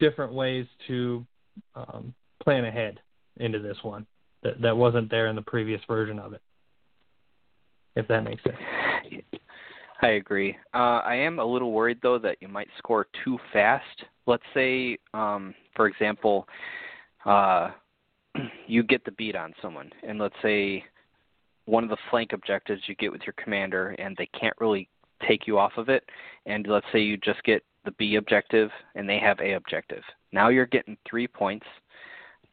different 0.00 0.32
ways 0.32 0.66
to 0.86 1.26
um, 1.74 2.14
plan 2.42 2.64
ahead 2.64 3.00
into 3.38 3.58
this 3.58 3.76
one 3.82 4.06
that 4.42 4.60
that 4.60 4.76
wasn't 4.76 5.10
there 5.10 5.26
in 5.28 5.36
the 5.36 5.42
previous 5.42 5.80
version 5.88 6.18
of 6.18 6.32
it. 6.32 6.42
If 7.96 8.06
that 8.08 8.22
makes 8.22 8.42
sense. 8.44 8.56
I 10.02 10.08
agree. 10.08 10.56
Uh, 10.72 11.00
I 11.04 11.16
am 11.16 11.40
a 11.40 11.44
little 11.44 11.72
worried 11.72 11.98
though 12.02 12.18
that 12.18 12.36
you 12.40 12.48
might 12.48 12.68
score 12.78 13.06
too 13.24 13.38
fast. 13.52 14.04
Let's 14.26 14.44
say, 14.54 14.98
um, 15.14 15.54
for 15.74 15.88
example, 15.88 16.46
uh, 17.24 17.70
you 18.66 18.82
get 18.84 19.04
the 19.04 19.10
beat 19.12 19.34
on 19.34 19.54
someone, 19.60 19.90
and 20.06 20.18
let's 20.18 20.36
say 20.42 20.84
one 21.68 21.84
of 21.84 21.90
the 21.90 21.96
flank 22.10 22.32
objectives 22.32 22.82
you 22.86 22.94
get 22.94 23.12
with 23.12 23.22
your 23.26 23.34
commander, 23.42 23.90
and 23.98 24.16
they 24.16 24.28
can't 24.38 24.56
really 24.58 24.88
take 25.26 25.46
you 25.46 25.58
off 25.58 25.72
of 25.76 25.88
it. 25.88 26.04
And 26.46 26.66
let's 26.66 26.86
say 26.92 27.00
you 27.00 27.16
just 27.18 27.42
get 27.44 27.62
the 27.84 27.90
B 27.92 28.16
objective, 28.16 28.70
and 28.94 29.08
they 29.08 29.18
have 29.18 29.38
A 29.40 29.52
objective. 29.52 30.02
Now 30.32 30.48
you're 30.48 30.66
getting 30.66 30.96
three 31.08 31.28
points 31.28 31.66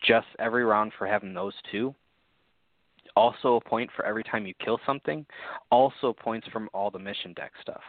just 0.06 0.28
every 0.40 0.66
round 0.66 0.92
for 0.98 1.08
having 1.08 1.34
those 1.34 1.54
two. 1.72 1.96
Also, 3.16 3.56
a 3.56 3.62
point 3.62 3.90
for 3.96 4.06
every 4.06 4.24
time 4.24 4.46
you 4.46 4.54
kill 4.64 4.80
something. 4.86 5.26
Also, 5.72 6.12
points 6.12 6.48
from 6.52 6.70
all 6.74 6.92
the 6.92 7.00
mission 7.00 7.34
deck 7.34 7.54
stuff. 7.62 7.82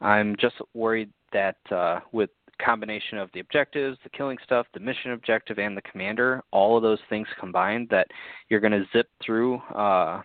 I'm 0.00 0.34
just 0.40 0.56
worried 0.74 1.10
that 1.32 1.56
uh, 1.70 2.00
with 2.10 2.30
combination 2.64 3.18
of 3.18 3.30
the 3.32 3.40
objectives, 3.40 3.96
the 4.02 4.10
killing 4.10 4.38
stuff, 4.44 4.66
the 4.74 4.80
mission 4.80 5.12
objective, 5.12 5.58
and 5.58 5.76
the 5.76 5.82
commander, 5.82 6.42
all 6.50 6.76
of 6.76 6.82
those 6.82 6.98
things 7.08 7.28
combined, 7.38 7.88
that 7.90 8.08
you're 8.48 8.60
going 8.60 8.72
to 8.72 8.84
zip 8.92 9.08
through 9.24 9.56
uh, 9.74 10.20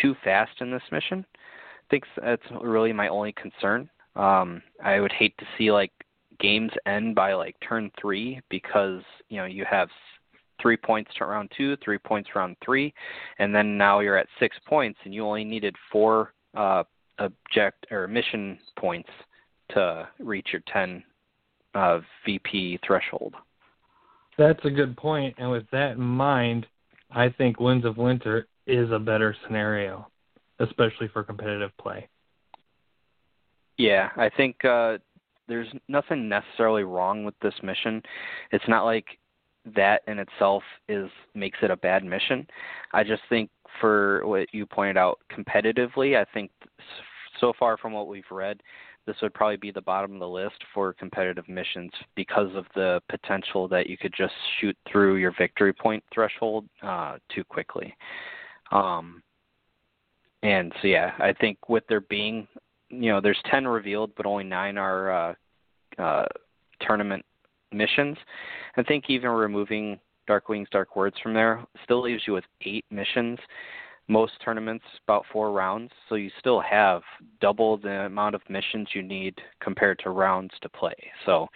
too 0.00 0.14
fast 0.24 0.52
in 0.60 0.70
this 0.70 0.82
mission. 0.92 1.24
I 1.34 1.86
think 1.90 2.04
that's 2.16 2.42
really 2.62 2.92
my 2.92 3.08
only 3.08 3.32
concern. 3.32 3.88
Um, 4.16 4.62
I 4.82 5.00
would 5.00 5.12
hate 5.12 5.36
to 5.38 5.44
see 5.58 5.72
like 5.72 5.92
games 6.40 6.72
end 6.86 7.14
by 7.14 7.34
like 7.34 7.56
turn 7.66 7.90
three 8.00 8.40
because 8.48 9.02
you 9.28 9.38
know 9.38 9.44
you 9.44 9.64
have 9.70 9.88
three 10.62 10.76
points 10.76 11.10
to 11.18 11.24
round 11.26 11.50
two, 11.56 11.76
three 11.84 11.98
points 11.98 12.30
round 12.34 12.56
three, 12.64 12.94
and 13.38 13.54
then 13.54 13.76
now 13.76 14.00
you're 14.00 14.16
at 14.16 14.28
six 14.38 14.56
points 14.66 14.98
and 15.04 15.12
you 15.12 15.24
only 15.24 15.44
needed 15.44 15.74
four 15.90 16.32
uh, 16.56 16.84
object 17.18 17.86
or 17.90 18.06
mission 18.06 18.58
points 18.78 19.10
to 19.70 20.08
reach 20.18 20.48
your 20.52 20.62
ten 20.72 21.02
uh, 21.74 22.00
VP 22.24 22.78
threshold. 22.86 23.34
That's 24.38 24.64
a 24.64 24.70
good 24.70 24.96
point, 24.96 25.34
and 25.38 25.50
with 25.50 25.64
that 25.70 25.92
in 25.92 26.00
mind, 26.00 26.66
I 27.10 27.28
think 27.28 27.60
Winds 27.60 27.84
of 27.84 27.96
Winter 27.96 28.48
is 28.66 28.90
a 28.90 28.98
better 28.98 29.36
scenario, 29.44 30.08
especially 30.58 31.08
for 31.08 31.22
competitive 31.22 31.70
play. 31.78 32.08
Yeah, 33.76 34.10
I 34.16 34.30
think 34.30 34.64
uh, 34.64 34.98
there's 35.48 35.68
nothing 35.88 36.28
necessarily 36.28 36.84
wrong 36.84 37.24
with 37.24 37.34
this 37.40 37.54
mission. 37.62 38.02
It's 38.52 38.68
not 38.68 38.84
like 38.84 39.06
that 39.74 40.02
in 40.06 40.18
itself 40.18 40.62
is 40.88 41.10
makes 41.34 41.58
it 41.62 41.70
a 41.70 41.76
bad 41.76 42.04
mission. 42.04 42.46
I 42.92 43.02
just 43.02 43.22
think 43.28 43.50
for 43.80 44.24
what 44.26 44.52
you 44.52 44.66
pointed 44.66 44.96
out 44.96 45.18
competitively, 45.32 46.16
I 46.16 46.24
think 46.32 46.50
so 47.40 47.52
far 47.58 47.76
from 47.76 47.92
what 47.92 48.06
we've 48.06 48.24
read, 48.30 48.60
this 49.06 49.16
would 49.22 49.34
probably 49.34 49.56
be 49.56 49.70
the 49.70 49.82
bottom 49.82 50.14
of 50.14 50.20
the 50.20 50.28
list 50.28 50.56
for 50.72 50.92
competitive 50.94 51.48
missions 51.48 51.90
because 52.14 52.54
of 52.54 52.64
the 52.74 53.02
potential 53.08 53.68
that 53.68 53.88
you 53.88 53.98
could 53.98 54.14
just 54.16 54.32
shoot 54.60 54.76
through 54.90 55.16
your 55.16 55.32
victory 55.38 55.72
point 55.72 56.02
threshold 56.12 56.66
uh, 56.82 57.16
too 57.34 57.44
quickly. 57.44 57.94
Um, 58.72 59.22
and 60.42 60.72
so 60.80 60.88
yeah, 60.88 61.12
I 61.18 61.32
think 61.32 61.68
with 61.68 61.84
there 61.88 62.02
being, 62.02 62.46
you 62.90 63.10
know, 63.10 63.20
there's 63.20 63.40
ten 63.50 63.66
revealed, 63.66 64.12
but 64.16 64.26
only 64.26 64.44
nine 64.44 64.76
are 64.78 65.10
uh, 65.12 65.34
uh, 65.98 66.26
tournament 66.80 67.24
missions. 67.72 68.16
I 68.76 68.82
think 68.82 69.04
even 69.08 69.30
removing 69.30 69.98
Dark 70.26 70.48
Wings, 70.48 70.68
Dark 70.70 70.96
Words 70.96 71.16
from 71.22 71.34
there 71.34 71.64
still 71.84 72.02
leaves 72.02 72.22
you 72.26 72.32
with 72.32 72.44
eight 72.62 72.84
missions. 72.90 73.38
Most 74.06 74.32
tournaments 74.44 74.84
about 75.06 75.24
four 75.32 75.50
rounds, 75.50 75.90
so 76.08 76.14
you 76.16 76.30
still 76.38 76.60
have 76.60 77.00
double 77.40 77.78
the 77.78 78.02
amount 78.02 78.34
of 78.34 78.42
missions 78.50 78.88
you 78.92 79.02
need 79.02 79.34
compared 79.62 79.98
to 80.00 80.10
rounds 80.10 80.52
to 80.60 80.68
play. 80.68 80.94
So, 81.24 81.48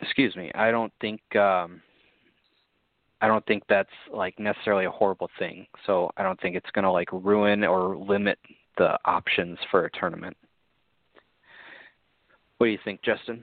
excuse 0.00 0.36
me, 0.36 0.52
I 0.54 0.70
don't 0.70 0.92
think 1.00 1.20
um, 1.34 1.82
I 3.20 3.28
don't 3.28 3.44
think 3.46 3.62
that's 3.68 3.88
like 4.12 4.38
necessarily 4.38 4.84
a 4.84 4.90
horrible 4.90 5.30
thing. 5.38 5.66
So 5.86 6.10
I 6.16 6.22
don't 6.22 6.40
think 6.40 6.56
it's 6.56 6.70
going 6.72 6.84
to 6.84 6.90
like 6.90 7.08
ruin 7.12 7.64
or 7.64 7.96
limit 7.96 8.38
the 8.76 8.98
options 9.04 9.58
for 9.70 9.86
a 9.86 9.90
tournament. 9.90 10.36
What 12.58 12.66
do 12.66 12.72
you 12.72 12.78
think, 12.84 13.02
Justin? 13.02 13.42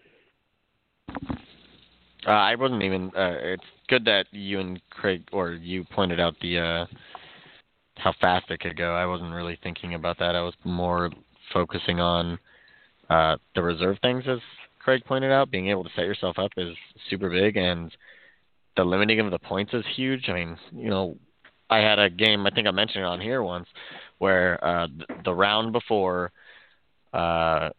Uh, 2.25 2.31
I 2.31 2.55
wasn't 2.55 2.83
even. 2.83 3.07
Uh, 3.15 3.35
it's 3.41 3.63
good 3.89 4.05
that 4.05 4.25
you 4.31 4.59
and 4.59 4.81
Craig 4.89 5.23
or 5.31 5.53
you 5.53 5.83
pointed 5.83 6.19
out 6.19 6.35
the 6.41 6.59
uh, 6.59 6.85
how 7.97 8.13
fast 8.21 8.49
it 8.49 8.59
could 8.59 8.77
go. 8.77 8.95
I 8.95 9.05
wasn't 9.05 9.33
really 9.33 9.59
thinking 9.61 9.93
about 9.93 10.17
that. 10.19 10.35
I 10.35 10.41
was 10.41 10.53
more 10.63 11.11
focusing 11.51 11.99
on 11.99 12.39
uh, 13.09 13.37
the 13.55 13.61
reserve 13.61 13.97
things, 14.01 14.23
as 14.27 14.39
Craig 14.79 15.03
pointed 15.05 15.31
out. 15.31 15.51
Being 15.51 15.67
able 15.67 15.83
to 15.83 15.89
set 15.95 16.05
yourself 16.05 16.39
up 16.39 16.51
is 16.57 16.75
super 17.09 17.29
big, 17.29 17.57
and 17.57 17.91
the 18.75 18.83
limiting 18.83 19.19
of 19.19 19.31
the 19.31 19.39
points 19.39 19.73
is 19.73 19.83
huge. 19.95 20.29
I 20.29 20.33
mean, 20.33 20.57
you 20.73 20.89
know, 20.89 21.17
I 21.69 21.77
had 21.77 21.99
a 21.99 22.09
game 22.09 22.45
I 22.45 22.51
think 22.51 22.67
I 22.67 22.71
mentioned 22.71 23.03
it 23.03 23.07
on 23.07 23.21
here 23.21 23.41
once 23.41 23.67
where 24.19 24.63
uh, 24.63 24.87
the, 25.25 25.33
round 25.33 25.73
before 25.73 26.31
uh, 27.13 27.69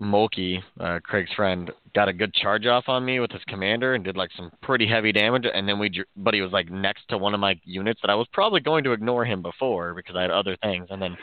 Mulkey, 0.00 0.62
uh, 0.78 1.00
Craig's 1.02 1.32
friend, 1.34 1.70
got 1.94 2.08
a 2.08 2.12
good 2.12 2.32
charge 2.34 2.66
off 2.66 2.84
on 2.88 3.04
me 3.04 3.20
with 3.20 3.32
his 3.32 3.42
commander 3.48 3.94
and 3.94 4.04
did 4.04 4.16
like 4.16 4.30
some 4.36 4.50
pretty 4.62 4.86
heavy 4.86 5.12
damage. 5.12 5.44
And 5.52 5.68
then 5.68 5.78
we, 5.78 5.90
but 6.16 6.34
he 6.34 6.40
was 6.40 6.52
like 6.52 6.70
next 6.70 7.08
to 7.08 7.18
one 7.18 7.34
of 7.34 7.40
my 7.40 7.58
units 7.64 8.00
that 8.02 8.10
I 8.10 8.14
was 8.14 8.28
probably 8.32 8.60
going 8.60 8.84
to 8.84 8.92
ignore 8.92 9.24
him 9.24 9.42
before 9.42 9.94
because 9.94 10.14
I 10.14 10.22
had 10.22 10.30
other 10.30 10.56
things. 10.62 10.86
And 10.90 11.02
then 11.02 11.16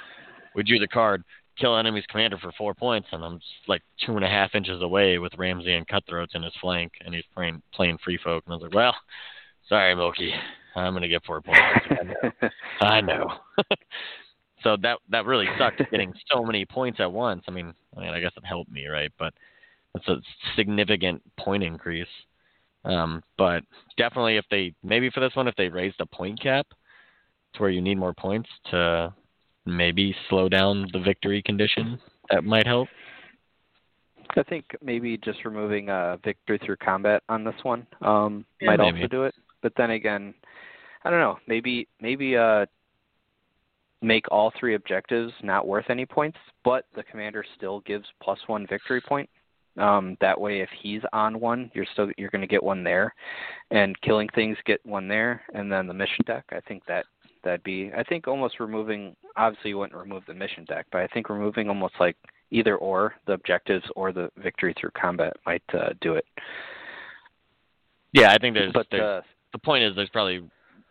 we 0.56 0.64
drew 0.64 0.80
the 0.80 0.88
card, 0.88 1.24
kill 1.58 1.78
enemy's 1.78 2.06
commander 2.08 2.38
for 2.38 2.52
four 2.58 2.74
points, 2.74 3.08
and 3.12 3.24
I'm 3.24 3.40
like 3.68 3.82
two 4.06 4.16
and 4.16 4.26
a 4.26 4.30
half 4.30 4.56
inches 4.56 4.82
away 4.82 5.18
with 5.18 5.34
Ramsay 5.38 5.74
and 5.74 5.88
Cutthroats 5.88 6.36
in 6.36 6.44
his 6.44 6.54
flank, 6.62 6.94
and 7.06 7.14
he's 7.14 7.24
playing 7.34 7.62
playing 7.74 7.98
free 8.04 8.20
folk. 8.24 8.44
And 8.46 8.54
I 8.54 8.56
was 8.58 8.64
like, 8.64 8.74
well, 8.74 8.96
sorry, 9.68 9.96
Mulkey. 9.96 10.32
I'm 10.76 10.94
gonna 10.94 11.08
get 11.08 11.24
four 11.26 11.42
points. 11.42 11.62
I 11.92 12.04
know. 12.04 12.50
I 12.82 13.02
know. 13.02 13.28
so 14.64 14.78
that 14.82 14.98
that 15.10 15.26
really 15.26 15.48
sucked 15.58 15.82
getting 15.92 16.14
so 16.32 16.44
many 16.44 16.66
points 16.66 17.00
at 17.00 17.12
once. 17.12 17.44
I 17.48 17.52
mean, 17.52 17.74
I 17.96 18.02
mean, 18.02 18.10
I 18.10 18.20
guess 18.20 18.34
it 18.36 18.46
helped 18.46 18.72
me, 18.72 18.88
right? 18.88 19.12
But 19.18 19.34
it's 19.96 20.08
a 20.08 20.18
significant 20.56 21.22
point 21.38 21.64
increase. 21.64 22.08
Um, 22.84 23.24
but 23.38 23.64
definitely, 23.98 24.38
if 24.38 24.46
they 24.52 24.74
maybe 24.84 25.10
for 25.10 25.22
this 25.22 25.36
one, 25.36 25.48
if 25.48 25.56
they 25.56 25.70
raised 25.70 25.96
the 26.00 26.06
point 26.06 26.42
cap 26.42 26.68
to 27.54 27.62
where 27.62 27.72
you 27.72 27.82
need 27.82 27.98
more 27.98 28.14
points 28.14 28.50
to 28.72 29.14
maybe 29.66 30.16
slow 30.30 30.50
down 30.50 30.88
the 30.94 31.00
victory 31.00 31.42
condition, 31.42 32.00
that 32.32 32.44
might 32.44 32.68
help. 32.68 32.88
I 34.38 34.44
think 34.44 34.66
maybe 34.82 35.18
just 35.18 35.46
removing 35.46 35.90
uh, 35.90 36.18
victory 36.24 36.60
through 36.66 36.78
combat 36.78 37.24
on 37.30 37.44
this 37.44 37.56
one 37.64 37.86
um, 38.02 38.46
Yeah, 38.60 38.72
might 38.72 38.80
maybe. 38.80 39.02
also 39.02 39.08
do 39.08 39.24
it. 39.24 39.36
But 39.62 39.74
then 39.78 39.92
again, 39.92 40.34
I 41.04 41.10
don't 41.10 41.20
know. 41.20 41.38
Maybe 41.48 41.88
maybe 42.02 42.36
uh, 42.36 42.66
make 44.02 44.26
all 44.32 44.52
three 44.60 44.76
objectives 44.76 45.32
not 45.44 45.68
worth 45.68 45.86
any 45.90 46.06
points, 46.06 46.38
but 46.64 46.86
the 46.96 47.04
commander 47.04 47.44
still 47.56 47.82
gives 47.82 48.06
plus 48.22 48.40
one 48.48 48.68
victory 48.68 49.02
point. 49.02 49.30
Um, 49.78 50.16
that 50.22 50.40
way, 50.40 50.62
if 50.62 50.70
he's 50.82 51.02
on 51.12 51.40
one, 51.40 51.70
you're 51.74 51.86
still 51.94 52.10
you're 52.18 52.30
going 52.30 52.42
to 52.42 52.48
get 52.48 52.64
one 52.64 52.84
there, 52.84 53.14
and 53.72 54.00
killing 54.02 54.30
things 54.34 54.58
get 54.66 54.86
one 54.86 55.08
there, 55.08 55.44
and 55.54 55.72
then 55.72 55.88
the 55.88 55.94
mission 55.94 56.24
deck. 56.26 56.46
I 56.52 56.62
think 56.62 56.84
that 56.88 57.06
that'd 57.46 57.64
be. 57.64 57.92
I 57.96 58.04
think 58.04 58.28
almost 58.28 58.60
removing. 58.60 59.16
Obviously, 59.38 59.70
you 59.70 59.78
wouldn't 59.78 59.98
remove 59.98 60.24
the 60.28 60.34
mission 60.34 60.66
deck, 60.66 60.88
but 60.92 61.02
I 61.02 61.08
think 61.08 61.30
removing 61.30 61.70
almost 61.70 61.94
like 62.00 62.18
either 62.52 62.76
or 62.76 63.16
the 63.28 63.34
objectives 63.34 63.86
or 63.96 64.12
the 64.12 64.30
victory 64.38 64.76
through 64.80 64.92
combat 65.00 65.38
might 65.46 65.64
uh, 65.74 65.90
do 66.02 66.16
it. 66.16 66.26
Yeah, 68.12 68.32
I 68.32 68.38
think 68.38 68.56
there's, 68.56 68.74
But 68.74 68.88
there's 68.92 69.02
uh, 69.02 69.22
the 69.54 69.60
point 69.60 69.84
is 69.84 69.96
there's 69.96 70.10
probably 70.10 70.44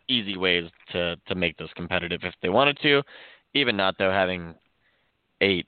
easy 0.07 0.37
ways 0.37 0.69
to 0.93 1.15
to 1.27 1.35
make 1.35 1.57
this 1.57 1.69
competitive 1.75 2.21
if 2.23 2.33
they 2.41 2.49
wanted 2.49 2.79
to. 2.81 3.03
Even 3.53 3.77
not 3.77 3.95
though, 3.99 4.11
having 4.11 4.55
eight 5.41 5.67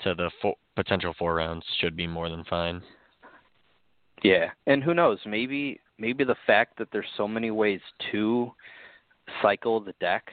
to 0.00 0.14
the 0.14 0.30
four, 0.40 0.54
potential 0.74 1.14
four 1.18 1.34
rounds 1.34 1.64
should 1.80 1.96
be 1.96 2.06
more 2.06 2.28
than 2.28 2.44
fine. 2.44 2.82
Yeah, 4.22 4.50
and 4.66 4.82
who 4.82 4.94
knows? 4.94 5.18
Maybe 5.26 5.80
maybe 5.98 6.24
the 6.24 6.36
fact 6.46 6.78
that 6.78 6.88
there's 6.92 7.06
so 7.16 7.26
many 7.26 7.50
ways 7.50 7.80
to 8.12 8.52
cycle 9.42 9.80
the 9.80 9.94
deck 10.00 10.30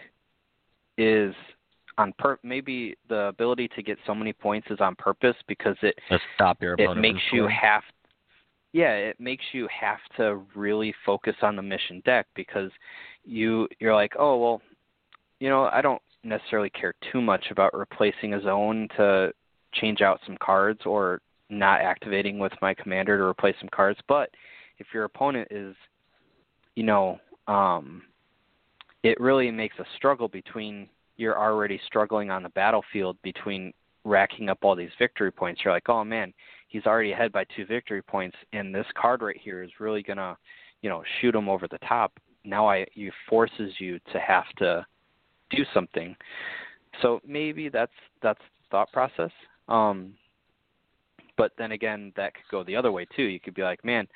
is 0.97 1.33
on 1.97 2.13
per. 2.17 2.37
Maybe 2.43 2.95
the 3.09 3.25
ability 3.27 3.69
to 3.75 3.83
get 3.83 3.97
so 4.05 4.13
many 4.15 4.33
points 4.33 4.67
is 4.69 4.79
on 4.79 4.95
purpose 4.95 5.35
because 5.47 5.75
it 5.81 5.95
To 6.09 6.19
stop 6.35 6.61
your 6.61 6.75
it 6.77 6.95
makes 6.95 7.21
you 7.31 7.47
have. 7.47 7.83
Yeah, 8.71 8.93
it 8.93 9.19
makes 9.19 9.43
you 9.51 9.67
have 9.79 9.99
to 10.17 10.41
really 10.55 10.93
focus 11.05 11.35
on 11.43 11.55
the 11.55 11.61
mission 11.61 12.01
deck 12.05 12.27
because 12.35 12.71
you 13.23 13.67
you're 13.79 13.93
like, 13.93 14.13
oh 14.17 14.37
well, 14.37 14.61
you 15.39 15.49
know, 15.49 15.69
I 15.71 15.81
don't 15.81 16.01
necessarily 16.23 16.69
care 16.69 16.93
too 17.11 17.21
much 17.21 17.45
about 17.51 17.73
replacing 17.73 18.33
a 18.33 18.41
zone 18.41 18.87
to 18.97 19.31
change 19.73 20.01
out 20.01 20.19
some 20.25 20.37
cards 20.41 20.81
or 20.85 21.21
not 21.49 21.81
activating 21.81 22.39
with 22.39 22.53
my 22.61 22.73
commander 22.73 23.17
to 23.17 23.23
replace 23.23 23.55
some 23.59 23.69
cards. 23.73 23.99
But 24.07 24.29
if 24.79 24.87
your 24.93 25.03
opponent 25.03 25.49
is, 25.51 25.75
you 26.75 26.83
know, 26.83 27.19
um, 27.47 28.03
it 29.03 29.19
really 29.19 29.51
makes 29.51 29.77
a 29.79 29.85
struggle 29.95 30.27
between 30.27 30.89
you're 31.17 31.39
already 31.39 31.79
struggling 31.85 32.31
on 32.31 32.41
the 32.43 32.49
battlefield 32.49 33.17
between 33.21 33.73
racking 34.03 34.49
up 34.49 34.59
all 34.63 34.75
these 34.75 34.89
victory 34.97 35.31
points. 35.31 35.61
You're 35.63 35.73
like, 35.73 35.89
oh 35.89 36.03
man, 36.03 36.33
he's 36.69 36.85
already 36.85 37.11
ahead 37.11 37.31
by 37.31 37.45
two 37.55 37.65
victory 37.65 38.01
points, 38.01 38.35
and 38.53 38.73
this 38.73 38.85
card 38.95 39.21
right 39.21 39.39
here 39.39 39.61
is 39.61 39.69
really 39.79 40.01
gonna, 40.01 40.37
you 40.81 40.89
know, 40.89 41.03
shoot 41.21 41.35
him 41.35 41.49
over 41.49 41.67
the 41.67 41.77
top. 41.79 42.13
Now 42.43 42.67
I 42.67 42.85
you 42.93 43.11
forces 43.29 43.73
you 43.79 43.99
to 44.11 44.19
have 44.19 44.47
to 44.57 44.85
do 45.51 45.63
something. 45.73 46.15
So 47.01 47.21
maybe 47.27 47.69
that's 47.69 47.91
that's 48.21 48.39
the 48.39 48.71
thought 48.71 48.91
process. 48.91 49.31
Um, 49.67 50.13
but 51.37 51.51
then 51.57 51.71
again, 51.71 52.13
that 52.15 52.33
could 52.33 52.43
go 52.51 52.63
the 52.63 52.75
other 52.75 52.91
way 52.91 53.07
too. 53.15 53.23
You 53.23 53.39
could 53.39 53.55
be 53.55 53.63
like, 53.63 53.83
man, 53.83 54.07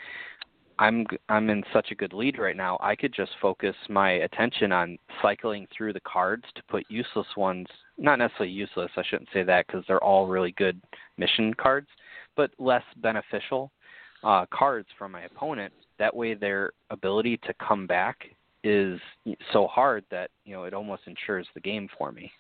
I'm 0.80 1.06
I'm 1.30 1.50
in 1.50 1.64
such 1.74 1.92
a 1.92 1.96
good 1.96 2.14
lead 2.14 2.38
right 2.38 2.56
now. 2.56 2.78
I 2.82 2.96
could 2.96 3.14
just 3.14 3.32
focus 3.42 3.76
my 3.90 4.12
attention 4.12 4.72
on 4.72 4.98
cycling 5.22 5.68
through 5.76 5.94
the 5.94 6.00
cards 6.02 6.44
to 6.56 6.64
put 6.70 6.86
useless 6.90 7.28
ones. 7.36 7.68
Not 7.98 8.20
necessarily 8.20 8.54
useless. 8.54 8.92
I 8.96 9.04
shouldn't 9.10 9.30
say 9.34 9.44
that 9.44 9.66
because 9.66 9.84
they're 9.88 10.04
all 10.04 10.28
really 10.28 10.52
good 10.52 10.80
mission 11.18 11.54
cards, 11.56 11.88
but 12.36 12.52
less 12.60 12.84
beneficial 12.98 13.72
uh, 14.24 14.46
cards 14.52 14.88
from 14.98 15.14
my 15.14 15.22
opponent. 15.24 15.74
That 15.98 16.16
way, 16.16 16.36
their 16.36 16.72
ability 16.92 17.38
to 17.38 17.54
come 17.56 17.88
back 17.88 18.26
is 18.64 19.00
so 19.54 19.68
hard 19.68 20.04
that 20.12 20.30
you 20.46 20.54
know 20.54 20.66
it 20.66 20.74
almost 20.74 21.04
ensures 21.08 21.48
the 21.56 21.62
game 21.62 21.88
for 21.98 22.12
me. 22.12 22.32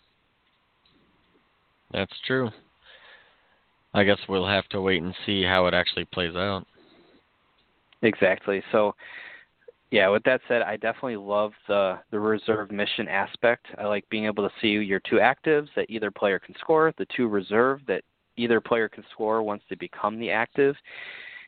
That's 1.92 2.14
true. 2.26 2.50
I 3.94 4.04
guess 4.04 4.20
we'll 4.30 4.48
have 4.48 4.68
to 4.70 4.82
wait 4.82 5.02
and 5.02 5.16
see 5.26 5.44
how 5.44 5.66
it 5.68 5.74
actually 5.74 6.06
plays 6.06 6.36
out. 6.36 6.68
Exactly. 8.02 8.62
So, 8.72 8.96
yeah. 9.92 10.10
With 10.10 10.24
that 10.24 10.42
said, 10.48 10.62
I 10.64 10.78
definitely 10.78 11.16
love 11.18 11.54
the 11.68 12.00
the 12.12 12.20
reserve 12.20 12.72
mission 12.72 13.08
aspect. 13.08 13.68
I 13.78 13.86
like 13.86 14.08
being 14.10 14.26
able 14.26 14.48
to 14.48 14.54
see 14.62 14.70
your 14.70 15.00
two 15.00 15.18
actives 15.18 15.68
that 15.76 15.90
either 15.90 16.12
player 16.12 16.40
can 16.40 16.56
score, 16.60 16.94
the 16.98 17.08
two 17.16 17.28
reserve 17.28 17.82
that 17.88 18.04
either 18.36 18.62
player 18.62 18.88
can 18.90 19.04
score 19.12 19.42
once 19.42 19.64
they 19.70 19.76
become 19.76 20.20
the 20.20 20.30
active, 20.30 20.76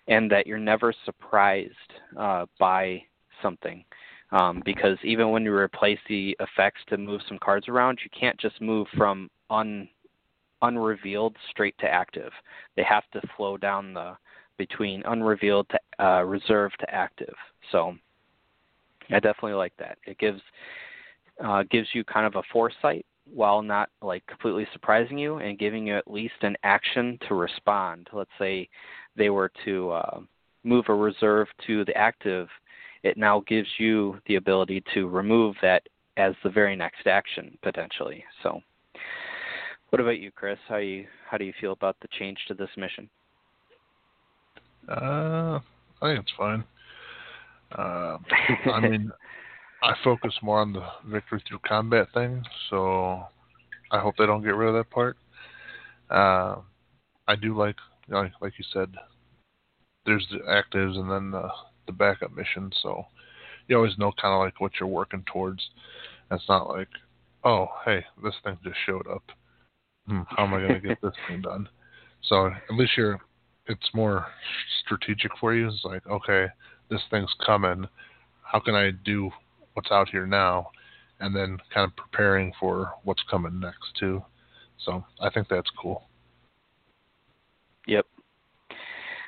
and 0.07 0.31
that 0.31 0.47
you're 0.47 0.57
never 0.57 0.93
surprised 1.05 1.73
uh, 2.17 2.45
by 2.59 3.03
something. 3.41 3.83
Um, 4.31 4.61
because 4.63 4.97
even 5.03 5.31
when 5.31 5.43
you 5.43 5.53
replace 5.53 5.99
the 6.07 6.35
effects 6.39 6.81
to 6.89 6.97
move 6.97 7.21
some 7.27 7.39
cards 7.39 7.67
around, 7.67 7.99
you 8.03 8.09
can't 8.17 8.39
just 8.39 8.61
move 8.61 8.87
from 8.95 9.29
un 9.49 9.89
unrevealed 10.61 11.35
straight 11.49 11.77
to 11.79 11.87
active. 11.87 12.31
They 12.75 12.83
have 12.83 13.03
to 13.13 13.21
flow 13.37 13.57
down 13.57 13.93
the 13.93 14.17
between 14.59 15.01
unrevealed 15.05 15.67
to 15.69 16.05
uh, 16.05 16.21
reserved 16.21 16.75
to 16.79 16.93
active. 16.93 17.33
So 17.71 17.95
I 19.09 19.15
definitely 19.15 19.53
like 19.53 19.73
that. 19.79 19.97
It 20.05 20.19
gives 20.19 20.41
uh, 21.43 21.63
gives 21.71 21.87
you 21.93 22.03
kind 22.03 22.27
of 22.27 22.35
a 22.35 22.43
foresight 22.53 23.05
while 23.33 23.63
not 23.63 23.89
like 24.01 24.25
completely 24.27 24.67
surprising 24.73 25.17
you 25.17 25.37
and 25.37 25.57
giving 25.57 25.87
you 25.87 25.97
at 25.97 26.09
least 26.09 26.35
an 26.41 26.55
action 26.63 27.17
to 27.27 27.33
respond. 27.33 28.07
Let's 28.13 28.29
say 28.37 28.69
they 29.15 29.29
were 29.31 29.51
to 29.65 29.91
uh, 29.91 30.19
move 30.63 30.85
a 30.89 30.93
reserve 30.93 31.47
to 31.67 31.85
the 31.85 31.97
active, 31.97 32.47
it 33.03 33.17
now 33.17 33.43
gives 33.47 33.69
you 33.77 34.19
the 34.27 34.35
ability 34.35 34.83
to 34.93 35.07
remove 35.07 35.55
that 35.61 35.83
as 36.17 36.33
the 36.43 36.49
very 36.49 36.75
next 36.75 37.07
action 37.07 37.57
potentially. 37.63 38.23
So 38.43 38.59
what 39.89 40.01
about 40.01 40.19
you, 40.19 40.31
Chris? 40.31 40.59
How 40.67 40.77
you 40.77 41.07
how 41.29 41.37
do 41.37 41.45
you 41.45 41.53
feel 41.59 41.71
about 41.71 41.95
the 42.01 42.09
change 42.19 42.37
to 42.47 42.53
this 42.53 42.69
mission? 42.77 43.09
Uh, 44.89 45.59
I 46.01 46.07
think 46.07 46.19
it's 46.21 46.33
fine. 46.37 46.63
Uh, 47.77 48.17
I 48.73 48.79
mean, 48.79 49.11
I 49.83 49.93
focus 50.03 50.33
more 50.41 50.59
on 50.59 50.73
the 50.73 50.85
victory 51.05 51.43
through 51.47 51.59
combat 51.67 52.07
thing, 52.13 52.43
so 52.69 53.23
I 53.91 53.99
hope 53.99 54.15
they 54.17 54.25
don't 54.25 54.43
get 54.43 54.55
rid 54.55 54.69
of 54.69 54.75
that 54.75 54.89
part. 54.89 55.17
Uh, 56.09 56.55
I 57.27 57.35
do 57.35 57.55
like, 57.55 57.75
like, 58.09 58.31
like 58.41 58.53
you 58.57 58.65
said, 58.73 58.89
there's 60.05 60.27
the 60.31 60.39
actives 60.39 60.97
and 60.97 61.09
then 61.09 61.31
the 61.31 61.47
the 61.85 61.93
backup 61.93 62.35
missions, 62.35 62.75
so 62.83 63.03
you 63.67 63.75
always 63.75 63.97
know 63.97 64.11
kind 64.21 64.33
of 64.33 64.39
like 64.39 64.59
what 64.59 64.71
you're 64.79 64.89
working 64.89 65.23
towards. 65.31 65.61
It's 66.31 66.43
not 66.47 66.67
like, 66.67 66.87
oh, 67.43 67.67
hey, 67.85 68.05
this 68.23 68.35
thing 68.43 68.57
just 68.63 68.77
showed 68.85 69.07
up. 69.07 69.23
Hmm, 70.07 70.21
how 70.27 70.45
am 70.45 70.53
I 70.53 70.59
going 70.59 70.81
to 70.81 70.87
get 70.87 70.99
this 71.03 71.13
thing 71.27 71.41
done? 71.41 71.67
So 72.23 72.47
at 72.47 72.75
least 72.75 72.91
you're 72.97 73.19
it's 73.69 73.89
more 73.93 74.25
strategic 74.83 75.31
for 75.39 75.53
you. 75.53 75.67
It's 75.67 75.85
like, 75.85 76.05
okay, 76.07 76.47
this 76.89 77.01
thing's 77.09 77.33
coming. 77.45 77.85
How 78.43 78.59
can 78.59 78.75
I 78.75 78.91
do 79.05 79.29
what's 79.73 79.91
out 79.91 80.09
here 80.09 80.25
now? 80.25 80.71
And 81.19 81.35
then 81.35 81.57
kind 81.73 81.89
of 81.89 81.95
preparing 81.95 82.51
for 82.59 82.91
what's 83.03 83.23
coming 83.29 83.59
next 83.59 83.95
too. 83.99 84.23
So 84.85 85.05
I 85.21 85.29
think 85.29 85.47
that's 85.49 85.69
cool. 85.81 86.03
Yep. 87.87 88.05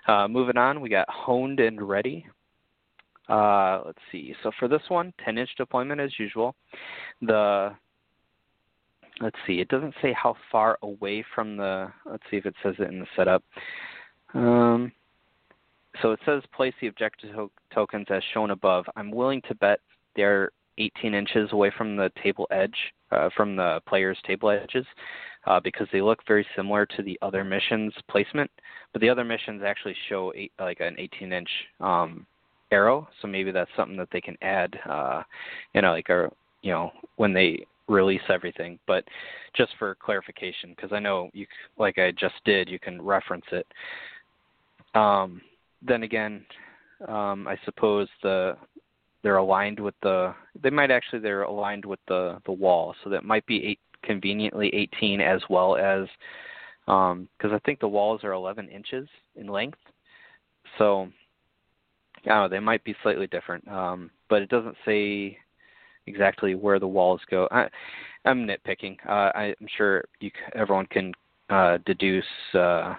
Uh, 0.07 0.27
moving 0.27 0.57
on, 0.57 0.81
we 0.81 0.89
got 0.89 1.09
honed 1.09 1.59
and 1.59 1.81
ready. 1.81 2.26
Uh, 3.30 3.81
let's 3.85 3.99
see. 4.11 4.34
So 4.41 4.51
for 4.57 4.68
this 4.68 4.81
one, 4.88 5.13
10 5.23 5.38
inch 5.38 5.49
deployment 5.57 6.01
as 6.01 6.11
usual. 6.18 6.55
The 7.22 7.76
let's 9.22 9.38
see. 9.45 9.59
It 9.59 9.68
doesn't 9.68 9.93
say 10.01 10.13
how 10.13 10.35
far 10.51 10.80
away 10.81 11.23
from 11.35 11.57
the. 11.57 11.91
Let's 12.09 12.23
see 12.31 12.38
if 12.38 12.45
it 12.45 12.55
says 12.63 12.76
it 12.80 12.89
in 12.89 12.99
the 12.99 13.07
setup. 13.15 13.43
Um, 14.34 14.91
so 16.02 16.12
it 16.12 16.20
says 16.26 16.41
place 16.53 16.74
the 16.82 16.88
objective 16.88 17.34
to- 17.36 17.52
tokens 17.74 18.08
as 18.10 18.24
shown 18.34 18.52
above. 18.52 18.86
I'm 18.95 19.12
willing 19.12 19.41
to 19.48 19.56
bet 19.56 19.80
they're 20.16 20.52
18 20.78 21.14
inches 21.14 21.52
away 21.52 21.72
from 21.78 21.95
the 21.95 22.12
table 22.24 22.48
edge, 22.52 22.76
uh, 23.12 23.30
from 23.36 23.56
the 23.56 23.82
player's 23.88 24.18
table 24.26 24.49
edges, 24.49 24.86
uh, 25.45 25.60
because 25.60 25.88
they 25.91 26.02
look 26.02 26.20
very 26.28 26.45
similar 26.56 26.86
to 26.86 27.03
the 27.03 27.18
other 27.22 27.44
missions 27.44 27.94
placement. 28.10 28.49
But 28.94 29.02
the 29.02 29.10
other 29.10 29.24
missions 29.24 29.62
actually 29.64 29.95
show 30.10 30.34
eight, 30.36 30.52
like 30.60 30.80
an 30.80 30.95
18 30.98 31.34
inch 31.34 31.49
um, 31.80 32.26
arrow. 32.72 33.08
So 33.22 33.28
maybe 33.28 33.52
that's 33.52 33.72
something 33.76 33.98
that 33.98 34.10
they 34.12 34.22
can 34.22 34.38
add, 34.41 34.78
uh, 34.90 35.24
you 35.74 35.82
know, 35.82 35.91
like 35.91 36.10
a 36.10 36.32
you 36.62 36.72
know 36.72 36.91
when 37.18 37.34
they 37.34 37.66
release 37.88 38.22
everything. 38.30 38.80
But 38.88 39.03
just 39.56 39.72
for 39.78 39.95
clarification, 39.95 40.74
because 40.76 40.91
I 40.94 40.99
know 40.99 41.30
you, 41.34 41.45
like 41.78 41.98
I 41.98 42.12
just 42.12 42.36
did, 42.45 42.70
you 42.70 42.80
can 42.80 43.02
reference 43.02 43.45
it. 43.52 43.68
Um, 44.93 45.41
then 45.81 46.03
again, 46.03 46.45
um, 47.07 47.47
I 47.47 47.57
suppose 47.65 48.07
the 48.23 48.57
they're 49.23 49.38
aligned 49.38 49.80
with 49.80 49.95
the 50.01 50.34
they 50.61 50.69
might 50.69 50.91
actually 50.91 51.19
they're 51.19 51.43
aligned 51.43 51.85
with 51.85 51.99
the 52.07 52.39
the 52.45 52.51
wall, 52.51 52.95
so 53.03 53.09
that 53.09 53.23
might 53.23 53.45
be 53.45 53.65
eight, 53.65 53.80
conveniently 54.03 54.73
18 54.73 55.22
as 55.22 55.41
well 55.49 55.76
as 55.76 56.07
because 56.85 57.11
um, 57.13 57.53
I 57.53 57.59
think 57.65 57.80
the 57.80 57.88
walls 57.88 58.23
are 58.23 58.34
11 58.34 58.68
inches 58.69 59.07
in 59.35 59.47
length. 59.47 59.77
So 60.77 61.07
I 62.26 62.30
don't 62.30 62.38
know, 62.43 62.49
they 62.49 62.59
might 62.59 62.84
be 62.84 62.95
slightly 63.03 63.27
different, 63.27 63.68
um, 63.68 64.09
but 64.30 64.41
it 64.41 64.49
doesn't 64.49 64.76
say 64.85 65.38
exactly 66.07 66.55
where 66.55 66.80
the 66.80 66.88
walls 66.88 67.22
go. 67.30 67.47
I, 67.51 67.68
I'm 68.26 68.47
nitpicking. 68.47 68.97
Uh, 69.07 69.31
I, 69.35 69.55
I'm 69.59 69.68
sure 69.77 70.03
you, 70.19 70.31
everyone 70.55 70.88
can 70.88 71.13
uh, 71.49 71.77
deduce 71.85 72.26
uh, 72.53 72.95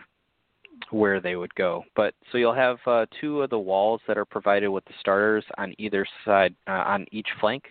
where 0.93 1.21
they 1.21 1.37
would 1.37 1.55
go. 1.55 1.85
But 1.97 2.15
so 2.31 2.39
you'll 2.39 2.55
have 2.55 2.79
uh, 2.87 3.07
two 3.21 3.43
of 3.43 3.51
the 3.51 3.59
walls 3.59 4.01
that 4.07 4.19
are 4.19 4.25
provided 4.25 4.69
with 4.69 4.85
the 4.85 4.95
starters 5.01 5.45
on 5.59 5.75
either 5.79 6.07
side, 6.25 6.55
uh, 6.69 6.85
on 6.87 7.07
each 7.13 7.29
flank. 7.41 7.65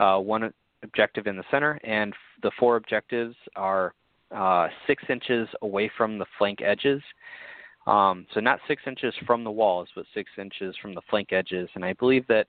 Uh, 0.00 0.18
one 0.18 0.52
objective 0.82 1.26
in 1.26 1.36
the 1.36 1.44
center, 1.50 1.78
and 1.84 2.14
the 2.42 2.50
four 2.58 2.76
objectives 2.76 3.36
are 3.56 3.94
uh, 4.34 4.68
six 4.86 5.02
inches 5.08 5.48
away 5.62 5.90
from 5.96 6.18
the 6.18 6.26
flank 6.38 6.60
edges. 6.62 7.02
Um, 7.86 8.26
so 8.32 8.40
not 8.40 8.60
six 8.68 8.82
inches 8.86 9.12
from 9.26 9.44
the 9.44 9.50
walls, 9.50 9.88
but 9.94 10.06
six 10.14 10.30
inches 10.38 10.74
from 10.80 10.94
the 10.94 11.02
flank 11.10 11.32
edges. 11.32 11.68
And 11.74 11.84
I 11.84 11.92
believe 11.94 12.26
that 12.28 12.46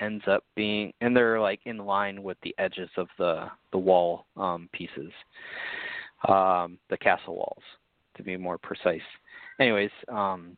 ends 0.00 0.24
up 0.28 0.44
being, 0.54 0.92
and 1.00 1.16
they're 1.16 1.40
like 1.40 1.60
in 1.64 1.78
line 1.78 2.22
with 2.22 2.36
the 2.42 2.54
edges 2.58 2.90
of 2.96 3.08
the 3.18 3.46
the 3.72 3.78
wall 3.78 4.26
um, 4.36 4.68
pieces, 4.72 5.10
um, 6.28 6.78
the 6.90 6.98
castle 6.98 7.36
walls, 7.36 7.62
to 8.16 8.22
be 8.22 8.36
more 8.36 8.58
precise. 8.58 9.00
Anyways, 9.58 9.90
um, 10.08 10.56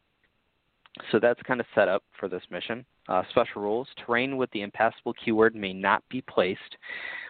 so 1.12 1.18
that's 1.20 1.40
kind 1.42 1.60
of 1.60 1.66
set 1.74 1.88
up 1.88 2.02
for 2.18 2.28
this 2.28 2.42
mission. 2.50 2.84
Uh, 3.08 3.22
special 3.30 3.62
rules: 3.62 3.88
terrain 4.04 4.36
with 4.36 4.50
the 4.50 4.62
impassable 4.62 5.14
keyword 5.24 5.54
may 5.54 5.72
not 5.72 6.02
be 6.08 6.20
placed. 6.22 6.76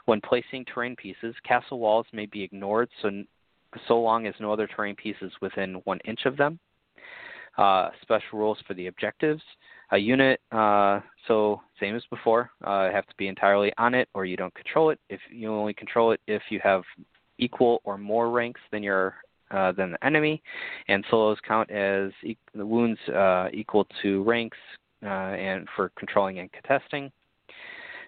When 0.07 0.21
placing 0.21 0.65
terrain 0.65 0.97
pieces, 0.97 1.35
castle 1.47 1.79
walls 1.79 2.07
may 2.13 2.27
be 2.27 2.43
ignored 2.43 2.89
so 3.03 3.11
so 3.87 4.01
long 4.01 4.27
as 4.27 4.35
no 4.41 4.53
other 4.53 4.67
terrain 4.67 4.97
pieces 4.97 5.31
within 5.43 5.75
one 5.85 5.99
inch 6.05 6.21
of 6.25 6.37
them. 6.37 6.59
Uh, 7.59 7.91
special 8.03 8.39
rules 8.39 8.59
for 8.67 8.75
the 8.75 8.87
objectives. 8.87 9.43
A 9.91 9.99
unit, 9.99 10.41
uh, 10.53 11.01
so 11.27 11.61
same 11.81 11.97
as 11.97 12.03
before, 12.11 12.51
uh, 12.65 12.91
have 12.91 13.07
to 13.07 13.15
be 13.17 13.27
entirely 13.27 13.73
on 13.79 13.95
it 13.95 14.09
or 14.15 14.25
you 14.25 14.37
don't 14.37 14.55
control 14.55 14.91
it. 14.91 15.01
If 15.09 15.21
you 15.31 15.53
only 15.53 15.75
control 15.75 16.13
it 16.13 16.21
if 16.27 16.43
you 16.51 16.61
have 16.63 16.83
equal 17.39 17.81
or 17.85 17.99
more 17.99 18.31
ranks 18.31 18.61
than 18.71 18.83
your 18.83 19.17
uh, 19.51 19.73
than 19.73 19.93
the 19.93 20.05
enemy, 20.05 20.43
and 20.89 21.05
solos 21.11 21.39
count 21.47 21.71
as 21.71 22.11
e- 22.23 22.37
the 22.55 22.67
wounds 22.67 23.01
uh, 23.09 23.49
equal 23.53 23.87
to 24.03 24.23
ranks 24.25 24.59
uh, 25.03 25.07
and 25.07 25.67
for 25.77 25.91
controlling 25.97 26.39
and 26.39 26.51
contesting. 26.53 27.11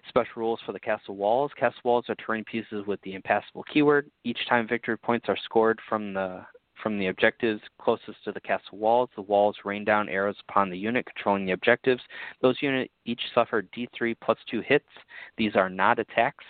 Special 0.09 0.33
rules 0.35 0.59
for 0.65 0.71
the 0.71 0.79
castle 0.79 1.15
walls. 1.15 1.51
Castle 1.57 1.81
walls 1.83 2.05
are 2.09 2.15
terrain 2.15 2.43
pieces 2.43 2.85
with 2.87 2.99
the 3.01 3.13
impassable 3.13 3.63
keyword. 3.71 4.09
Each 4.23 4.39
time 4.49 4.67
victory 4.67 4.97
points 4.97 5.29
are 5.29 5.37
scored 5.45 5.79
from 5.87 6.13
the 6.13 6.41
from 6.81 6.97
the 6.97 7.07
objectives 7.07 7.61
closest 7.79 8.23
to 8.25 8.31
the 8.31 8.41
castle 8.41 8.77
walls, 8.77 9.09
the 9.15 9.21
walls 9.21 9.55
rain 9.63 9.83
down 9.85 10.09
arrows 10.09 10.35
upon 10.49 10.69
the 10.69 10.77
unit 10.77 11.05
controlling 11.05 11.45
the 11.45 11.51
objectives. 11.51 12.01
Those 12.41 12.57
units 12.61 12.91
each 13.05 13.21
suffer 13.35 13.63
D3 13.77 14.15
plus 14.23 14.37
2 14.49 14.61
hits. 14.61 14.87
These 15.37 15.55
are 15.55 15.69
not 15.69 15.99
attacks. 15.99 16.43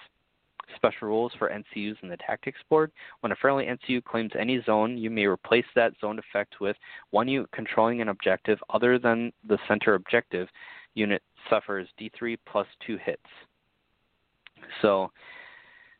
Special 0.75 1.07
rules 1.07 1.31
for 1.37 1.49
NCUs 1.49 2.01
in 2.01 2.09
the 2.09 2.17
tactics 2.17 2.59
board. 2.69 2.91
When 3.21 3.31
a 3.31 3.35
friendly 3.35 3.65
NCU 3.65 4.03
claims 4.03 4.31
any 4.37 4.61
zone, 4.63 4.97
you 4.97 5.09
may 5.09 5.25
replace 5.25 5.65
that 5.75 5.93
zone 5.99 6.19
effect 6.19 6.59
with 6.59 6.75
one 7.11 7.27
unit 7.27 7.49
controlling 7.51 8.01
an 8.01 8.09
objective 8.09 8.59
other 8.69 8.97
than 8.99 9.31
the 9.47 9.57
center 9.67 9.95
objective. 9.95 10.47
Unit 10.93 11.21
suffers 11.49 11.87
D3 11.99 12.37
plus 12.45 12.67
2 12.85 12.97
hits. 12.97 13.21
So, 14.81 15.11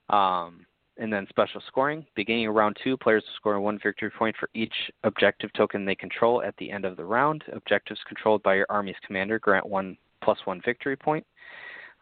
um, 0.10 0.66
and 0.98 1.12
then 1.12 1.26
special 1.30 1.62
scoring. 1.68 2.06
Beginning 2.16 2.48
of 2.48 2.56
round 2.56 2.78
two, 2.84 2.98
players 2.98 3.24
score 3.36 3.60
one 3.60 3.80
victory 3.82 4.12
point 4.12 4.36
for 4.40 4.50
each 4.54 4.74
objective 5.04 5.52
token 5.54 5.86
they 5.86 5.96
control 5.96 6.44
at 6.44 6.56
the 6.58 6.70
end 6.70 6.86
of 6.86 6.98
the 6.98 7.06
round. 7.06 7.44
Objectives 7.54 8.00
controlled 8.08 8.44
by 8.44 8.56
your 8.56 8.68
army's 8.70 8.96
commander 9.06 9.40
grant 9.40 9.66
one 9.66 9.98
plus 10.24 10.38
one 10.46 10.62
victory 10.64 10.96
point. 10.96 11.26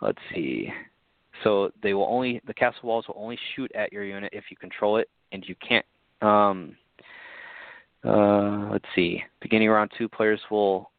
Let's 0.01 0.19
see. 0.33 0.71
So 1.43 1.71
they 1.81 1.93
will 1.93 2.07
only 2.09 2.41
the 2.47 2.53
castle 2.53 2.89
walls 2.89 3.07
will 3.07 3.15
only 3.17 3.37
shoot 3.55 3.71
at 3.73 3.93
your 3.93 4.03
unit 4.03 4.31
if 4.33 4.45
you 4.49 4.57
control 4.57 4.97
it, 4.97 5.09
and 5.31 5.43
you 5.47 5.55
can't. 5.67 5.85
Um, 6.21 6.75
uh, 8.03 8.69
let's 8.71 8.85
see. 8.95 9.23
Beginning 9.41 9.69
round 9.69 9.91
two, 9.97 10.07
players 10.07 10.39
will 10.49 10.91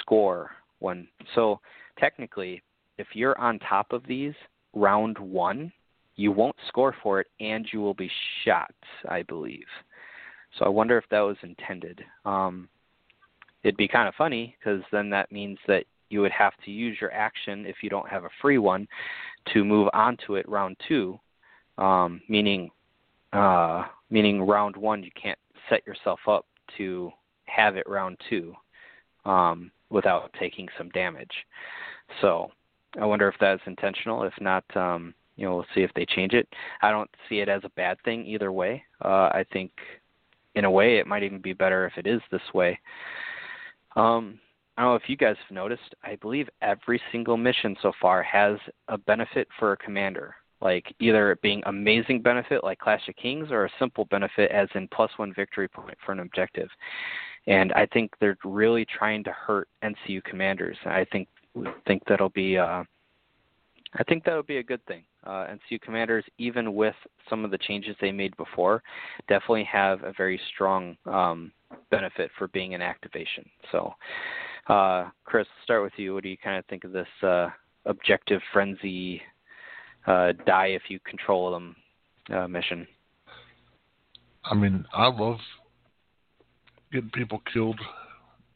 score 0.00 0.50
one. 0.78 1.08
So 1.34 1.60
technically, 1.98 2.62
if 2.98 3.08
you're 3.12 3.38
on 3.38 3.58
top 3.60 3.92
of 3.92 4.02
these, 4.06 4.34
round 4.74 5.18
one, 5.18 5.72
you 6.16 6.32
won't 6.32 6.56
score 6.68 6.94
for 7.02 7.20
it 7.20 7.26
and 7.40 7.66
you 7.72 7.80
will 7.80 7.94
be 7.94 8.10
shot, 8.44 8.74
I 9.08 9.22
believe. 9.22 9.66
So 10.58 10.64
I 10.64 10.68
wonder 10.68 10.96
if 10.96 11.04
that 11.10 11.20
was 11.20 11.36
intended. 11.42 12.02
Um, 12.24 12.68
it'd 13.62 13.76
be 13.76 13.88
kind 13.88 14.08
of 14.08 14.14
funny 14.14 14.56
because 14.58 14.82
then 14.90 15.10
that 15.10 15.30
means 15.30 15.58
that 15.68 15.84
you 16.08 16.20
would 16.20 16.32
have 16.32 16.52
to 16.64 16.70
use 16.70 16.98
your 17.00 17.12
action 17.12 17.66
if 17.66 17.76
you 17.82 17.90
don't 17.90 18.08
have 18.08 18.24
a 18.24 18.30
free 18.40 18.58
one 18.58 18.86
to 19.52 19.64
move 19.64 19.88
on 19.92 20.16
to 20.26 20.36
it 20.36 20.48
round 20.48 20.76
two, 20.88 21.18
um, 21.78 22.20
meaning 22.28 22.70
uh, 23.32 23.84
meaning 24.10 24.42
round 24.42 24.76
one 24.76 25.02
you 25.02 25.10
can't 25.20 25.38
set 25.68 25.86
yourself 25.86 26.20
up 26.28 26.46
to 26.78 27.10
have 27.44 27.76
it 27.76 27.88
round 27.88 28.16
two 28.30 28.54
um, 29.24 29.70
without 29.90 30.32
taking 30.38 30.68
some 30.78 30.88
damage. 30.90 31.32
So 32.20 32.50
I 33.00 33.04
wonder 33.04 33.28
if 33.28 33.34
that's 33.40 33.62
intentional. 33.66 34.22
If 34.22 34.32
not, 34.40 34.64
um, 34.76 35.14
you 35.36 35.46
know, 35.46 35.56
we'll 35.56 35.66
see 35.74 35.82
if 35.82 35.92
they 35.94 36.06
change 36.06 36.32
it. 36.32 36.48
I 36.82 36.90
don't 36.90 37.10
see 37.28 37.40
it 37.40 37.48
as 37.48 37.62
a 37.64 37.70
bad 37.70 37.98
thing 38.04 38.24
either 38.26 38.52
way. 38.52 38.82
Uh, 39.04 39.28
I 39.32 39.44
think, 39.52 39.72
in 40.54 40.64
a 40.64 40.70
way, 40.70 40.98
it 40.98 41.06
might 41.06 41.22
even 41.22 41.40
be 41.40 41.52
better 41.52 41.86
if 41.86 41.98
it 41.98 42.06
is 42.06 42.20
this 42.30 42.54
way. 42.54 42.78
Um, 43.96 44.38
I 44.76 44.82
don't 44.82 44.92
know 44.92 44.96
if 44.96 45.08
you 45.08 45.16
guys 45.16 45.36
have 45.46 45.54
noticed. 45.54 45.94
I 46.02 46.16
believe 46.16 46.48
every 46.60 47.00
single 47.10 47.36
mission 47.36 47.76
so 47.80 47.92
far 48.00 48.22
has 48.22 48.58
a 48.88 48.98
benefit 48.98 49.48
for 49.58 49.72
a 49.72 49.76
commander, 49.76 50.34
like 50.60 50.94
either 51.00 51.32
it 51.32 51.40
being 51.40 51.62
amazing 51.66 52.20
benefit 52.20 52.62
like 52.62 52.78
Clash 52.78 53.08
of 53.08 53.16
Kings, 53.16 53.48
or 53.50 53.64
a 53.64 53.70
simple 53.78 54.04
benefit 54.06 54.50
as 54.50 54.68
in 54.74 54.88
plus 54.88 55.10
one 55.16 55.32
victory 55.34 55.68
point 55.68 55.96
for 56.04 56.12
an 56.12 56.20
objective. 56.20 56.68
And 57.46 57.72
I 57.72 57.86
think 57.86 58.12
they're 58.20 58.36
really 58.44 58.84
trying 58.84 59.24
to 59.24 59.30
hurt 59.30 59.68
NCU 59.82 60.22
commanders. 60.24 60.76
I 60.84 61.06
think 61.10 61.28
think 61.86 62.02
that'll 62.06 62.28
be 62.28 62.58
uh, 62.58 62.84
I 63.98 64.04
think 64.04 64.24
that 64.24 64.36
would 64.36 64.46
be 64.46 64.58
a 64.58 64.62
good 64.62 64.84
thing. 64.86 65.04
Uh, 65.24 65.46
NCU 65.46 65.80
commanders, 65.80 66.24
even 66.38 66.74
with 66.74 66.94
some 67.28 67.44
of 67.44 67.50
the 67.50 67.58
changes 67.58 67.96
they 68.00 68.12
made 68.12 68.36
before, 68.36 68.82
definitely 69.28 69.64
have 69.64 70.02
a 70.02 70.12
very 70.16 70.40
strong 70.54 70.96
um, 71.06 71.52
benefit 71.90 72.30
for 72.38 72.48
being 72.48 72.74
an 72.74 72.82
activation. 72.82 73.44
So, 73.72 73.92
uh, 74.68 75.08
Chris, 75.24 75.46
start 75.64 75.82
with 75.82 75.92
you. 75.96 76.14
What 76.14 76.22
do 76.22 76.28
you 76.28 76.36
kind 76.36 76.58
of 76.58 76.64
think 76.66 76.84
of 76.84 76.92
this 76.92 77.08
uh, 77.22 77.48
objective 77.84 78.40
frenzy 78.52 79.22
uh, 80.06 80.32
die 80.46 80.68
if 80.68 80.82
you 80.88 80.98
control 81.00 81.50
them 81.52 81.76
uh, 82.34 82.48
mission? 82.48 82.86
I 84.44 84.54
mean, 84.54 84.84
I 84.92 85.06
love 85.06 85.38
getting 86.92 87.10
people 87.10 87.42
killed 87.52 87.80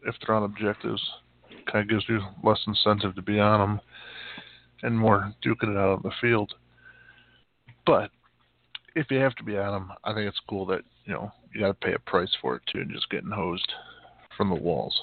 if 0.07 0.15
they're 0.25 0.35
on 0.35 0.45
objectives. 0.45 1.03
Kind 1.71 1.85
of 1.85 1.89
gives 1.89 2.09
you 2.09 2.21
less 2.43 2.61
incentive 2.67 3.15
to 3.17 3.23
be 3.23 3.39
on 3.39 3.61
them 3.61 3.81
and 4.83 4.99
more 4.99 5.33
duking 5.45 5.71
it 5.71 5.77
out 5.77 5.99
on 5.99 6.03
the 6.03 6.13
field. 6.21 6.55
But 7.87 8.11
if 8.95 9.11
you 9.11 9.19
have 9.19 9.35
to 9.37 9.45
be 9.45 9.57
on 9.57 9.73
them, 9.73 9.93
I 10.05 10.15
think 10.15 10.29
it's 10.29 10.41
cool 10.49 10.67
that 10.67 10.83
you 11.05 11.13
know 11.13 11.33
you 11.53 11.61
got 11.61 11.69
to 11.69 11.87
pay 11.87 11.95
a 11.95 11.99
price 11.99 12.31
for 12.41 12.57
it 12.57 12.63
too, 12.73 12.81
and 12.81 12.91
just 12.91 13.11
getting 13.11 13.31
hosed 13.31 13.73
from 14.37 14.49
the 14.49 14.55
walls. 14.55 14.99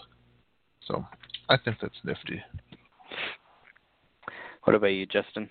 So 0.87 1.05
I 1.49 1.57
think 1.57 1.77
that's 1.81 1.95
nifty. 2.03 2.41
What 4.63 4.75
about 4.75 4.87
you, 4.87 5.05
Justin? 5.05 5.49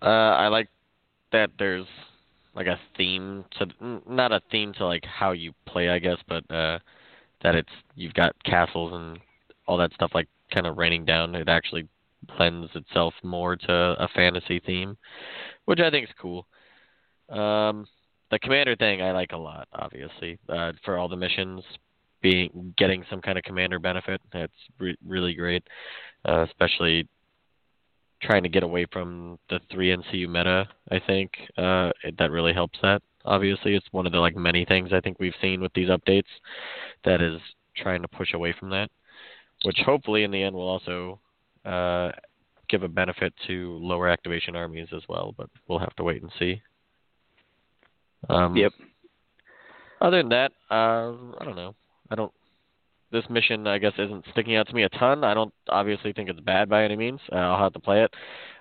Uh, 0.00 0.06
I 0.06 0.48
like 0.48 0.68
that 1.32 1.50
there's 1.58 1.86
like 2.54 2.66
a 2.66 2.78
theme 2.96 3.44
to 3.58 3.66
not 4.08 4.32
a 4.32 4.42
theme 4.50 4.72
to 4.74 4.86
like 4.86 5.04
how 5.04 5.32
you 5.32 5.52
play, 5.66 5.88
I 5.88 5.98
guess, 5.98 6.18
but 6.28 6.44
uh, 6.50 6.78
that 7.42 7.54
it's 7.54 7.72
you've 7.94 8.14
got 8.14 8.34
castles 8.44 8.92
and 8.94 9.18
all 9.66 9.78
that 9.78 9.92
stuff 9.94 10.10
like 10.14 10.28
kind 10.52 10.66
of 10.66 10.76
raining 10.76 11.04
down. 11.04 11.34
It 11.34 11.48
actually 11.48 11.88
lends 12.38 12.70
itself 12.74 13.14
more 13.22 13.56
to 13.56 13.72
a 13.72 14.08
fantasy 14.14 14.60
theme, 14.64 14.96
which 15.64 15.80
I 15.80 15.90
think 15.90 16.08
is 16.08 16.14
cool. 16.20 16.46
Um, 17.28 17.86
the 18.30 18.38
commander 18.38 18.76
thing 18.76 19.02
I 19.02 19.12
like 19.12 19.32
a 19.32 19.36
lot, 19.36 19.68
obviously, 19.72 20.38
uh, 20.48 20.72
for 20.84 20.98
all 20.98 21.08
the 21.08 21.16
missions. 21.16 21.62
Being 22.22 22.74
getting 22.78 23.04
some 23.10 23.20
kind 23.20 23.36
of 23.36 23.44
commander 23.44 23.78
benefit. 23.78 24.20
That's 24.32 24.52
re- 24.78 24.96
really 25.06 25.34
great, 25.34 25.64
uh, 26.24 26.46
especially 26.48 27.08
trying 28.22 28.44
to 28.44 28.48
get 28.48 28.62
away 28.62 28.86
from 28.92 29.38
the 29.50 29.60
three 29.70 29.94
NCU 29.94 30.28
meta. 30.28 30.68
I 30.90 31.00
think 31.06 31.32
uh, 31.58 31.90
it, 32.04 32.16
that 32.18 32.30
really 32.30 32.52
helps 32.52 32.78
that. 32.82 33.02
Obviously, 33.24 33.74
it's 33.74 33.86
one 33.90 34.06
of 34.06 34.12
the 34.12 34.18
like 34.18 34.36
many 34.36 34.64
things 34.64 34.90
I 34.92 35.00
think 35.00 35.18
we've 35.18 35.34
seen 35.40 35.60
with 35.60 35.72
these 35.74 35.88
updates 35.88 36.22
that 37.04 37.20
is 37.20 37.40
trying 37.76 38.02
to 38.02 38.08
push 38.08 38.32
away 38.34 38.54
from 38.58 38.70
that, 38.70 38.90
which 39.64 39.78
hopefully 39.84 40.24
in 40.24 40.30
the 40.30 40.42
end 40.42 40.54
will 40.54 40.68
also 40.68 41.20
uh, 41.64 42.10
give 42.68 42.82
a 42.82 42.88
benefit 42.88 43.32
to 43.46 43.78
lower 43.80 44.08
activation 44.08 44.56
armies 44.56 44.88
as 44.94 45.02
well. 45.08 45.34
But 45.36 45.50
we'll 45.68 45.78
have 45.78 45.94
to 45.96 46.04
wait 46.04 46.22
and 46.22 46.32
see. 46.38 46.62
Um, 48.30 48.56
yep. 48.56 48.72
Other 50.00 50.18
than 50.18 50.30
that, 50.30 50.52
uh, 50.70 51.12
I 51.40 51.44
don't 51.44 51.56
know. 51.56 51.74
I 52.10 52.14
don't. 52.14 52.32
This 53.10 53.24
mission, 53.28 53.66
I 53.66 53.76
guess, 53.76 53.92
isn't 53.98 54.24
sticking 54.32 54.56
out 54.56 54.68
to 54.68 54.74
me 54.74 54.84
a 54.84 54.88
ton. 54.88 55.22
I 55.22 55.34
don't 55.34 55.52
obviously 55.68 56.14
think 56.14 56.30
it's 56.30 56.40
bad 56.40 56.70
by 56.70 56.84
any 56.84 56.96
means. 56.96 57.20
Uh, 57.30 57.36
I'll 57.36 57.62
have 57.62 57.74
to 57.74 57.80
play 57.80 58.02
it. 58.02 58.14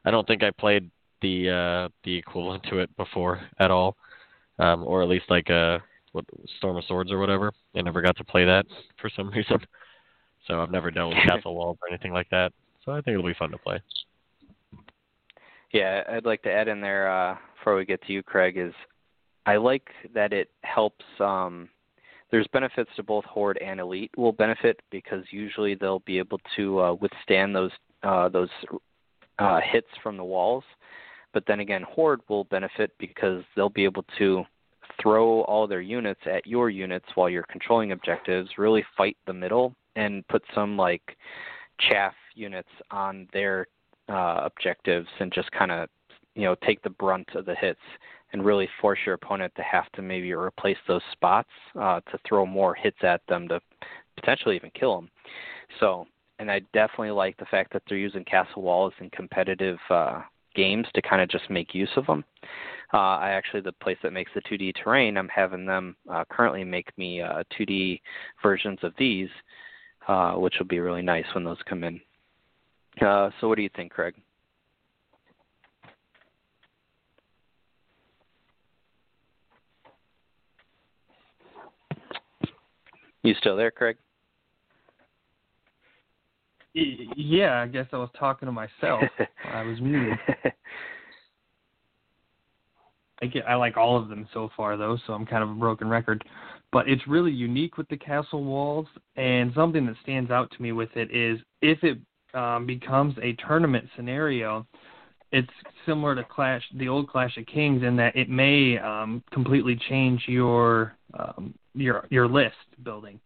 I 0.03 0.11
don't 0.11 0.27
think 0.27 0.43
I 0.43 0.51
played 0.51 0.89
the 1.21 1.49
uh, 1.49 1.89
the 2.03 2.15
equivalent 2.15 2.63
to 2.69 2.79
it 2.79 2.95
before 2.97 3.41
at 3.59 3.71
all, 3.71 3.95
um, 4.59 4.83
or 4.83 5.01
at 5.01 5.09
least 5.09 5.25
like 5.29 5.49
a 5.49 5.53
uh, 5.53 5.79
what 6.11 6.25
Storm 6.57 6.77
of 6.77 6.83
Swords 6.85 7.11
or 7.11 7.19
whatever. 7.19 7.53
I 7.75 7.81
never 7.81 8.01
got 8.01 8.17
to 8.17 8.23
play 8.23 8.45
that 8.45 8.65
for 9.01 9.09
some 9.15 9.29
reason. 9.29 9.59
So 10.47 10.61
I've 10.61 10.71
never 10.71 10.91
dealt 10.91 11.09
with 11.09 11.23
Castle 11.27 11.55
Walls 11.55 11.77
or 11.81 11.87
anything 11.89 12.13
like 12.13 12.29
that. 12.31 12.51
So 12.85 12.91
I 12.91 12.95
think 12.95 13.13
it'll 13.13 13.25
be 13.25 13.35
fun 13.35 13.51
to 13.51 13.57
play. 13.57 13.81
Yeah, 15.71 16.03
I'd 16.11 16.25
like 16.25 16.41
to 16.43 16.51
add 16.51 16.67
in 16.67 16.81
there 16.81 17.09
uh, 17.09 17.37
before 17.57 17.77
we 17.77 17.85
get 17.85 18.01
to 18.07 18.13
you, 18.13 18.23
Craig, 18.23 18.57
is 18.57 18.73
I 19.45 19.57
like 19.57 19.87
that 20.13 20.33
it 20.33 20.49
helps. 20.63 21.05
Um, 21.19 21.69
there's 22.31 22.47
benefits 22.53 22.89
to 22.95 23.03
both 23.03 23.25
Horde 23.25 23.57
and 23.57 23.79
Elite 23.79 24.11
will 24.17 24.31
benefit 24.31 24.79
because 24.89 25.23
usually 25.31 25.75
they'll 25.75 25.99
be 25.99 26.17
able 26.17 26.39
to 26.55 26.79
uh, 26.79 26.93
withstand 26.93 27.55
those 27.55 27.71
uh, 28.03 28.29
those 28.29 28.49
uh, 29.39 29.59
hits 29.61 29.87
from 30.01 30.17
the 30.17 30.23
walls. 30.23 30.63
But 31.33 31.43
then 31.47 31.59
again, 31.59 31.83
Horde 31.87 32.21
will 32.29 32.45
benefit 32.45 32.91
because 32.99 33.43
they'll 33.55 33.69
be 33.69 33.83
able 33.83 34.05
to 34.17 34.43
throw 35.01 35.41
all 35.43 35.67
their 35.67 35.81
units 35.81 36.21
at 36.25 36.45
your 36.45 36.69
units 36.69 37.05
while 37.15 37.29
you're 37.29 37.43
controlling 37.43 37.91
objectives, 37.91 38.49
really 38.57 38.83
fight 38.97 39.17
the 39.27 39.33
middle, 39.33 39.75
and 39.95 40.27
put 40.27 40.43
some 40.53 40.77
like 40.77 41.17
chaff 41.79 42.13
units 42.35 42.69
on 42.91 43.27
their 43.33 43.67
uh, 44.09 44.41
objectives 44.43 45.07
and 45.19 45.31
just 45.31 45.51
kind 45.51 45.71
of 45.71 45.89
you 46.35 46.43
know 46.43 46.55
take 46.65 46.81
the 46.81 46.89
brunt 46.89 47.27
of 47.35 47.45
the 47.45 47.55
hits 47.55 47.79
and 48.33 48.45
really 48.45 48.69
force 48.79 48.99
your 49.05 49.15
opponent 49.15 49.53
to 49.55 49.63
have 49.63 49.91
to 49.93 50.01
maybe 50.01 50.33
replace 50.33 50.77
those 50.87 51.01
spots 51.11 51.49
uh, 51.79 51.99
to 52.11 52.19
throw 52.27 52.45
more 52.45 52.73
hits 52.73 52.97
at 53.03 53.21
them 53.27 53.47
to 53.47 53.59
potentially 54.15 54.55
even 54.55 54.71
kill 54.71 54.95
them. 54.95 55.09
So, 55.79 56.07
and 56.39 56.49
I 56.51 56.61
definitely 56.73 57.11
like 57.11 57.37
the 57.37 57.45
fact 57.45 57.73
that 57.73 57.83
they're 57.87 57.97
using 57.97 58.23
castle 58.23 58.61
walls 58.61 58.93
in 58.99 59.09
competitive 59.11 59.77
uh, 59.89 60.21
games 60.55 60.87
to 60.93 61.01
kind 61.01 61.21
of 61.21 61.29
just 61.29 61.49
make 61.49 61.75
use 61.75 61.89
of 61.95 62.05
them. 62.05 62.23
Uh, 62.93 63.17
I 63.17 63.29
actually, 63.29 63.61
the 63.61 63.71
place 63.71 63.97
that 64.03 64.11
makes 64.11 64.31
the 64.33 64.41
2D 64.41 64.73
terrain, 64.83 65.17
I'm 65.17 65.29
having 65.29 65.65
them 65.65 65.95
uh, 66.11 66.25
currently 66.29 66.63
make 66.63 66.95
me 66.97 67.21
uh, 67.21 67.43
2D 67.57 68.01
versions 68.43 68.79
of 68.83 68.93
these, 68.97 69.29
uh, 70.07 70.33
which 70.33 70.55
will 70.59 70.67
be 70.67 70.79
really 70.79 71.01
nice 71.01 71.25
when 71.33 71.43
those 71.45 71.59
come 71.69 71.83
in. 71.83 72.01
Uh, 73.01 73.29
so, 73.39 73.47
what 73.47 73.55
do 73.55 73.61
you 73.61 73.69
think, 73.75 73.93
Craig? 73.93 74.15
You 83.23 83.35
still 83.35 83.55
there, 83.55 83.71
Craig? 83.71 83.97
Yeah, 86.73 87.61
I 87.61 87.67
guess 87.67 87.87
I 87.91 87.97
was 87.97 88.09
talking 88.17 88.45
to 88.45 88.51
myself. 88.51 89.03
I 89.53 89.63
was 89.63 89.79
muted. 89.81 90.17
I 93.21 93.27
get 93.27 93.45
I 93.47 93.55
like 93.55 93.77
all 93.77 93.97
of 93.97 94.09
them 94.09 94.27
so 94.33 94.49
far 94.57 94.77
though, 94.77 94.97
so 95.05 95.13
I'm 95.13 95.25
kind 95.25 95.43
of 95.43 95.49
a 95.51 95.53
broken 95.53 95.87
record. 95.87 96.23
But 96.71 96.87
it's 96.87 97.05
really 97.07 97.31
unique 97.31 97.77
with 97.77 97.87
the 97.89 97.97
castle 97.97 98.43
walls, 98.43 98.87
and 99.15 99.51
something 99.53 99.85
that 99.85 99.95
stands 100.01 100.31
out 100.31 100.49
to 100.51 100.61
me 100.61 100.71
with 100.71 100.89
it 100.95 101.13
is 101.13 101.39
if 101.61 101.83
it 101.83 101.99
um, 102.33 102.65
becomes 102.65 103.15
a 103.21 103.33
tournament 103.33 103.87
scenario, 103.95 104.65
it's 105.31 105.49
similar 105.85 106.15
to 106.15 106.23
Clash, 106.23 106.63
the 106.75 106.87
old 106.87 107.09
Clash 107.09 107.37
of 107.37 107.45
Kings, 107.45 107.83
in 107.83 107.95
that 107.97 108.15
it 108.15 108.29
may 108.29 108.77
um, 108.77 109.23
completely 109.31 109.79
change 109.89 110.23
your 110.27 110.95
um, 111.13 111.53
your 111.73 112.05
your 112.09 112.27
list 112.27 112.55
building 112.83 113.19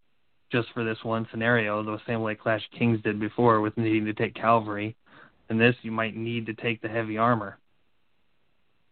just 0.52 0.68
for 0.74 0.84
this 0.84 0.98
one 1.04 1.28
scenario, 1.32 1.84
the 1.84 1.98
same 2.08 2.22
way 2.22 2.36
Clash 2.36 2.62
Kings 2.78 3.02
did 3.04 3.20
before 3.20 3.62
with 3.62 3.76
needing 3.78 4.06
to 4.06 4.14
take 4.14 4.36
cavalry. 4.36 4.96
In 5.50 5.58
this, 5.58 5.76
you 5.82 5.92
might 5.92 6.16
need 6.16 6.46
to 6.46 6.54
take 6.54 6.82
the 6.82 6.88
heavy 6.88 7.18
armor, 7.18 7.58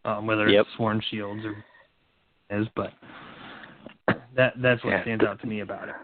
um, 0.05 0.27
whether 0.27 0.49
yep. 0.49 0.65
it's 0.65 0.75
sworn 0.75 1.01
shields 1.09 1.43
or 1.45 1.63
is, 2.49 2.67
but 2.75 2.91
that 4.35 4.53
that's 4.61 4.83
what 4.83 4.91
yeah. 4.91 5.01
stands 5.03 5.23
out 5.23 5.39
to 5.41 5.47
me 5.47 5.61
about 5.61 5.89
it. 5.89 5.95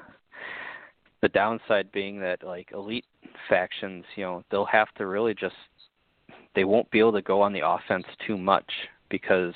The 1.21 1.29
downside 1.29 1.91
being 1.91 2.19
that 2.21 2.43
like 2.43 2.71
elite 2.73 3.05
factions, 3.49 4.05
you 4.15 4.23
know, 4.23 4.43
they'll 4.49 4.65
have 4.65 4.91
to 4.95 5.05
really 5.05 5.33
just 5.33 5.55
they 6.55 6.63
won't 6.63 6.89
be 6.91 6.99
able 6.99 7.13
to 7.13 7.21
go 7.21 7.41
on 7.41 7.53
the 7.53 7.67
offense 7.67 8.05
too 8.25 8.37
much 8.37 8.71
because 9.09 9.53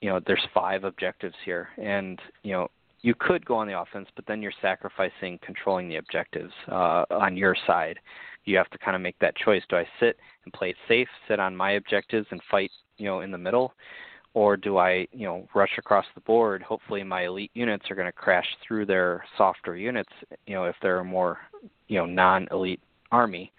you 0.00 0.08
know 0.08 0.20
there's 0.26 0.46
five 0.54 0.84
objectives 0.84 1.34
here 1.44 1.68
and 1.76 2.20
you 2.44 2.52
know 2.52 2.68
you 3.02 3.14
could 3.18 3.44
go 3.44 3.56
on 3.56 3.66
the 3.66 3.78
offense, 3.78 4.08
but 4.16 4.26
then 4.26 4.42
you're 4.42 4.52
sacrificing 4.60 5.38
controlling 5.42 5.88
the 5.88 5.96
objectives 5.96 6.52
uh, 6.70 7.04
on 7.10 7.36
your 7.36 7.56
side. 7.66 7.98
You 8.44 8.56
have 8.56 8.70
to 8.70 8.78
kind 8.78 8.96
of 8.96 9.02
make 9.02 9.18
that 9.20 9.36
choice. 9.36 9.62
Do 9.68 9.76
I 9.76 9.86
sit 10.00 10.16
and 10.44 10.52
play 10.52 10.74
safe, 10.88 11.08
sit 11.28 11.38
on 11.38 11.54
my 11.54 11.72
objectives 11.72 12.26
and 12.30 12.40
fight, 12.50 12.70
you 12.96 13.06
know, 13.06 13.20
in 13.20 13.30
the 13.30 13.38
middle, 13.38 13.74
or 14.34 14.56
do 14.56 14.78
I, 14.78 15.06
you 15.12 15.26
know, 15.26 15.48
rush 15.54 15.78
across 15.78 16.06
the 16.14 16.20
board? 16.22 16.62
Hopefully, 16.62 17.02
my 17.04 17.26
elite 17.26 17.50
units 17.54 17.90
are 17.90 17.94
going 17.94 18.06
to 18.06 18.12
crash 18.12 18.46
through 18.66 18.86
their 18.86 19.24
softer 19.36 19.76
units, 19.76 20.12
you 20.46 20.54
know, 20.54 20.64
if 20.64 20.76
they're 20.82 21.00
a 21.00 21.04
more, 21.04 21.38
you 21.88 21.98
know, 21.98 22.06
non-elite 22.06 22.80
army. 23.12 23.52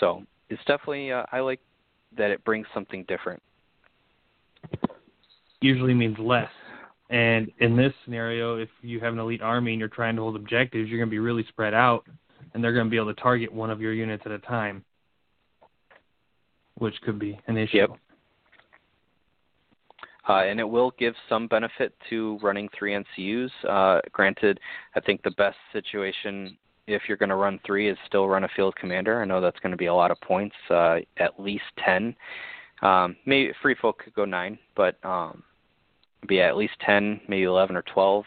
So 0.00 0.22
it's 0.48 0.64
definitely 0.66 1.12
uh, 1.12 1.24
I 1.32 1.40
like 1.40 1.60
that 2.16 2.30
it 2.30 2.44
brings 2.44 2.66
something 2.72 3.04
different. 3.08 3.42
Usually 5.60 5.94
means 5.94 6.16
less 6.18 6.50
and 7.12 7.52
in 7.60 7.76
this 7.76 7.92
scenario, 8.04 8.56
if 8.56 8.70
you 8.80 8.98
have 9.00 9.12
an 9.12 9.18
elite 9.18 9.42
army 9.42 9.72
and 9.72 9.78
you're 9.78 9.88
trying 9.90 10.16
to 10.16 10.22
hold 10.22 10.34
objectives, 10.34 10.88
you're 10.88 10.98
going 10.98 11.10
to 11.10 11.14
be 11.14 11.18
really 11.18 11.44
spread 11.48 11.74
out, 11.74 12.06
and 12.54 12.64
they're 12.64 12.72
going 12.72 12.86
to 12.86 12.90
be 12.90 12.96
able 12.96 13.14
to 13.14 13.20
target 13.20 13.52
one 13.52 13.68
of 13.68 13.82
your 13.82 13.92
units 13.92 14.22
at 14.24 14.32
a 14.32 14.38
time, 14.38 14.82
which 16.78 16.94
could 17.02 17.18
be 17.18 17.38
an 17.48 17.58
issue. 17.58 17.76
Yep. 17.76 17.90
Uh, 20.26 20.44
and 20.44 20.58
it 20.58 20.64
will 20.64 20.92
give 20.98 21.14
some 21.28 21.48
benefit 21.48 21.92
to 22.08 22.38
running 22.42 22.66
three 22.78 22.94
NCUs. 22.94 23.50
Uh, 23.68 24.00
granted, 24.12 24.58
I 24.96 25.00
think 25.00 25.22
the 25.22 25.32
best 25.32 25.58
situation 25.72 26.56
if 26.86 27.02
you're 27.08 27.18
going 27.18 27.28
to 27.28 27.36
run 27.36 27.60
three 27.66 27.90
is 27.90 27.98
still 28.06 28.26
run 28.26 28.44
a 28.44 28.48
field 28.56 28.74
commander. 28.76 29.20
I 29.20 29.26
know 29.26 29.40
that's 29.40 29.60
going 29.60 29.70
to 29.72 29.76
be 29.76 29.86
a 29.86 29.94
lot 29.94 30.10
of 30.10 30.20
points, 30.22 30.56
uh, 30.70 30.98
at 31.18 31.38
least 31.38 31.64
ten. 31.84 32.16
Um, 32.80 33.16
maybe 33.26 33.52
free 33.60 33.76
folk 33.80 34.02
could 34.02 34.14
go 34.14 34.24
nine, 34.24 34.58
but 34.74 34.96
um, 35.04 35.42
be 36.26 36.40
at 36.40 36.56
least 36.56 36.74
10, 36.84 37.20
maybe 37.28 37.44
11 37.44 37.76
or 37.76 37.82
12 37.82 38.24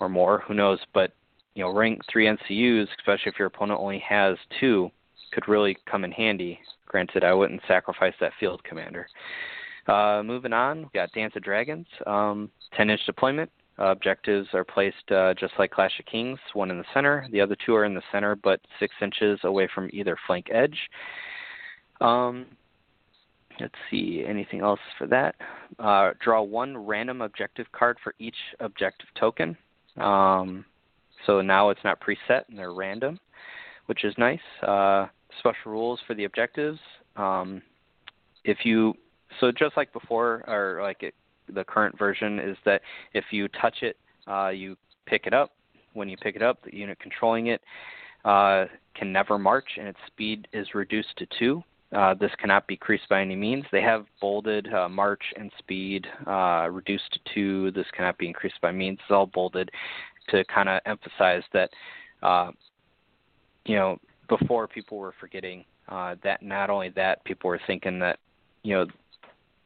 or 0.00 0.08
more. 0.08 0.42
Who 0.46 0.54
knows? 0.54 0.80
But 0.92 1.12
you 1.54 1.62
know, 1.62 1.72
rank 1.72 2.00
three 2.10 2.26
NCUs, 2.26 2.88
especially 2.98 3.30
if 3.32 3.38
your 3.38 3.48
opponent 3.48 3.80
only 3.80 4.02
has 4.08 4.36
two, 4.58 4.90
could 5.32 5.48
really 5.48 5.76
come 5.90 6.04
in 6.04 6.12
handy. 6.12 6.58
Granted, 6.86 7.24
I 7.24 7.34
wouldn't 7.34 7.62
sacrifice 7.68 8.14
that 8.20 8.32
field 8.40 8.62
commander. 8.64 9.06
Uh, 9.86 10.22
moving 10.24 10.52
on, 10.52 10.82
we 10.82 10.88
got 10.94 11.12
Dance 11.12 11.34
of 11.36 11.42
Dragons, 11.42 11.86
um, 12.06 12.50
10 12.76 12.90
inch 12.90 13.00
deployment. 13.06 13.50
Uh, 13.78 13.86
objectives 13.86 14.48
are 14.52 14.64
placed 14.64 15.10
uh, 15.10 15.34
just 15.34 15.54
like 15.58 15.70
Clash 15.70 15.98
of 15.98 16.06
Kings, 16.06 16.38
one 16.52 16.70
in 16.70 16.78
the 16.78 16.84
center. 16.92 17.26
The 17.32 17.40
other 17.40 17.56
two 17.64 17.74
are 17.74 17.84
in 17.84 17.94
the 17.94 18.02
center, 18.12 18.36
but 18.36 18.60
six 18.78 18.94
inches 19.00 19.40
away 19.44 19.68
from 19.74 19.88
either 19.92 20.16
flank 20.26 20.48
edge. 20.52 20.78
Um, 22.00 22.46
Let's 23.60 23.74
see, 23.90 24.24
anything 24.26 24.60
else 24.60 24.80
for 24.98 25.06
that? 25.08 25.36
Uh, 25.78 26.12
draw 26.20 26.42
one 26.42 26.76
random 26.76 27.20
objective 27.20 27.66
card 27.72 27.98
for 28.02 28.14
each 28.18 28.36
objective 28.60 29.08
token. 29.18 29.56
Um, 29.98 30.64
so 31.26 31.40
now 31.40 31.70
it's 31.70 31.84
not 31.84 32.00
preset 32.00 32.42
and 32.48 32.58
they're 32.58 32.72
random, 32.72 33.18
which 33.86 34.04
is 34.04 34.14
nice. 34.18 34.40
Uh, 34.66 35.06
special 35.38 35.72
rules 35.72 36.00
for 36.06 36.14
the 36.14 36.24
objectives. 36.24 36.78
Um, 37.16 37.62
if 38.44 38.58
you 38.64 38.94
so 39.40 39.50
just 39.50 39.76
like 39.76 39.92
before, 39.92 40.44
or 40.46 40.82
like 40.82 41.02
it, 41.02 41.14
the 41.52 41.64
current 41.64 41.98
version 41.98 42.38
is 42.38 42.56
that 42.64 42.82
if 43.14 43.24
you 43.30 43.48
touch 43.48 43.82
it, 43.82 43.96
uh, 44.26 44.48
you 44.48 44.76
pick 45.06 45.26
it 45.26 45.34
up. 45.34 45.52
When 45.94 46.08
you 46.08 46.16
pick 46.16 46.36
it 46.36 46.42
up, 46.42 46.62
the 46.64 46.74
unit 46.74 46.98
controlling 47.00 47.48
it 47.48 47.60
uh, 48.24 48.64
can 48.94 49.12
never 49.12 49.38
march, 49.38 49.68
and 49.78 49.88
its 49.88 49.98
speed 50.06 50.48
is 50.52 50.74
reduced 50.74 51.16
to 51.18 51.26
two. 51.38 51.62
Uh, 51.94 52.14
this 52.14 52.30
cannot 52.38 52.66
be 52.66 52.74
increased 52.74 53.08
by 53.08 53.20
any 53.20 53.36
means. 53.36 53.64
They 53.70 53.82
have 53.82 54.06
bolded 54.20 54.72
uh, 54.72 54.88
March 54.88 55.22
and 55.36 55.50
Speed 55.58 56.06
uh, 56.26 56.68
reduced 56.70 57.18
to. 57.34 57.70
This 57.72 57.86
cannot 57.94 58.16
be 58.16 58.26
increased 58.26 58.60
by 58.62 58.72
means. 58.72 58.98
It's 59.02 59.10
all 59.10 59.26
bolded. 59.26 59.70
to 60.28 60.44
kind 60.44 60.68
of 60.68 60.80
emphasize 60.86 61.42
that, 61.52 61.70
uh, 62.22 62.50
you 63.66 63.76
know, 63.76 63.98
before 64.28 64.66
people 64.66 64.98
were 64.98 65.14
forgetting 65.20 65.64
uh, 65.88 66.16
that 66.22 66.42
not 66.42 66.70
only 66.70 66.88
that 66.90 67.24
people 67.24 67.48
were 67.48 67.60
thinking 67.66 67.98
that, 67.98 68.18
you 68.62 68.74
know, 68.74 68.86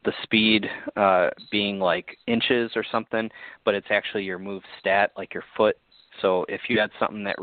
the 0.04 0.12
speed 0.22 0.66
uh, 0.96 1.28
being 1.50 1.78
like 1.78 2.16
inches 2.26 2.70
or 2.76 2.84
something, 2.90 3.28
but 3.64 3.74
it's 3.74 3.88
actually 3.90 4.22
your 4.22 4.38
move 4.38 4.62
stat, 4.78 5.10
like 5.16 5.34
your 5.34 5.44
foot. 5.56 5.76
So 6.22 6.46
if 6.48 6.62
you 6.68 6.78
had 6.78 6.90
something 6.98 7.24
that 7.24 7.36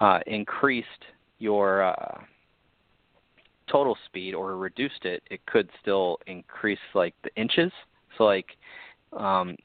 uh, 0.00 0.18
increased 0.26 0.88
your 1.38 1.94
total 3.70 3.96
speed 4.06 4.34
or 4.34 4.56
reduced 4.56 5.04
it, 5.04 5.22
it 5.30 5.44
could 5.46 5.68
still 5.80 6.18
increase 6.26 6.78
like 6.94 7.14
the 7.24 7.34
inches. 7.40 7.72
So 8.16 8.24
like 8.24 8.56
um, 9.12 9.56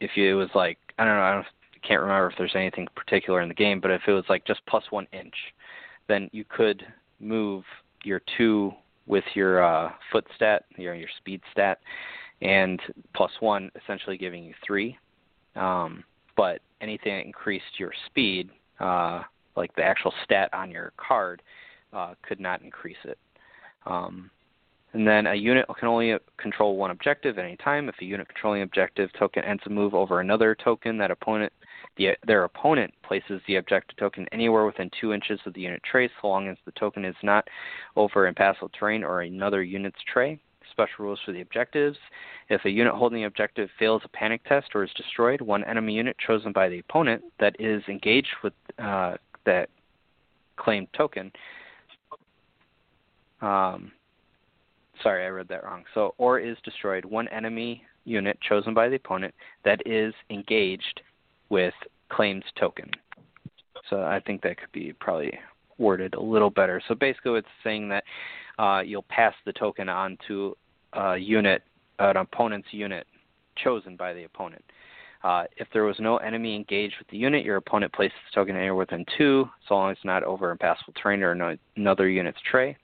if 0.00 0.10
you, 0.16 0.30
it 0.30 0.34
was 0.34 0.50
like 0.54 0.78
I 0.98 1.04
don't 1.04 1.14
know, 1.14 1.22
I 1.22 1.34
don't, 1.34 1.46
can't 1.86 2.00
remember 2.00 2.28
if 2.28 2.34
there's 2.36 2.54
anything 2.54 2.86
particular 2.94 3.40
in 3.40 3.48
the 3.48 3.54
game, 3.54 3.80
but 3.80 3.90
if 3.90 4.02
it 4.06 4.12
was 4.12 4.24
like 4.28 4.44
just 4.46 4.60
plus 4.66 4.84
one 4.90 5.06
inch, 5.12 5.34
then 6.08 6.28
you 6.32 6.44
could 6.44 6.84
move 7.20 7.64
your 8.04 8.20
two 8.36 8.72
with 9.06 9.24
your 9.34 9.62
uh, 9.64 9.90
foot 10.12 10.26
stat, 10.36 10.64
your 10.76 10.94
your 10.94 11.08
speed 11.18 11.40
stat, 11.52 11.80
and 12.42 12.80
plus 13.14 13.30
one, 13.40 13.70
essentially 13.82 14.16
giving 14.16 14.44
you 14.44 14.54
three. 14.66 14.96
Um, 15.56 16.04
but 16.36 16.60
anything 16.80 17.16
that 17.16 17.26
increased 17.26 17.78
your 17.78 17.92
speed, 18.06 18.50
uh, 18.80 19.22
like 19.56 19.74
the 19.74 19.82
actual 19.82 20.12
stat 20.24 20.50
on 20.52 20.70
your 20.70 20.92
card, 20.96 21.42
uh, 21.92 22.14
could 22.22 22.38
not 22.38 22.62
increase 22.62 22.96
it. 23.04 23.18
Um, 23.88 24.30
and 24.92 25.06
then 25.06 25.26
a 25.26 25.34
unit 25.34 25.66
can 25.78 25.88
only 25.88 26.16
control 26.38 26.76
one 26.76 26.90
objective 26.90 27.38
at 27.38 27.44
any 27.44 27.56
time. 27.56 27.88
If 27.88 27.96
a 28.00 28.04
unit 28.04 28.28
controlling 28.28 28.62
objective 28.62 29.10
token 29.18 29.44
ends 29.44 29.62
a 29.66 29.70
move 29.70 29.94
over 29.94 30.20
another 30.20 30.54
token, 30.54 30.96
that 30.98 31.10
opponent, 31.10 31.52
the, 31.96 32.10
their 32.26 32.44
opponent 32.44 32.92
places 33.02 33.42
the 33.46 33.56
objective 33.56 33.96
token 33.98 34.26
anywhere 34.32 34.64
within 34.64 34.90
two 34.98 35.12
inches 35.12 35.40
of 35.44 35.52
the 35.54 35.60
unit 35.60 35.82
tray, 35.90 36.08
so 36.20 36.28
long 36.28 36.48
as 36.48 36.56
the 36.64 36.72
token 36.72 37.04
is 37.04 37.14
not 37.22 37.46
over 37.96 38.26
impassable 38.26 38.70
terrain 38.78 39.04
or 39.04 39.22
another 39.22 39.62
unit's 39.62 39.98
tray. 40.10 40.40
Special 40.70 41.04
rules 41.04 41.20
for 41.24 41.32
the 41.32 41.40
objectives. 41.40 41.98
If 42.50 42.64
a 42.64 42.70
unit 42.70 42.94
holding 42.94 43.18
the 43.18 43.24
objective 43.24 43.68
fails 43.78 44.02
a 44.04 44.08
panic 44.08 44.44
test 44.44 44.68
or 44.74 44.84
is 44.84 44.90
destroyed, 44.96 45.40
one 45.40 45.64
enemy 45.64 45.94
unit 45.94 46.16
chosen 46.24 46.52
by 46.52 46.68
the 46.68 46.78
opponent 46.78 47.22
that 47.40 47.56
is 47.58 47.82
engaged 47.88 48.34
with 48.42 48.52
uh, 48.78 49.16
that 49.44 49.68
claimed 50.56 50.88
token 50.96 51.32
um, 53.40 53.92
sorry, 55.02 55.24
I 55.24 55.28
read 55.28 55.48
that 55.48 55.64
wrong. 55.64 55.84
So, 55.94 56.14
or 56.18 56.38
is 56.38 56.56
destroyed 56.64 57.04
one 57.04 57.28
enemy 57.28 57.84
unit 58.04 58.38
chosen 58.40 58.74
by 58.74 58.88
the 58.88 58.96
opponent 58.96 59.34
that 59.64 59.80
is 59.86 60.14
engaged 60.30 61.02
with 61.50 61.74
claims 62.10 62.44
token. 62.58 62.90
So 63.88 64.02
I 64.02 64.20
think 64.20 64.42
that 64.42 64.58
could 64.58 64.72
be 64.72 64.92
probably 64.98 65.38
worded 65.78 66.14
a 66.14 66.20
little 66.20 66.50
better. 66.50 66.82
So 66.88 66.94
basically, 66.94 67.38
it's 67.38 67.48
saying 67.62 67.88
that 67.90 68.04
uh, 68.58 68.80
you'll 68.80 69.04
pass 69.08 69.34
the 69.46 69.52
token 69.52 69.88
on 69.88 70.18
to 70.26 70.56
a 70.94 71.16
unit, 71.16 71.62
an 71.98 72.16
opponent's 72.16 72.68
unit 72.72 73.06
chosen 73.56 73.96
by 73.96 74.12
the 74.12 74.24
opponent. 74.24 74.64
Uh, 75.24 75.44
if 75.56 75.66
there 75.72 75.84
was 75.84 75.96
no 75.98 76.16
enemy 76.18 76.54
engaged 76.54 76.94
with 76.98 77.08
the 77.08 77.16
unit, 77.16 77.44
your 77.44 77.56
opponent 77.56 77.92
places 77.92 78.16
the 78.30 78.40
token 78.40 78.56
anywhere 78.56 78.76
within 78.76 79.04
two, 79.16 79.48
so 79.68 79.74
long 79.74 79.90
as 79.90 79.96
it's 79.96 80.04
not 80.04 80.22
over 80.22 80.50
impassable 80.50 80.92
terrain 81.00 81.22
or 81.22 81.34
no, 81.34 81.56
another 81.76 82.08
unit's 82.08 82.38
tray. 82.48 82.76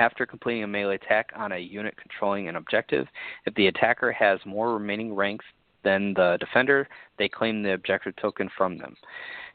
After 0.00 0.24
completing 0.24 0.64
a 0.64 0.66
melee 0.66 0.94
attack 0.94 1.30
on 1.36 1.52
a 1.52 1.58
unit 1.58 1.94
controlling 1.98 2.48
an 2.48 2.56
objective, 2.56 3.06
if 3.44 3.54
the 3.54 3.66
attacker 3.66 4.10
has 4.10 4.40
more 4.46 4.72
remaining 4.72 5.14
ranks 5.14 5.44
than 5.84 6.14
the 6.14 6.38
defender, 6.40 6.88
they 7.18 7.28
claim 7.28 7.62
the 7.62 7.74
objective 7.74 8.16
token 8.16 8.48
from 8.56 8.78
them. 8.78 8.96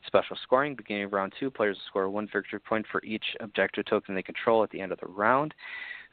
Special 0.06 0.38
scoring 0.44 0.76
beginning 0.76 1.06
of 1.06 1.14
round 1.14 1.34
two, 1.40 1.50
players 1.50 1.80
score 1.88 2.12
one 2.12 2.30
victory 2.32 2.60
point 2.60 2.86
for 2.92 3.04
each 3.04 3.26
objective 3.40 3.86
token 3.86 4.14
they 4.14 4.22
control 4.22 4.62
at 4.62 4.70
the 4.70 4.80
end 4.80 4.92
of 4.92 5.00
the 5.00 5.08
round. 5.08 5.56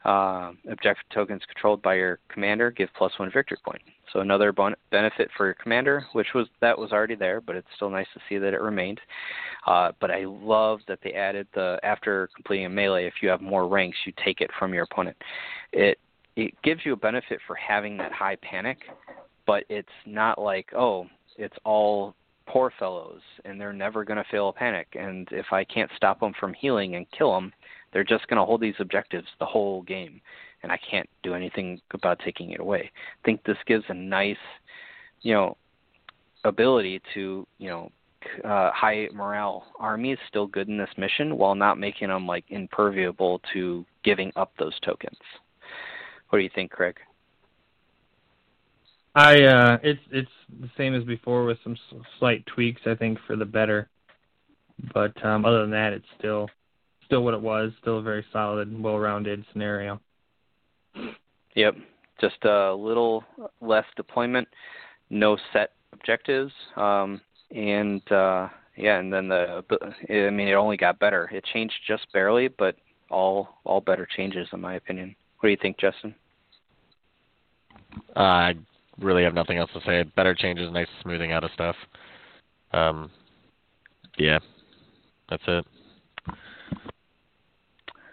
Uh, 0.05 0.51
objective 0.69 1.05
tokens 1.13 1.41
controlled 1.47 1.81
by 1.81 1.93
your 1.95 2.19
commander 2.27 2.69
give 2.69 2.89
plus 2.97 3.11
one 3.17 3.31
victory 3.31 3.57
point. 3.63 3.81
So 4.11 4.19
another 4.19 4.51
bon- 4.51 4.75
benefit 4.91 5.29
for 5.35 5.45
your 5.45 5.55
commander, 5.55 6.05
which 6.11 6.27
was 6.35 6.47
that 6.61 6.77
was 6.77 6.91
already 6.91 7.15
there, 7.15 7.39
but 7.39 7.55
it's 7.55 7.67
still 7.75 7.89
nice 7.89 8.07
to 8.13 8.19
see 8.27 8.37
that 8.37 8.53
it 8.53 8.61
remained. 8.61 8.99
Uh, 9.65 9.91
but 10.01 10.11
I 10.11 10.25
love 10.25 10.79
that 10.87 10.99
they 11.03 11.13
added 11.13 11.47
the 11.55 11.79
after 11.83 12.29
completing 12.35 12.65
a 12.65 12.69
melee, 12.69 13.05
if 13.07 13.15
you 13.21 13.29
have 13.29 13.41
more 13.41 13.67
ranks, 13.67 13.97
you 14.05 14.13
take 14.23 14.41
it 14.41 14.51
from 14.59 14.73
your 14.73 14.83
opponent. 14.83 15.17
It 15.71 15.97
it 16.35 16.53
gives 16.63 16.81
you 16.85 16.93
a 16.93 16.97
benefit 16.97 17.39
for 17.47 17.55
having 17.55 17.95
that 17.97 18.11
high 18.11 18.35
panic, 18.37 18.79
but 19.47 19.63
it's 19.69 19.87
not 20.05 20.39
like 20.39 20.73
oh, 20.75 21.07
it's 21.37 21.57
all 21.63 22.13
poor 22.45 22.73
fellows 22.77 23.21
and 23.45 23.59
they're 23.59 23.73
never 23.73 24.03
going 24.03 24.17
to 24.17 24.29
fail 24.29 24.49
a 24.49 24.53
panic. 24.53 24.87
And 24.93 25.27
if 25.31 25.47
I 25.51 25.63
can't 25.63 25.89
stop 25.95 26.19
them 26.19 26.33
from 26.39 26.53
healing 26.53 26.95
and 26.95 27.05
kill 27.17 27.33
them, 27.33 27.53
they're 27.93 28.03
just 28.03 28.27
going 28.27 28.39
to 28.39 28.45
hold 28.45 28.61
these 28.61 28.73
objectives 28.79 29.27
the 29.39 29.45
whole 29.45 29.83
game, 29.83 30.19
and 30.63 30.71
I 30.71 30.79
can't 30.89 31.09
do 31.21 31.33
anything 31.35 31.79
about 31.93 32.19
taking 32.25 32.51
it 32.51 32.59
away. 32.59 32.91
I 32.93 33.25
think 33.25 33.43
this 33.43 33.57
gives 33.67 33.85
a 33.89 33.93
nice, 33.93 34.35
you 35.21 35.33
know, 35.33 35.57
ability 36.43 37.01
to, 37.13 37.47
you 37.59 37.69
know, 37.69 37.91
uh, 38.43 38.71
high 38.71 39.07
morale 39.13 39.65
armies 39.79 40.17
still 40.27 40.47
good 40.47 40.69
in 40.69 40.77
this 40.77 40.89
mission 40.97 41.37
while 41.37 41.55
not 41.55 41.77
making 41.77 42.07
them 42.07 42.25
like 42.25 42.45
imperviable 42.49 43.41
to 43.51 43.85
giving 44.03 44.31
up 44.35 44.51
those 44.57 44.77
tokens. 44.79 45.17
What 46.29 46.39
do 46.39 46.43
you 46.43 46.49
think, 46.55 46.71
Craig? 46.71 46.97
I 49.15 49.43
uh, 49.43 49.77
it's 49.83 50.01
it's 50.11 50.31
the 50.59 50.69
same 50.75 50.95
as 50.95 51.03
before 51.03 51.45
with 51.45 51.59
some 51.63 51.77
slight 52.17 52.43
tweaks 52.47 52.81
I 52.87 52.95
think 52.95 53.19
for 53.27 53.35
the 53.35 53.45
better, 53.45 53.89
but 54.93 55.23
um, 55.23 55.45
other 55.45 55.61
than 55.61 55.71
that, 55.71 55.93
it's 55.93 56.05
still 56.17 56.49
still 57.13 57.23
what 57.23 57.35
it 57.35 57.41
was. 57.41 57.71
Still 57.79 57.99
a 57.99 58.01
very 58.01 58.25
solid, 58.33 58.81
well-rounded 58.81 59.45
scenario. 59.51 60.01
Yep, 61.55 61.75
just 62.19 62.43
a 62.43 62.73
little 62.73 63.23
less 63.61 63.85
deployment, 63.95 64.47
no 65.11 65.37
set 65.51 65.73
objectives, 65.91 66.51
um, 66.75 67.21
and 67.55 68.01
uh, 68.11 68.49
yeah, 68.75 68.97
and 68.97 69.13
then 69.13 69.27
the 69.27 69.63
I 70.09 70.31
mean 70.31 70.47
it 70.47 70.53
only 70.53 70.75
got 70.75 70.97
better. 70.97 71.29
It 71.31 71.43
changed 71.53 71.75
just 71.87 72.11
barely, 72.13 72.47
but 72.47 72.77
all 73.11 73.59
all 73.63 73.79
better 73.79 74.07
changes 74.15 74.47
in 74.51 74.59
my 74.59 74.73
opinion. 74.73 75.15
What 75.39 75.47
do 75.47 75.51
you 75.51 75.57
think, 75.61 75.77
Justin? 75.77 76.15
Uh, 78.15 78.19
I 78.19 78.53
really 78.97 79.23
have 79.23 79.35
nothing 79.35 79.59
else 79.59 79.69
to 79.75 79.81
say. 79.85 80.01
Better 80.15 80.33
changes, 80.33 80.71
nice 80.73 80.87
smoothing 81.03 81.31
out 81.31 81.43
of 81.43 81.51
stuff. 81.53 81.75
Um, 82.71 83.11
yeah, 84.17 84.39
that's 85.29 85.43
it. 85.45 85.65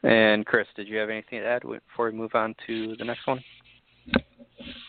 And 0.02 0.46
Chris, 0.46 0.66
did 0.76 0.88
you 0.88 0.96
have 0.98 1.10
anything 1.10 1.40
to 1.40 1.46
add 1.46 1.62
before 1.62 2.06
we 2.06 2.12
move 2.12 2.34
on 2.34 2.54
to 2.66 2.96
the 2.96 3.04
next 3.04 3.26
one? 3.26 3.40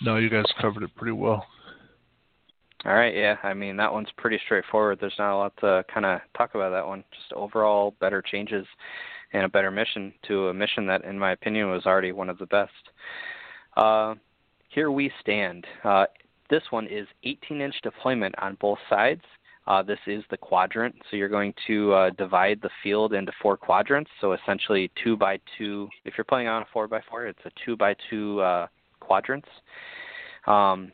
No, 0.02 0.18
you 0.18 0.30
guys 0.30 0.46
covered 0.60 0.84
it 0.84 0.96
pretty 0.96 1.12
well. 1.12 1.46
All 2.86 2.94
right, 2.94 3.16
yeah. 3.16 3.36
I 3.44 3.54
mean, 3.54 3.78
that 3.78 3.94
one's 3.94 4.10
pretty 4.18 4.40
straightforward. 4.46 4.98
There's 5.00 5.14
not 5.20 5.36
a 5.36 5.38
lot 5.38 5.54
to 5.58 5.86
kind 5.94 6.06
of 6.06 6.20
talk 6.36 6.56
about 6.56 6.72
that 6.72 6.88
one. 6.88 7.04
Just 7.12 7.32
overall 7.34 7.96
better 8.00 8.24
changes 8.24 8.66
and 9.34 9.44
a 9.44 9.50
better 9.50 9.70
mission 9.70 10.14
to 10.28 10.48
a 10.48 10.54
mission 10.54 10.88
that, 10.88 11.04
in 11.04 11.20
my 11.20 11.32
opinion, 11.32 11.70
was 11.70 11.86
already 11.86 12.12
one 12.12 12.30
of 12.30 12.40
the 12.40 12.48
best. 12.48 12.72
Uh, 13.78 14.16
here 14.70 14.90
we 14.92 15.12
stand. 15.22 15.66
Uh, 15.84 16.06
this 16.50 16.64
one 16.72 16.88
is 16.88 17.08
18 17.24 17.62
inch 17.62 17.76
deployment 17.84 18.36
on 18.40 18.58
both 18.60 18.80
sides. 18.90 19.22
Uh, 19.68 19.84
this 19.84 20.00
is 20.08 20.24
the 20.32 20.38
quadrant, 20.38 20.96
so 21.10 21.18
you're 21.18 21.30
going 21.30 21.54
to 21.68 21.94
uh, 21.94 22.10
divide 22.18 22.60
the 22.62 22.70
field 22.82 23.14
into 23.14 23.32
four 23.42 23.56
quadrants. 23.56 24.10
So 24.20 24.34
essentially, 24.34 24.92
two 25.04 25.16
by 25.16 25.40
two. 25.58 25.88
If 26.04 26.16
you're 26.18 26.26
playing 26.26 26.48
on 26.48 26.64
a 26.64 26.66
four 26.74 26.88
by 26.88 27.02
four, 27.10 27.28
it's 27.28 27.40
a 27.46 27.52
two 27.64 27.78
by 27.78 27.96
two 28.10 28.42
uh, 28.42 28.68
quadrants. 29.00 29.48
Um, 30.48 30.92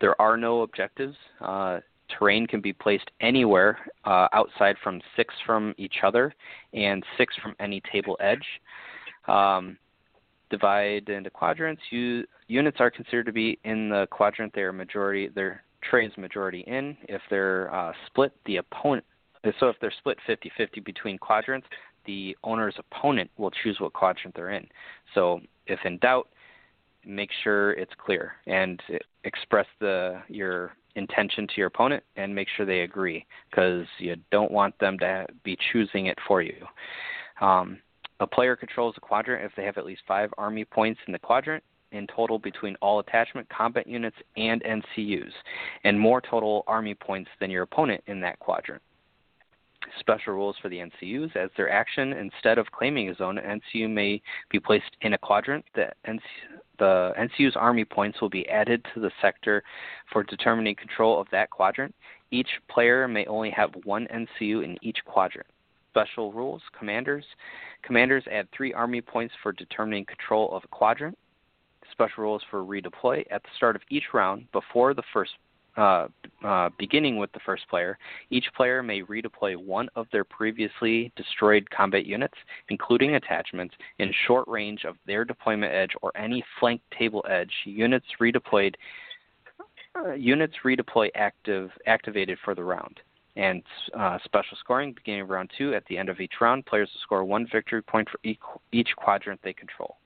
there 0.00 0.20
are 0.20 0.36
no 0.36 0.62
objectives. 0.62 1.16
Uh, 1.40 1.80
terrain 2.16 2.46
can 2.46 2.60
be 2.60 2.72
placed 2.72 3.10
anywhere 3.20 3.78
uh, 4.04 4.28
outside 4.32 4.76
from 4.82 5.00
six 5.16 5.34
from 5.44 5.74
each 5.76 5.96
other 6.04 6.32
and 6.74 7.02
six 7.18 7.34
from 7.42 7.54
any 7.58 7.82
table 7.92 8.16
edge. 8.20 8.46
Um, 9.26 9.78
divide 10.50 11.08
into 11.08 11.30
quadrants. 11.30 11.82
Units 11.90 12.76
are 12.78 12.90
considered 12.90 13.26
to 13.26 13.32
be 13.32 13.58
in 13.64 13.88
the 13.88 14.06
quadrant 14.10 14.52
they 14.54 14.60
are 14.60 14.72
majority. 14.72 15.28
They're 15.34 15.64
trays 15.90 16.10
majority 16.16 16.60
in. 16.60 16.96
If 17.08 17.22
they're 17.30 17.74
uh, 17.74 17.92
split, 18.06 18.32
the 18.46 18.56
opponent. 18.56 19.04
So 19.60 19.68
if 19.68 19.76
they're 19.80 19.92
split 19.98 20.18
50-50 20.28 20.84
between 20.84 21.18
quadrants, 21.18 21.66
the 22.06 22.36
owner's 22.44 22.76
opponent 22.78 23.30
will 23.36 23.50
choose 23.50 23.78
what 23.80 23.92
quadrant 23.92 24.34
they're 24.34 24.50
in. 24.50 24.66
So 25.14 25.40
if 25.66 25.80
in 25.84 25.98
doubt, 25.98 26.28
make 27.06 27.30
sure 27.42 27.72
it's 27.72 27.92
clear 28.04 28.32
and 28.46 28.80
express 29.24 29.66
the 29.80 30.22
your 30.28 30.72
intention 30.96 31.46
to 31.46 31.54
your 31.56 31.66
opponent 31.66 32.02
and 32.16 32.34
make 32.34 32.48
sure 32.56 32.64
they 32.64 32.80
agree 32.80 33.26
because 33.50 33.86
you 33.98 34.16
don't 34.30 34.50
want 34.50 34.78
them 34.78 34.98
to 34.98 35.26
be 35.42 35.58
choosing 35.72 36.06
it 36.06 36.18
for 36.26 36.40
you. 36.40 36.66
Um, 37.40 37.78
a 38.20 38.26
player 38.26 38.54
controls 38.54 38.94
a 38.96 39.00
quadrant 39.00 39.44
if 39.44 39.52
they 39.56 39.64
have 39.64 39.76
at 39.76 39.84
least 39.84 40.02
five 40.06 40.32
army 40.38 40.64
points 40.64 41.00
in 41.06 41.12
the 41.12 41.18
quadrant 41.18 41.64
in 41.94 42.06
total 42.06 42.38
between 42.38 42.76
all 42.76 42.98
attachment 42.98 43.48
combat 43.48 43.86
units 43.86 44.16
and 44.36 44.62
NCUs, 44.62 45.32
and 45.84 45.98
more 45.98 46.20
total 46.20 46.64
army 46.66 46.94
points 46.94 47.30
than 47.40 47.50
your 47.50 47.62
opponent 47.62 48.02
in 48.06 48.20
that 48.20 48.38
quadrant. 48.38 48.82
Special 50.00 50.32
rules 50.32 50.56
for 50.60 50.68
the 50.68 50.78
NCUs 50.78 51.36
as 51.36 51.50
their 51.56 51.70
action 51.70 52.12
instead 52.14 52.58
of 52.58 52.70
claiming 52.72 53.10
a 53.10 53.14
zone, 53.14 53.38
an 53.38 53.60
NCU 53.60 53.88
may 53.88 54.20
be 54.50 54.58
placed 54.58 54.96
in 55.02 55.12
a 55.12 55.18
quadrant. 55.18 55.64
The, 55.74 55.90
NC, 56.08 56.20
the 56.78 57.12
NCU's 57.18 57.56
army 57.56 57.84
points 57.84 58.20
will 58.20 58.30
be 58.30 58.48
added 58.48 58.84
to 58.94 59.00
the 59.00 59.10
sector 59.20 59.62
for 60.12 60.22
determining 60.22 60.74
control 60.74 61.20
of 61.20 61.26
that 61.32 61.50
quadrant. 61.50 61.94
Each 62.30 62.48
player 62.68 63.06
may 63.06 63.26
only 63.26 63.50
have 63.50 63.70
one 63.84 64.08
NCU 64.12 64.64
in 64.64 64.78
each 64.82 64.98
quadrant. 65.04 65.46
Special 65.90 66.32
rules 66.32 66.62
commanders. 66.76 67.24
Commanders 67.82 68.24
add 68.30 68.48
three 68.50 68.72
army 68.72 69.00
points 69.00 69.34
for 69.42 69.52
determining 69.52 70.04
control 70.04 70.50
of 70.52 70.64
a 70.64 70.68
quadrant. 70.68 71.16
Special 71.92 72.24
rules 72.24 72.42
for 72.50 72.64
redeploy 72.64 73.24
at 73.30 73.42
the 73.42 73.48
start 73.56 73.76
of 73.76 73.82
each 73.88 74.04
round 74.12 74.50
before 74.52 74.94
the 74.94 75.02
first 75.12 75.32
uh, 75.76 76.06
uh, 76.44 76.70
beginning 76.78 77.16
with 77.16 77.32
the 77.32 77.40
first 77.44 77.68
player, 77.68 77.98
each 78.30 78.46
player 78.56 78.82
may 78.82 79.02
redeploy 79.02 79.56
one 79.56 79.88
of 79.96 80.06
their 80.12 80.24
previously 80.24 81.12
destroyed 81.16 81.68
combat 81.70 82.06
units, 82.06 82.34
including 82.68 83.16
attachments, 83.16 83.74
in 83.98 84.12
short 84.26 84.46
range 84.46 84.84
of 84.84 84.96
their 85.06 85.24
deployment 85.24 85.72
edge 85.72 85.90
or 86.02 86.16
any 86.16 86.44
flank 86.60 86.80
table 86.96 87.24
edge. 87.28 87.52
Units 87.64 88.06
redeployed. 88.20 88.74
Uh, 89.96 90.12
units 90.12 90.54
redeploy 90.64 91.08
active 91.14 91.70
activated 91.86 92.38
for 92.44 92.54
the 92.54 92.62
round. 92.62 93.00
And 93.36 93.62
uh, 93.98 94.18
special 94.24 94.56
scoring 94.60 94.92
beginning 94.92 95.22
of 95.22 95.30
round 95.30 95.50
two. 95.58 95.74
At 95.74 95.84
the 95.86 95.98
end 95.98 96.08
of 96.08 96.20
each 96.20 96.34
round, 96.40 96.66
players 96.66 96.88
will 96.94 97.00
score 97.00 97.24
one 97.24 97.48
victory 97.50 97.82
point 97.82 98.08
for 98.08 98.20
each, 98.22 98.38
each 98.70 98.90
quadrant 98.96 99.40
they 99.42 99.52
control. 99.52 99.96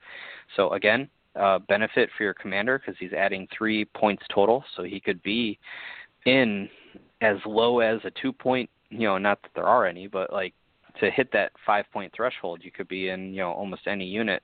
So 0.55 0.71
again, 0.71 1.09
uh, 1.35 1.59
benefit 1.67 2.09
for 2.17 2.23
your 2.23 2.33
commander 2.33 2.79
because 2.79 2.95
he's 2.99 3.13
adding 3.13 3.47
three 3.55 3.85
points 3.85 4.23
total, 4.33 4.63
so 4.75 4.83
he 4.83 4.99
could 4.99 5.21
be 5.23 5.57
in 6.25 6.69
as 7.21 7.37
low 7.45 7.79
as 7.79 7.99
a 8.03 8.11
two 8.21 8.33
point. 8.33 8.69
You 8.89 9.07
know, 9.07 9.17
not 9.17 9.41
that 9.43 9.51
there 9.55 9.67
are 9.67 9.85
any, 9.85 10.07
but 10.07 10.33
like 10.33 10.53
to 10.99 11.11
hit 11.11 11.31
that 11.33 11.51
five 11.65 11.85
point 11.93 12.11
threshold, 12.15 12.61
you 12.63 12.71
could 12.71 12.87
be 12.87 13.09
in 13.09 13.33
you 13.33 13.41
know 13.41 13.51
almost 13.51 13.83
any 13.87 14.05
unit 14.05 14.43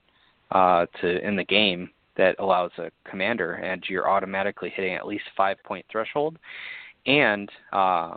uh, 0.51 0.85
to 1.01 1.27
in 1.27 1.35
the 1.35 1.43
game 1.43 1.89
that 2.17 2.35
allows 2.39 2.71
a 2.77 2.91
commander, 3.09 3.53
and 3.53 3.83
you're 3.89 4.09
automatically 4.09 4.71
hitting 4.73 4.93
at 4.93 5.07
least 5.07 5.25
five 5.35 5.57
point 5.63 5.85
threshold, 5.91 6.37
and 7.05 7.49
uh, 7.73 8.15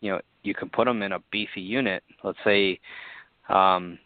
you 0.00 0.10
know 0.10 0.20
you 0.42 0.54
can 0.54 0.68
put 0.68 0.86
them 0.86 1.02
in 1.02 1.12
a 1.12 1.18
beefy 1.30 1.60
unit. 1.60 2.02
Let's 2.22 2.38
say 2.44 2.78
um, 3.48 3.98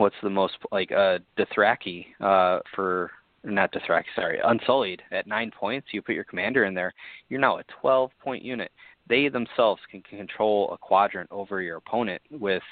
what's 0.00 0.16
the 0.22 0.30
most 0.30 0.54
like 0.72 0.90
uh 0.92 1.18
Dothraki 1.38 2.06
uh 2.20 2.60
for 2.74 3.10
not 3.44 3.72
Dothraki, 3.72 4.04
sorry, 4.14 4.38
Unsullied 4.44 5.02
at 5.12 5.26
nine 5.26 5.50
points. 5.50 5.88
You 5.92 6.02
put 6.02 6.14
your 6.14 6.24
commander 6.24 6.64
in 6.64 6.74
there, 6.74 6.92
you're 7.28 7.40
now 7.40 7.58
a 7.58 7.64
12 7.80 8.10
point 8.22 8.44
unit. 8.44 8.70
They 9.08 9.28
themselves 9.28 9.80
can 9.90 10.02
control 10.02 10.70
a 10.72 10.78
quadrant 10.78 11.30
over 11.32 11.62
your 11.62 11.78
opponent 11.78 12.20
with 12.30 12.62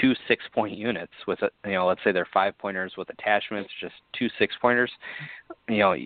two 0.00 0.14
six 0.26 0.44
point 0.54 0.76
units. 0.76 1.12
With 1.26 1.40
a, 1.42 1.50
you 1.64 1.74
know, 1.74 1.86
let's 1.86 2.00
say 2.04 2.12
they're 2.12 2.28
five 2.32 2.56
pointers 2.58 2.94
with 2.96 3.10
attachments, 3.10 3.70
just 3.80 3.94
two 4.18 4.28
six 4.38 4.54
pointers. 4.60 4.90
You 5.68 5.78
know, 5.78 5.96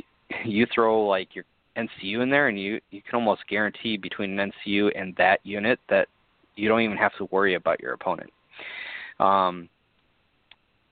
you 0.45 0.67
throw 0.75 1.07
like 1.07 1.35
your 1.35 1.45
NCU 1.77 2.23
in 2.23 2.31
there, 2.31 2.49
and 2.49 2.61
you 2.61 2.81
you 2.91 3.03
can 3.03 3.15
almost 3.15 3.43
guarantee 3.49 3.97
between 3.97 4.39
an 4.39 4.53
NCU 4.67 4.91
and 4.95 5.15
that 5.17 5.41
unit 5.45 5.81
that 5.89 6.09
you 6.55 6.69
don't 6.69 6.83
even 6.83 6.99
have 6.99 7.17
to 7.19 7.25
worry 7.27 7.55
about 7.55 7.81
your 7.81 7.95
opponent. 7.95 8.31
Um, 9.21 9.69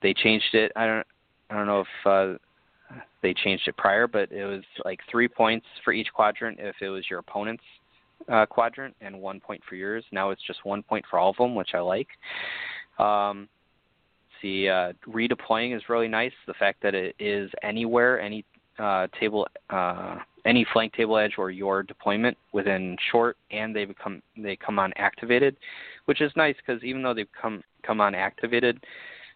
they 0.02 0.14
changed 0.14 0.54
it. 0.54 0.72
I 0.76 0.86
don't 0.86 1.06
I 1.50 1.54
don't 1.54 1.66
know 1.66 1.80
if 1.80 2.06
uh, 2.06 2.38
they 3.22 3.34
changed 3.34 3.66
it 3.68 3.76
prior, 3.76 4.06
but 4.06 4.30
it 4.32 4.44
was 4.44 4.62
like 4.84 5.00
three 5.10 5.28
points 5.28 5.66
for 5.84 5.92
each 5.92 6.08
quadrant 6.12 6.58
if 6.60 6.76
it 6.80 6.88
was 6.88 7.04
your 7.10 7.18
opponent's 7.18 7.64
uh, 8.28 8.46
quadrant, 8.46 8.94
and 9.00 9.20
one 9.20 9.40
point 9.40 9.60
for 9.68 9.74
yours. 9.74 10.04
Now 10.12 10.30
it's 10.30 10.42
just 10.46 10.64
one 10.64 10.82
point 10.82 11.04
for 11.10 11.18
all 11.18 11.30
of 11.30 11.36
them, 11.36 11.54
which 11.54 11.70
I 11.74 11.80
like. 11.80 12.08
Um, 12.98 13.48
see, 14.40 14.68
uh, 14.68 14.92
redeploying 15.08 15.76
is 15.76 15.82
really 15.88 16.08
nice. 16.08 16.32
The 16.46 16.54
fact 16.54 16.82
that 16.82 16.94
it 16.94 17.14
is 17.18 17.50
anywhere, 17.62 18.20
any 18.20 18.44
uh, 18.78 19.06
table, 19.18 19.46
uh, 19.70 20.16
any 20.44 20.66
flank 20.72 20.94
table 20.94 21.18
edge 21.18 21.34
or 21.38 21.50
your 21.50 21.82
deployment 21.82 22.36
within 22.52 22.96
short, 23.10 23.36
and 23.50 23.74
they 23.74 23.84
become 23.84 24.22
they 24.36 24.56
come 24.56 24.78
on 24.78 24.92
activated, 24.96 25.56
which 26.06 26.20
is 26.20 26.32
nice 26.36 26.56
because 26.64 26.82
even 26.82 27.02
though 27.02 27.14
they 27.14 27.26
come 27.40 27.62
come 27.82 28.00
on 28.00 28.14
activated, 28.14 28.82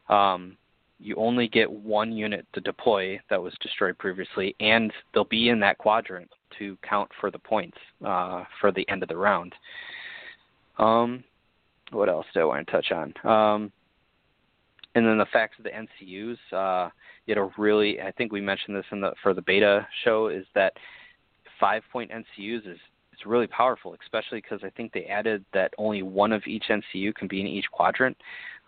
um, 0.09 0.57
you 0.99 1.15
only 1.17 1.49
get 1.49 1.71
one 1.71 2.13
unit 2.13 2.47
to 2.55 2.61
deploy 2.61 3.21
that 3.31 3.43
was 3.43 3.53
destroyed 3.61 3.99
previously, 3.99 4.55
and 4.61 4.93
they'll 5.13 5.25
be 5.25 5.49
in 5.49 5.61
that 5.61 5.79
quadrant 5.79 6.31
to 6.59 6.79
count 6.89 7.11
for 7.21 7.31
the 7.31 7.39
points 7.39 7.77
uh, 8.05 8.45
for 8.61 8.71
the 8.73 8.89
end 8.89 9.03
of 9.03 9.09
the 9.09 9.17
round. 9.17 9.55
Um, 10.79 11.25
what 11.91 12.09
else 12.09 12.27
do 12.33 12.41
I 12.41 12.45
want 12.45 12.67
to 12.67 12.73
touch 12.73 12.93
on? 12.93 13.15
Um, 13.29 13.73
and 14.95 15.07
then 15.07 15.19
the 15.19 15.27
facts 15.33 15.57
of 15.59 15.65
the 15.65 15.71
NCUs. 15.71 16.37
Uh, 16.53 16.91
know, 17.35 17.51
really, 17.59 18.01
I 18.01 18.13
think 18.13 18.33
we 18.33 18.41
mentioned 18.41 18.77
this 18.77 18.85
in 18.93 19.01
the 19.01 19.13
for 19.23 19.35
the 19.35 19.43
beta 19.43 19.87
show 20.05 20.29
is 20.29 20.47
that 20.55 20.75
five 21.59 21.83
point 21.93 22.11
NCUs 22.11 22.67
is 22.67 22.79
it's 23.25 23.31
really 23.31 23.47
powerful, 23.47 23.97
especially 24.03 24.41
because 24.41 24.61
I 24.63 24.71
think 24.71 24.93
they 24.93 25.05
added 25.07 25.45
that 25.55 25.73
only 25.79 26.03
one 26.03 26.33
of 26.33 26.43
each 26.47 26.65
NCU 26.69 27.15
can 27.15 27.27
be 27.27 27.41
in 27.41 27.47
each 27.47 27.65
quadrant. 27.73 28.17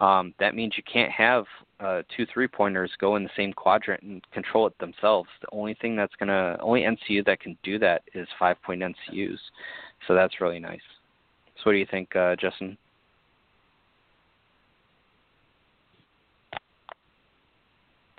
Um, 0.01 0.35
that 0.41 0.55
means 0.55 0.74
you 0.77 0.83
can't 0.91 1.12
have 1.12 1.45
uh, 1.81 2.03
two 2.16 2.27
three 2.33 2.49
pointers 2.49 2.91
go 2.99 3.16
in 3.16 3.23
the 3.23 3.31
same 3.37 3.53
quadrant 3.53 4.03
and 4.03 4.23
control 4.33 4.66
it 4.66 4.78
themselves. 4.78 5.28
The 5.43 5.49
only 5.53 5.74
thing 5.74 5.95
that's 5.95 6.15
gonna 6.19 6.57
only 6.61 6.83
NCU 6.83 7.24
that 7.27 7.41
can 7.41 7.57
do 7.62 7.78
that 7.81 8.03
is 8.15 8.27
five 8.39 8.57
point 8.62 8.83
NCUs. 8.83 9.39
So 10.07 10.15
that's 10.15 10.41
really 10.41 10.59
nice. 10.59 10.81
So 11.57 11.62
what 11.65 11.73
do 11.73 11.78
you 11.78 11.87
think, 11.91 12.15
uh, 12.16 12.37
Justin? 12.37 12.78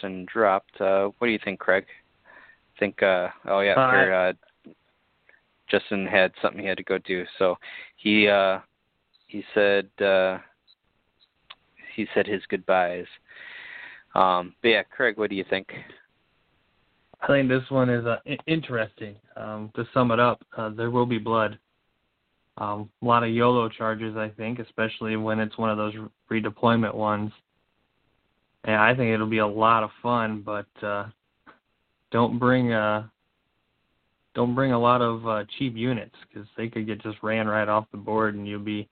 And 0.04 0.28
dropped. 0.28 0.80
Uh, 0.80 1.10
what 1.18 1.26
do 1.28 1.34
you 1.34 1.40
think, 1.44 1.60
Craig? 1.60 1.86
I 2.76 2.80
think. 2.80 3.02
Uh, 3.02 3.30
oh 3.46 3.62
yeah, 3.62 3.74
uh, 3.74 3.92
here, 3.92 4.14
uh, 4.14 4.34
Justin 5.70 6.06
had 6.06 6.32
something 6.42 6.62
he 6.62 6.68
had 6.68 6.78
to 6.78 6.84
go 6.84 6.98
do. 7.00 7.26
So 7.38 7.58
he 7.98 8.28
uh, 8.28 8.60
he 9.28 9.44
said 9.54 9.90
uh, 10.02 10.38
he 11.96 12.08
said 12.14 12.28
his 12.28 12.42
goodbyes. 12.50 13.06
Um, 14.16 14.54
but 14.62 14.70
yeah, 14.70 14.84
Craig, 14.84 15.18
what 15.18 15.30
do 15.30 15.36
you 15.36 15.46
think? 15.50 15.68
I 17.22 17.28
think 17.28 17.50
this 17.50 17.64
one 17.70 17.90
is 17.90 18.06
uh, 18.06 18.18
interesting. 18.46 19.16
Um, 19.36 19.72
to 19.76 19.88
sum 19.94 20.12
it 20.12 20.20
up, 20.20 20.44
uh, 20.56 20.70
there 20.70 20.92
will 20.92 21.06
be 21.06 21.18
blood. 21.18 21.58
Um, 22.58 22.90
a 23.02 23.06
lot 23.06 23.24
of 23.24 23.30
YOLO 23.30 23.70
charges, 23.70 24.16
I 24.16 24.30
think, 24.30 24.60
especially 24.60 25.16
when 25.16 25.40
it's 25.40 25.58
one 25.58 25.70
of 25.70 25.78
those 25.78 25.94
redeployment 26.32 26.94
ones. 26.94 27.32
And 28.64 28.76
I 28.76 28.96
think 28.96 29.14
it'll 29.14 29.28
be 29.28 29.38
a 29.38 29.48
lot 29.48 29.84
of 29.84 29.90
fun, 30.02 30.44
but 30.44 30.68
uh, 30.84 31.06
don't 32.12 32.40
bring 32.40 32.74
uh, 32.74 33.08
don't 34.38 34.54
bring 34.54 34.72
a 34.72 34.80
lot 34.80 35.02
of 35.02 35.28
uh, 35.28 35.44
cheap 35.58 35.76
units 35.76 36.14
because 36.30 36.48
they 36.56 36.70
could 36.70 36.86
get 36.86 37.02
just 37.02 37.18
ran 37.24 37.48
right 37.48 37.68
off 37.68 37.88
the 37.92 37.98
board, 37.98 38.36
and 38.36 38.48
you'll 38.48 38.60
be 38.60 38.88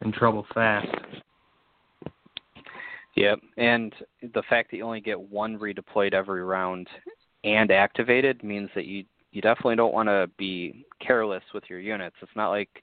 in 0.00 0.10
trouble 0.10 0.46
fast. 0.54 0.88
Yep, 3.16 3.40
and 3.58 3.94
the 4.32 4.42
fact 4.48 4.70
that 4.70 4.78
you 4.78 4.84
only 4.84 5.02
get 5.02 5.20
one 5.20 5.58
redeployed 5.58 6.14
every 6.14 6.42
round 6.42 6.88
and 7.44 7.70
activated 7.70 8.42
means 8.42 8.70
that 8.74 8.86
you 8.86 9.04
you 9.30 9.42
definitely 9.42 9.76
don't 9.76 9.92
want 9.92 10.08
to 10.08 10.30
be 10.38 10.86
careless 11.06 11.44
with 11.52 11.64
your 11.68 11.80
units. 11.80 12.16
It's 12.22 12.32
not 12.34 12.48
like 12.48 12.82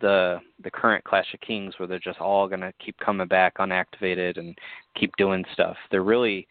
the 0.00 0.40
the 0.64 0.72
current 0.72 1.04
Clash 1.04 1.32
of 1.34 1.40
Kings 1.40 1.74
where 1.78 1.86
they're 1.86 2.00
just 2.00 2.20
all 2.20 2.48
going 2.48 2.60
to 2.62 2.72
keep 2.84 2.98
coming 2.98 3.28
back 3.28 3.58
unactivated 3.58 4.38
and 4.38 4.58
keep 4.98 5.14
doing 5.16 5.44
stuff. 5.52 5.76
They're 5.92 6.02
really 6.02 6.48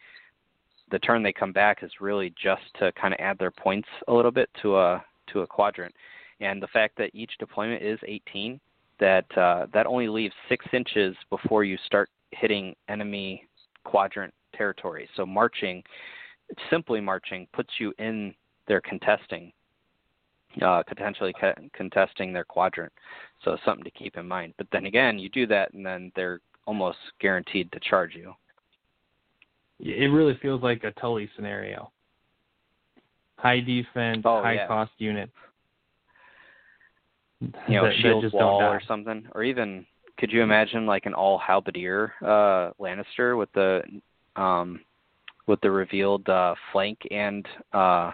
the 0.92 0.98
turn 1.00 1.22
they 1.22 1.32
come 1.32 1.52
back 1.52 1.82
is 1.82 1.90
really 2.00 2.32
just 2.40 2.62
to 2.78 2.92
kind 2.92 3.12
of 3.12 3.18
add 3.18 3.38
their 3.38 3.50
points 3.50 3.88
a 4.06 4.12
little 4.12 4.30
bit 4.30 4.48
to 4.62 4.76
a 4.76 5.04
to 5.32 5.40
a 5.40 5.46
quadrant. 5.46 5.94
And 6.40 6.62
the 6.62 6.68
fact 6.68 6.96
that 6.98 7.10
each 7.14 7.32
deployment 7.38 7.82
is 7.82 7.98
18, 8.06 8.60
that 9.00 9.24
uh, 9.36 9.66
that 9.72 9.86
only 9.86 10.08
leaves 10.08 10.34
six 10.48 10.64
inches 10.72 11.16
before 11.30 11.64
you 11.64 11.76
start 11.86 12.10
hitting 12.30 12.76
enemy 12.88 13.48
quadrant 13.84 14.32
territory. 14.54 15.08
So 15.16 15.24
marching, 15.24 15.82
simply 16.70 17.00
marching, 17.00 17.46
puts 17.52 17.70
you 17.78 17.92
in 17.98 18.34
their 18.68 18.80
contesting, 18.82 19.52
uh, 20.60 20.82
potentially 20.86 21.32
co- 21.40 21.54
contesting 21.74 22.32
their 22.32 22.44
quadrant. 22.44 22.92
So 23.44 23.56
something 23.64 23.84
to 23.84 23.90
keep 23.90 24.16
in 24.16 24.28
mind. 24.28 24.54
But 24.58 24.66
then 24.72 24.86
again, 24.86 25.18
you 25.18 25.30
do 25.30 25.46
that, 25.46 25.72
and 25.72 25.84
then 25.84 26.12
they're 26.14 26.40
almost 26.66 26.98
guaranteed 27.20 27.72
to 27.72 27.80
charge 27.80 28.14
you. 28.14 28.34
It 29.82 30.12
really 30.12 30.38
feels 30.40 30.62
like 30.62 30.84
a 30.84 30.92
Tully 30.92 31.28
scenario. 31.34 31.90
High 33.36 33.60
defense, 33.60 34.22
oh, 34.24 34.40
high 34.40 34.54
yeah. 34.54 34.66
cost 34.68 34.92
units. 34.98 35.32
You 37.40 37.50
know, 37.68 37.84
that, 37.86 37.94
shield 38.00 38.22
that 38.22 38.26
just 38.28 38.34
wall 38.34 38.60
don't 38.60 38.68
or 38.68 38.80
something, 38.86 39.26
or 39.34 39.42
even 39.42 39.84
could 40.18 40.30
you 40.30 40.42
imagine 40.42 40.86
like 40.86 41.06
an 41.06 41.14
all 41.14 41.38
halberdier 41.38 42.12
uh, 42.22 42.70
Lannister 42.80 43.36
with 43.36 43.50
the 43.52 43.82
um, 44.36 44.80
with 45.48 45.60
the 45.60 45.70
revealed 45.70 46.28
uh, 46.28 46.54
flank 46.70 46.98
and 47.10 47.44
uh, 47.72 48.12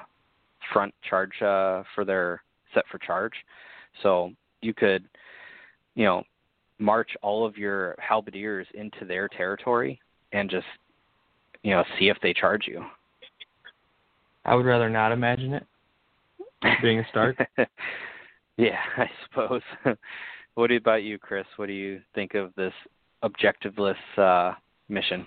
front 0.72 0.94
charge 1.08 1.42
uh, 1.42 1.82
for 1.94 2.04
their 2.06 2.42
set 2.74 2.84
for 2.90 2.98
charge. 2.98 3.34
So 4.02 4.32
you 4.62 4.74
could, 4.74 5.04
you 5.94 6.04
know, 6.04 6.22
march 6.78 7.10
all 7.22 7.44
of 7.44 7.56
your 7.56 7.94
halberdiers 7.98 8.66
into 8.74 9.04
their 9.04 9.28
territory 9.28 10.00
and 10.32 10.50
just, 10.50 10.66
you 11.62 11.72
know, 11.72 11.84
see 11.98 12.08
if 12.08 12.16
they 12.22 12.32
charge 12.32 12.66
you. 12.66 12.84
I 14.44 14.54
would 14.54 14.66
rather 14.66 14.88
not 14.88 15.12
imagine 15.12 15.54
it 15.54 15.66
being 16.82 17.00
a 17.00 17.08
start. 17.10 17.36
yeah, 18.56 18.78
I 18.96 19.10
suppose. 19.24 19.62
what 20.54 20.70
about 20.70 21.02
you, 21.02 21.18
Chris? 21.18 21.46
What 21.56 21.66
do 21.66 21.72
you 21.72 22.00
think 22.14 22.34
of 22.34 22.54
this 22.56 22.72
objectiveless 23.22 23.96
uh, 24.16 24.54
mission? 24.88 25.26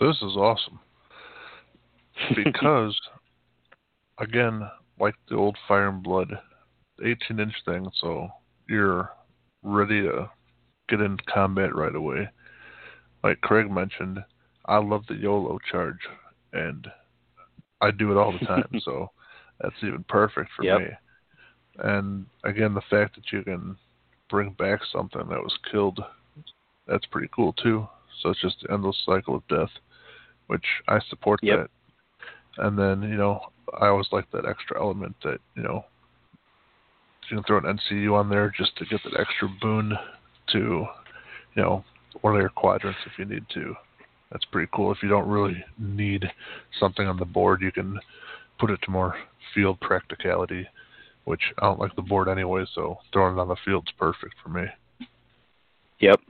This 0.00 0.16
is 0.16 0.36
awesome 0.36 0.80
because, 2.34 2.98
again, 4.18 4.62
like 4.98 5.14
the 5.28 5.36
old 5.36 5.56
Fire 5.68 5.88
and 5.88 6.02
Blood, 6.02 6.32
18 7.04 7.38
inch 7.38 7.54
thing, 7.64 7.86
so 8.00 8.28
you're 8.68 9.10
ready 9.62 10.02
to 10.02 10.30
get 10.88 11.00
into 11.00 11.22
combat 11.24 11.74
right 11.74 11.94
away. 11.94 12.28
Like 13.22 13.40
Craig 13.40 13.70
mentioned, 13.70 14.18
I 14.66 14.78
love 14.78 15.04
the 15.08 15.14
YOLO 15.14 15.58
charge, 15.70 15.98
and 16.52 16.86
I 17.80 17.90
do 17.90 18.12
it 18.12 18.16
all 18.16 18.32
the 18.32 18.46
time, 18.46 18.68
so 18.84 19.10
that's 19.60 19.74
even 19.82 20.04
perfect 20.08 20.50
for 20.56 20.64
yep. 20.64 20.80
me. 20.80 20.86
And 21.78 22.26
again, 22.44 22.74
the 22.74 22.82
fact 22.90 23.16
that 23.16 23.32
you 23.32 23.42
can 23.42 23.76
bring 24.30 24.50
back 24.52 24.80
something 24.92 25.28
that 25.28 25.42
was 25.42 25.56
killed, 25.70 26.00
that's 26.86 27.06
pretty 27.06 27.28
cool 27.34 27.52
too. 27.54 27.88
So 28.20 28.30
it's 28.30 28.40
just 28.40 28.56
the 28.62 28.72
endless 28.72 28.96
cycle 29.04 29.36
of 29.36 29.48
death, 29.48 29.70
which 30.46 30.64
I 30.88 31.00
support 31.08 31.40
yep. 31.42 31.60
that. 31.60 32.64
And 32.64 32.78
then, 32.78 33.02
you 33.02 33.16
know, 33.16 33.40
I 33.80 33.86
always 33.86 34.08
like 34.12 34.30
that 34.32 34.46
extra 34.46 34.80
element 34.80 35.16
that, 35.24 35.38
you 35.56 35.62
know, 35.62 35.84
you 37.30 37.36
can 37.36 37.44
throw 37.44 37.58
an 37.58 37.78
NCU 37.78 38.12
on 38.14 38.28
there 38.28 38.52
just 38.56 38.76
to 38.76 38.84
get 38.84 39.00
that 39.04 39.18
extra 39.18 39.48
boon 39.60 39.94
to, 40.52 40.86
you 41.54 41.62
know, 41.62 41.84
one 42.20 42.34
of 42.34 42.40
your 42.40 42.50
quadrants 42.50 42.98
if 43.06 43.18
you 43.18 43.24
need 43.24 43.44
to. 43.54 43.74
That's 44.32 44.44
pretty 44.46 44.70
cool. 44.74 44.90
If 44.90 44.98
you 45.02 45.08
don't 45.08 45.28
really 45.28 45.62
need 45.78 46.24
something 46.80 47.06
on 47.06 47.18
the 47.18 47.24
board, 47.24 47.60
you 47.60 47.70
can 47.70 48.00
put 48.58 48.70
it 48.70 48.80
to 48.82 48.90
more 48.90 49.14
field 49.54 49.78
practicality, 49.80 50.66
which 51.24 51.42
I 51.58 51.66
don't 51.66 51.78
like 51.78 51.94
the 51.96 52.02
board 52.02 52.28
anyway, 52.28 52.64
so 52.74 52.98
throwing 53.12 53.36
it 53.36 53.40
on 53.40 53.48
the 53.48 53.56
field's 53.64 53.92
perfect 53.98 54.34
for 54.42 54.48
me. 54.48 54.64
Yep. 56.00 56.20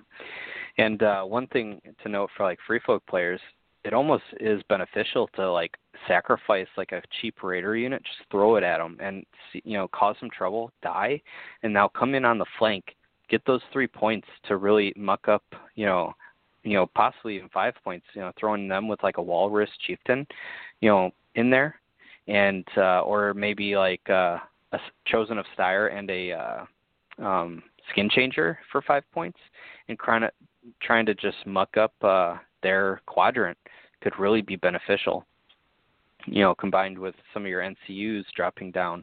And 0.78 1.02
uh, 1.02 1.22
one 1.22 1.46
thing 1.48 1.80
to 2.02 2.08
note 2.08 2.30
for 2.36 2.44
like 2.44 2.58
free 2.66 2.80
folk 2.84 3.06
players, 3.06 3.40
it 3.84 3.92
almost 3.92 4.24
is 4.40 4.62
beneficial 4.68 5.28
to 5.36 5.50
like 5.50 5.76
sacrifice 6.08 6.66
like 6.76 6.92
a 6.92 7.02
cheap 7.20 7.42
raider 7.42 7.76
unit, 7.76 8.02
just 8.02 8.28
throw 8.30 8.56
it 8.56 8.64
at 8.64 8.78
them 8.78 8.96
and 9.00 9.24
you 9.52 9.76
know 9.76 9.88
cause 9.88 10.16
some 10.18 10.30
trouble, 10.30 10.72
die, 10.82 11.20
and 11.62 11.72
now 11.72 11.88
come 11.88 12.14
in 12.14 12.24
on 12.24 12.38
the 12.38 12.46
flank, 12.58 12.84
get 13.28 13.44
those 13.46 13.62
three 13.72 13.86
points 13.86 14.26
to 14.46 14.56
really 14.56 14.92
muck 14.96 15.28
up, 15.28 15.44
you 15.74 15.86
know, 15.86 16.12
you 16.62 16.74
know 16.74 16.86
possibly 16.86 17.36
even 17.36 17.48
five 17.48 17.74
points, 17.82 18.06
you 18.14 18.20
know, 18.20 18.32
throwing 18.38 18.68
them 18.68 18.88
with 18.88 19.02
like 19.02 19.18
a 19.18 19.22
walrus 19.22 19.70
chieftain, 19.86 20.26
you 20.80 20.88
know, 20.88 21.10
in 21.34 21.50
there, 21.50 21.76
and 22.28 22.64
uh, 22.76 23.00
or 23.00 23.34
maybe 23.34 23.76
like 23.76 24.08
uh, 24.08 24.38
a 24.72 24.78
chosen 25.06 25.38
of 25.38 25.46
Styr 25.56 25.96
and 25.96 26.10
a 26.10 26.32
uh, 26.32 27.24
um, 27.24 27.62
skin 27.90 28.08
changer 28.08 28.58
for 28.70 28.82
five 28.82 29.04
points, 29.12 29.38
and 29.88 29.98
trying 29.98 30.22
to 30.22 30.30
trying 30.80 31.06
to 31.06 31.14
just 31.14 31.36
muck 31.46 31.76
up 31.76 31.92
uh, 32.02 32.36
their 32.62 33.00
quadrant 33.06 33.58
could 34.00 34.18
really 34.18 34.42
be 34.42 34.56
beneficial. 34.56 35.24
You 36.26 36.42
know, 36.42 36.54
combined 36.54 36.96
with 36.96 37.16
some 37.34 37.42
of 37.42 37.48
your 37.48 37.62
NCUs 37.62 38.24
dropping 38.36 38.70
down. 38.70 39.02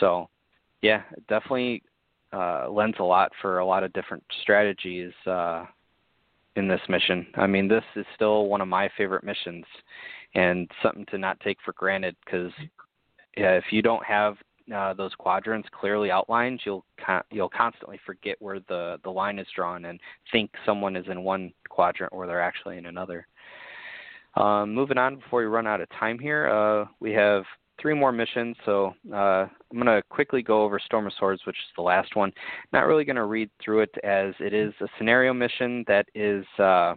So, 0.00 0.28
yeah, 0.82 1.02
definitely 1.26 1.82
uh, 2.30 2.68
lends 2.70 2.98
a 2.98 3.04
lot 3.04 3.32
for 3.40 3.60
a 3.60 3.66
lot 3.66 3.82
of 3.82 3.92
different 3.94 4.22
strategies 4.42 5.12
uh, 5.26 5.64
in 6.56 6.68
this 6.68 6.80
mission. 6.88 7.26
I 7.36 7.46
mean, 7.46 7.68
this 7.68 7.84
is 7.96 8.06
still 8.14 8.46
one 8.46 8.60
of 8.60 8.68
my 8.68 8.90
favorite 8.96 9.24
missions, 9.24 9.64
and 10.34 10.70
something 10.82 11.06
to 11.06 11.18
not 11.18 11.40
take 11.40 11.58
for 11.64 11.72
granted 11.72 12.16
because 12.24 12.52
yeah, 13.36 13.52
if 13.52 13.64
you 13.70 13.82
don't 13.82 14.04
have 14.04 14.36
uh, 14.74 14.94
those 14.94 15.14
quadrants 15.14 15.68
clearly 15.72 16.10
outlined, 16.10 16.60
you'll 16.64 16.84
con- 17.04 17.24
you'll 17.30 17.48
constantly 17.48 17.98
forget 18.04 18.36
where 18.40 18.60
the 18.68 18.98
the 19.04 19.10
line 19.10 19.38
is 19.38 19.46
drawn 19.54 19.86
and 19.86 20.00
think 20.30 20.50
someone 20.64 20.96
is 20.96 21.06
in 21.10 21.22
one 21.22 21.52
quadrant 21.68 22.12
where 22.12 22.26
they're 22.26 22.42
actually 22.42 22.78
in 22.78 22.86
another. 22.86 23.26
Um, 24.34 24.74
moving 24.74 24.98
on 24.98 25.16
before 25.16 25.40
we 25.40 25.46
run 25.46 25.66
out 25.66 25.80
of 25.80 25.90
time 25.90 26.18
here, 26.18 26.48
uh, 26.48 26.86
we 27.00 27.12
have 27.12 27.44
three 27.80 27.94
more 27.94 28.12
missions. 28.12 28.56
So 28.64 28.94
uh, 29.12 29.46
I'm 29.46 29.50
going 29.72 29.86
to 29.86 30.02
quickly 30.08 30.42
go 30.42 30.62
over 30.62 30.78
Storm 30.78 31.06
of 31.06 31.12
Swords, 31.18 31.42
which 31.46 31.56
is 31.56 31.72
the 31.76 31.82
last 31.82 32.16
one. 32.16 32.32
Not 32.72 32.86
really 32.86 33.04
going 33.04 33.16
to 33.16 33.24
read 33.24 33.50
through 33.62 33.80
it 33.80 33.94
as 34.04 34.34
it 34.40 34.52
is 34.52 34.72
a 34.80 34.86
scenario 34.98 35.32
mission 35.32 35.84
that 35.88 36.06
is 36.14 36.44
uh, 36.58 36.94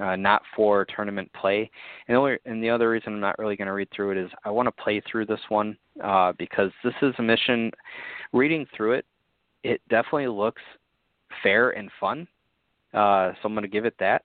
uh, 0.00 0.16
not 0.16 0.42
for 0.54 0.84
tournament 0.84 1.30
play. 1.32 1.70
And 2.06 2.14
the, 2.14 2.18
only, 2.18 2.36
and 2.44 2.62
the 2.62 2.70
other 2.70 2.90
reason 2.90 3.14
I'm 3.14 3.20
not 3.20 3.38
really 3.38 3.56
going 3.56 3.66
to 3.66 3.72
read 3.72 3.88
through 3.94 4.12
it 4.12 4.18
is 4.18 4.30
I 4.44 4.50
want 4.50 4.66
to 4.66 4.82
play 4.82 5.02
through 5.10 5.26
this 5.26 5.40
one 5.48 5.76
uh, 6.02 6.32
because 6.38 6.70
this 6.84 6.94
is 7.02 7.14
a 7.18 7.22
mission. 7.22 7.70
Reading 8.32 8.66
through 8.76 8.92
it, 8.92 9.06
it 9.64 9.80
definitely 9.88 10.28
looks 10.28 10.62
fair 11.42 11.70
and 11.70 11.90
fun. 11.98 12.26
Uh, 12.94 13.32
so 13.34 13.40
I'm 13.44 13.54
going 13.54 13.62
to 13.62 13.68
give 13.68 13.84
it 13.84 13.94
that 14.00 14.22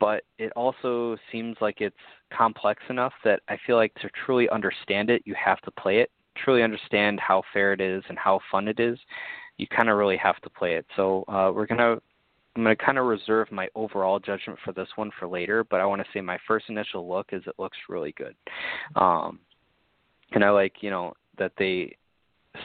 but 0.00 0.24
it 0.38 0.50
also 0.56 1.16
seems 1.30 1.56
like 1.60 1.80
it's 1.80 1.94
complex 2.36 2.82
enough 2.88 3.12
that 3.24 3.40
I 3.48 3.58
feel 3.66 3.76
like 3.76 3.94
to 3.96 4.08
truly 4.24 4.48
understand 4.50 5.10
it, 5.10 5.22
you 5.24 5.34
have 5.42 5.60
to 5.62 5.70
play 5.70 5.98
it. 5.98 6.10
Truly 6.36 6.62
understand 6.62 7.20
how 7.20 7.42
fair 7.52 7.72
it 7.72 7.80
is 7.80 8.02
and 8.08 8.18
how 8.18 8.40
fun 8.50 8.68
it 8.68 8.80
is, 8.80 8.98
you 9.56 9.66
kind 9.66 9.88
of 9.88 9.96
really 9.96 10.16
have 10.16 10.40
to 10.42 10.50
play 10.50 10.74
it. 10.76 10.86
So 10.96 11.24
uh, 11.28 11.50
we're 11.54 11.66
gonna, 11.66 11.98
I'm 12.56 12.62
gonna 12.62 12.76
kind 12.76 12.98
of 12.98 13.06
reserve 13.06 13.50
my 13.52 13.68
overall 13.74 14.18
judgment 14.18 14.58
for 14.64 14.72
this 14.72 14.88
one 14.96 15.10
for 15.18 15.28
later. 15.28 15.64
But 15.64 15.80
I 15.80 15.86
want 15.86 16.02
to 16.02 16.08
say 16.14 16.20
my 16.20 16.38
first 16.46 16.66
initial 16.68 17.08
look 17.08 17.28
is 17.32 17.42
it 17.46 17.54
looks 17.58 17.76
really 17.88 18.12
good, 18.12 18.34
um, 18.96 19.40
and 20.32 20.44
I 20.44 20.50
like 20.50 20.74
you 20.80 20.90
know 20.90 21.12
that 21.38 21.52
they 21.58 21.96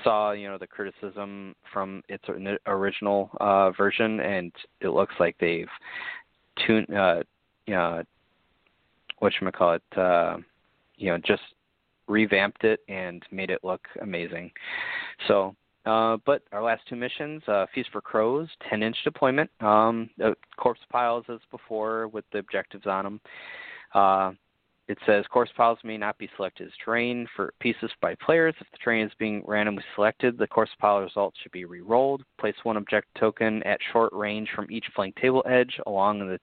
saw 0.03 0.31
you 0.31 0.47
know 0.47 0.57
the 0.57 0.67
criticism 0.67 1.55
from 1.73 2.01
its 2.07 2.23
original 2.67 3.29
uh, 3.39 3.71
version, 3.71 4.19
and 4.19 4.51
it 4.79 4.89
looks 4.89 5.15
like 5.19 5.35
they've 5.39 5.67
tune 6.65 6.85
uh 6.93 7.21
uh 7.73 8.03
what 9.19 9.33
should 9.33 9.53
call 9.53 9.73
it 9.73 9.97
uh 9.97 10.37
you 10.97 11.09
know 11.09 11.17
just 11.17 11.43
revamped 12.07 12.63
it 12.63 12.81
and 12.87 13.23
made 13.31 13.49
it 13.49 13.63
look 13.63 13.87
amazing 14.01 14.51
so 15.27 15.55
uh, 15.85 16.17
but 16.25 16.41
our 16.51 16.63
last 16.63 16.81
two 16.89 16.95
missions, 16.95 17.43
uh, 17.47 17.67
Feast 17.73 17.89
for 17.91 18.01
Crows, 18.01 18.49
10 18.69 18.81
inch 18.81 18.97
deployment, 19.03 19.49
um, 19.61 20.09
uh, 20.23 20.31
corpse 20.57 20.81
piles 20.89 21.25
as 21.29 21.39
before 21.51 22.07
with 22.07 22.25
the 22.31 22.39
objectives 22.39 22.87
on 22.87 23.03
them. 23.03 23.21
Uh, 23.93 24.31
it 24.87 24.97
says 25.05 25.25
corpse 25.31 25.51
piles 25.57 25.79
may 25.83 25.97
not 25.97 26.17
be 26.17 26.29
selected 26.35 26.67
as 26.67 26.73
terrain 26.83 27.27
for 27.35 27.53
pieces 27.59 27.89
by 28.01 28.15
players. 28.15 28.53
If 28.59 28.67
the 28.71 28.77
terrain 28.83 29.05
is 29.05 29.11
being 29.17 29.43
randomly 29.45 29.83
selected, 29.95 30.37
the 30.37 30.47
corpse 30.47 30.71
pile 30.79 30.99
results 30.99 31.37
should 31.41 31.51
be 31.51 31.65
re-rolled. 31.65 32.23
Place 32.39 32.55
one 32.63 32.77
object 32.77 33.07
token 33.19 33.63
at 33.63 33.79
short 33.91 34.13
range 34.13 34.49
from 34.55 34.69
each 34.69 34.85
flank 34.95 35.15
table 35.15 35.43
edge 35.47 35.79
along 35.87 36.19
the 36.19 36.39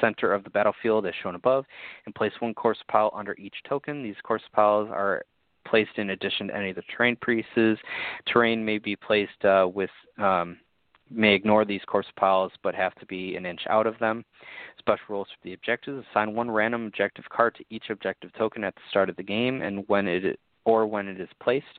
center 0.00 0.32
of 0.32 0.44
the 0.44 0.50
battlefield 0.50 1.06
as 1.06 1.14
shown 1.22 1.34
above, 1.34 1.64
and 2.06 2.14
place 2.14 2.32
one 2.40 2.54
corpse 2.54 2.80
pile 2.88 3.10
under 3.14 3.34
each 3.38 3.56
token. 3.68 4.02
These 4.02 4.16
corpse 4.22 4.44
piles 4.52 4.88
are 4.90 5.22
placed 5.66 5.96
in 5.98 6.10
addition 6.10 6.48
to 6.48 6.56
any 6.56 6.70
of 6.70 6.76
the 6.76 6.82
terrain 6.96 7.16
pieces. 7.16 7.78
Terrain 8.26 8.64
may 8.64 8.78
be 8.78 8.96
placed 8.96 9.44
uh, 9.44 9.68
with 9.72 9.90
um, 10.18 10.58
may 11.12 11.34
ignore 11.34 11.64
these 11.64 11.80
corpse 11.86 12.08
piles 12.16 12.52
but 12.62 12.74
have 12.74 12.94
to 12.94 13.06
be 13.06 13.34
an 13.34 13.44
inch 13.44 13.62
out 13.68 13.86
of 13.86 13.98
them. 13.98 14.24
Special 14.78 15.04
rules 15.08 15.28
for 15.28 15.44
the 15.44 15.54
objectives: 15.54 16.04
assign 16.10 16.34
one 16.34 16.50
random 16.50 16.86
objective 16.86 17.24
card 17.30 17.54
to 17.56 17.64
each 17.70 17.90
objective 17.90 18.32
token 18.34 18.64
at 18.64 18.74
the 18.74 18.80
start 18.90 19.10
of 19.10 19.16
the 19.16 19.22
game, 19.22 19.62
and 19.62 19.84
when 19.88 20.06
it 20.06 20.38
or 20.64 20.86
when 20.86 21.08
it 21.08 21.20
is 21.20 21.28
placed. 21.42 21.78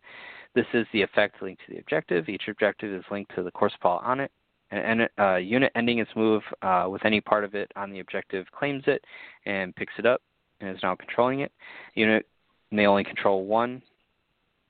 This 0.53 0.65
is 0.73 0.85
the 0.91 1.01
effect 1.01 1.41
linked 1.41 1.61
to 1.65 1.73
the 1.73 1.79
objective. 1.79 2.27
Each 2.27 2.47
objective 2.49 2.93
is 2.93 3.05
linked 3.09 3.33
to 3.35 3.43
the 3.43 3.51
corpse 3.51 3.75
pile 3.81 4.01
on 4.03 4.19
it. 4.19 4.31
An 4.71 5.07
uh, 5.19 5.35
unit 5.35 5.71
ending 5.75 5.99
its 5.99 6.11
move 6.15 6.43
uh, 6.61 6.87
with 6.89 7.05
any 7.05 7.19
part 7.19 7.43
of 7.43 7.55
it 7.55 7.69
on 7.75 7.91
the 7.91 7.99
objective 7.99 8.45
claims 8.57 8.83
it 8.87 9.03
and 9.45 9.75
picks 9.75 9.93
it 9.97 10.05
up 10.05 10.21
and 10.61 10.69
is 10.69 10.81
now 10.81 10.95
controlling 10.95 11.41
it. 11.41 11.51
Unit 11.95 12.25
may 12.71 12.87
only 12.87 13.03
control 13.03 13.45
one 13.45 13.81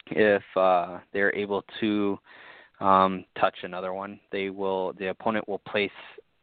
if 0.08 0.44
uh, 0.56 0.98
they're 1.14 1.36
able 1.36 1.64
to 1.80 2.18
um, 2.80 3.26
touch 3.40 3.58
another 3.64 3.94
one. 3.94 4.20
They 4.32 4.50
will 4.50 4.94
the 4.94 5.10
opponent 5.10 5.48
will 5.48 5.60
place 5.60 5.92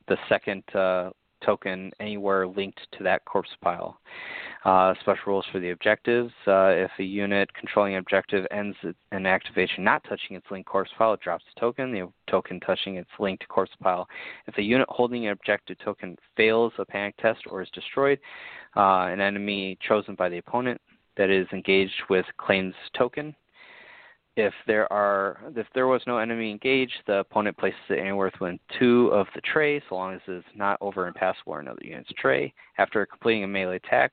the 0.07 0.17
second 0.29 0.63
uh, 0.75 1.11
token 1.45 1.91
anywhere 2.01 2.47
linked 2.47 2.81
to 2.97 3.05
that 3.05 3.25
corpse 3.25 3.51
pile. 3.63 3.99
Uh, 4.65 4.93
special 5.01 5.23
rules 5.27 5.47
for 5.53 5.61
the 5.61 5.71
objectives. 5.71 6.33
Uh, 6.47 6.69
if 6.69 6.91
a 6.99 7.05
unit 7.05 7.53
controlling 7.55 7.95
an 7.95 8.01
objective 8.01 8.47
ends 8.51 8.77
an 9.13 9.27
activation 9.27 9.85
not 9.85 10.03
touching 10.05 10.37
its 10.37 10.47
linked 10.51 10.69
corpse 10.69 10.91
pile, 10.99 11.15
it 11.15 11.21
drops 11.21 11.45
the 11.55 11.61
token. 11.61 11.93
The 11.93 12.09
token 12.29 12.61
touching 12.61 12.97
its 12.97 13.11
linked 13.19 13.47
corpse 13.49 13.73
pile. 13.83 14.09
If 14.47 14.59
a 14.59 14.63
unit 14.63 14.89
holding 14.91 15.27
an 15.27 15.33
objective 15.33 15.79
token 15.79 16.17
fails 16.37 16.73
a 16.79 16.85
panic 16.85 17.17
test 17.19 17.41
or 17.49 17.63
is 17.63 17.71
destroyed, 17.71 18.19
uh, 18.77 19.07
an 19.07 19.21
enemy 19.21 19.79
chosen 19.87 20.15
by 20.15 20.29
the 20.29 20.39
opponent 20.39 20.81
that 21.17 21.31
is 21.31 21.47
engaged 21.53 22.03
with 22.11 22.27
claims 22.37 22.75
token 22.97 23.35
if 24.39 24.55
there 24.69 24.91
are 24.93 25.41
if 25.57 25.67
there 25.75 25.89
was 25.89 26.01
no 26.07 26.19
enemy 26.19 26.51
engaged, 26.53 26.95
the 27.09 27.19
opponent 27.19 27.57
places 27.59 27.81
it 27.91 27.99
anywhere 27.99 28.31
within 28.41 28.61
two 28.79 29.09
of 29.13 29.27
the 29.35 29.41
tray, 29.41 29.83
so 29.89 29.97
long 29.97 30.15
as 30.15 30.21
it 30.29 30.33
is 30.33 30.45
not 30.55 30.79
over 30.81 31.09
impassable 31.09 31.55
or 31.55 31.61
another 31.61 31.83
unit's 31.83 32.11
tray. 32.17 32.55
After 32.79 33.05
completing 33.05 33.43
a 33.43 33.49
melee 33.49 33.77
attack 33.77 34.13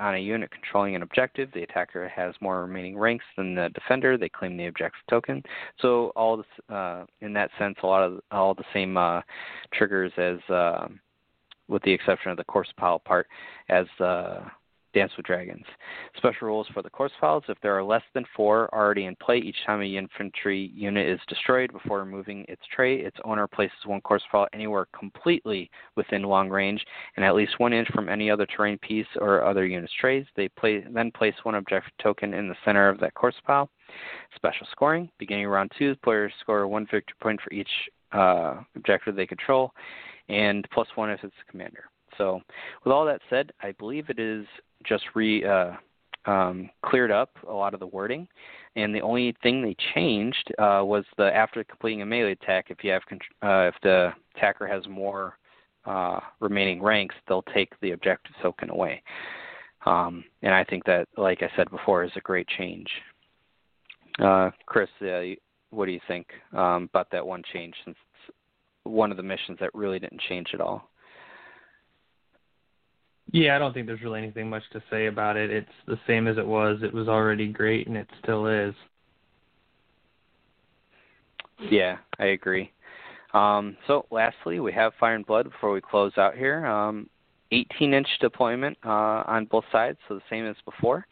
on 0.00 0.16
a 0.16 0.18
unit 0.18 0.50
controlling 0.50 0.96
an 0.96 1.02
objective, 1.02 1.50
the 1.54 1.62
attacker 1.62 2.08
has 2.08 2.34
more 2.40 2.62
remaining 2.62 2.98
ranks 2.98 3.24
than 3.36 3.54
the 3.54 3.68
defender. 3.72 4.18
They 4.18 4.28
claim 4.28 4.56
the 4.56 4.66
objective 4.66 5.02
token. 5.08 5.40
So 5.80 6.12
all 6.16 6.38
this, 6.38 6.46
uh, 6.68 7.04
in 7.20 7.32
that 7.34 7.50
sense, 7.56 7.76
a 7.84 7.86
lot 7.86 8.02
of 8.02 8.20
all 8.32 8.54
the 8.54 8.64
same 8.74 8.96
uh, 8.96 9.20
triggers 9.72 10.10
as, 10.16 10.38
uh, 10.52 10.88
with 11.68 11.82
the 11.84 11.92
exception 11.92 12.32
of 12.32 12.36
the 12.38 12.44
corpse 12.44 12.72
pile 12.76 12.98
part, 12.98 13.28
as 13.68 13.86
uh, 14.00 14.40
Dance 14.92 15.12
with 15.16 15.26
Dragons. 15.26 15.64
Special 16.16 16.48
rules 16.48 16.66
for 16.74 16.82
the 16.82 16.90
corpse 16.90 17.14
piles. 17.20 17.44
If 17.48 17.58
there 17.62 17.76
are 17.78 17.84
less 17.84 18.02
than 18.12 18.24
four 18.34 18.68
already 18.74 19.04
in 19.04 19.14
play, 19.16 19.38
each 19.38 19.56
time 19.64 19.82
a 19.82 19.84
infantry 19.84 20.72
unit 20.74 21.08
is 21.08 21.20
destroyed 21.28 21.72
before 21.72 22.00
removing 22.00 22.44
its 22.48 22.62
tray, 22.74 22.96
its 23.00 23.16
owner 23.24 23.46
places 23.46 23.76
one 23.86 24.00
corpse 24.00 24.24
pile 24.32 24.48
anywhere 24.52 24.86
completely 24.98 25.70
within 25.96 26.22
long 26.22 26.48
range 26.48 26.84
and 27.16 27.24
at 27.24 27.34
least 27.34 27.58
one 27.58 27.72
inch 27.72 27.88
from 27.94 28.08
any 28.08 28.30
other 28.30 28.46
terrain 28.46 28.78
piece 28.78 29.06
or 29.20 29.44
other 29.44 29.64
unit's 29.64 29.92
trays. 30.00 30.26
They 30.36 30.48
play, 30.48 30.84
then 30.92 31.12
place 31.12 31.34
one 31.44 31.54
objective 31.54 31.92
token 32.02 32.34
in 32.34 32.48
the 32.48 32.56
center 32.64 32.88
of 32.88 32.98
that 33.00 33.14
corpse 33.14 33.38
pile. 33.46 33.70
Special 34.34 34.66
scoring. 34.72 35.08
Beginning 35.18 35.46
round 35.46 35.70
two, 35.78 35.94
players 36.02 36.32
score 36.40 36.66
one 36.66 36.86
victory 36.90 37.14
point 37.20 37.40
for 37.40 37.52
each 37.52 37.70
uh, 38.12 38.60
objective 38.74 39.14
they 39.14 39.26
control, 39.26 39.72
and 40.28 40.66
plus 40.72 40.88
one 40.94 41.10
if 41.10 41.22
it's 41.22 41.34
the 41.46 41.50
commander. 41.50 41.84
So, 42.18 42.40
with 42.84 42.92
all 42.92 43.06
that 43.06 43.20
said, 43.30 43.52
I 43.62 43.72
believe 43.72 44.10
it 44.10 44.18
is 44.18 44.44
just 44.84 45.04
re 45.14 45.44
uh, 45.44 45.72
um, 46.26 46.70
cleared 46.84 47.10
up 47.10 47.30
a 47.48 47.52
lot 47.52 47.74
of 47.74 47.80
the 47.80 47.86
wording, 47.86 48.28
and 48.76 48.94
the 48.94 49.00
only 49.00 49.34
thing 49.42 49.62
they 49.62 49.76
changed 49.94 50.52
uh, 50.58 50.82
was 50.84 51.04
the 51.16 51.34
after 51.34 51.64
completing 51.64 52.02
a 52.02 52.06
melee 52.06 52.32
attack, 52.32 52.66
if 52.68 52.84
you 52.84 52.90
have 52.90 53.02
uh, 53.42 53.68
if 53.68 53.74
the 53.82 54.12
attacker 54.36 54.66
has 54.66 54.86
more 54.88 55.38
uh, 55.86 56.20
remaining 56.40 56.82
ranks, 56.82 57.14
they'll 57.26 57.44
take 57.54 57.72
the 57.80 57.92
objective 57.92 58.34
token 58.42 58.70
away. 58.70 59.02
Um, 59.86 60.24
and 60.42 60.54
I 60.54 60.62
think 60.64 60.84
that, 60.84 61.08
like 61.16 61.42
I 61.42 61.50
said 61.56 61.70
before, 61.70 62.04
is 62.04 62.12
a 62.16 62.20
great 62.20 62.46
change. 62.58 62.88
Uh, 64.22 64.50
Chris, 64.66 64.90
uh, 65.00 65.20
what 65.70 65.86
do 65.86 65.92
you 65.92 66.00
think 66.06 66.26
um, 66.52 66.88
about 66.92 67.10
that 67.12 67.26
one 67.26 67.42
change? 67.52 67.74
Since 67.84 67.96
it's 68.12 68.36
one 68.84 69.10
of 69.10 69.16
the 69.16 69.22
missions 69.22 69.58
that 69.60 69.74
really 69.74 69.98
didn't 69.98 70.20
change 70.28 70.48
at 70.52 70.60
all. 70.60 70.89
Yeah, 73.32 73.54
I 73.54 73.58
don't 73.58 73.72
think 73.72 73.86
there's 73.86 74.02
really 74.02 74.18
anything 74.18 74.50
much 74.50 74.62
to 74.72 74.82
say 74.90 75.06
about 75.06 75.36
it. 75.36 75.50
It's 75.50 75.68
the 75.86 75.98
same 76.06 76.26
as 76.26 76.36
it 76.36 76.46
was. 76.46 76.78
It 76.82 76.92
was 76.92 77.08
already 77.08 77.48
great, 77.48 77.86
and 77.86 77.96
it 77.96 78.08
still 78.22 78.46
is. 78.46 78.74
Yeah, 81.70 81.98
I 82.18 82.26
agree. 82.26 82.72
Um, 83.32 83.76
so, 83.86 84.06
lastly, 84.10 84.58
we 84.58 84.72
have 84.72 84.92
Fire 84.98 85.14
and 85.14 85.26
Blood 85.26 85.44
before 85.44 85.72
we 85.72 85.80
close 85.80 86.12
out 86.16 86.36
here. 86.36 86.66
Um, 86.66 87.08
18 87.52 87.94
inch 87.94 88.08
deployment 88.20 88.76
uh, 88.84 89.22
on 89.26 89.44
both 89.44 89.64
sides, 89.70 89.98
so 90.08 90.14
the 90.14 90.22
same 90.28 90.46
as 90.46 90.56
before. 90.64 91.06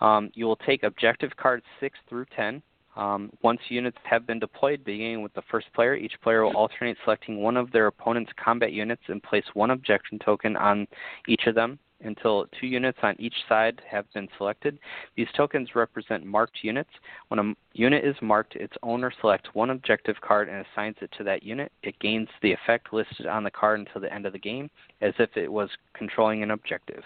Um, 0.00 0.30
you 0.34 0.46
will 0.46 0.56
take 0.56 0.84
objective 0.84 1.36
cards 1.36 1.64
6 1.80 1.98
through 2.08 2.26
10 2.36 2.62
um, 2.98 3.30
once 3.42 3.60
units 3.68 3.96
have 4.02 4.26
been 4.26 4.40
deployed, 4.40 4.84
beginning 4.84 5.22
with 5.22 5.32
the 5.34 5.42
first 5.50 5.72
player, 5.72 5.94
each 5.94 6.14
player 6.20 6.44
will 6.44 6.56
alternate 6.56 6.96
selecting 7.04 7.40
one 7.40 7.56
of 7.56 7.70
their 7.70 7.86
opponent's 7.86 8.32
combat 8.42 8.72
units 8.72 9.02
and 9.06 9.22
place 9.22 9.44
one 9.54 9.70
objection 9.70 10.18
token 10.18 10.56
on 10.56 10.86
each 11.28 11.42
of 11.46 11.54
them 11.54 11.78
until 12.02 12.46
two 12.60 12.66
units 12.66 12.98
on 13.02 13.14
each 13.20 13.34
side 13.48 13.80
have 13.88 14.04
been 14.14 14.28
selected. 14.36 14.78
These 15.16 15.28
tokens 15.36 15.74
represent 15.74 16.24
marked 16.24 16.58
units. 16.62 16.90
When 17.28 17.38
a 17.38 17.54
unit 17.72 18.04
is 18.04 18.16
marked, 18.20 18.56
its 18.56 18.74
owner 18.82 19.12
selects 19.20 19.48
one 19.52 19.70
objective 19.70 20.16
card 20.20 20.48
and 20.48 20.64
assigns 20.66 20.96
it 21.00 21.10
to 21.18 21.24
that 21.24 21.42
unit. 21.44 21.70
It 21.84 21.98
gains 22.00 22.28
the 22.42 22.52
effect 22.52 22.92
listed 22.92 23.26
on 23.26 23.44
the 23.44 23.50
card 23.50 23.78
until 23.78 24.00
the 24.00 24.12
end 24.12 24.26
of 24.26 24.32
the 24.32 24.38
game, 24.38 24.70
as 25.00 25.14
if 25.18 25.36
it 25.36 25.50
was 25.50 25.70
controlling 25.94 26.42
an 26.42 26.50
objective. 26.50 27.02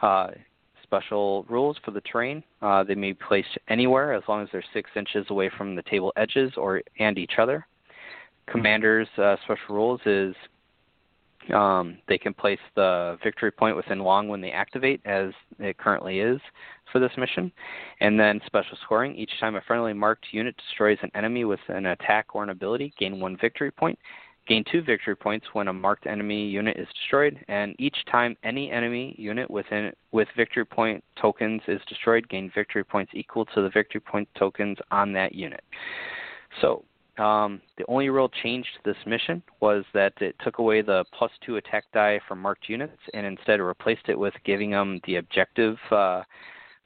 Uh, 0.00 0.28
special 0.88 1.44
rules 1.48 1.76
for 1.84 1.90
the 1.90 2.00
terrain. 2.00 2.42
Uh, 2.62 2.82
they 2.82 2.94
may 2.94 3.12
be 3.12 3.18
placed 3.28 3.58
anywhere 3.68 4.14
as 4.14 4.22
long 4.26 4.42
as 4.42 4.48
they're 4.50 4.64
six 4.72 4.90
inches 4.96 5.26
away 5.28 5.50
from 5.56 5.76
the 5.76 5.82
table 5.82 6.12
edges 6.16 6.52
or 6.56 6.82
and 6.98 7.18
each 7.18 7.34
other. 7.38 7.66
Commanders' 8.50 9.08
uh, 9.18 9.36
special 9.44 9.74
rules 9.74 10.00
is 10.06 10.34
um, 11.54 11.98
they 12.08 12.18
can 12.18 12.34
place 12.34 12.58
the 12.74 13.18
victory 13.22 13.50
point 13.50 13.76
within 13.76 14.00
long 14.00 14.28
when 14.28 14.40
they 14.40 14.50
activate, 14.50 15.00
as 15.04 15.30
it 15.58 15.78
currently 15.78 16.20
is 16.20 16.40
for 16.92 16.98
this 16.98 17.12
mission. 17.16 17.52
And 18.00 18.18
then 18.18 18.40
special 18.46 18.76
scoring. 18.84 19.14
Each 19.14 19.32
time 19.40 19.56
a 19.56 19.60
friendly 19.62 19.92
marked 19.92 20.26
unit 20.32 20.56
destroys 20.56 20.98
an 21.02 21.10
enemy 21.14 21.44
with 21.44 21.60
an 21.68 21.86
attack 21.86 22.34
or 22.34 22.42
an 22.42 22.50
ability, 22.50 22.92
gain 22.98 23.20
one 23.20 23.36
victory 23.40 23.70
point. 23.70 23.98
Gain 24.48 24.64
two 24.72 24.80
victory 24.80 25.14
points 25.14 25.46
when 25.52 25.68
a 25.68 25.72
marked 25.72 26.06
enemy 26.06 26.46
unit 26.46 26.78
is 26.78 26.88
destroyed, 26.94 27.38
and 27.48 27.76
each 27.78 27.96
time 28.10 28.34
any 28.42 28.70
enemy 28.70 29.14
unit 29.18 29.50
within 29.50 29.92
with 30.10 30.26
victory 30.36 30.64
point 30.64 31.04
tokens 31.20 31.60
is 31.68 31.80
destroyed, 31.86 32.26
gain 32.30 32.50
victory 32.54 32.82
points 32.82 33.12
equal 33.14 33.44
to 33.44 33.60
the 33.60 33.68
victory 33.68 34.00
point 34.00 34.26
tokens 34.38 34.78
on 34.90 35.12
that 35.12 35.34
unit. 35.34 35.62
So 36.62 36.82
um, 37.18 37.60
the 37.76 37.84
only 37.88 38.08
real 38.08 38.30
change 38.42 38.64
to 38.76 38.90
this 38.90 39.06
mission 39.06 39.42
was 39.60 39.84
that 39.92 40.14
it 40.20 40.34
took 40.42 40.58
away 40.58 40.80
the 40.80 41.04
plus 41.12 41.30
two 41.44 41.56
attack 41.56 41.84
die 41.92 42.18
from 42.26 42.40
marked 42.40 42.70
units 42.70 42.96
and 43.12 43.26
instead 43.26 43.60
replaced 43.60 44.08
it 44.08 44.18
with 44.18 44.32
giving 44.46 44.70
them 44.70 44.98
the 45.06 45.16
objective 45.16 45.76
uh, 45.90 46.22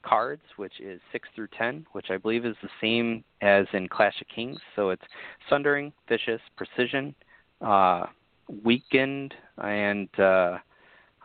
cards, 0.03 0.41
which 0.57 0.81
is 0.81 0.99
6 1.13 1.29
through 1.33 1.47
10, 1.57 1.85
which 1.93 2.07
I 2.09 2.17
believe 2.17 2.45
is 2.45 2.57
the 2.61 2.69
same 2.81 3.23
as 3.41 3.65
in 3.71 3.87
Clash 3.87 4.19
of 4.19 4.27
Kings. 4.27 4.59
So 4.75 4.89
it's 4.89 5.03
Sundering, 5.49 5.93
Vicious, 6.09 6.41
Precision, 6.57 7.15
uh, 7.63 8.05
weakened 8.63 9.33
and 9.63 10.09
uh, 10.19 10.57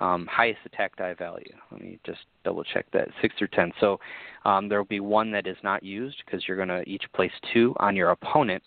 um, 0.00 0.26
highest 0.30 0.60
attack 0.64 0.96
die 0.96 1.14
value. 1.14 1.52
Let 1.72 1.80
me 1.80 1.98
just 2.06 2.20
double 2.44 2.64
check 2.64 2.86
that 2.92 3.08
six 3.20 3.34
through 3.36 3.48
ten. 3.48 3.72
So 3.80 3.98
um, 4.44 4.68
there 4.68 4.78
will 4.78 4.86
be 4.86 5.00
one 5.00 5.30
that 5.32 5.46
is 5.46 5.56
not 5.62 5.82
used 5.82 6.22
because 6.24 6.46
you're 6.46 6.56
going 6.56 6.68
to 6.68 6.88
each 6.88 7.04
place 7.14 7.32
two 7.52 7.74
on 7.78 7.96
your 7.96 8.10
opponent 8.10 8.62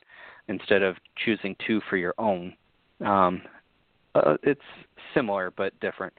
instead 0.47 0.81
of 0.81 0.97
choosing 1.23 1.55
two 1.65 1.81
for 1.89 1.97
your 1.97 2.13
own. 2.17 2.53
Um, 3.05 3.41
uh, 4.13 4.35
it's 4.43 4.61
similar 5.13 5.53
but 5.55 5.79
different. 5.79 6.13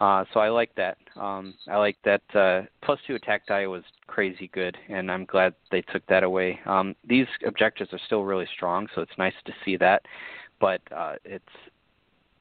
Uh, 0.00 0.24
so 0.32 0.40
I 0.40 0.48
like 0.48 0.74
that. 0.74 0.98
Um, 1.16 1.54
I 1.68 1.76
like 1.76 1.96
that 2.04 2.22
uh, 2.34 2.62
plus 2.82 2.98
two 3.06 3.14
attack 3.14 3.46
die 3.46 3.66
was 3.66 3.84
crazy 4.08 4.50
good, 4.52 4.76
and 4.88 5.10
I'm 5.10 5.24
glad 5.24 5.54
they 5.70 5.82
took 5.82 6.04
that 6.06 6.24
away. 6.24 6.58
Um, 6.66 6.96
these 7.08 7.26
objectives 7.46 7.92
are 7.92 8.00
still 8.06 8.24
really 8.24 8.48
strong, 8.54 8.88
so 8.94 9.02
it's 9.02 9.18
nice 9.18 9.34
to 9.46 9.52
see 9.64 9.76
that 9.76 10.02
but 10.60 10.80
uh, 10.94 11.14
it's 11.24 11.44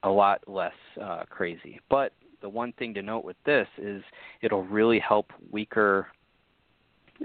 a 0.03 0.10
lot 0.10 0.41
less 0.48 0.73
uh, 1.02 1.23
crazy. 1.30 1.80
But 1.90 2.14
the 2.41 2.49
one 2.49 2.73
thing 2.73 2.94
to 2.94 3.02
note 3.02 3.23
with 3.23 3.38
this 3.45 3.68
is 3.77 4.03
it'll 4.41 4.65
really 4.65 4.99
help 4.99 5.31
weaker. 5.52 6.07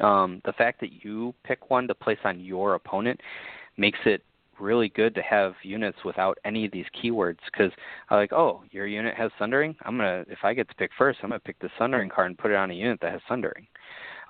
Um, 0.01 0.41
the 0.45 0.53
fact 0.53 0.81
that 0.81 1.05
you 1.05 1.35
pick 1.45 1.71
one 1.71 1.89
to 1.89 1.95
place 1.95 2.19
on 2.25 2.41
your 2.41 2.75
opponent 2.75 3.21
makes 3.77 3.99
it 4.07 4.23
really 4.61 4.89
good 4.91 5.15
to 5.15 5.23
have 5.23 5.55
units 5.63 5.99
without 6.05 6.39
any 6.45 6.65
of 6.65 6.73
these 6.73 6.85
keywords 7.01 7.39
because 7.53 7.71
like 8.11 8.33
oh 8.33 8.63
your 8.71 8.87
unit 8.87 9.15
has 9.15 9.31
sundering 9.39 9.75
i'm 9.83 9.97
gonna 9.97 10.25
if 10.29 10.39
i 10.43 10.53
get 10.53 10.69
to 10.69 10.75
pick 10.75 10.91
first 10.99 11.19
i'm 11.23 11.31
gonna 11.31 11.39
pick 11.39 11.59
the 11.61 11.71
sundering 11.79 12.09
card 12.09 12.27
and 12.27 12.39
put 12.39 12.51
it 12.51 12.57
on 12.57 12.71
a 12.71 12.75
unit 12.75 12.99
that 13.01 13.13
has 13.13 13.21
sundering 13.29 13.67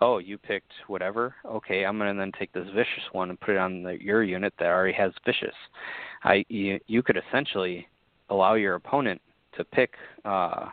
oh, 0.00 0.18
you 0.18 0.38
picked 0.38 0.72
whatever. 0.86 1.34
Okay, 1.44 1.84
I'm 1.84 1.98
to 1.98 2.14
then 2.18 2.32
take 2.38 2.52
this 2.52 2.66
vicious 2.74 3.04
one 3.12 3.30
and 3.30 3.40
put 3.40 3.50
it 3.50 3.58
on 3.58 3.82
the, 3.82 4.02
your 4.02 4.22
unit 4.22 4.52
that 4.58 4.66
already 4.66 4.94
has 4.94 5.12
vicious. 5.24 5.54
I 6.24 6.44
you, 6.48 6.78
you 6.86 7.02
could 7.02 7.16
essentially 7.16 7.86
allow 8.30 8.54
your 8.54 8.74
opponent 8.74 9.20
to 9.56 9.64
pick 9.64 9.94
uh, 10.24 10.66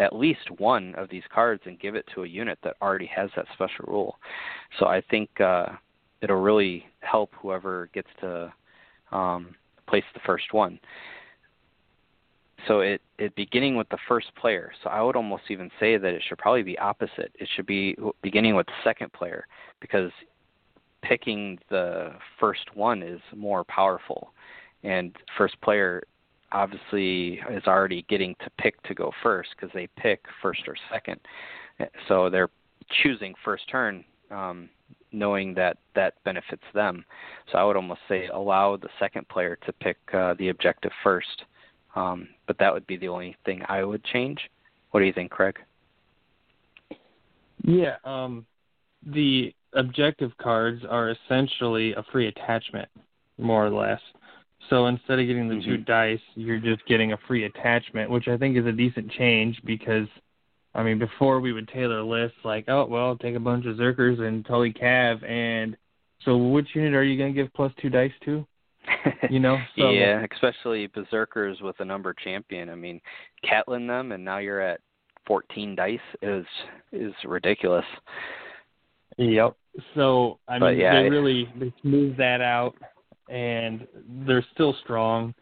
at 0.00 0.14
least 0.14 0.50
one 0.58 0.94
of 0.96 1.08
these 1.08 1.22
cards 1.32 1.62
and 1.66 1.78
give 1.78 1.94
it 1.94 2.04
to 2.14 2.24
a 2.24 2.28
unit 2.28 2.58
that 2.64 2.76
already 2.82 3.06
has 3.06 3.30
that 3.36 3.46
special 3.54 3.84
rule. 3.86 4.18
So 4.78 4.86
I 4.86 5.02
think 5.10 5.40
uh, 5.40 5.66
it'll 6.20 6.40
really 6.40 6.84
help 7.00 7.30
whoever 7.40 7.88
gets 7.94 8.08
to 8.20 8.52
um, 9.12 9.54
place 9.86 10.04
the 10.14 10.20
first 10.26 10.52
one 10.52 10.78
so 12.66 12.80
it 12.80 13.00
it 13.18 13.34
beginning 13.36 13.76
with 13.76 13.88
the 13.90 13.98
first 14.08 14.34
player. 14.34 14.72
So 14.82 14.90
I 14.90 15.02
would 15.02 15.16
almost 15.16 15.44
even 15.50 15.70
say 15.78 15.96
that 15.96 16.14
it 16.14 16.22
should 16.26 16.38
probably 16.38 16.62
be 16.62 16.78
opposite. 16.78 17.32
It 17.34 17.48
should 17.54 17.66
be 17.66 17.96
beginning 18.22 18.54
with 18.54 18.66
the 18.66 18.72
second 18.82 19.12
player 19.12 19.46
because 19.80 20.10
picking 21.02 21.58
the 21.70 22.12
first 22.40 22.74
one 22.74 23.02
is 23.02 23.20
more 23.36 23.64
powerful. 23.64 24.32
And 24.82 25.14
first 25.36 25.60
player, 25.60 26.02
obviously 26.52 27.40
is 27.50 27.64
already 27.66 28.04
getting 28.08 28.34
to 28.44 28.50
pick 28.58 28.82
to 28.84 28.94
go 28.94 29.12
first 29.22 29.50
because 29.56 29.72
they 29.74 29.88
pick 29.96 30.24
first 30.40 30.62
or 30.66 30.76
second. 30.90 31.20
So 32.08 32.30
they're 32.30 32.50
choosing 33.02 33.34
first 33.44 33.68
turn, 33.68 34.04
um, 34.30 34.68
knowing 35.12 35.54
that 35.54 35.78
that 35.94 36.14
benefits 36.24 36.62
them. 36.72 37.04
So 37.50 37.58
I 37.58 37.64
would 37.64 37.76
almost 37.76 38.00
say 38.08 38.28
allow 38.28 38.76
the 38.76 38.88
second 38.98 39.28
player 39.28 39.58
to 39.66 39.72
pick 39.72 39.96
uh, 40.12 40.34
the 40.38 40.48
objective 40.50 40.92
first. 41.02 41.44
Um, 41.94 42.28
but 42.46 42.58
that 42.58 42.72
would 42.72 42.86
be 42.86 42.96
the 42.96 43.08
only 43.08 43.36
thing 43.44 43.62
I 43.68 43.84
would 43.84 44.02
change. 44.04 44.38
What 44.90 45.00
do 45.00 45.06
you 45.06 45.12
think, 45.12 45.30
Craig? 45.30 45.56
Yeah, 47.62 47.96
um, 48.04 48.44
the 49.06 49.54
objective 49.74 50.36
cards 50.38 50.82
are 50.88 51.10
essentially 51.10 51.92
a 51.94 52.04
free 52.12 52.28
attachment, 52.28 52.88
more 53.38 53.66
or 53.66 53.70
less. 53.70 54.00
So 54.70 54.86
instead 54.86 55.18
of 55.18 55.26
getting 55.26 55.48
the 55.48 55.56
mm-hmm. 55.56 55.70
two 55.70 55.76
dice, 55.78 56.20
you're 56.34 56.58
just 56.58 56.86
getting 56.86 57.12
a 57.12 57.18
free 57.28 57.44
attachment, 57.44 58.10
which 58.10 58.28
I 58.28 58.36
think 58.36 58.56
is 58.56 58.66
a 58.66 58.72
decent 58.72 59.10
change 59.12 59.60
because, 59.64 60.06
I 60.74 60.82
mean, 60.82 60.98
before 60.98 61.40
we 61.40 61.52
would 61.52 61.68
tailor 61.68 62.02
lists 62.02 62.38
like, 62.44 62.64
oh, 62.68 62.86
well, 62.86 63.16
take 63.16 63.36
a 63.36 63.40
bunch 63.40 63.66
of 63.66 63.76
Zerkers 63.76 64.20
and 64.20 64.44
Tully 64.46 64.72
Cav, 64.72 65.22
and 65.28 65.76
so 66.24 66.36
which 66.36 66.68
unit 66.74 66.94
are 66.94 67.04
you 67.04 67.18
going 67.18 67.34
to 67.34 67.42
give 67.42 67.52
plus 67.52 67.72
two 67.80 67.90
dice 67.90 68.12
to? 68.24 68.46
You 69.30 69.40
know? 69.40 69.58
So, 69.78 69.90
yeah, 69.90 70.24
especially 70.32 70.86
Berserkers 70.86 71.58
with 71.60 71.78
an 71.80 71.90
Umber 71.90 72.14
champion. 72.14 72.68
I 72.70 72.74
mean, 72.74 73.00
Catelyn 73.44 73.86
them, 73.86 74.12
and 74.12 74.24
now 74.24 74.38
you're 74.38 74.60
at 74.60 74.80
14 75.26 75.74
dice 75.74 75.98
is 76.22 76.46
is 76.92 77.12
ridiculous. 77.24 77.84
Yep. 79.16 79.56
So 79.94 80.38
I 80.48 80.58
mean, 80.58 80.78
yeah, 80.78 81.02
they 81.02 81.08
really 81.08 81.48
they 81.58 81.72
smooth 81.82 82.16
that 82.16 82.40
out, 82.40 82.74
and 83.28 83.86
they're 84.26 84.44
still 84.54 84.74
strong. 84.82 85.34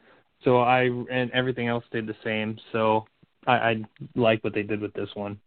So 0.45 0.59
I 0.59 0.83
and 1.11 1.31
everything 1.33 1.69
else 1.69 1.85
stayed 1.89 2.07
the 2.07 2.17
same. 2.25 2.59
So 2.73 3.05
I, 3.47 3.53
I 3.53 3.83
like 4.15 4.43
what 4.45 4.55
they 4.55 4.63
did 4.63 4.81
with 4.81 4.93
this 4.95 5.11
one. 5.15 5.39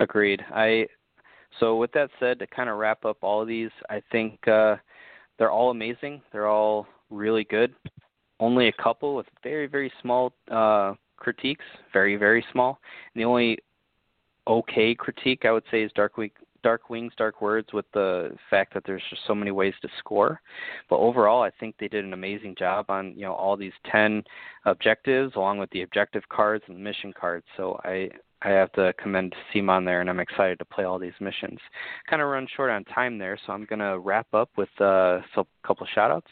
Agreed. 0.00 0.42
I 0.52 0.86
so 1.60 1.76
with 1.76 1.92
that 1.92 2.10
said, 2.20 2.38
to 2.38 2.46
kind 2.46 2.68
of 2.68 2.76
wrap 2.76 3.04
up 3.04 3.18
all 3.22 3.40
of 3.42 3.48
these, 3.48 3.70
I 3.88 4.02
think 4.12 4.46
uh, 4.46 4.76
they're 5.38 5.50
all 5.50 5.70
amazing. 5.70 6.22
They're 6.32 6.48
all 6.48 6.86
really 7.10 7.44
good. 7.44 7.74
Only 8.40 8.68
a 8.68 8.72
couple 8.72 9.14
with 9.14 9.26
very 9.42 9.66
very 9.66 9.92
small 10.02 10.32
uh, 10.50 10.94
critiques, 11.16 11.64
very 11.92 12.16
very 12.16 12.44
small. 12.52 12.78
And 13.14 13.20
the 13.20 13.24
only 13.24 13.58
okay 14.46 14.94
critique 14.94 15.44
I 15.44 15.52
would 15.52 15.64
say 15.70 15.82
is 15.82 15.90
Dark 15.94 16.16
Week 16.16 16.34
Dark 16.62 16.90
Wings, 16.90 17.12
Dark 17.16 17.40
Words 17.40 17.72
with 17.72 17.86
the 17.94 18.36
fact 18.50 18.74
that 18.74 18.82
there's 18.84 19.02
just 19.08 19.22
so 19.26 19.36
many 19.36 19.52
ways 19.52 19.74
to 19.82 19.88
score. 20.00 20.40
But 20.90 20.98
overall, 20.98 21.40
I 21.40 21.50
think 21.60 21.76
they 21.78 21.86
did 21.86 22.04
an 22.04 22.12
amazing 22.12 22.56
job 22.58 22.86
on 22.88 23.14
you 23.14 23.22
know 23.22 23.34
all 23.34 23.56
these 23.56 23.72
ten 23.90 24.24
objectives, 24.64 25.36
along 25.36 25.58
with 25.58 25.70
the 25.70 25.82
objective 25.82 26.28
cards 26.28 26.64
and 26.66 26.76
the 26.76 26.80
mission 26.80 27.12
cards. 27.12 27.46
So 27.56 27.80
I 27.84 28.10
I 28.46 28.50
have 28.50 28.70
to 28.72 28.92
commend 29.02 29.34
CMON 29.52 29.84
there, 29.84 30.00
and 30.00 30.08
I'm 30.08 30.20
excited 30.20 30.60
to 30.60 30.64
play 30.64 30.84
all 30.84 31.00
these 31.00 31.18
missions. 31.18 31.58
Kind 32.08 32.22
of 32.22 32.28
run 32.28 32.46
short 32.54 32.70
on 32.70 32.84
time 32.84 33.18
there, 33.18 33.36
so 33.44 33.52
I'm 33.52 33.64
going 33.64 33.80
to 33.80 33.98
wrap 33.98 34.32
up 34.32 34.50
with 34.56 34.68
uh, 34.80 35.18
a 35.36 35.44
couple 35.66 35.84
shout 35.92 36.12
outs. 36.12 36.28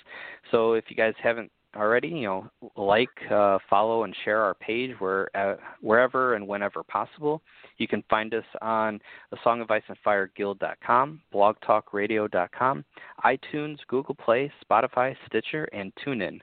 So 0.53 0.75
if 0.75 0.85
you 0.89 0.95
guys 0.95 1.15
haven't 1.21 1.51
already, 1.75 2.07
you 2.07 2.23
know, 2.23 2.51
like, 2.77 3.09
uh, 3.33 3.59
follow, 3.69 4.05
and 4.05 4.15
share 4.25 4.41
our 4.41 4.55
page 4.55 4.93
where, 5.01 5.29
uh, 5.37 5.57
wherever 5.81 6.35
and 6.35 6.47
whenever 6.47 6.85
possible. 6.85 7.43
You 7.79 7.89
can 7.89 8.05
find 8.09 8.33
us 8.33 8.45
on 8.63 9.01
the 9.33 9.39
Song 9.43 9.61
of 9.61 9.73
Ice 9.73 9.83
and 9.89 9.99
Fire 10.05 10.31
Guild.com, 10.37 11.21
blogtalkradio.com, 11.35 12.85
iTunes, 13.25 13.79
Google 13.89 14.15
Play, 14.15 14.53
Spotify, 14.65 15.17
Stitcher, 15.27 15.65
and 15.73 15.93
TuneIn. 15.97 16.39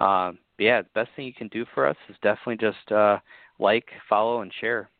Uh, 0.00 0.32
yeah, 0.58 0.82
the 0.82 0.88
best 0.92 1.10
thing 1.14 1.26
you 1.26 1.34
can 1.34 1.48
do 1.48 1.64
for 1.72 1.86
us 1.86 1.96
is 2.08 2.16
definitely 2.20 2.56
just 2.56 2.90
uh, 2.90 3.18
like, 3.60 3.86
follow, 4.08 4.40
and 4.40 4.52
share 4.60 4.90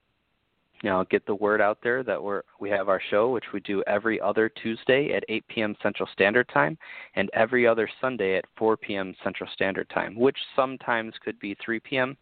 you 0.84 0.90
know, 0.90 1.02
get 1.10 1.24
the 1.24 1.34
word 1.34 1.62
out 1.62 1.78
there 1.82 2.02
that 2.02 2.22
we're 2.22 2.42
we 2.60 2.68
have 2.68 2.90
our 2.90 3.00
show, 3.10 3.30
which 3.30 3.46
we 3.54 3.60
do 3.60 3.82
every 3.86 4.20
other 4.20 4.50
Tuesday 4.50 5.14
at 5.14 5.24
8 5.30 5.44
p.m. 5.48 5.76
Central 5.82 6.06
Standard 6.12 6.46
Time, 6.52 6.76
and 7.16 7.30
every 7.32 7.66
other 7.66 7.88
Sunday 8.02 8.36
at 8.36 8.44
4 8.58 8.76
p.m. 8.76 9.14
Central 9.24 9.48
Standard 9.54 9.88
Time, 9.88 10.14
which 10.14 10.36
sometimes 10.54 11.14
could 11.24 11.40
be 11.40 11.56
3 11.64 11.80
p.m. 11.80 12.18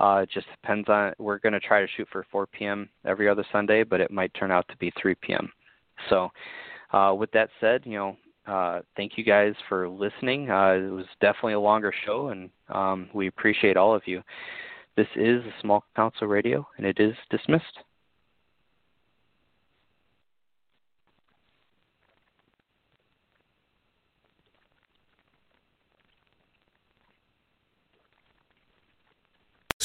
Uh, 0.00 0.22
it 0.24 0.30
just 0.34 0.48
depends 0.60 0.88
on. 0.88 1.12
We're 1.20 1.38
going 1.38 1.52
to 1.52 1.60
try 1.60 1.82
to 1.82 1.86
shoot 1.96 2.08
for 2.10 2.26
4 2.32 2.48
p.m. 2.48 2.88
every 3.04 3.28
other 3.28 3.44
Sunday, 3.52 3.84
but 3.84 4.00
it 4.00 4.10
might 4.10 4.34
turn 4.34 4.50
out 4.50 4.66
to 4.70 4.76
be 4.78 4.92
3 5.00 5.14
p.m. 5.22 5.48
So, 6.08 6.30
uh, 6.92 7.14
with 7.16 7.30
that 7.30 7.50
said, 7.60 7.82
you 7.84 7.96
know, 7.96 8.16
uh, 8.48 8.80
thank 8.96 9.18
you 9.18 9.22
guys 9.22 9.54
for 9.68 9.88
listening. 9.88 10.50
Uh, 10.50 10.72
it 10.72 10.90
was 10.90 11.06
definitely 11.20 11.52
a 11.52 11.60
longer 11.60 11.94
show, 12.04 12.30
and 12.30 12.50
um, 12.70 13.08
we 13.14 13.28
appreciate 13.28 13.76
all 13.76 13.94
of 13.94 14.02
you. 14.06 14.20
This 14.96 15.06
is 15.14 15.44
a 15.44 15.54
Small 15.60 15.84
Council 15.94 16.26
Radio, 16.26 16.66
and 16.76 16.84
it 16.84 16.98
is 16.98 17.14
dismissed. 17.30 17.78